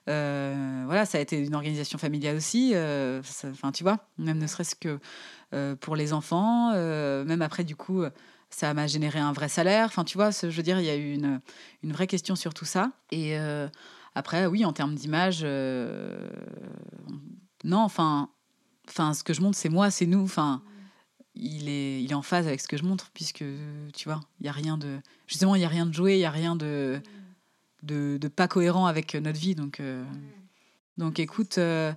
Euh, 0.08 0.84
voilà, 0.86 1.06
ça 1.06 1.18
a 1.18 1.22
été 1.22 1.38
une 1.38 1.56
organisation 1.56 1.98
familiale 2.00 2.36
aussi. 2.36 2.74
Enfin, 2.76 3.72
tu 3.72 3.84
vois, 3.84 4.08
même 4.18 4.38
ne 4.38 4.48
serait-ce 4.48 4.76
que 4.76 5.00
pour 5.76 5.96
les 5.96 6.14
enfants. 6.14 6.74
même 6.74 7.42
après, 7.42 7.64
du 7.64 7.76
coup, 7.76 8.04
ça 8.50 8.74
m'a 8.74 8.88
généré 8.88 9.20
un 9.20 9.34
vrai 9.34 9.50
salaire. 9.50 9.86
Enfin, 9.86 10.04
tu 10.04 10.18
vois, 10.18 10.32
je 10.32 10.48
veux 10.48 10.64
dire, 10.64 10.80
il 10.80 10.86
y 10.86 10.90
a 10.90 10.96
eu 10.96 11.14
une, 11.14 11.42
une 11.84 11.92
vraie 11.92 12.08
question 12.08 12.36
sur 12.36 12.54
tout 12.54 12.66
ça. 12.66 12.92
Et 13.12 13.38
après, 14.16 14.48
oui, 14.48 14.66
en 14.66 14.74
termes 14.74 14.96
d'image, 14.96 15.46
non, 17.64 17.80
enfin, 17.80 18.30
enfin, 18.88 19.14
ce 19.14 19.24
que 19.24 19.34
je 19.34 19.42
montre, 19.42 19.58
c'est 19.58 19.70
moi, 19.70 19.92
c'est 19.92 20.06
nous. 20.06 20.24
Enfin, 20.24 20.64
il 21.40 21.70
est, 21.70 22.04
il 22.04 22.12
est 22.12 22.16
en 22.16 22.22
phase 22.22 22.48
avec 22.48 22.60
ce 22.60 22.68
que 22.68 22.78
je 22.78 22.84
montre, 22.84 23.10
puisque, 23.14 23.44
tu 23.94 24.10
vois, 24.10 24.20
il 24.40 24.46
y 24.46 24.50
a 24.50 24.52
rien 24.52 24.78
de... 24.78 25.00
Justement, 25.28 25.56
il 25.56 25.62
y 25.62 25.66
a 25.66 25.70
rien 25.70 25.86
de 25.86 25.94
joué, 25.94 26.16
il 26.16 26.20
y 26.20 26.26
a 26.26 26.32
rien 26.32 26.56
de, 26.56 27.02
de, 27.84 28.28
pas 28.28 28.48
cohérent 28.48 28.86
avec 28.86 29.16
notre 29.16 29.40
vie. 29.40 29.56
Donc, 29.56 29.80
euh, 29.80 30.04
donc 30.98 31.20
écoute... 31.20 31.58
Euh, 31.58 31.94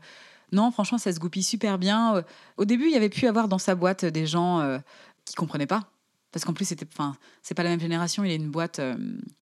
non, 0.53 0.71
franchement, 0.71 0.99
ça 0.99 1.11
se 1.11 1.19
goupille 1.19 1.43
super 1.43 1.79
bien. 1.79 2.23
Au 2.59 2.67
début, 2.67 2.85
il 2.85 2.93
y 2.93 2.97
avait 2.97 3.09
pu 3.09 3.27
avoir 3.27 3.49
dans 3.49 3.57
sa 3.57 3.75
boîte 3.75 4.05
des 4.05 4.27
gens 4.27 4.61
euh, 4.61 4.79
qui 5.25 5.35
comprenaient 5.35 5.67
pas. 5.67 5.89
Parce 6.31 6.45
qu'en 6.45 6.53
plus, 6.53 6.67
c'était, 6.67 6.87
enfin, 6.93 7.17
c'est 7.43 7.55
pas 7.55 7.63
la 7.63 7.71
même 7.71 7.81
génération. 7.81 8.23
Il 8.23 8.29
y 8.29 8.33
a 8.33 8.37
une 8.37 8.51
boîte 8.51 8.79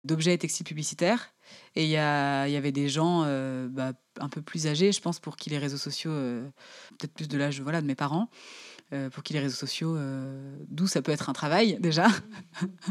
d'objets 0.02 0.34
et 0.34 0.38
textiles 0.38 0.66
publicitaires. 0.66 1.32
Et 1.76 1.84
il 1.84 1.88
y, 1.88 1.92
y, 1.92 1.96
avait 1.96 2.72
des 2.72 2.88
gens 2.88 3.22
bah, 3.68 3.92
un 4.18 4.28
peu 4.28 4.42
plus 4.42 4.66
âgés, 4.66 4.90
je 4.90 5.00
pense, 5.00 5.20
pour 5.20 5.36
qui 5.36 5.50
les 5.50 5.58
réseaux 5.58 5.76
sociaux, 5.76 6.10
peut-être 6.10 7.14
plus 7.14 7.28
de 7.28 7.38
l'âge 7.38 7.60
voilà, 7.60 7.80
de 7.80 7.86
mes 7.86 7.94
parents, 7.94 8.28
euh, 8.28 8.77
pour 9.12 9.22
qui 9.22 9.34
les 9.34 9.40
réseaux 9.40 9.56
sociaux, 9.56 9.96
euh, 9.96 10.56
d'où 10.68 10.86
ça 10.86 11.02
peut 11.02 11.12
être 11.12 11.28
un 11.28 11.34
travail 11.34 11.76
déjà. 11.80 12.08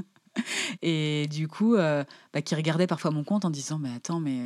et 0.83 1.27
du 1.27 1.47
coup, 1.47 1.75
euh, 1.75 2.03
bah, 2.33 2.41
qui 2.43 2.53
regardaient 2.53 2.85
parfois 2.85 3.09
mon 3.09 3.23
compte 3.23 3.45
en 3.45 3.49
disant 3.49 3.79
Mais 3.79 3.89
attends, 3.95 4.19
mais 4.19 4.41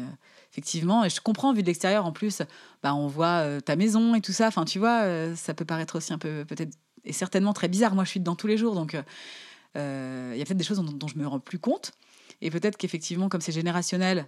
effectivement, 0.52 1.04
et 1.04 1.10
je 1.10 1.20
comprends, 1.20 1.54
vu 1.54 1.62
de 1.62 1.68
l'extérieur 1.68 2.06
en 2.06 2.14
plus, 2.14 2.42
bah, 2.84 2.96
on 2.96 3.08
voit 3.08 3.62
ta 3.62 3.76
maison 3.76 4.16
et 4.16 4.22
tout 4.22 4.32
ça. 4.32 4.48
Enfin, 4.48 4.64
tu 4.64 4.80
vois, 4.80 5.36
ça 5.36 5.54
peut 5.54 5.66
paraître 5.66 5.98
aussi 5.98 6.14
un 6.14 6.18
peu, 6.18 6.46
peut-être, 6.46 6.78
et 7.04 7.12
certainement 7.12 7.54
très 7.54 7.68
bizarre. 7.68 7.96
Moi, 7.96 8.06
je 8.06 8.12
suis 8.12 8.20
dedans 8.22 8.36
tous 8.36 8.48
les 8.48 8.58
jours, 8.58 8.74
donc 8.74 8.94
il 8.94 9.78
y 9.78 10.42
a 10.42 10.46
peut-être 10.46 10.58
des 10.58 10.64
choses 10.64 10.78
dont, 10.78 10.92
dont, 10.92 11.08
je 11.08 11.18
me 11.18 11.28
rends 11.28 11.40
plus 11.40 11.60
compte. 11.60 11.92
Et 12.40 12.50
peut-être 12.50 12.78
qu'effectivement, 12.78 13.28
comme 13.28 13.42
c'est 13.42 13.52
générationnel, 13.52 14.28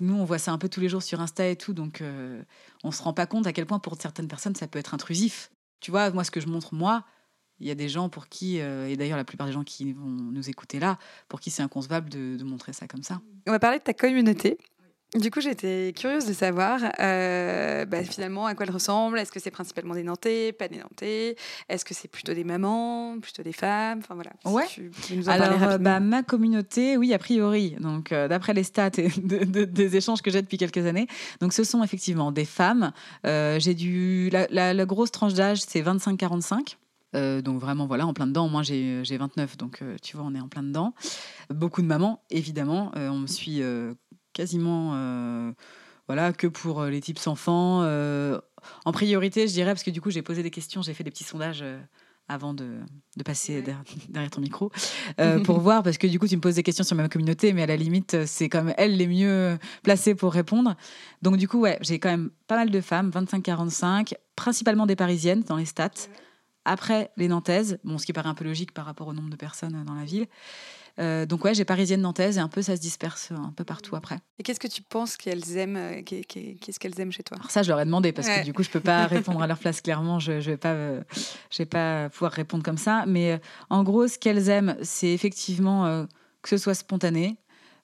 nous, 0.00 0.14
on 0.14 0.24
voit 0.24 0.38
ça 0.38 0.52
un 0.52 0.58
peu 0.58 0.68
tous 0.68 0.80
les 0.80 0.90
jours 0.90 1.02
sur 1.02 1.20
Insta 1.22 1.48
et 1.48 1.56
tout, 1.56 1.72
donc 1.72 2.02
on 2.82 2.90
se 2.90 3.02
rend 3.02 3.14
pas 3.14 3.24
compte 3.24 3.46
à 3.46 3.54
quel 3.54 3.64
point 3.64 3.78
pour 3.78 3.96
certaines 3.98 4.28
personnes 4.28 4.54
ça 4.54 4.66
peut 4.66 4.78
être 4.78 4.92
intrusif 4.92 5.50
tu 5.84 5.90
vois, 5.90 6.10
moi, 6.12 6.24
ce 6.24 6.30
que 6.30 6.40
je 6.40 6.46
montre, 6.46 6.74
moi, 6.74 7.04
il 7.60 7.66
y 7.66 7.70
a 7.70 7.74
des 7.74 7.90
gens 7.90 8.08
pour 8.08 8.28
qui, 8.28 8.58
euh, 8.58 8.88
et 8.88 8.96
d'ailleurs 8.96 9.18
la 9.18 9.24
plupart 9.24 9.46
des 9.46 9.52
gens 9.52 9.64
qui 9.64 9.92
vont 9.92 10.08
nous 10.08 10.48
écouter 10.48 10.80
là, 10.80 10.98
pour 11.28 11.40
qui 11.40 11.50
c'est 11.50 11.62
inconcevable 11.62 12.08
de, 12.08 12.36
de, 12.38 12.44
montrer 12.44 12.72
ça 12.72 12.88
comme 12.88 13.02
ça. 13.02 13.20
On 13.46 13.50
va 13.50 13.58
parler 13.58 13.80
de 13.80 13.82
ta 13.84 13.92
communauté. 13.92 14.56
Du 15.14 15.30
coup, 15.30 15.40
j'étais 15.40 15.92
curieuse 15.96 16.26
de 16.26 16.32
savoir 16.32 16.80
euh, 16.98 17.84
bah, 17.84 18.02
finalement 18.02 18.46
à 18.46 18.56
quoi 18.56 18.66
elle 18.66 18.72
ressemble. 18.72 19.16
Est-ce 19.20 19.30
que 19.30 19.38
c'est 19.38 19.52
principalement 19.52 19.94
des 19.94 20.02
Nantais, 20.02 20.52
pas 20.52 20.66
des 20.66 20.78
Nantais? 20.78 21.36
Est-ce 21.68 21.84
que 21.84 21.94
c'est 21.94 22.08
plutôt 22.08 22.34
des 22.34 22.42
mamans, 22.42 23.20
plutôt 23.20 23.44
des 23.44 23.52
femmes? 23.52 24.00
Enfin 24.00 24.16
voilà. 24.16 24.32
Ouais. 24.44 24.64
Alors, 25.28 25.62
euh, 25.62 25.78
bah, 25.78 26.00
ma 26.00 26.24
communauté, 26.24 26.96
oui, 26.96 27.14
a 27.14 27.18
priori. 27.18 27.76
Donc, 27.78 28.10
euh, 28.10 28.26
d'après 28.26 28.54
les 28.54 28.64
stats 28.64 28.90
et 28.98 29.08
des 29.08 29.96
échanges 29.96 30.20
que 30.20 30.32
j'ai 30.32 30.42
depuis 30.42 30.58
quelques 30.58 30.84
années, 30.84 31.06
donc 31.40 31.52
ce 31.52 31.62
sont 31.62 31.84
effectivement 31.84 32.32
des 32.32 32.44
femmes. 32.44 32.90
j'ai 33.24 33.74
dû 33.74 34.30
la, 34.30 34.48
la, 34.50 34.84
grosse 34.84 35.12
tranche 35.12 35.34
d'âge, 35.34 35.60
c'est 35.60 35.80
25-45. 35.80 36.76
donc 37.42 37.60
vraiment, 37.60 37.86
voilà, 37.86 38.04
en 38.04 38.14
plein 38.14 38.26
dedans. 38.26 38.48
Moi, 38.48 38.64
j'ai 38.64 39.16
29, 39.16 39.58
donc 39.58 39.80
tu 40.02 40.16
vois, 40.16 40.26
on 40.26 40.34
est 40.34 40.40
en 40.40 40.48
plein 40.48 40.64
dedans. 40.64 40.92
Beaucoup 41.50 41.82
de 41.82 41.86
mamans, 41.86 42.20
évidemment. 42.30 42.90
on 42.96 43.18
me 43.18 43.28
suit 43.28 43.62
quasiment 44.34 44.92
euh, 44.94 45.52
voilà, 46.06 46.34
que 46.34 46.46
pour 46.46 46.82
euh, 46.82 46.90
les 46.90 47.00
types 47.00 47.20
enfants. 47.26 47.80
Euh, 47.82 48.38
en 48.84 48.92
priorité, 48.92 49.48
je 49.48 49.52
dirais, 49.52 49.72
parce 49.72 49.82
que 49.82 49.90
du 49.90 50.02
coup, 50.02 50.10
j'ai 50.10 50.22
posé 50.22 50.42
des 50.42 50.50
questions, 50.50 50.82
j'ai 50.82 50.92
fait 50.92 51.04
des 51.04 51.10
petits 51.10 51.24
sondages 51.24 51.64
avant 52.28 52.54
de, 52.54 52.80
de 53.18 53.22
passer 53.22 53.62
derrière, 54.08 54.30
ton 54.30 54.40
micro, 54.40 54.72
pour 55.44 55.60
voir, 55.60 55.82
parce 55.82 55.98
que 55.98 56.06
du 56.06 56.18
coup, 56.18 56.26
tu 56.26 56.36
me 56.36 56.40
poses 56.40 56.54
des 56.54 56.62
questions 56.62 56.84
sur 56.84 56.96
ma 56.96 57.06
communauté, 57.10 57.52
mais 57.52 57.62
à 57.62 57.66
la 57.66 57.76
limite, 57.76 58.24
c'est 58.24 58.48
comme 58.48 58.72
elles 58.78 58.96
les 58.96 59.06
mieux 59.06 59.58
placées 59.82 60.14
pour 60.14 60.32
répondre. 60.32 60.74
Donc, 61.20 61.36
du 61.36 61.46
coup, 61.46 61.60
ouais, 61.60 61.78
j'ai 61.82 61.98
quand 61.98 62.08
même 62.08 62.30
pas 62.46 62.56
mal 62.56 62.70
de 62.70 62.80
femmes, 62.80 63.10
25-45, 63.10 64.14
principalement 64.34 64.86
des 64.86 64.96
parisiennes 64.96 65.42
dans 65.42 65.56
les 65.56 65.66
stats. 65.66 66.08
Après, 66.64 67.10
les 67.18 67.28
nantaises, 67.28 67.78
bon, 67.84 67.98
ce 67.98 68.06
qui 68.06 68.14
paraît 68.14 68.30
un 68.30 68.34
peu 68.34 68.44
logique 68.44 68.72
par 68.72 68.86
rapport 68.86 69.08
au 69.08 69.12
nombre 69.12 69.28
de 69.28 69.36
personnes 69.36 69.84
dans 69.84 69.94
la 69.94 70.04
ville. 70.04 70.26
Euh, 71.00 71.26
donc 71.26 71.44
ouais, 71.44 71.54
j'ai 71.54 71.64
parisienne 71.64 72.02
nantaise 72.02 72.38
et 72.38 72.40
un 72.40 72.48
peu 72.48 72.62
ça 72.62 72.76
se 72.76 72.80
disperse 72.80 73.32
un 73.32 73.52
peu 73.56 73.64
partout 73.64 73.96
après. 73.96 74.18
Et 74.38 74.42
qu'est-ce 74.42 74.60
que 74.60 74.68
tu 74.68 74.82
penses 74.82 75.16
qu'elles 75.16 75.56
aiment 75.56 75.76
euh, 75.76 76.02
Qu'est-ce 76.02 76.78
qu'elles 76.78 77.00
aiment 77.00 77.10
chez 77.10 77.24
toi? 77.24 77.36
Alors 77.38 77.50
ça, 77.50 77.62
je 77.62 77.68
leur 77.68 77.80
ai 77.80 77.84
demandé 77.84 78.12
parce 78.12 78.28
que 78.28 78.44
du 78.44 78.52
coup, 78.52 78.62
je 78.62 78.70
peux 78.70 78.80
pas 78.80 79.06
répondre 79.08 79.42
à 79.42 79.46
leur 79.46 79.58
place 79.58 79.80
clairement. 79.80 80.20
Je, 80.20 80.40
je 80.40 80.50
vais 80.50 80.56
pas, 80.56 80.72
euh, 80.72 81.02
je 81.50 81.58
vais 81.58 81.66
pas 81.66 82.08
pouvoir 82.10 82.32
répondre 82.32 82.62
comme 82.62 82.78
ça. 82.78 83.04
Mais 83.06 83.40
en 83.70 83.82
gros, 83.82 84.06
ce 84.06 84.18
qu'elles 84.18 84.48
aiment, 84.48 84.76
c'est 84.82 85.12
effectivement 85.12 86.06
que 86.42 86.48
ce 86.48 86.58
soit 86.58 86.74
spontané. 86.74 87.38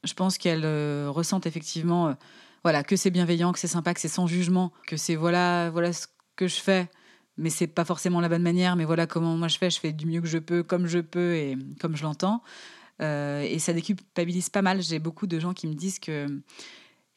Je 0.04 0.14
pense 0.14 0.38
qu'elles 0.38 0.66
ressentent 1.08 1.46
effectivement, 1.46 2.14
voilà, 2.62 2.84
que 2.84 2.94
c'est 2.96 3.10
bienveillant, 3.10 3.52
que 3.52 3.58
c'est 3.58 3.66
sympa, 3.66 3.92
que 3.92 4.00
c'est 4.00 4.08
sans 4.08 4.26
jugement, 4.26 4.72
que 4.86 4.96
c'est 4.96 5.16
voilà, 5.16 5.70
voilà 5.70 5.92
ce 5.92 6.06
que 6.36 6.46
je 6.46 6.60
fais 6.60 6.88
mais 7.36 7.48
c'est 7.48 7.66
pas 7.66 7.86
forcément 7.86 8.20
la 8.20 8.28
bonne 8.28 8.42
manière. 8.42 8.76
Mais 8.76 8.84
voilà 8.84 9.06
comment 9.06 9.34
moi 9.36 9.48
je 9.48 9.56
fais. 9.56 9.70
Je 9.70 9.80
fais 9.80 9.92
du 9.92 10.06
mieux 10.06 10.20
que 10.20 10.28
je 10.28 10.38
peux, 10.38 10.62
comme 10.62 10.86
je 10.86 10.98
peux 10.98 11.34
et 11.34 11.56
comme 11.80 11.96
je 11.96 12.02
l'entends. 12.02 12.42
Euh, 13.00 13.42
et 13.42 13.58
ça 13.58 13.72
déculpabilise 13.72 14.50
pas 14.50 14.62
mal. 14.62 14.82
J'ai 14.82 14.98
beaucoup 14.98 15.26
de 15.26 15.38
gens 15.38 15.54
qui 15.54 15.66
me 15.66 15.74
disent 15.74 15.98
que, 15.98 16.26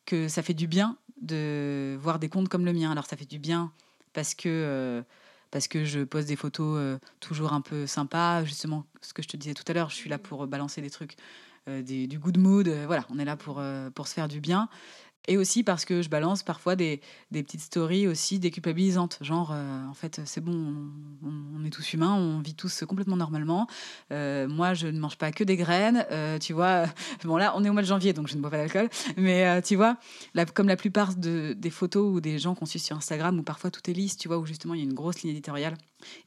que 0.06 0.28
ça 0.28 0.42
fait 0.42 0.54
du 0.54 0.68
bien 0.68 0.98
de 1.22 1.98
voir 2.02 2.20
des 2.20 2.30
comptes 2.30 2.50
comme 2.50 2.66
le 2.66 2.74
mien. 2.74 2.92
Alors 2.92 3.06
ça 3.06 3.18
fait 3.18 3.30
du 3.30 3.40
bien 3.40 3.72
parce 4.14 4.36
que, 4.36 4.48
euh, 4.48 5.02
parce 5.52 5.68
que 5.68 5.86
je 5.86 6.02
pose 6.02 6.26
des 6.26 6.36
photos 6.36 6.78
euh, 6.80 6.98
toujours 7.20 7.54
un 7.54 7.62
peu 7.62 7.88
sympas. 7.88 8.44
Justement, 8.44 8.86
ce 9.02 9.14
que 9.14 9.22
je 9.22 9.28
te 9.28 9.38
disais 9.38 9.54
tout 9.54 9.64
à 9.68 9.74
l'heure, 9.74 9.90
je 9.90 9.96
suis 9.96 10.10
là 10.10 10.18
pour 10.18 10.48
balancer 10.48 10.82
des 10.82 10.90
trucs, 10.90 11.16
des, 11.68 12.08
du 12.08 12.20
good 12.20 12.38
mood. 12.38 12.68
voilà, 12.68 13.06
on 13.10 13.20
est 13.20 13.26
là 13.26 13.38
pour, 13.38 13.62
pour 13.96 14.08
se 14.08 14.14
faire 14.14 14.28
du 14.28 14.42
bien. 14.42 14.70
Et 15.28 15.38
aussi 15.38 15.64
parce 15.64 15.86
que 15.86 16.02
je 16.02 16.10
balance 16.10 16.44
parfois 16.44 16.76
des, 16.76 17.00
des 17.32 17.44
petites 17.44 17.62
stories 17.62 18.08
aussi 18.08 18.40
déculpabilisantes. 18.40 19.20
Genre, 19.22 19.52
en 19.52 19.94
fait, 19.94 20.20
c'est 20.26 20.42
bon, 20.42 20.76
on, 21.24 21.64
est 21.64 21.70
tous 21.70 21.94
humains, 21.94 22.14
on 22.14 22.42
vit 22.42 22.56
tous 22.56 22.84
complètement 22.86 23.16
normalement. 23.16 23.68
moi, 24.12 24.74
je 24.74 24.88
ne 24.88 25.00
mange 25.00 25.18
pas 25.18 25.32
que 25.32 25.46
des 25.46 25.56
graines, 25.56 26.06
tu 26.42 26.52
vois. 26.52 26.86
Bon, 27.24 27.38
là, 27.38 27.54
on 27.56 27.64
est 27.64 27.70
au 27.70 27.74
mois 27.74 27.82
de 27.82 27.88
janvier, 27.88 28.12
donc 28.12 28.28
je 28.28 28.36
ne 28.36 28.42
bois 28.42 28.50
pas 28.50 28.58
d'alcool. 28.58 28.90
Mais 29.16 29.62
tu 29.62 29.78
vois, 29.78 29.96
comme 30.54 30.68
la 30.68 30.76
plupart 30.76 31.16
de, 31.16 31.54
des 31.54 31.70
photos 31.70 32.16
ou 32.16 32.20
des 32.20 32.38
gens 32.38 32.54
qu'on 32.54 32.66
suit 32.66 32.80
sur 32.80 32.98
Instagram, 32.98 33.40
où 33.40 33.44
parfois 33.44 33.72
tout 33.72 33.90
est 33.90 33.94
lisse, 33.94 34.18
tu 34.18 34.28
vois, 34.28 34.38
où 34.38 34.46
justement 34.46 34.74
il 34.74 34.82
y 34.82 34.84
a 34.84 34.86
une 34.86 34.94
grosse 34.94 35.22
ligne 35.22 35.32
éditoriale 35.32 35.78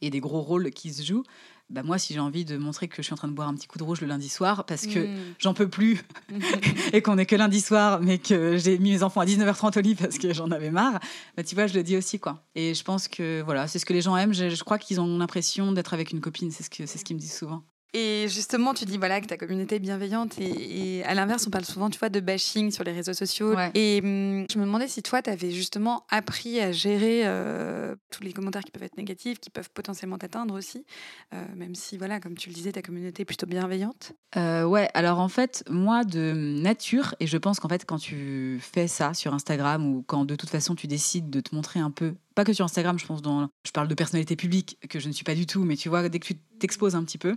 et 0.01 0.11
des 0.11 0.21
gros 0.21 0.41
rôles 0.41 0.71
qui 0.71 0.93
se 0.93 1.03
jouent, 1.03 1.25
bah 1.69 1.83
moi, 1.83 1.99
si 1.99 2.15
j'ai 2.15 2.21
envie 2.21 2.45
de 2.45 2.57
montrer 2.57 2.87
que 2.87 2.97
je 2.99 3.03
suis 3.03 3.13
en 3.13 3.17
train 3.17 3.29
de 3.29 3.33
boire 3.33 3.49
un 3.49 3.55
petit 3.55 3.67
coup 3.67 3.79
de 3.79 3.83
rouge 3.83 4.01
le 4.01 4.07
lundi 4.07 4.29
soir 4.29 4.65
parce 4.67 4.87
que 4.87 5.01
mm. 5.01 5.35
j'en 5.39 5.53
peux 5.53 5.69
plus 5.69 6.05
et 6.93 7.03
qu'on 7.03 7.19
est 7.19 7.27
que 7.27 7.35
lundi 7.35 7.61
soir, 7.61 8.01
mais 8.01 8.19
que 8.19 8.57
j'ai 8.57 8.79
mis 8.79 8.93
mes 8.93 9.03
enfants 9.03 9.21
à 9.21 9.27
19h30 9.27 9.79
au 9.79 9.83
lit 9.83 9.95
parce 9.97 10.19
que 10.19 10.33
j'en 10.33 10.51
avais 10.53 10.71
marre, 10.71 11.01
bah, 11.37 11.43
tu 11.43 11.55
vois, 11.57 11.67
je 11.67 11.75
le 11.75 11.83
dis 11.83 11.97
aussi, 11.97 12.21
quoi. 12.21 12.45
Et 12.55 12.75
je 12.75 12.85
pense 12.85 13.09
que 13.09 13.43
voilà, 13.43 13.67
c'est 13.67 13.81
ce 13.81 13.87
que 13.87 13.93
les 13.93 14.03
gens 14.03 14.17
aiment. 14.17 14.35
Je, 14.35 14.49
je 14.49 14.65
crois 14.65 14.79
qu'ils 14.79 15.01
ont 15.01 15.19
l'impression 15.19 15.73
d'être 15.73 15.93
avec 15.93 16.13
une 16.13 16.21
copine, 16.21 16.53
c'est 16.53 16.63
ce 16.63 16.71
que 16.71 16.87
c'est 16.87 16.99
ce 16.99 17.05
qu'ils 17.05 17.17
me 17.17 17.21
disent 17.21 17.37
souvent. 17.37 17.65
Et 17.99 18.29
justement, 18.29 18.75
tu 18.75 18.85
dis 18.85 18.99
voilà 18.99 19.23
que 19.23 19.27
ta 19.27 19.39
communauté 19.39 19.77
est 19.77 19.79
bienveillante 19.79 20.39
et, 20.39 21.03
à 21.05 21.15
l'inverse, 21.15 21.47
on 21.47 21.51
parle 21.51 21.65
souvent, 21.65 21.89
tu 21.89 21.99
vois, 21.99 22.11
de 22.11 22.21
bashing 22.21 22.71
sur 22.71 22.85
les 22.85 22.93
réseaux 22.93 23.15
sociaux. 23.15 23.55
Et 23.73 24.03
hum, 24.05 24.45
je 24.53 24.59
me 24.59 24.67
demandais 24.67 24.87
si 24.87 25.03
toi, 25.03 25.23
tu 25.23 25.31
avais 25.31 25.51
justement 25.51 26.05
appris 26.11 26.61
à 26.61 26.73
gérer 26.73 27.23
euh, 27.25 27.97
tous 28.11 28.23
les 28.23 28.35
commentaires 28.35 28.65
qui 28.65 28.71
peuvent 28.71 28.83
être 28.83 28.99
négatifs, 28.99 29.41
qui 29.41 29.49
peuvent 29.49 29.71
potentiellement 29.71 30.19
t'atteindre 30.19 30.53
aussi, 30.53 30.85
euh, 31.33 31.43
même 31.57 31.75
si 31.75 31.97
voilà, 31.97 32.21
comme 32.21 32.35
tu 32.35 32.51
le 32.51 32.55
disais, 32.55 32.71
ta 32.71 32.83
communauté 32.83 33.23
est 33.23 33.25
plutôt 33.25 33.47
bienveillante. 33.47 34.13
Euh, 34.37 34.65
ouais, 34.65 34.91
alors 34.93 35.19
en 35.19 35.29
fait, 35.29 35.65
moi 35.71 36.05
de 36.05 36.35
nature, 36.35 37.15
et 37.19 37.27
je 37.27 37.39
pense 37.39 37.61
qu'en 37.61 37.71
fait, 37.71 37.87
quand 37.87 37.97
tu 37.97 38.59
fais 38.61 38.89
ça 38.89 39.15
sur 39.15 39.33
Instagram 39.33 39.87
ou 39.87 40.05
quand 40.07 40.27
de 40.27 40.37
toute 40.37 40.51
façon 40.51 40.75
tu 40.75 40.87
décides 40.87 41.31
de 41.31 41.41
te 41.41 41.55
montrer 41.55 41.81
un 41.81 41.91
peu 41.91 42.13
pas 42.37 42.45
que 42.45 42.53
sur 42.53 42.67
Instagram, 42.67 42.99
je 42.99 43.07
pense, 43.07 43.23
dans, 43.23 43.49
je 43.65 43.73
parle 43.73 43.89
de 43.89 43.95
personnalité 43.95 44.37
publique, 44.37 44.79
que 44.91 45.01
je 45.01 45.09
ne 45.09 45.13
suis 45.13 45.25
pas 45.25 45.35
du 45.35 45.47
tout, 45.47 45.65
mais 45.65 45.75
tu 45.75 45.89
vois, 45.89 46.07
dès 46.09 46.19
que 46.19 46.27
tu 46.27 46.35
t'exposes 46.61 46.95
un 46.95 47.03
petit 47.03 47.17
peu, 47.17 47.35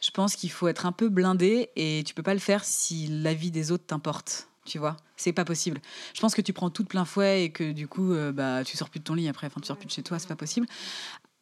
je 0.00 0.10
pense 0.10 0.34
qu'il 0.34 0.50
faut 0.50 0.66
être 0.66 0.86
un 0.86 0.92
peu 0.92 1.10
blindé 1.10 1.68
et 1.76 2.02
tu 2.06 2.14
peux 2.14 2.22
pas 2.22 2.32
le 2.32 2.40
faire 2.40 2.64
si 2.64 3.06
la 3.06 3.34
vie 3.34 3.50
des 3.50 3.70
autres 3.70 3.84
t'importe. 3.84 4.48
Tu 4.64 4.78
vois, 4.78 4.96
c'est 5.16 5.34
pas 5.34 5.44
possible. 5.44 5.80
Je 6.14 6.20
pense 6.20 6.34
que 6.34 6.40
tu 6.40 6.54
prends 6.54 6.70
tout 6.70 6.82
de 6.82 6.88
plein 6.88 7.04
fouet 7.04 7.44
et 7.44 7.50
que 7.50 7.72
du 7.72 7.86
coup, 7.86 8.12
euh, 8.12 8.32
bah, 8.32 8.64
tu 8.64 8.78
sors 8.78 8.88
plus 8.88 9.00
de 9.00 9.04
ton 9.04 9.14
lit 9.14 9.28
après, 9.28 9.46
enfin, 9.46 9.60
tu 9.60 9.66
sors 9.66 9.76
plus 9.76 9.86
de 9.86 9.92
chez 9.92 10.02
toi, 10.02 10.18
c'est 10.18 10.28
pas 10.28 10.36
possible. 10.36 10.66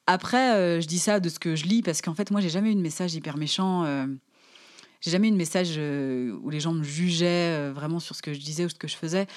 Après, 0.09 0.55
euh, 0.55 0.81
je 0.81 0.89
dis 0.89 0.99
ça 0.99 1.21
de 1.21 1.29
ce 1.29 1.39
que 1.39 1.55
je 1.55 1.67
lis 1.67 1.83
parce 1.83 2.03
qu'en 2.03 2.15
fait, 2.15 2.33
moi, 2.33 2.41
j'ai 2.41 2.51
jamais 2.51 2.73
eu 2.73 2.75
de 2.75 2.81
message 2.81 3.15
hyper 3.15 3.37
méchant. 3.37 3.85
Euh, 3.85 4.07
j'ai 5.01 5.13
jamais 5.13 5.29
eu 5.29 5.33
de 5.33 5.37
message 5.37 5.79
où 5.79 6.51
les 6.51 6.59
gens 6.59 6.73
me 6.73 6.83
jugeaient 6.83 7.71
vraiment 7.71 8.01
sur 8.01 8.17
ce 8.17 8.23
que 8.23 8.33
je 8.33 8.41
disais 8.41 8.65
ou 8.65 8.69
ce 8.69 8.75
que 8.75 8.89
je 8.89 8.97
faisais. 8.97 9.29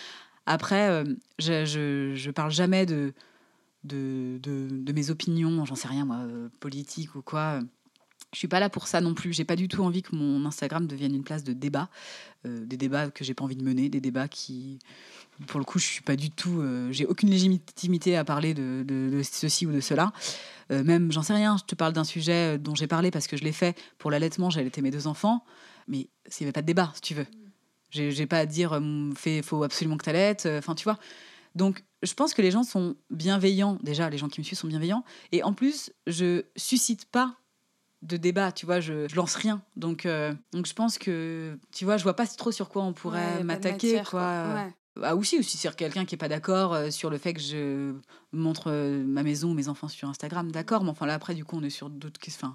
Après, 0.47 1.03
je, 1.38 1.66
je, 1.66 2.16
je 2.16 2.32
parle 2.32 2.49
jamais 2.49 2.88
de, 2.88 3.14
de, 3.84 4.91
mes 4.93 5.09
opinions, 5.09 5.65
j'en 5.65 5.75
sais 5.75 5.88
rien 5.88 6.05
moi, 6.05 6.17
euh, 6.17 6.49
politique 6.59 7.15
ou 7.15 7.21
quoi. 7.21 7.59
Je 8.34 8.39
suis 8.39 8.47
pas 8.47 8.59
là 8.59 8.69
pour 8.69 8.88
ça 8.88 9.01
non 9.01 9.13
plus. 9.13 9.34
J'ai 9.34 9.43
pas 9.43 9.57
du 9.57 9.67
tout 9.67 9.84
envie 9.84 10.03
que 10.03 10.15
mon 10.15 10.45
Instagram 10.45 10.88
devienne 10.88 11.13
une 11.13 11.23
place 11.23 11.43
de 11.43 11.51
débat, 11.51 11.89
euh, 12.45 12.65
des 12.65 12.77
débats 12.77 13.09
que 13.09 13.25
j'ai 13.25 13.34
pas 13.34 13.43
envie 13.43 13.57
de 13.57 13.63
mener, 13.63 13.89
des 13.89 13.99
débats 13.99 14.29
qui, 14.29 14.79
pour 15.47 15.59
le 15.59 15.65
coup, 15.65 15.79
je 15.79 15.86
suis 15.86 16.01
pas 16.01 16.15
du 16.15 16.29
tout. 16.29 16.61
Euh, 16.61 16.89
j'ai 16.91 17.05
aucune 17.05 17.29
légitimité 17.29 18.15
à 18.15 18.23
parler 18.23 18.53
de, 18.53 19.21
ceci 19.23 19.65
ou 19.65 19.73
de 19.73 19.82
cela. 19.82 20.13
même, 20.69 21.11
j'en 21.11 21.23
sais 21.23 21.34
rien. 21.34 21.57
Je 21.57 21.65
te 21.65 21.75
parle 21.75 21.91
d'un 21.91 22.05
sujet 22.05 22.57
dont 22.57 22.75
j'ai 22.75 22.88
parlé 22.88 23.11
parce 23.11 23.27
que 23.27 23.36
je 23.36 23.43
l'ai 23.43 23.51
fait 23.51 23.77
pour 23.97 24.11
l'allaitement. 24.11 24.49
J'ai 24.49 24.61
allaité 24.61 24.82
mes 24.82 24.91
deux 24.91 25.07
enfants, 25.07 25.43
mais 25.89 26.07
s'il 26.27 26.45
n'y 26.45 26.47
avait 26.47 26.53
pas 26.53 26.61
de 26.61 26.67
débat, 26.67 26.91
si 26.95 27.01
tu 27.01 27.13
veux. 27.15 27.27
J'ai 27.89 28.25
pas 28.27 28.38
à 28.38 28.45
dire, 28.45 28.79
il 29.25 29.43
faut 29.43 29.63
absolument 29.63 29.97
que 29.97 30.05
tu 30.05 30.09
allaites. 30.09 30.45
Enfin, 30.45 30.75
tu 30.75 30.86
vois. 30.86 30.97
Donc, 31.55 31.84
je 32.04 32.14
pense 32.14 32.34
que 32.34 32.41
les 32.41 32.52
gens 32.52 32.64
sont 32.64 32.95
bienveillants. 33.10 33.78
Déjà, 33.84 34.10
les 34.10 34.18
gens 34.18 34.28
qui 34.28 34.39
me 34.39 34.45
suivent 34.45 34.58
sont 34.58 34.68
bienveillants. 34.68 35.04
Et 35.32 35.43
en 35.43 35.54
plus, 35.54 35.91
je 36.08 36.43
suscite 36.56 37.06
pas 37.06 37.36
de 38.02 38.18
débat, 38.18 38.52
tu 38.52 38.66
vois, 38.66 38.80
je, 38.80 39.14
lance 39.16 39.36
rien. 39.36 39.62
Donc, 39.76 40.06
euh, 40.06 40.34
donc 40.54 40.66
je 40.66 40.74
pense 40.74 40.97
que, 40.97 41.58
tu 41.72 41.86
vois, 41.86 41.97
je 41.97 42.04
vois 42.04 42.16
pas 42.16 42.26
trop 42.26 42.52
sur 42.52 42.70
quoi 42.70 42.84
on 42.84 42.93
pourrait 42.93 43.43
m'attaquer, 43.43 44.02
quoi. 44.10 44.72
Ah, 45.02 45.16
aussi, 45.16 45.39
aussi 45.39 45.58
sur 45.58 45.78
quelqu'un 45.78 46.04
qui 46.04 46.16
est 46.16 46.18
pas 46.18 46.28
d'accord 46.28 46.74
euh, 46.74 46.89
sur 46.91 47.10
le 47.10 47.18
fait 47.18 47.34
que 47.34 47.39
je 47.39 47.93
montre 48.34 48.70
euh, 48.70 49.02
ma 49.06 49.24
maison 49.24 49.52
ou 49.52 49.54
mes 49.54 49.70
enfants 49.70 49.88
sur 49.88 50.10
Instagram, 50.10 50.52
d'accord, 50.52 50.84
mais 50.84 50.89
enfin 50.89 51.06
là 51.06 51.14
après 51.14 51.34
du 51.34 51.45
coup 51.45 51.56
on 51.56 51.64
est 51.64 51.70
sur 51.70 51.89
d'autres 51.89 52.20
questions. 52.20 52.54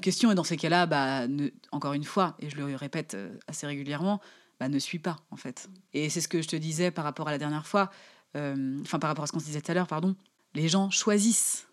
questions 0.00 0.32
et 0.32 0.34
dans 0.34 0.42
ces 0.42 0.56
cas-là, 0.56 0.86
bah, 0.86 1.28
encore 1.70 1.92
une 1.92 2.02
fois, 2.02 2.34
et 2.40 2.50
je 2.50 2.56
le 2.56 2.74
répète 2.74 3.16
assez 3.46 3.64
régulièrement, 3.64 4.20
bah, 4.58 4.68
ne 4.68 4.78
suis 4.80 4.98
pas 4.98 5.18
en 5.30 5.36
fait. 5.36 5.70
Et 5.92 6.10
c'est 6.10 6.20
ce 6.20 6.26
que 6.26 6.42
je 6.42 6.48
te 6.48 6.56
disais 6.56 6.90
par 6.90 7.04
rapport 7.04 7.28
à 7.28 7.30
la 7.30 7.38
dernière 7.38 7.66
fois. 7.66 7.90
Euh, 8.36 8.78
enfin 8.82 8.98
par 8.98 9.08
rapport 9.08 9.24
à 9.24 9.26
ce 9.26 9.32
qu'on 9.32 9.40
se 9.40 9.44
disait 9.44 9.60
tout 9.60 9.70
à 9.70 9.74
l'heure, 9.74 9.86
pardon, 9.86 10.16
les 10.54 10.68
gens 10.68 10.90
choisissent 10.90 11.68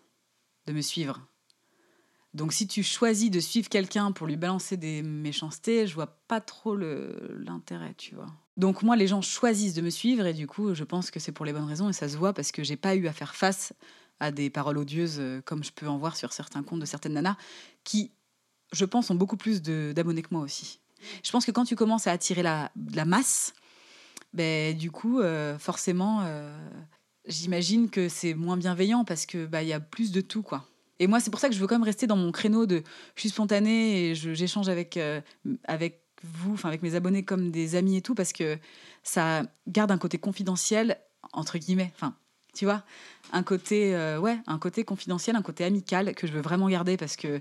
de 0.66 0.72
me 0.72 0.82
suivre. 0.82 1.20
Donc 2.32 2.52
si 2.52 2.68
tu 2.68 2.82
choisis 2.82 3.30
de 3.30 3.40
suivre 3.40 3.68
quelqu'un 3.68 4.12
pour 4.12 4.26
lui 4.26 4.36
balancer 4.36 4.76
des 4.76 5.02
méchancetés, 5.02 5.86
je 5.86 5.94
vois 5.94 6.06
pas 6.28 6.40
trop 6.40 6.76
l'intérêt, 6.76 7.94
tu 7.96 8.14
vois. 8.14 8.28
Donc 8.56 8.82
moi, 8.82 8.94
les 8.94 9.08
gens 9.08 9.22
choisissent 9.22 9.74
de 9.74 9.80
me 9.80 9.90
suivre 9.90 10.26
et 10.26 10.34
du 10.34 10.46
coup, 10.46 10.74
je 10.74 10.84
pense 10.84 11.10
que 11.10 11.18
c'est 11.18 11.32
pour 11.32 11.44
les 11.44 11.52
bonnes 11.52 11.64
raisons 11.64 11.88
et 11.88 11.92
ça 11.92 12.08
se 12.08 12.16
voit 12.16 12.32
parce 12.32 12.52
que 12.52 12.62
j'ai 12.62 12.76
pas 12.76 12.94
eu 12.94 13.08
à 13.08 13.12
faire 13.12 13.34
face 13.34 13.72
à 14.20 14.30
des 14.30 14.50
paroles 14.50 14.78
odieuses 14.78 15.16
euh, 15.18 15.40
comme 15.44 15.64
je 15.64 15.72
peux 15.72 15.88
en 15.88 15.96
voir 15.96 16.14
sur 16.14 16.32
certains 16.32 16.62
comptes 16.62 16.80
de 16.80 16.84
certaines 16.84 17.14
nanas 17.14 17.36
qui, 17.84 18.12
je 18.72 18.84
pense, 18.84 19.10
ont 19.10 19.14
beaucoup 19.14 19.38
plus 19.38 19.62
d'abonnés 19.62 20.22
que 20.22 20.28
moi 20.30 20.42
aussi. 20.42 20.78
Je 21.24 21.30
pense 21.30 21.46
que 21.46 21.50
quand 21.50 21.64
tu 21.64 21.74
commences 21.74 22.06
à 22.06 22.12
attirer 22.12 22.42
la, 22.42 22.70
la 22.92 23.06
masse, 23.06 23.54
ben, 24.32 24.76
du 24.76 24.90
coup, 24.90 25.20
euh, 25.20 25.58
forcément, 25.58 26.20
euh, 26.22 26.56
j'imagine 27.26 27.90
que 27.90 28.08
c'est 28.08 28.34
moins 28.34 28.56
bienveillant 28.56 29.04
parce 29.04 29.26
que 29.26 29.46
bah, 29.46 29.62
y 29.62 29.72
a 29.72 29.80
plus 29.80 30.12
de 30.12 30.20
tout, 30.20 30.42
quoi. 30.42 30.66
Et 30.98 31.06
moi, 31.06 31.18
c'est 31.18 31.30
pour 31.30 31.40
ça 31.40 31.48
que 31.48 31.54
je 31.54 31.60
veux 31.60 31.66
quand 31.66 31.76
même 31.76 31.82
rester 31.82 32.06
dans 32.06 32.16
mon 32.16 32.30
créneau 32.30 32.66
de 32.66 32.82
je 33.14 33.20
suis 33.20 33.30
spontanée 33.30 34.10
et 34.10 34.14
j'échange 34.14 34.68
avec, 34.68 34.96
euh, 34.96 35.20
avec 35.64 36.02
vous, 36.22 36.52
enfin 36.52 36.68
avec 36.68 36.82
mes 36.82 36.94
abonnés 36.94 37.24
comme 37.24 37.50
des 37.50 37.74
amis 37.74 37.96
et 37.96 38.02
tout, 38.02 38.14
parce 38.14 38.32
que 38.32 38.58
ça 39.02 39.42
garde 39.66 39.90
un 39.90 39.98
côté 39.98 40.18
confidentiel, 40.18 40.98
entre 41.32 41.56
guillemets. 41.56 41.90
Enfin, 41.96 42.14
tu 42.52 42.66
vois, 42.66 42.84
un 43.32 43.42
côté, 43.42 43.96
ouais, 44.18 44.38
un 44.46 44.58
côté 44.58 44.84
confidentiel, 44.84 45.36
un 45.36 45.42
côté 45.42 45.64
amical 45.64 46.14
que 46.14 46.26
je 46.26 46.32
veux 46.32 46.42
vraiment 46.42 46.68
garder 46.68 46.98
parce 46.98 47.16
que 47.16 47.40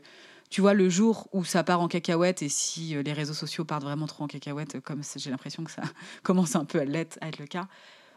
tu 0.50 0.62
vois, 0.62 0.74
le 0.74 0.90
jour 0.90 1.28
où 1.32 1.44
ça 1.44 1.64
part 1.64 1.80
en 1.80 1.88
cacahuète 1.88 2.42
et 2.42 2.50
si 2.50 2.96
euh, 2.96 3.04
les 3.04 3.14
réseaux 3.14 3.34
sociaux 3.34 3.66
partent 3.66 3.84
vraiment 3.84 4.08
trop 4.08 4.24
en 4.24 4.28
cacahuète, 4.28 4.76
euh, 4.76 4.82
comme 4.82 5.02
j'ai 5.16 5.30
l'impression 5.30 5.64
que 5.64 5.72
ça 5.72 5.84
commence 6.24 6.56
un 6.56 6.66
peu 6.66 6.80
à 6.80 6.86
l'être, 6.86 7.18
à 7.22 7.28
être 7.28 7.38
le 7.38 7.46
cas, 7.46 7.68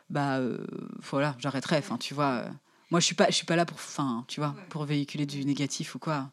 bah 0.08 0.38
euh, 0.38 0.66
voilà, 1.10 1.36
j'arrêterai. 1.38 1.76
Enfin, 1.76 1.98
tu 1.98 2.14
vois, 2.14 2.44
moi 2.90 3.00
je 3.00 3.06
suis 3.06 3.14
pas, 3.14 3.26
je 3.28 3.34
suis 3.34 3.44
pas 3.44 3.56
là 3.56 3.66
pour, 3.66 3.76
enfin, 3.76 4.24
tu 4.28 4.40
vois, 4.40 4.54
pour 4.70 4.84
véhiculer 4.84 5.26
du 5.26 5.44
négatif 5.44 5.94
ou 5.94 5.98
quoi. 5.98 6.30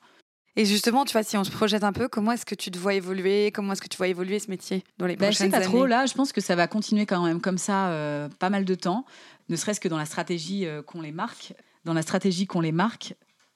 Et 0.56 0.66
justement, 0.66 1.06
tu 1.06 1.14
vois, 1.14 1.24
si 1.24 1.38
on 1.38 1.44
se 1.44 1.52
projette 1.52 1.84
un 1.84 1.94
peu, 1.94 2.08
comment 2.08 2.32
est-ce 2.32 2.46
que 2.46 2.56
tu 2.56 2.72
te 2.72 2.78
vois 2.78 2.94
évoluer? 2.94 3.52
Comment 3.52 3.74
est-ce 3.74 3.82
que 3.82 3.88
tu 3.88 3.98
vois 3.98 4.08
évoluer 4.08 4.40
ce 4.40 4.50
métier 4.50 4.84
dans 4.98 5.06
les 5.06 5.16
bah, 5.16 5.28
prochaines 5.28 5.54
années 5.54 5.64
Je 5.64 5.68
sais 5.68 5.72
pas 5.72 5.78
trop. 5.78 5.86
Là, 5.86 6.06
je 6.06 6.14
pense 6.14 6.32
que 6.34 6.42
ça 6.42 6.56
va 6.56 6.68
continuer 6.68 7.06
quand 7.06 7.24
même 7.24 7.40
comme 7.40 7.58
ça 7.58 8.28
pas 8.40 8.50
mal 8.50 8.66
de 8.66 8.76
temps, 8.76 9.06
ne 9.50 9.56
serait-ce 9.56 9.80
que 9.80 9.88
dans 9.88 9.98
la 9.98 10.06
stratégie 10.06 10.66
qu'on 10.86 11.02
les 11.02 11.12
marque. 11.12 11.54
Dans 11.86 11.94
la 11.94 12.02
stratégie 12.02 12.46
qu'on 12.46 12.62
les 12.62 12.74
marque, 12.74 13.16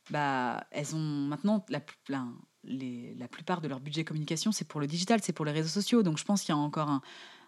bah, 0.09 0.65
elles 0.71 0.95
ont 0.95 0.99
maintenant 0.99 1.65
la, 1.69 1.79
plupart 3.27 3.61
de 3.61 3.67
leur 3.67 3.79
budget 3.79 4.03
communication, 4.03 4.51
c'est 4.51 4.67
pour 4.67 4.79
le 4.79 4.87
digital, 4.87 5.19
c'est 5.21 5.33
pour 5.33 5.45
les 5.45 5.51
réseaux 5.51 5.69
sociaux. 5.69 6.03
Donc 6.03 6.17
je 6.17 6.23
pense 6.23 6.41
qu'il 6.41 6.53
y 6.53 6.57
a 6.57 6.61
encore 6.61 7.01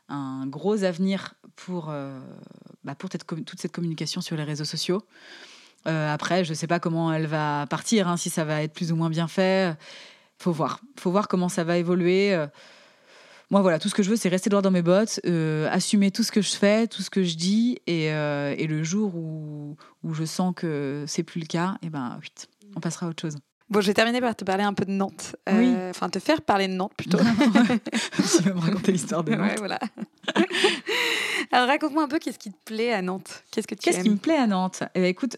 un, 0.10 0.48
gros 0.48 0.84
avenir 0.84 1.34
pour, 1.56 1.90
euh, 1.90 2.20
bah, 2.84 2.96
toute 2.96 3.12
cette 3.14 3.72
communication 3.72 4.22
sur 4.22 4.36
les 4.36 4.44
réseaux 4.44 4.66
sociaux. 4.66 5.04
Euh, 5.88 6.12
après, 6.12 6.44
je 6.44 6.50
ne 6.52 6.56
sais 6.56 6.68
pas 6.68 6.80
comment 6.80 7.14
elle 7.14 7.28
va 7.28 7.68
partir, 7.70 8.08
hein, 8.08 8.18
si 8.18 8.30
ça 8.30 8.44
va 8.44 8.64
être 8.64 8.74
plus 8.74 8.92
ou 8.92 8.96
moins 8.96 9.10
bien 9.10 9.28
fait. 9.28 9.78
Faut 10.38 10.52
voir. 10.52 10.80
Faut 11.00 11.12
voir 11.12 11.28
comment 11.28 11.50
ça 11.50 11.64
va 11.64 11.78
évoluer. 11.78 12.36
Moi, 13.52 13.62
voilà, 13.62 13.80
tout 13.80 13.90
ce 13.90 13.96
que 13.96 14.04
je 14.04 14.10
veux, 14.10 14.16
c'est 14.16 14.30
rester 14.30 14.50
droit 14.50 14.62
dans 14.62 14.72
mes 14.72 14.82
bottes, 14.82 15.20
euh, 15.26 15.70
assumer 15.72 16.12
tout 16.12 16.24
ce 16.24 16.32
que 16.32 16.42
je 16.42 16.56
fais, 16.56 16.88
tout 16.88 17.02
ce 17.02 17.10
que 17.10 17.24
je 17.24 17.36
dis, 17.36 17.80
et, 17.88 18.06
et 18.06 18.68
le 18.68 18.84
jour 18.84 19.16
où, 19.16 19.76
où, 20.04 20.14
je 20.14 20.26
sens 20.26 20.54
que 20.56 21.06
c'est 21.08 21.24
plus 21.24 21.42
le 21.42 21.48
cas, 21.48 21.78
et 21.82 21.88
eh 21.88 21.90
ben, 21.90 22.18
vite, 22.22 22.48
on 22.76 22.80
passera 22.80 23.06
à 23.06 23.10
autre 23.10 23.22
chose. 23.22 23.38
Bon, 23.70 23.82
je 23.82 23.88
vais 23.88 23.96
terminer 23.96 24.22
par 24.22 24.36
te 24.36 24.44
parler 24.44 24.64
un 24.64 24.74
peu 24.74 24.86
de 24.86 24.92
Nantes. 24.92 25.36
Euh, 25.50 25.90
enfin, 25.90 26.08
te 26.10 26.20
faire 26.20 26.42
parler 26.44 26.68
de 26.68 26.74
Nantes 26.74 26.94
plutôt. 26.96 27.18
tu 27.18 27.24
vas 28.44 28.54
me 28.54 28.60
raconter 28.60 28.92
l'histoire 28.92 29.24
de 29.24 29.34
Nantes. 29.34 29.50
Ouais, 29.50 29.56
voilà. 29.58 29.80
Alors, 31.52 31.68
raconte-moi 31.68 32.04
un 32.04 32.08
peu 32.08 32.20
qu'est-ce 32.20 32.38
qui 32.38 32.52
te 32.52 32.58
plaît 32.64 32.94
à 32.94 33.02
Nantes. 33.02 33.44
Qu'est-ce 33.50 33.68
que 33.68 33.74
tu 33.74 33.82
Qu'est-ce 33.82 34.04
qui 34.04 34.10
me 34.10 34.18
plaît 34.18 34.38
à 34.38 34.46
Nantes? 34.46 34.84
Eh 34.94 35.00
bien, 35.00 35.10
écoute, 35.10 35.38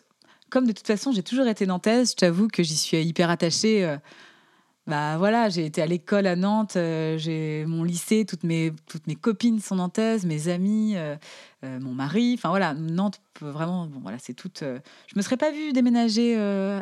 comme 0.49 0.67
de 0.67 0.73
toute 0.73 0.87
façon, 0.87 1.13
j'ai 1.13 1.23
toujours 1.23 1.47
été 1.47 1.65
nantaise, 1.65 2.11
je 2.11 2.15
t'avoue 2.15 2.49
que 2.49 2.63
j'y 2.63 2.75
suis 2.75 3.01
hyper 3.01 3.29
attachée. 3.29 3.97
Bah 4.87 5.17
voilà, 5.17 5.49
j'ai 5.49 5.65
été 5.65 5.81
à 5.81 5.85
l'école 5.85 6.27
à 6.27 6.37
Nantes, 6.37 6.77
euh, 6.77 7.17
j'ai 7.17 7.65
mon 7.65 7.83
lycée, 7.83 8.23
toutes 8.23 8.45
mes, 8.45 8.71
toutes 8.87 9.05
mes 9.05 9.15
copines 9.15 9.59
sont 9.59 9.75
nantaises, 9.75 10.25
mes 10.25 10.47
amis, 10.47 10.93
euh, 10.95 11.17
euh, 11.65 11.77
mon 11.81 11.91
mari. 11.91 12.35
Enfin 12.37 12.47
voilà, 12.47 12.73
Nantes, 12.73 13.19
vraiment, 13.41 13.87
bon 13.87 13.99
voilà, 13.99 14.17
c'est 14.17 14.33
toute. 14.33 14.61
je 14.61 15.17
me 15.17 15.21
serais 15.21 15.35
pas 15.35 15.51
vue 15.51 15.73
déménager 15.73 16.37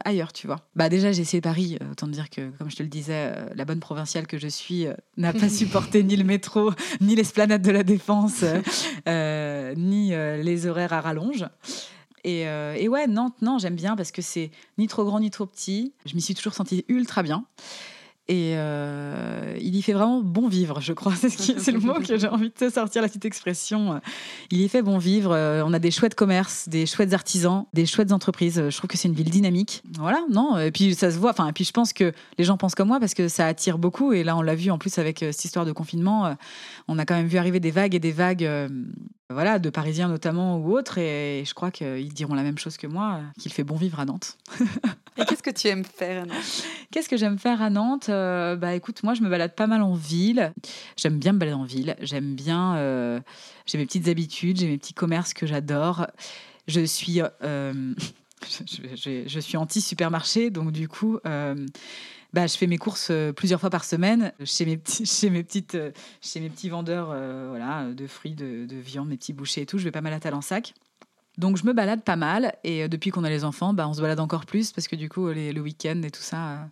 ailleurs, 0.06 0.34
tu 0.34 0.46
vois. 0.46 0.68
Bah 0.76 0.88
déjà, 0.88 1.12
j'ai 1.12 1.24
essayé 1.24 1.42
Paris, 1.42 1.80
autant 1.92 2.06
dire 2.06 2.30
que, 2.30 2.52
comme 2.60 2.70
je 2.70 2.76
te 2.76 2.84
le 2.84 2.90
disais, 2.90 3.34
la 3.56 3.66
bonne 3.66 3.80
provinciale 3.80 4.28
que 4.28 4.38
je 4.38 4.50
suis 4.50 4.86
n'a 5.18 5.34
pas 5.34 5.50
supporté 5.50 6.04
ni 6.04 6.16
le 6.16 6.24
métro, 6.24 6.74
ni 7.02 7.16
l'esplanade 7.16 7.64
de 7.64 7.72
la 7.72 7.82
Défense, 7.82 8.46
ni 9.08 10.10
les 10.12 10.68
horaires 10.68 10.94
à 10.94 11.02
rallonge. 11.02 11.48
Et, 12.24 12.42
et 12.42 12.88
ouais, 12.88 13.08
Nantes, 13.08 13.42
non, 13.42 13.58
j'aime 13.58 13.76
bien 13.76 13.96
parce 13.96 14.12
que 14.12 14.22
c'est 14.22 14.52
ni 14.78 14.86
trop 14.86 15.06
grand 15.06 15.20
ni 15.20 15.32
trop 15.32 15.48
petit. 15.48 15.96
Je 16.06 16.14
m'y 16.14 16.22
suis 16.22 16.36
toujours 16.36 16.54
sentie 16.54 16.86
ultra 16.88 17.24
bien. 17.24 17.46
Et 18.28 18.54
euh, 18.56 19.56
il 19.60 19.76
y 19.76 19.82
fait 19.84 19.94
vraiment 19.94 20.22
bon 20.22 20.48
vivre, 20.48 20.82
je 20.82 20.94
crois. 20.94 21.14
C'est 21.16 21.72
le 21.72 21.80
mot 21.80 21.94
que 21.94 22.18
j'ai 22.18 22.28
envie 22.28 22.52
de 22.60 22.70
sortir, 22.70 23.04
la 23.04 23.08
petite 23.08 23.26
expression. 23.26 24.02
Il 24.50 24.62
y 24.62 24.68
fait 24.68 24.82
bon 24.82 24.98
vivre. 24.98 25.32
Euh, 25.32 25.64
on 25.64 25.74
a 25.74 25.80
des 25.80 25.92
chouettes 25.92 26.16
commerces, 26.16 26.68
des 26.68 26.88
chouettes 26.88 27.14
artisans, 27.14 27.66
des 27.74 27.86
chouettes 27.86 28.12
entreprises. 28.12 28.70
Je 28.70 28.76
trouve 28.76 28.88
que 28.88 28.98
c'est 28.98 29.08
une 29.08 29.14
ville 29.14 29.30
dynamique. 29.30 29.84
Voilà, 30.00 30.22
non 30.32 30.58
Et 30.58 30.72
puis 30.72 30.96
ça 30.96 31.12
se 31.12 31.20
voit. 31.20 31.32
Enfin, 31.32 31.48
et 31.48 31.54
puis 31.54 31.66
je 31.66 31.72
pense 31.72 31.94
que 31.94 32.14
les 32.40 32.44
gens 32.44 32.58
pensent 32.58 32.74
comme 32.74 32.88
moi 32.88 33.00
parce 33.00 33.14
que 33.14 33.28
ça 33.28 33.46
attire 33.46 33.78
beaucoup. 33.78 34.12
Et 34.12 34.24
là, 34.24 34.36
on 34.36 34.42
l'a 34.42 34.56
vu 34.56 34.72
en 34.72 34.80
plus 34.80 34.98
avec 34.98 35.22
euh, 35.22 35.32
cette 35.32 35.46
histoire 35.46 35.66
de 35.66 35.72
confinement. 35.72 36.36
On 36.88 36.98
a 36.98 37.06
quand 37.06 37.16
même 37.16 37.28
vu 37.28 37.38
arriver 37.38 37.60
des 37.60 37.72
vagues 37.72 37.94
et 37.94 38.00
des 38.00 38.12
vagues 38.12 38.50
voilà, 39.30 39.58
de 39.58 39.70
Parisiens 39.70 40.08
notamment 40.08 40.58
ou 40.58 40.78
autres. 40.78 40.98
Et 40.98 41.44
je 41.46 41.54
crois 41.54 41.72
qu'ils 41.72 42.14
diront 42.14 42.36
la 42.36 42.44
même 42.44 42.58
chose 42.58 42.78
que 42.78 42.88
moi, 42.88 43.22
qu'il 43.40 43.52
fait 43.52 43.64
bon 43.64 43.76
vivre 43.76 44.00
à 44.00 44.06
Nantes. 44.06 44.38
et 45.18 45.26
qu'est-ce 45.26 45.42
que 45.42 45.50
tu 45.50 45.68
aimes 45.68 45.84
faire 45.84 46.24
à 46.24 46.26
Nantes? 46.26 46.64
Qu'est-ce 46.92 47.10
que 47.10 47.18
j'aime 47.18 47.40
faire 47.40 47.62
à 47.62 47.70
Nantes? 47.70 48.10
Euh, 48.10 48.56
Bah 48.56 48.76
écoute, 48.76 49.02
moi 49.04 49.14
je 49.14 49.22
me 49.22 49.30
balade 49.30 49.56
pas 49.56 49.68
mal 49.68 49.82
en 49.82 49.96
ville. 49.96 50.54
J'aime 50.98 51.18
bien 51.18 51.34
me 51.34 51.40
balader 51.40 51.58
en 51.58 51.64
ville. 51.64 51.96
J'aime 52.02 52.36
bien. 52.36 52.76
Euh, 52.76 53.20
j'ai 53.66 53.78
mes 53.78 53.86
petites 53.86 54.08
habitudes, 54.08 54.60
j'ai 54.60 54.68
mes 54.68 54.78
petits 54.78 54.94
commerces 54.94 55.34
que 55.34 55.48
j'adore. 55.48 56.08
Je 56.68 56.82
suis. 56.86 57.22
Euh, 57.44 57.94
je, 58.48 59.24
je, 59.26 59.40
suis 59.40 59.58
anti-supermarché, 59.58 60.52
donc 60.52 60.72
du 60.72 60.88
coup, 60.88 61.20
bah, 62.36 62.48
je 62.48 62.58
fais 62.58 62.68
mes 62.68 62.78
courses 62.78 63.12
plusieurs 63.36 63.60
fois 63.60 63.70
par 63.70 63.84
semaine 63.84 64.34
chez 64.44 64.66
mes, 64.66 64.78
petits, 64.78 65.06
chez 65.06 65.30
mes, 65.30 65.44
petites, 65.44 65.78
chez 66.22 66.40
mes 66.40 66.50
petits 66.50 66.70
vendeurs 66.70 67.08
voilà, 67.08 67.86
de 67.92 68.08
fruits, 68.08 68.36
de, 68.36 68.66
de, 68.66 68.76
viande, 68.76 69.08
mes 69.08 69.18
petits 69.18 69.34
bouchers 69.34 69.62
et 69.62 69.66
tout. 69.66 69.78
Je 69.78 69.86
vais 69.86 69.92
pas 69.92 70.02
mal 70.02 70.14
à 70.14 70.20
Talensac. 70.20 70.74
Donc 71.38 71.58
je 71.58 71.66
me 71.66 71.74
balade 71.74 72.04
pas 72.04 72.16
mal 72.16 72.56
et 72.64 72.88
depuis 72.88 73.10
qu'on 73.10 73.24
a 73.24 73.30
les 73.30 73.44
enfants, 73.44 73.74
bah, 73.74 73.88
on 73.88 73.94
se 73.94 74.02
balade 74.02 74.20
encore 74.20 74.46
plus 74.46 74.72
parce 74.72 74.88
que 74.88 74.96
du 74.96 75.10
coup 75.10 75.30
les, 75.30 75.52
le 75.52 75.62
week-end 75.62 76.02
et 76.04 76.12
tout 76.12 76.22
ça, 76.22 76.70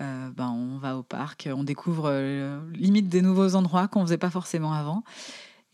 euh, 0.00 0.30
bah, 0.30 0.48
on 0.48 0.78
va 0.78 0.96
au 0.96 1.02
parc, 1.02 1.48
on 1.54 1.64
découvre 1.64 2.06
euh, 2.06 2.60
limite 2.72 3.08
des 3.08 3.22
nouveaux 3.22 3.54
endroits 3.54 3.88
qu'on 3.88 4.02
faisait 4.02 4.18
pas 4.18 4.30
forcément 4.30 4.72
avant. 4.72 5.04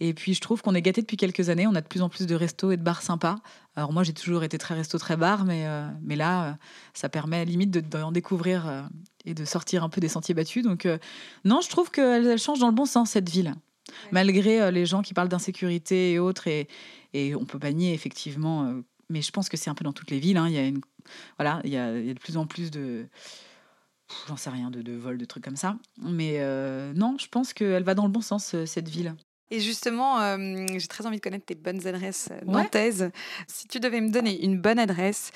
Et 0.00 0.14
puis 0.14 0.34
je 0.34 0.40
trouve 0.40 0.62
qu'on 0.62 0.74
est 0.74 0.82
gâté 0.82 1.00
depuis 1.00 1.16
quelques 1.16 1.48
années. 1.48 1.66
On 1.66 1.74
a 1.74 1.80
de 1.80 1.86
plus 1.86 2.02
en 2.02 2.08
plus 2.08 2.26
de 2.26 2.34
restos 2.34 2.70
et 2.70 2.76
de 2.76 2.82
bars 2.82 3.02
sympas. 3.02 3.36
Alors 3.76 3.92
moi 3.92 4.02
j'ai 4.02 4.12
toujours 4.12 4.44
été 4.44 4.58
très 4.58 4.74
resto, 4.74 4.98
très 4.98 5.16
bar, 5.16 5.44
mais, 5.44 5.66
euh, 5.66 5.88
mais 6.02 6.16
là 6.16 6.58
ça 6.94 7.08
permet 7.08 7.44
limite 7.44 7.70
d'en 7.70 8.12
découvrir 8.12 8.88
et 9.24 9.34
de 9.34 9.44
sortir 9.44 9.84
un 9.84 9.88
peu 9.88 10.00
des 10.00 10.08
sentiers 10.08 10.34
battus. 10.34 10.64
Donc 10.64 10.86
non, 11.44 11.60
je 11.60 11.68
trouve 11.68 11.90
qu'elle 11.90 12.38
change 12.38 12.60
dans 12.60 12.68
le 12.68 12.74
bon 12.74 12.86
sens 12.86 13.10
cette 13.10 13.28
ville. 13.28 13.54
Malgré 14.12 14.70
les 14.70 14.86
gens 14.86 15.02
qui 15.02 15.14
parlent 15.14 15.28
d'insécurité 15.28 16.12
et 16.12 16.18
autres, 16.18 16.46
et, 16.46 16.68
et 17.14 17.34
on 17.34 17.44
peut 17.44 17.58
pas 17.58 17.72
nier 17.72 17.94
effectivement, 17.94 18.72
mais 19.08 19.22
je 19.22 19.30
pense 19.30 19.48
que 19.48 19.56
c'est 19.56 19.70
un 19.70 19.74
peu 19.74 19.84
dans 19.84 19.92
toutes 19.92 20.10
les 20.10 20.18
villes. 20.18 20.36
Hein. 20.36 20.48
il 20.48 20.54
y 20.54 20.58
a 20.58 20.66
une, 20.66 20.80
voilà, 21.38 21.60
il 21.64 21.70
y 21.70 21.76
a, 21.76 21.98
il 21.98 22.06
y 22.06 22.10
a 22.10 22.14
de 22.14 22.18
plus 22.18 22.36
en 22.36 22.46
plus 22.46 22.70
de 22.70 23.06
j'en 24.26 24.36
sais 24.36 24.50
rien, 24.50 24.70
de, 24.70 24.82
de 24.82 24.92
vols, 24.92 25.18
de 25.18 25.24
trucs 25.24 25.44
comme 25.44 25.56
ça. 25.56 25.76
Mais 26.02 26.36
euh, 26.38 26.92
non, 26.94 27.16
je 27.18 27.28
pense 27.28 27.52
qu'elle 27.52 27.82
va 27.82 27.94
dans 27.94 28.04
le 28.04 28.12
bon 28.12 28.20
sens, 28.20 28.54
euh, 28.54 28.66
cette 28.66 28.88
ville. 28.88 29.14
Et 29.50 29.60
justement, 29.60 30.20
euh, 30.20 30.66
j'ai 30.76 30.86
très 30.86 31.06
envie 31.06 31.16
de 31.16 31.22
connaître 31.22 31.46
tes 31.46 31.54
bonnes 31.54 31.86
adresses 31.86 32.28
nantaises. 32.46 33.10
Si 33.46 33.66
tu 33.66 33.80
devais 33.80 34.00
me 34.00 34.10
donner 34.10 34.44
une 34.44 34.60
bonne 34.60 34.78
adresse 34.78 35.30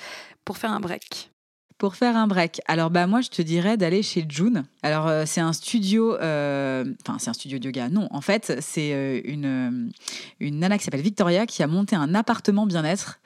pour 0.45 0.57
faire 0.57 0.71
un 0.71 0.79
break. 0.79 1.31
Pour 1.79 1.95
faire 1.95 2.15
un 2.15 2.27
break, 2.27 2.61
alors 2.67 2.91
bah 2.91 3.07
moi 3.07 3.19
je 3.19 3.29
te 3.29 3.41
dirais 3.41 3.75
d'aller 3.75 4.03
chez 4.03 4.23
June. 4.29 4.63
Alors 4.83 5.11
c'est 5.25 5.41
un 5.41 5.51
studio, 5.51 6.13
enfin 6.13 7.17
c'est 7.17 7.29
un 7.29 7.33
studio 7.33 7.59
de 7.59 7.65
yoga. 7.65 7.89
Non, 7.89 8.07
en 8.11 8.21
fait 8.21 8.57
c'est 8.61 9.21
une 9.25 9.91
une 10.39 10.59
nana 10.59 10.77
qui 10.77 10.85
s'appelle 10.85 11.01
Victoria 11.01 11.45
qui 11.45 11.61
a 11.61 11.67
monté 11.67 11.95
un 11.97 12.15
appartement 12.15 12.67
bien-être 12.67 13.19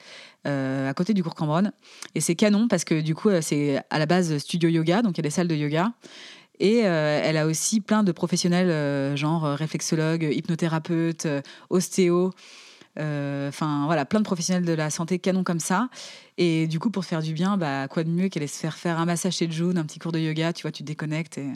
euh, 0.47 0.89
à 0.89 0.93
côté 0.93 1.13
du 1.13 1.23
cours 1.23 1.35
Cambronne. 1.35 1.73
Et 2.15 2.21
c'est 2.21 2.35
canon 2.35 2.69
parce 2.69 2.85
que 2.85 3.01
du 3.01 3.15
coup, 3.15 3.27
euh, 3.27 3.41
c'est 3.41 3.81
à 3.89 3.99
la 3.99 4.05
base 4.05 4.38
studio 4.38 4.69
yoga, 4.69 5.01
donc 5.01 5.17
il 5.17 5.17
y 5.17 5.21
a 5.21 5.23
des 5.23 5.29
salles 5.29 5.49
de 5.49 5.55
yoga. 5.55 5.91
Et 6.60 6.86
euh, 6.86 7.22
elle 7.24 7.38
a 7.38 7.45
aussi 7.45 7.82
plein 7.82 8.03
de 8.03 8.12
professionnels, 8.12 9.16
genre 9.16 9.43
réflexologue, 9.43 10.24
hypnothérapeute, 10.24 11.28
ostéo. 11.70 12.32
Enfin, 12.97 13.86
voilà, 13.86 14.05
plein 14.05 14.20
de 14.20 14.26
professionnels 14.26 14.66
de 14.66 14.74
la 14.74 14.89
santé 14.89 15.20
canon 15.20 15.43
comme 15.43 15.60
ça. 15.60 15.89
Et 16.38 16.68
du 16.68 16.80
coup, 16.80 16.89
pour 16.89 17.05
faire 17.05 17.22
du 17.22 17.34
bien, 17.34 17.58
bah, 17.58 17.88
quoi 17.88 18.03
de 18.03 18.10
mieux 18.10 18.30
qu'aller 18.30 18.47
se 18.47 18.60
faire 18.60 18.76
faire 18.76 18.99
un 18.99 19.05
massage 19.05 19.38
chez 19.38 19.49
June, 19.49 19.78
un 19.78 19.86
petit 19.86 19.99
cours 19.99 20.12
de 20.12 20.20
yoga, 20.20 20.53
tu 20.53 20.64
vois, 20.64 20.72
tu 20.72 20.84
te 20.84 20.88
déconnectes 20.88 21.38
et, 21.38 21.45
mmh, 21.45 21.55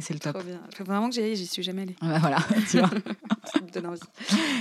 c'est 0.00 0.14
le 0.14 0.20
top. 0.20 0.34
Trop 0.34 0.44
bien. 0.44 0.60
Faut 0.76 0.84
vraiment 0.84 1.08
que 1.08 1.14
j'y 1.14 1.22
aille, 1.22 1.36
j'y 1.36 1.46
suis 1.46 1.62
jamais 1.62 1.82
allée. 1.82 1.96
Bah, 2.00 2.18
voilà, 2.20 2.38
tu 2.70 2.78
vois. 2.78 2.90
ça 3.52 3.60
me 3.60 3.70
donne 3.70 3.86
envie. 3.86 4.00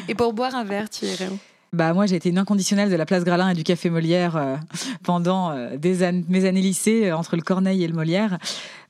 Et 0.08 0.16
pour 0.16 0.34
boire 0.34 0.56
un 0.56 0.64
verre, 0.64 0.90
tu 0.90 1.06
irais 1.06 1.30
où? 1.30 1.40
Bah, 1.74 1.94
moi, 1.94 2.06
j'ai 2.06 2.16
été 2.16 2.30
une 2.30 2.38
inconditionnelle 2.38 2.90
de 2.90 2.96
la 2.96 3.06
place 3.06 3.24
Gralin 3.26 3.50
et 3.50 3.54
du 3.54 3.64
Café 3.64 3.90
Molière 3.90 4.38
euh, 4.38 4.56
pendant 5.04 5.52
euh, 5.52 5.78
des 5.78 6.12
mes 6.30 6.46
années 6.46 6.62
lycée, 6.62 7.10
euh, 7.10 7.18
entre 7.18 7.36
le 7.36 7.42
Corneille 7.42 7.84
et 7.84 7.88
le 7.88 7.94
Molière. 7.94 8.38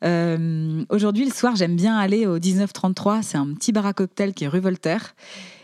Aujourd'hui, 0.02 1.26
le 1.26 1.32
soir, 1.32 1.56
j'aime 1.56 1.76
bien 1.76 1.98
aller 1.98 2.26
au 2.26 2.40
1933. 2.40 3.22
C'est 3.24 3.38
un 3.38 3.54
petit 3.54 3.72
bar 3.72 3.86
à 3.86 3.94
cocktail 3.94 4.34
qui 4.34 4.44
est 4.44 4.48
rue 4.48 4.60
Voltaire. 4.60 5.16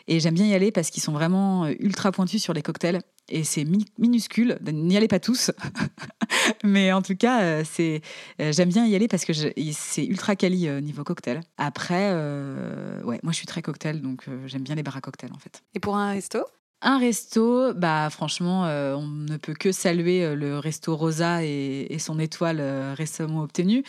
Et 0.07 0.19
j'aime 0.19 0.33
bien 0.33 0.45
y 0.45 0.53
aller 0.53 0.71
parce 0.71 0.89
qu'ils 0.89 1.01
sont 1.01 1.13
vraiment 1.13 1.67
ultra 1.67 2.11
pointus 2.11 2.41
sur 2.41 2.53
les 2.53 2.61
cocktails. 2.61 2.99
Et 3.29 3.43
c'est 3.43 3.65
minuscule. 3.97 4.59
N'y 4.71 4.97
allez 4.97 5.07
pas 5.07 5.19
tous. 5.19 5.51
Mais 6.63 6.91
en 6.91 7.01
tout 7.01 7.15
cas, 7.15 7.63
c'est 7.63 8.01
j'aime 8.37 8.69
bien 8.69 8.85
y 8.85 8.95
aller 8.95 9.07
parce 9.07 9.23
que 9.23 9.33
c'est 9.33 10.05
ultra 10.05 10.35
quali 10.35 10.67
niveau 10.81 11.03
cocktail. 11.03 11.39
Après, 11.57 12.11
ouais, 13.03 13.19
moi 13.23 13.31
je 13.31 13.37
suis 13.37 13.47
très 13.47 13.61
cocktail, 13.61 14.01
donc 14.01 14.25
j'aime 14.45 14.63
bien 14.63 14.75
les 14.75 14.83
bars 14.83 14.97
à 14.97 15.01
cocktail 15.01 15.31
en 15.33 15.39
fait. 15.39 15.63
Et 15.73 15.79
pour 15.79 15.95
un 15.95 16.11
resto? 16.11 16.39
Un 16.83 16.99
resto, 16.99 17.73
bah 17.73 18.09
franchement, 18.09 18.65
euh, 18.65 18.93
on 18.95 19.07
ne 19.07 19.37
peut 19.37 19.53
que 19.53 19.71
saluer 19.71 20.23
euh, 20.23 20.35
le 20.35 20.59
resto 20.59 20.95
Rosa 20.95 21.43
et, 21.43 21.97
son 21.97 22.19
étoile 22.19 22.59
euh, 22.59 22.93
récemment 22.95 23.41
obtenue, 23.41 23.83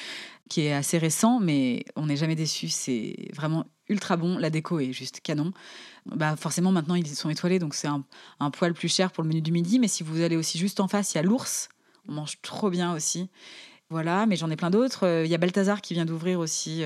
qui 0.48 0.62
est 0.62 0.72
assez 0.72 0.98
récent, 0.98 1.40
mais 1.40 1.84
on 1.96 2.06
n'est 2.06 2.16
jamais 2.16 2.36
déçu. 2.36 2.68
C'est 2.68 3.16
vraiment 3.34 3.66
ultra 3.88 4.16
bon. 4.16 4.38
La 4.38 4.50
déco 4.50 4.78
est 4.78 4.92
juste 4.92 5.20
canon. 5.20 5.52
Bah 6.06 6.36
forcément, 6.36 6.70
maintenant 6.70 6.94
ils 6.94 7.08
sont 7.08 7.30
étoilés, 7.30 7.58
donc 7.58 7.74
c'est 7.74 7.88
un, 7.88 8.04
un, 8.40 8.50
poil 8.50 8.74
plus 8.74 8.94
cher 8.94 9.10
pour 9.10 9.24
le 9.24 9.28
menu 9.28 9.42
du 9.42 9.52
midi. 9.52 9.78
Mais 9.78 9.88
si 9.88 10.02
vous 10.02 10.20
allez 10.20 10.36
aussi 10.36 10.58
juste 10.58 10.78
en 10.80 10.86
face, 10.88 11.14
il 11.14 11.16
y 11.16 11.20
a 11.20 11.22
l'ours. 11.22 11.68
On 12.08 12.12
mange 12.12 12.40
trop 12.42 12.70
bien 12.70 12.94
aussi. 12.94 13.28
Voilà, 13.90 14.26
mais 14.26 14.36
j'en 14.36 14.50
ai 14.50 14.56
plein 14.56 14.70
d'autres. 14.70 15.22
Il 15.24 15.30
y 15.30 15.34
a 15.34 15.38
Balthazar 15.38 15.80
qui 15.80 15.94
vient 15.94 16.04
d'ouvrir 16.04 16.38
aussi. 16.38 16.82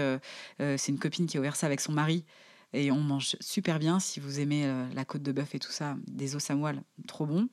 c'est 0.58 0.88
une 0.88 0.98
copine 0.98 1.26
qui 1.26 1.36
a 1.36 1.40
ouvert 1.40 1.56
ça 1.56 1.66
avec 1.66 1.80
son 1.80 1.92
mari. 1.92 2.24
Et 2.72 2.90
on 2.90 3.00
mange 3.00 3.36
super 3.40 3.78
bien 3.78 3.98
si 4.00 4.20
vous 4.20 4.40
aimez 4.40 4.66
euh, 4.66 4.86
la 4.94 5.04
côte 5.04 5.22
de 5.22 5.32
bœuf 5.32 5.54
et 5.54 5.58
tout 5.58 5.72
ça, 5.72 5.96
des 6.06 6.36
os 6.36 6.50
à 6.50 6.54
moelle, 6.54 6.82
trop 7.06 7.26
bon. 7.26 7.48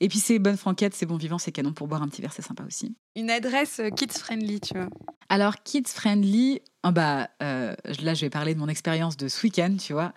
Et 0.00 0.08
puis 0.08 0.18
c'est 0.18 0.38
bonne 0.38 0.56
franquette, 0.56 0.94
c'est 0.94 1.06
bon 1.06 1.16
vivant, 1.16 1.38
c'est 1.38 1.50
canon 1.50 1.72
pour 1.72 1.88
boire 1.88 2.02
un 2.02 2.08
petit 2.08 2.22
verre, 2.22 2.32
c'est 2.32 2.42
sympa 2.42 2.62
aussi. 2.64 2.94
Une 3.16 3.30
adresse 3.30 3.80
euh, 3.80 3.90
kids 3.90 4.18
friendly, 4.18 4.60
tu 4.60 4.74
vois. 4.74 4.88
Alors 5.28 5.56
kids 5.64 5.88
friendly, 5.88 6.60
oh 6.84 6.92
bah 6.92 7.28
euh, 7.42 7.74
là 8.00 8.14
je 8.14 8.20
vais 8.20 8.30
parler 8.30 8.54
de 8.54 8.60
mon 8.60 8.68
expérience 8.68 9.16
de 9.16 9.26
ce 9.28 9.42
week-end, 9.42 9.76
tu 9.78 9.92
vois. 9.92 10.12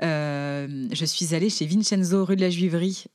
je 0.00 1.04
suis 1.04 1.34
allée 1.34 1.50
chez 1.50 1.66
Vincenzo 1.66 2.24
rue 2.24 2.36
de 2.36 2.42
la 2.42 2.50
Juiverie. 2.50 3.06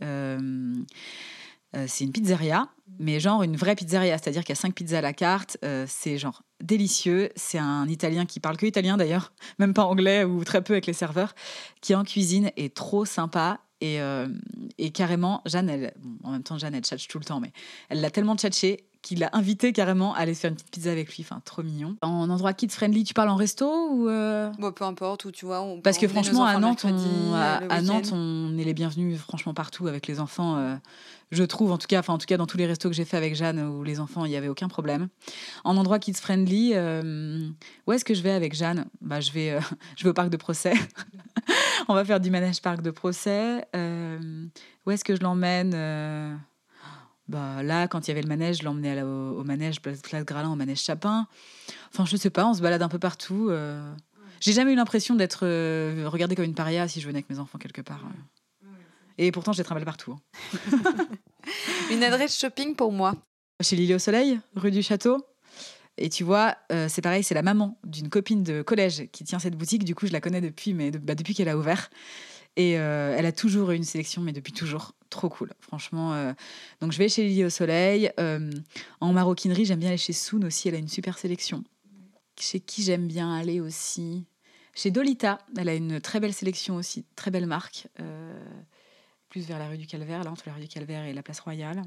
C'est 1.87 2.05
une 2.05 2.11
pizzeria, 2.11 2.69
mais 2.99 3.19
genre 3.19 3.43
une 3.43 3.55
vraie 3.55 3.75
pizzeria, 3.75 4.17
c'est-à-dire 4.17 4.43
qu'il 4.43 4.49
y 4.49 4.57
a 4.57 4.61
cinq 4.61 4.73
pizzas 4.73 4.99
à 4.99 5.01
la 5.01 5.13
carte. 5.13 5.57
c'est 5.87 6.17
genre 6.17 6.41
délicieux. 6.61 7.29
C'est 7.35 7.57
un 7.57 7.87
Italien 7.87 8.25
qui 8.25 8.39
parle 8.39 8.57
que 8.57 8.65
italien 8.65 8.97
d'ailleurs, 8.97 9.31
même 9.59 9.73
pas 9.73 9.85
anglais 9.85 10.23
ou 10.23 10.43
très 10.43 10.63
peu 10.63 10.73
avec 10.73 10.85
les 10.85 10.93
serveurs, 10.93 11.33
qui 11.81 11.95
en 11.95 12.03
cuisine 12.03 12.51
est 12.57 12.75
trop 12.75 13.05
sympa. 13.05 13.61
Et, 13.79 14.01
euh, 14.01 14.27
et 14.79 14.89
carrément, 14.89 15.43
Jeanne, 15.45 15.69
elle, 15.69 15.93
en 16.23 16.31
même 16.31 16.41
temps, 16.41 16.57
Jeanne, 16.57 16.73
elle 16.73 16.83
tchatche 16.83 17.07
tout 17.07 17.19
le 17.19 17.25
temps, 17.25 17.39
mais 17.39 17.51
elle 17.89 18.01
l'a 18.01 18.09
tellement 18.09 18.35
tchatché 18.35 18.87
qu'il 19.07 19.19
l'a 19.19 19.29
invité 19.31 19.71
carrément 19.71 20.13
à 20.13 20.19
aller 20.19 20.33
faire 20.33 20.49
une 20.49 20.55
petite 20.55 20.69
pizza 20.69 20.91
avec 20.91 21.15
lui. 21.15 21.23
Enfin, 21.23 21.41
trop 21.45 21.63
mignon. 21.63 21.95
En 22.01 22.29
endroit 22.29 22.53
kids 22.53 22.69
friendly, 22.69 23.05
tu 23.05 23.13
parles 23.13 23.29
en 23.29 23.37
resto 23.37 23.65
ou 23.89 24.09
euh 24.09 24.51
bon, 24.59 24.71
Peu 24.73 24.83
importe, 24.83 25.25
où 25.25 25.31
tu 25.31 25.45
vois. 25.45 25.61
On 25.61 25.79
Parce 25.79 25.97
que 25.97 26.07
franchement, 26.07 26.43
à 26.43 26.59
Nantes, 26.59 26.85
on, 26.85 27.33
à, 27.33 27.81
Nantes, 27.81 28.11
on 28.13 28.57
est 28.57 28.63
les 28.63 28.73
bienvenus 28.73 29.17
franchement 29.19 29.53
partout 29.53 29.87
avec 29.87 30.07
les 30.07 30.19
enfants. 30.19 30.57
Euh, 30.57 30.75
je 31.31 31.43
trouve, 31.43 31.71
en 31.71 31.77
tout 31.77 31.87
cas, 31.87 31.99
enfin, 31.99 32.13
en 32.13 32.17
tout 32.17 32.25
cas, 32.25 32.37
dans 32.37 32.47
tous 32.47 32.57
les 32.57 32.65
restos 32.65 32.89
que 32.89 32.95
j'ai 32.95 33.05
fait 33.05 33.17
avec 33.17 33.35
Jeanne 33.35 33.59
où 33.59 33.83
les 33.83 33.99
enfants, 33.99 34.25
il 34.25 34.29
n'y 34.29 34.37
avait 34.37 34.47
aucun 34.49 34.67
problème. 34.67 35.07
En 35.63 35.77
endroit 35.77 35.99
kids 35.99 36.13
friendly, 36.13 36.71
euh, 36.73 37.49
où 37.85 37.91
est-ce 37.93 38.03
que 38.05 38.13
je 38.13 38.21
vais 38.21 38.31
avec 38.31 38.55
Jeanne? 38.55 38.85
Bah, 39.01 39.21
je, 39.21 39.31
vais, 39.31 39.51
euh, 39.51 39.59
je 39.97 40.03
vais 40.03 40.09
au 40.09 40.13
parc 40.13 40.29
de 40.29 40.37
procès. 40.37 40.73
On 41.87 41.93
va 41.93 42.03
faire 42.03 42.19
du 42.19 42.29
manège 42.29 42.61
parc 42.61 42.81
de 42.81 42.91
procès. 42.91 43.65
Euh, 43.75 44.45
où 44.85 44.91
est-ce 44.91 45.03
que 45.03 45.15
je 45.15 45.21
l'emmène 45.21 45.73
bah, 47.27 47.63
là, 47.63 47.87
quand 47.87 48.07
il 48.07 48.09
y 48.09 48.11
avait 48.11 48.21
le 48.21 48.27
manège, 48.27 48.59
je 48.59 48.63
l'emmenais 48.63 49.01
au, 49.01 49.39
au, 49.39 49.43
manège 49.43 49.81
Place, 49.81 50.01
Gralin, 50.23 50.51
au 50.51 50.55
manège 50.55 50.81
Chapin. 50.81 51.27
Enfin, 51.93 52.05
je 52.05 52.15
sais 52.17 52.29
pas, 52.29 52.47
on 52.47 52.53
se 52.53 52.61
balade 52.61 52.81
un 52.81 52.89
peu 52.89 52.99
partout. 52.99 53.51
J'ai 54.39 54.53
jamais 54.53 54.73
eu 54.73 54.75
l'impression 54.75 55.15
d'être 55.15 55.45
regardée 56.05 56.35
comme 56.35 56.45
une 56.45 56.53
paria 56.53 56.87
si 56.87 57.01
je 57.01 57.07
venais 57.07 57.19
avec 57.19 57.29
mes 57.29 57.39
enfants 57.39 57.57
quelque 57.57 57.81
part. 57.81 58.03
Et 59.17 59.31
pourtant, 59.31 59.51
j'ai 59.53 59.63
travaillé 59.63 59.85
partout. 59.85 60.13
Hein. 60.13 60.95
Une 61.91 62.03
adresse 62.03 62.37
shopping 62.37 62.75
pour 62.75 62.91
moi. 62.91 63.15
Chez 63.61 63.75
Lily 63.75 63.95
au 63.95 63.99
Soleil, 63.99 64.39
rue 64.55 64.71
du 64.71 64.83
Château. 64.83 65.25
Et 65.97 66.09
tu 66.09 66.23
vois, 66.23 66.55
euh, 66.71 66.87
c'est 66.87 67.01
pareil, 67.01 67.23
c'est 67.23 67.33
la 67.33 67.41
maman 67.41 67.79
d'une 67.83 68.09
copine 68.09 68.43
de 68.43 68.61
collège 68.61 69.07
qui 69.11 69.23
tient 69.23 69.39
cette 69.39 69.55
boutique. 69.55 69.83
Du 69.83 69.95
coup, 69.95 70.05
je 70.05 70.11
la 70.11 70.21
connais 70.21 70.41
depuis, 70.41 70.73
mais 70.75 70.91
bah, 70.91 71.15
depuis 71.15 71.33
qu'elle 71.33 71.49
a 71.49 71.57
ouvert. 71.57 71.89
Et 72.57 72.71
elle 72.71 73.25
a 73.25 73.31
toujours 73.31 73.71
eu 73.71 73.75
une 73.75 73.83
sélection, 73.83 74.21
mais 74.21 74.33
depuis 74.33 74.51
toujours. 74.51 74.93
Trop 75.09 75.29
cool, 75.29 75.53
franchement. 75.61 76.33
Donc 76.81 76.91
je 76.91 76.97
vais 76.97 77.07
chez 77.07 77.23
Lily 77.23 77.45
au 77.45 77.49
Soleil. 77.49 78.11
en 78.99 79.13
maroquinerie, 79.13 79.63
j'aime 79.63 79.79
bien 79.79 79.89
aller 79.89 79.97
chez 79.97 80.11
Soon 80.11 80.41
aussi, 80.43 80.67
elle 80.67 80.75
a 80.75 80.79
une 80.79 80.89
super 80.89 81.17
sélection. 81.17 81.63
Chez 82.39 82.59
qui 82.59 82.83
j'aime 82.83 83.07
bien 83.07 83.33
aller 83.33 83.61
aussi? 83.61 84.25
Chez 84.73 84.91
Dolita, 84.91 85.39
elle 85.55 85.69
a 85.69 85.75
une 85.75 86.01
très 86.01 86.19
belle 86.19 86.33
sélection 86.33 86.75
aussi, 86.75 87.05
très 87.15 87.31
belle 87.31 87.45
marque. 87.45 87.87
plus 89.29 89.45
vers 89.47 89.59
la 89.59 89.69
rue 89.69 89.77
du 89.77 89.87
Calvaire, 89.87 90.23
là, 90.23 90.31
entre 90.31 90.43
la 90.47 90.55
rue 90.55 90.61
du 90.61 90.67
Calvaire 90.67 91.05
et 91.05 91.13
la 91.13 91.23
place 91.23 91.39
Royale. 91.39 91.83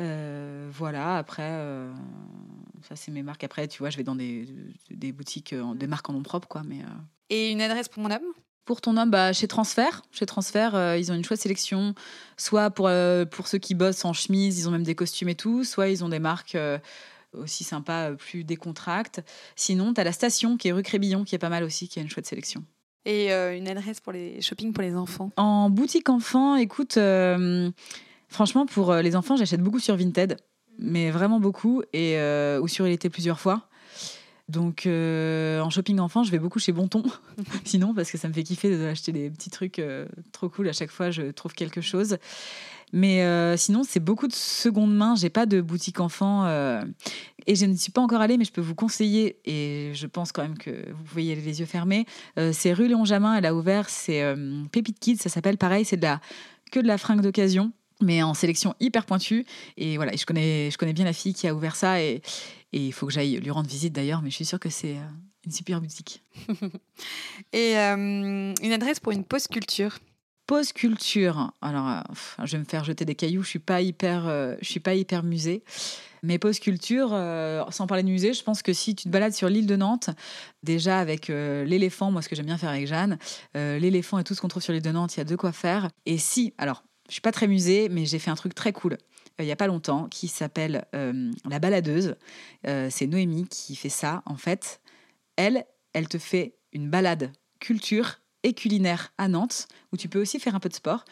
Euh, 0.00 0.68
voilà, 0.72 1.18
après, 1.18 1.42
euh, 1.50 1.92
ça 2.82 2.94
c'est 2.94 3.10
mes 3.10 3.22
marques. 3.22 3.42
Après, 3.44 3.66
tu 3.66 3.78
vois, 3.78 3.90
je 3.90 3.96
vais 3.96 4.04
dans 4.04 4.14
des, 4.14 4.48
des 4.90 5.12
boutiques, 5.12 5.52
euh, 5.52 5.74
des 5.74 5.86
marques 5.86 6.08
en 6.08 6.12
nom 6.12 6.22
propre, 6.22 6.46
quoi. 6.46 6.62
Mais, 6.64 6.82
Et 7.30 7.50
une 7.50 7.60
adresse 7.60 7.88
pour 7.88 8.02
mon 8.02 8.10
homme 8.10 8.32
Pour 8.68 8.82
ton 8.82 8.98
homme, 8.98 9.10
bah, 9.10 9.32
chez 9.32 9.48
Transfert. 9.48 10.02
Chez 10.12 10.26
Transfert, 10.26 10.96
ils 10.96 11.10
ont 11.10 11.14
une 11.14 11.24
chouette 11.24 11.40
sélection. 11.40 11.94
Soit 12.36 12.68
pour, 12.68 12.90
pour 13.30 13.46
ceux 13.46 13.56
qui 13.56 13.74
bossent 13.74 14.04
en 14.04 14.12
chemise, 14.12 14.58
ils 14.58 14.68
ont 14.68 14.70
même 14.70 14.82
des 14.82 14.94
costumes 14.94 15.30
et 15.30 15.34
tout. 15.34 15.64
Soit 15.64 15.88
ils 15.88 16.04
ont 16.04 16.10
des 16.10 16.18
marques 16.18 16.54
aussi 17.32 17.64
sympas, 17.64 18.12
plus 18.12 18.44
décontractes. 18.44 19.22
Sinon, 19.56 19.94
tu 19.94 20.00
as 20.02 20.04
la 20.04 20.12
station 20.12 20.58
qui 20.58 20.68
est 20.68 20.72
rue 20.72 20.82
Crébillon, 20.82 21.24
qui 21.24 21.34
est 21.34 21.38
pas 21.38 21.48
mal 21.48 21.64
aussi, 21.64 21.88
qui 21.88 21.98
a 21.98 22.02
une 22.02 22.10
chouette 22.10 22.26
sélection. 22.26 22.62
Et 23.06 23.32
une 23.32 23.68
adresse 23.68 24.00
pour 24.00 24.12
les 24.12 24.42
shopping 24.42 24.74
pour 24.74 24.82
les 24.82 24.94
enfants 24.94 25.30
En 25.38 25.70
boutique 25.70 26.10
enfant, 26.10 26.56
écoute 26.56 26.98
Franchement, 28.28 28.66
pour 28.66 28.92
euh, 28.92 29.02
les 29.02 29.16
enfants, 29.16 29.36
j'achète 29.36 29.62
beaucoup 29.62 29.80
sur 29.80 29.96
Vinted, 29.96 30.36
mais 30.78 31.10
vraiment 31.10 31.40
beaucoup, 31.40 31.82
et, 31.92 32.18
euh, 32.18 32.60
ou 32.60 32.68
sur 32.68 32.86
Il 32.86 32.92
était 32.92 33.10
plusieurs 33.10 33.40
fois. 33.40 33.68
Donc, 34.48 34.86
euh, 34.86 35.60
en 35.60 35.70
shopping 35.70 35.98
enfant, 35.98 36.24
je 36.24 36.30
vais 36.30 36.38
beaucoup 36.38 36.58
chez 36.58 36.72
Bonton, 36.72 37.02
sinon, 37.64 37.94
parce 37.94 38.10
que 38.10 38.18
ça 38.18 38.28
me 38.28 38.32
fait 38.32 38.42
kiffer 38.42 38.76
d'acheter 38.76 39.12
des 39.12 39.30
petits 39.30 39.50
trucs 39.50 39.80
trop 40.32 40.48
cool. 40.48 40.68
À 40.68 40.72
chaque 40.72 40.90
fois, 40.90 41.10
je 41.10 41.30
trouve 41.30 41.52
quelque 41.52 41.80
chose. 41.80 42.18
Mais 42.94 43.56
sinon, 43.58 43.82
c'est 43.86 44.00
beaucoup 44.00 44.28
de 44.28 44.34
seconde 44.34 44.96
main. 44.96 45.14
J'ai 45.14 45.28
pas 45.28 45.44
de 45.44 45.60
boutique 45.60 46.00
enfant 46.00 46.48
et 47.46 47.54
je 47.54 47.66
ne 47.66 47.76
suis 47.76 47.92
pas 47.92 48.00
encore 48.00 48.22
allée, 48.22 48.38
mais 48.38 48.46
je 48.46 48.52
peux 48.52 48.62
vous 48.62 48.74
conseiller. 48.74 49.38
Et 49.44 49.92
je 49.92 50.06
pense 50.06 50.32
quand 50.32 50.40
même 50.40 50.56
que 50.56 50.70
vous 50.70 51.04
pouvez 51.04 51.24
y 51.24 51.32
aller 51.32 51.42
les 51.42 51.60
yeux 51.60 51.66
fermés. 51.66 52.06
c'est 52.52 52.72
rue 52.72 52.88
Léon 52.88 53.04
Jamin. 53.04 53.36
Elle 53.36 53.44
a 53.44 53.54
ouvert. 53.54 53.90
C'est 53.90 54.24
Pépite 54.72 54.98
Kids. 54.98 55.18
Ça 55.18 55.28
s'appelle 55.28 55.58
pareil. 55.58 55.84
C'est 55.84 55.98
de 55.98 56.02
la 56.02 56.22
que 56.72 56.80
de 56.80 56.86
la 56.86 56.96
fringue 56.96 57.20
d'occasion 57.20 57.72
mais 58.00 58.22
en 58.22 58.34
sélection 58.34 58.74
hyper 58.80 59.04
pointue. 59.04 59.44
Et 59.76 59.96
voilà, 59.96 60.12
je 60.14 60.24
connais, 60.24 60.70
je 60.70 60.78
connais 60.78 60.92
bien 60.92 61.04
la 61.04 61.12
fille 61.12 61.34
qui 61.34 61.48
a 61.48 61.54
ouvert 61.54 61.76
ça 61.76 62.00
et 62.00 62.22
il 62.72 62.92
faut 62.92 63.06
que 63.06 63.12
j'aille 63.12 63.36
lui 63.36 63.50
rendre 63.50 63.68
visite 63.68 63.92
d'ailleurs, 63.92 64.22
mais 64.22 64.30
je 64.30 64.36
suis 64.36 64.44
sûre 64.44 64.60
que 64.60 64.68
c'est 64.68 64.96
euh, 64.96 65.08
une 65.46 65.52
super 65.52 65.80
boutique. 65.80 66.22
et 67.52 67.78
euh, 67.78 68.54
une 68.62 68.72
adresse 68.72 69.00
pour 69.00 69.12
une 69.12 69.24
pause 69.24 69.48
culture 69.48 69.98
Pause 70.46 70.72
culture. 70.72 71.52
Alors, 71.60 71.88
euh, 71.88 72.00
je 72.44 72.52
vais 72.52 72.58
me 72.58 72.64
faire 72.64 72.82
jeter 72.82 73.04
des 73.04 73.14
cailloux. 73.14 73.42
Je 73.42 73.48
suis 73.50 73.58
pas 73.58 73.82
hyper, 73.82 74.22
je 74.62 74.66
suis 74.66 74.80
pas 74.80 74.94
hyper 74.94 75.22
musée. 75.22 75.62
Mais 76.22 76.38
pause 76.38 76.58
culture, 76.58 77.10
sans 77.70 77.86
parler 77.86 78.02
de 78.02 78.08
musée, 78.08 78.32
je 78.32 78.42
pense 78.42 78.62
que 78.62 78.72
si 78.72 78.94
tu 78.94 79.04
te 79.04 79.08
balades 79.10 79.34
sur 79.34 79.50
l'île 79.50 79.66
de 79.66 79.76
Nantes, 79.76 80.08
déjà 80.62 81.00
avec 81.00 81.28
l'éléphant, 81.28 82.10
moi 82.10 82.22
ce 82.22 82.30
que 82.30 82.34
j'aime 82.34 82.46
bien 82.46 82.56
faire 82.56 82.70
avec 82.70 82.86
Jeanne, 82.86 83.18
l'éléphant 83.54 84.18
et 84.18 84.24
tout 84.24 84.34
ce 84.34 84.40
qu'on 84.40 84.48
trouve 84.48 84.62
sur 84.62 84.72
l'île 84.72 84.82
de 84.82 84.90
Nantes, 84.90 85.16
il 85.16 85.18
y 85.18 85.20
a 85.20 85.24
de 85.24 85.36
quoi 85.36 85.52
faire. 85.52 85.90
Et 86.06 86.16
si, 86.16 86.54
alors 86.56 86.82
je 87.08 87.12
suis 87.12 87.20
pas 87.20 87.32
très 87.32 87.46
musée, 87.46 87.90
mais 87.90 88.06
j'ai 88.06 88.18
fait 88.18 88.30
un 88.30 88.34
truc 88.34 88.54
très 88.54 88.72
cool 88.72 88.96
il 89.38 89.46
y 89.46 89.52
a 89.52 89.56
pas 89.56 89.66
longtemps 89.66 90.08
qui 90.08 90.28
s'appelle 90.28 90.86
euh, 90.94 91.30
La 91.48 91.58
Baladeuse. 91.58 92.16
Euh, 92.66 92.88
c'est 92.90 93.06
Noémie 93.06 93.46
qui 93.48 93.76
fait 93.76 93.88
ça. 93.88 94.22
En 94.26 94.36
fait, 94.36 94.80
elle, 95.36 95.64
elle 95.92 96.08
te 96.08 96.18
fait 96.18 96.56
une 96.72 96.90
balade 96.90 97.32
culture 97.60 98.20
et 98.42 98.52
culinaire 98.52 99.12
à 99.18 99.28
Nantes, 99.28 99.68
où 99.92 99.96
tu 99.96 100.08
peux 100.08 100.20
aussi 100.20 100.38
faire 100.38 100.54
un 100.54 100.60
peu 100.60 100.68
de 100.68 100.74
sport. 100.74 101.04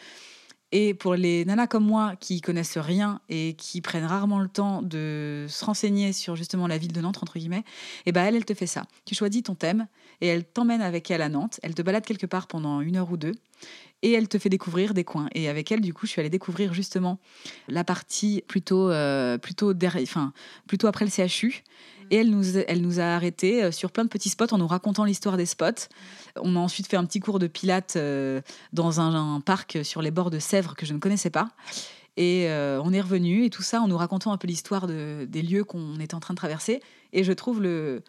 Et 0.73 0.95
pour 0.95 1.15
les 1.15 1.45
nanas 1.45 1.69
comme 1.69 1.85
moi 1.85 2.17
qui 2.17 2.41
connaissent 2.41 2.77
rien 2.77 3.21
et 3.29 3.55
qui 3.55 3.81
prennent 3.81 4.05
rarement 4.05 4.41
le 4.41 4.49
temps 4.49 4.83
de 4.83 5.47
se 5.49 5.65
renseigner 5.65 6.13
sur 6.13 6.35
justement 6.35 6.67
la 6.67 6.77
ville 6.77 6.93
de 6.93 7.01
Nantes, 7.01 7.23
entre 7.23 7.39
guillemets, 7.39 7.61
et 7.61 8.07
eh 8.07 8.13
ben 8.13 8.25
elle, 8.25 8.35
elle 8.35 8.45
te 8.45 8.55
fait 8.55 8.67
ça. 8.67 8.85
Tu 9.05 9.15
choisis 9.15 9.45
ton 9.45 9.55
thème 9.55 9.87
et 10.21 10.27
elle 10.27 10.45
t'emmène 10.45 10.83
avec 10.83 11.11
elle 11.11 11.23
à 11.23 11.29
Nantes. 11.29 11.61
Elle 11.63 11.75
te 11.75 11.83
balade 11.83 12.05
quelque 12.05 12.27
part 12.27 12.49
pendant 12.49 12.81
une 12.81 12.97
heure 12.97 13.13
ou 13.13 13.17
deux 13.17 13.35
et 14.03 14.13
elle 14.13 14.29
te 14.29 14.39
fait 14.39 14.49
découvrir 14.49 14.95
des 14.95 15.05
coins. 15.05 15.29
Et 15.35 15.49
avec 15.49 15.73
elle, 15.73 15.81
du 15.81 15.95
coup, 15.95 16.07
je 16.07 16.13
suis 16.13 16.21
allée 16.21 16.31
découvrir 16.31 16.75
justement 16.75 17.19
la 17.69 17.85
partie 17.85 18.43
plutôt, 18.47 18.91
euh, 18.91 19.39
plutôt, 19.39 19.73
enfin, 20.03 20.33
plutôt 20.67 20.87
après 20.87 21.05
le 21.05 21.11
CHU. 21.11 21.49
Mm. 21.49 22.07
Et 22.11 22.17
elle 22.17 22.31
nous, 22.31 22.57
elle 22.57 22.83
nous 22.83 23.01
a 23.01 23.05
arrêtés 23.05 23.65
euh, 23.65 23.73
sur 23.73 23.91
plein 23.91 24.05
de 24.05 24.09
petits 24.09 24.29
spots 24.29 24.53
en 24.53 24.59
nous 24.59 24.67
racontant 24.67 25.05
l'histoire 25.05 25.37
des 25.37 25.47
spots. 25.47 25.89
On 26.37 26.57
a 26.57 26.59
ensuite 26.59 26.89
fait 26.89 26.97
un 26.97 27.05
petit 27.05 27.21
cours 27.21 27.39
de 27.39 27.47
pilates 27.47 27.97
euh, 27.97 28.43
dans 28.73 29.01
un, 29.01 29.41
parc 29.41 29.79
sur 29.83 30.03
les 30.03 30.11
bords 30.11 30.31
de 30.31 30.39
Sèvres 30.39 30.77
que 30.77 30.87
je 30.87 30.93
ne 30.93 30.99
connaissais 30.99 31.31
pas. 31.31 31.49
Et 32.19 32.49
on 32.49 32.95
est 32.95 33.01
revenu 33.03 33.45
et 33.45 33.51
tout 33.51 33.63
ça 33.63 33.83
en 33.83 33.89
nous 33.89 33.97
racontant 33.99 34.33
un 34.33 34.39
peu 34.39 34.49
l'histoire 34.49 34.87
de, 34.87 35.27
des 35.29 35.43
lieux 35.43 35.65
qu'on 35.65 36.01
était 36.01 36.15
en 36.15 36.21
train 36.21 36.33
de 36.33 36.39
traverser. 36.39 36.81
Et 37.13 37.25
je 37.25 37.33
trouve 37.35 37.61
le, 37.61 38.03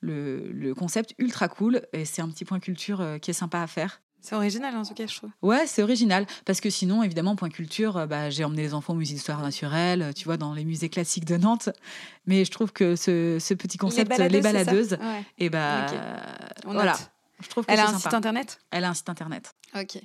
le, 0.00 0.50
le 0.50 0.74
concept 0.74 1.14
ultra 1.18 1.46
cool. 1.46 1.82
Et 1.92 2.04
c'est 2.04 2.22
un 2.22 2.28
petit 2.28 2.44
point 2.44 2.58
culture 2.58 3.06
qui 3.22 3.30
est 3.30 3.34
sympa 3.34 3.60
à 3.60 3.68
faire. 3.68 4.01
C'est 4.22 4.36
original 4.36 4.76
en 4.76 4.84
tout 4.84 4.94
cas, 4.94 5.06
je 5.06 5.16
trouve. 5.16 5.30
Ouais, 5.42 5.66
c'est 5.66 5.82
original. 5.82 6.26
Parce 6.44 6.60
que 6.60 6.70
sinon, 6.70 7.02
évidemment, 7.02 7.34
point 7.34 7.50
culture, 7.50 7.96
euh, 7.96 8.06
bah, 8.06 8.30
j'ai 8.30 8.44
emmené 8.44 8.62
les 8.62 8.72
enfants 8.72 8.92
au 8.92 8.96
musée 8.96 9.14
d'histoire 9.14 9.42
naturelle, 9.42 10.02
euh, 10.02 10.12
tu 10.12 10.24
vois, 10.24 10.36
dans 10.36 10.54
les 10.54 10.64
musées 10.64 10.88
classiques 10.88 11.24
de 11.24 11.36
Nantes. 11.36 11.68
Mais 12.26 12.44
je 12.44 12.50
trouve 12.52 12.72
que 12.72 12.94
ce, 12.94 13.38
ce 13.40 13.52
petit 13.52 13.78
concept, 13.78 14.16
les 14.16 14.40
baladeuses, 14.40 14.94
et 15.38 15.46
eh 15.46 15.50
bah, 15.50 15.86
voilà. 16.64 16.96
Elle 17.66 17.80
a 17.80 17.88
un 17.88 17.98
site 17.98 18.14
internet? 18.14 18.60
Elle 18.70 18.84
a 18.84 18.90
un 18.90 18.94
site 18.94 19.08
internet. 19.08 19.54
Ok. 19.74 19.98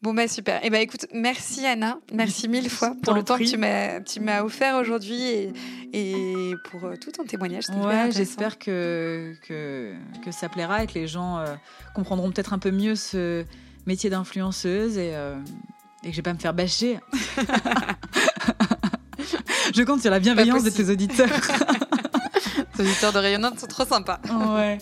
Bon, 0.00 0.14
bah 0.14 0.28
super. 0.28 0.60
Eh 0.62 0.70
bah 0.70 0.80
écoute, 0.80 1.06
merci 1.12 1.66
Anna. 1.66 1.98
Merci 2.12 2.48
mille 2.48 2.70
fois 2.70 2.94
pour 3.02 3.12
le 3.12 3.22
temps 3.22 3.36
que 3.36 4.02
tu 4.02 4.20
m'as 4.20 4.42
offert 4.42 4.76
aujourd'hui 4.76 5.22
et, 5.22 5.52
et, 5.92 6.54
pour 6.70 6.84
euh, 6.84 6.96
tout 6.96 7.10
ton 7.10 7.24
témoignage. 7.24 7.64
Ouais, 7.68 8.10
j'espère 8.10 8.58
que, 8.58 9.34
que, 9.46 9.92
que, 10.24 10.30
ça 10.30 10.48
plaira 10.48 10.84
et 10.84 10.86
que 10.86 10.94
les 10.94 11.06
gens 11.06 11.38
euh, 11.38 11.54
comprendront 11.94 12.30
peut-être 12.30 12.54
un 12.54 12.58
peu 12.58 12.70
mieux 12.70 12.96
ce 12.96 13.44
métier 13.86 14.08
d'influenceuse 14.08 14.96
et, 14.96 15.14
euh, 15.14 15.36
et 16.02 16.08
que 16.08 16.12
je 16.12 16.16
vais 16.16 16.22
pas 16.22 16.32
me 16.32 16.38
faire 16.38 16.54
bâcher. 16.54 16.98
je 19.74 19.82
compte 19.82 20.00
sur 20.00 20.10
la 20.10 20.20
bienveillance 20.20 20.64
de 20.64 20.70
tes 20.70 20.88
auditeurs. 20.88 21.28
Les 22.78 22.86
auditeurs 22.86 23.12
de 23.12 23.18
Rayonnante 23.18 23.60
sont 23.60 23.66
trop 23.66 23.84
sympas. 23.84 24.18
Ouais. 24.56 24.78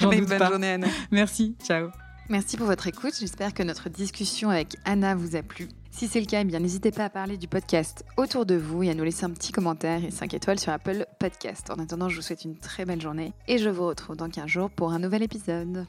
bonne 0.00 0.48
journée, 0.48 0.72
Anna. 0.72 0.86
Merci. 1.10 1.54
Ciao. 1.62 1.88
Merci 2.30 2.58
pour 2.58 2.66
votre 2.66 2.86
écoute. 2.86 3.14
J'espère 3.18 3.54
que 3.54 3.62
notre 3.62 3.88
discussion 3.88 4.50
avec 4.50 4.76
Anna 4.84 5.14
vous 5.14 5.34
a 5.34 5.42
plu. 5.42 5.68
Si 5.90 6.08
c'est 6.08 6.20
le 6.20 6.26
cas, 6.26 6.42
eh 6.42 6.44
n'hésitez 6.44 6.90
pas 6.90 7.06
à 7.06 7.10
parler 7.10 7.38
du 7.38 7.48
podcast 7.48 8.04
autour 8.18 8.44
de 8.44 8.54
vous 8.54 8.82
et 8.82 8.90
à 8.90 8.94
nous 8.94 9.02
laisser 9.02 9.24
un 9.24 9.30
petit 9.30 9.50
commentaire 9.50 10.04
et 10.04 10.10
5 10.10 10.34
étoiles 10.34 10.58
sur 10.58 10.70
Apple 10.70 11.06
Podcast. 11.18 11.70
En 11.70 11.82
attendant, 11.82 12.10
je 12.10 12.16
vous 12.16 12.22
souhaite 12.22 12.44
une 12.44 12.58
très 12.58 12.84
belle 12.84 13.00
journée 13.00 13.32
et 13.48 13.56
je 13.56 13.70
vous 13.70 13.86
retrouve 13.86 14.16
dans 14.16 14.28
15 14.28 14.46
jours 14.46 14.70
pour 14.70 14.92
un 14.92 14.98
nouvel 14.98 15.22
épisode. 15.22 15.86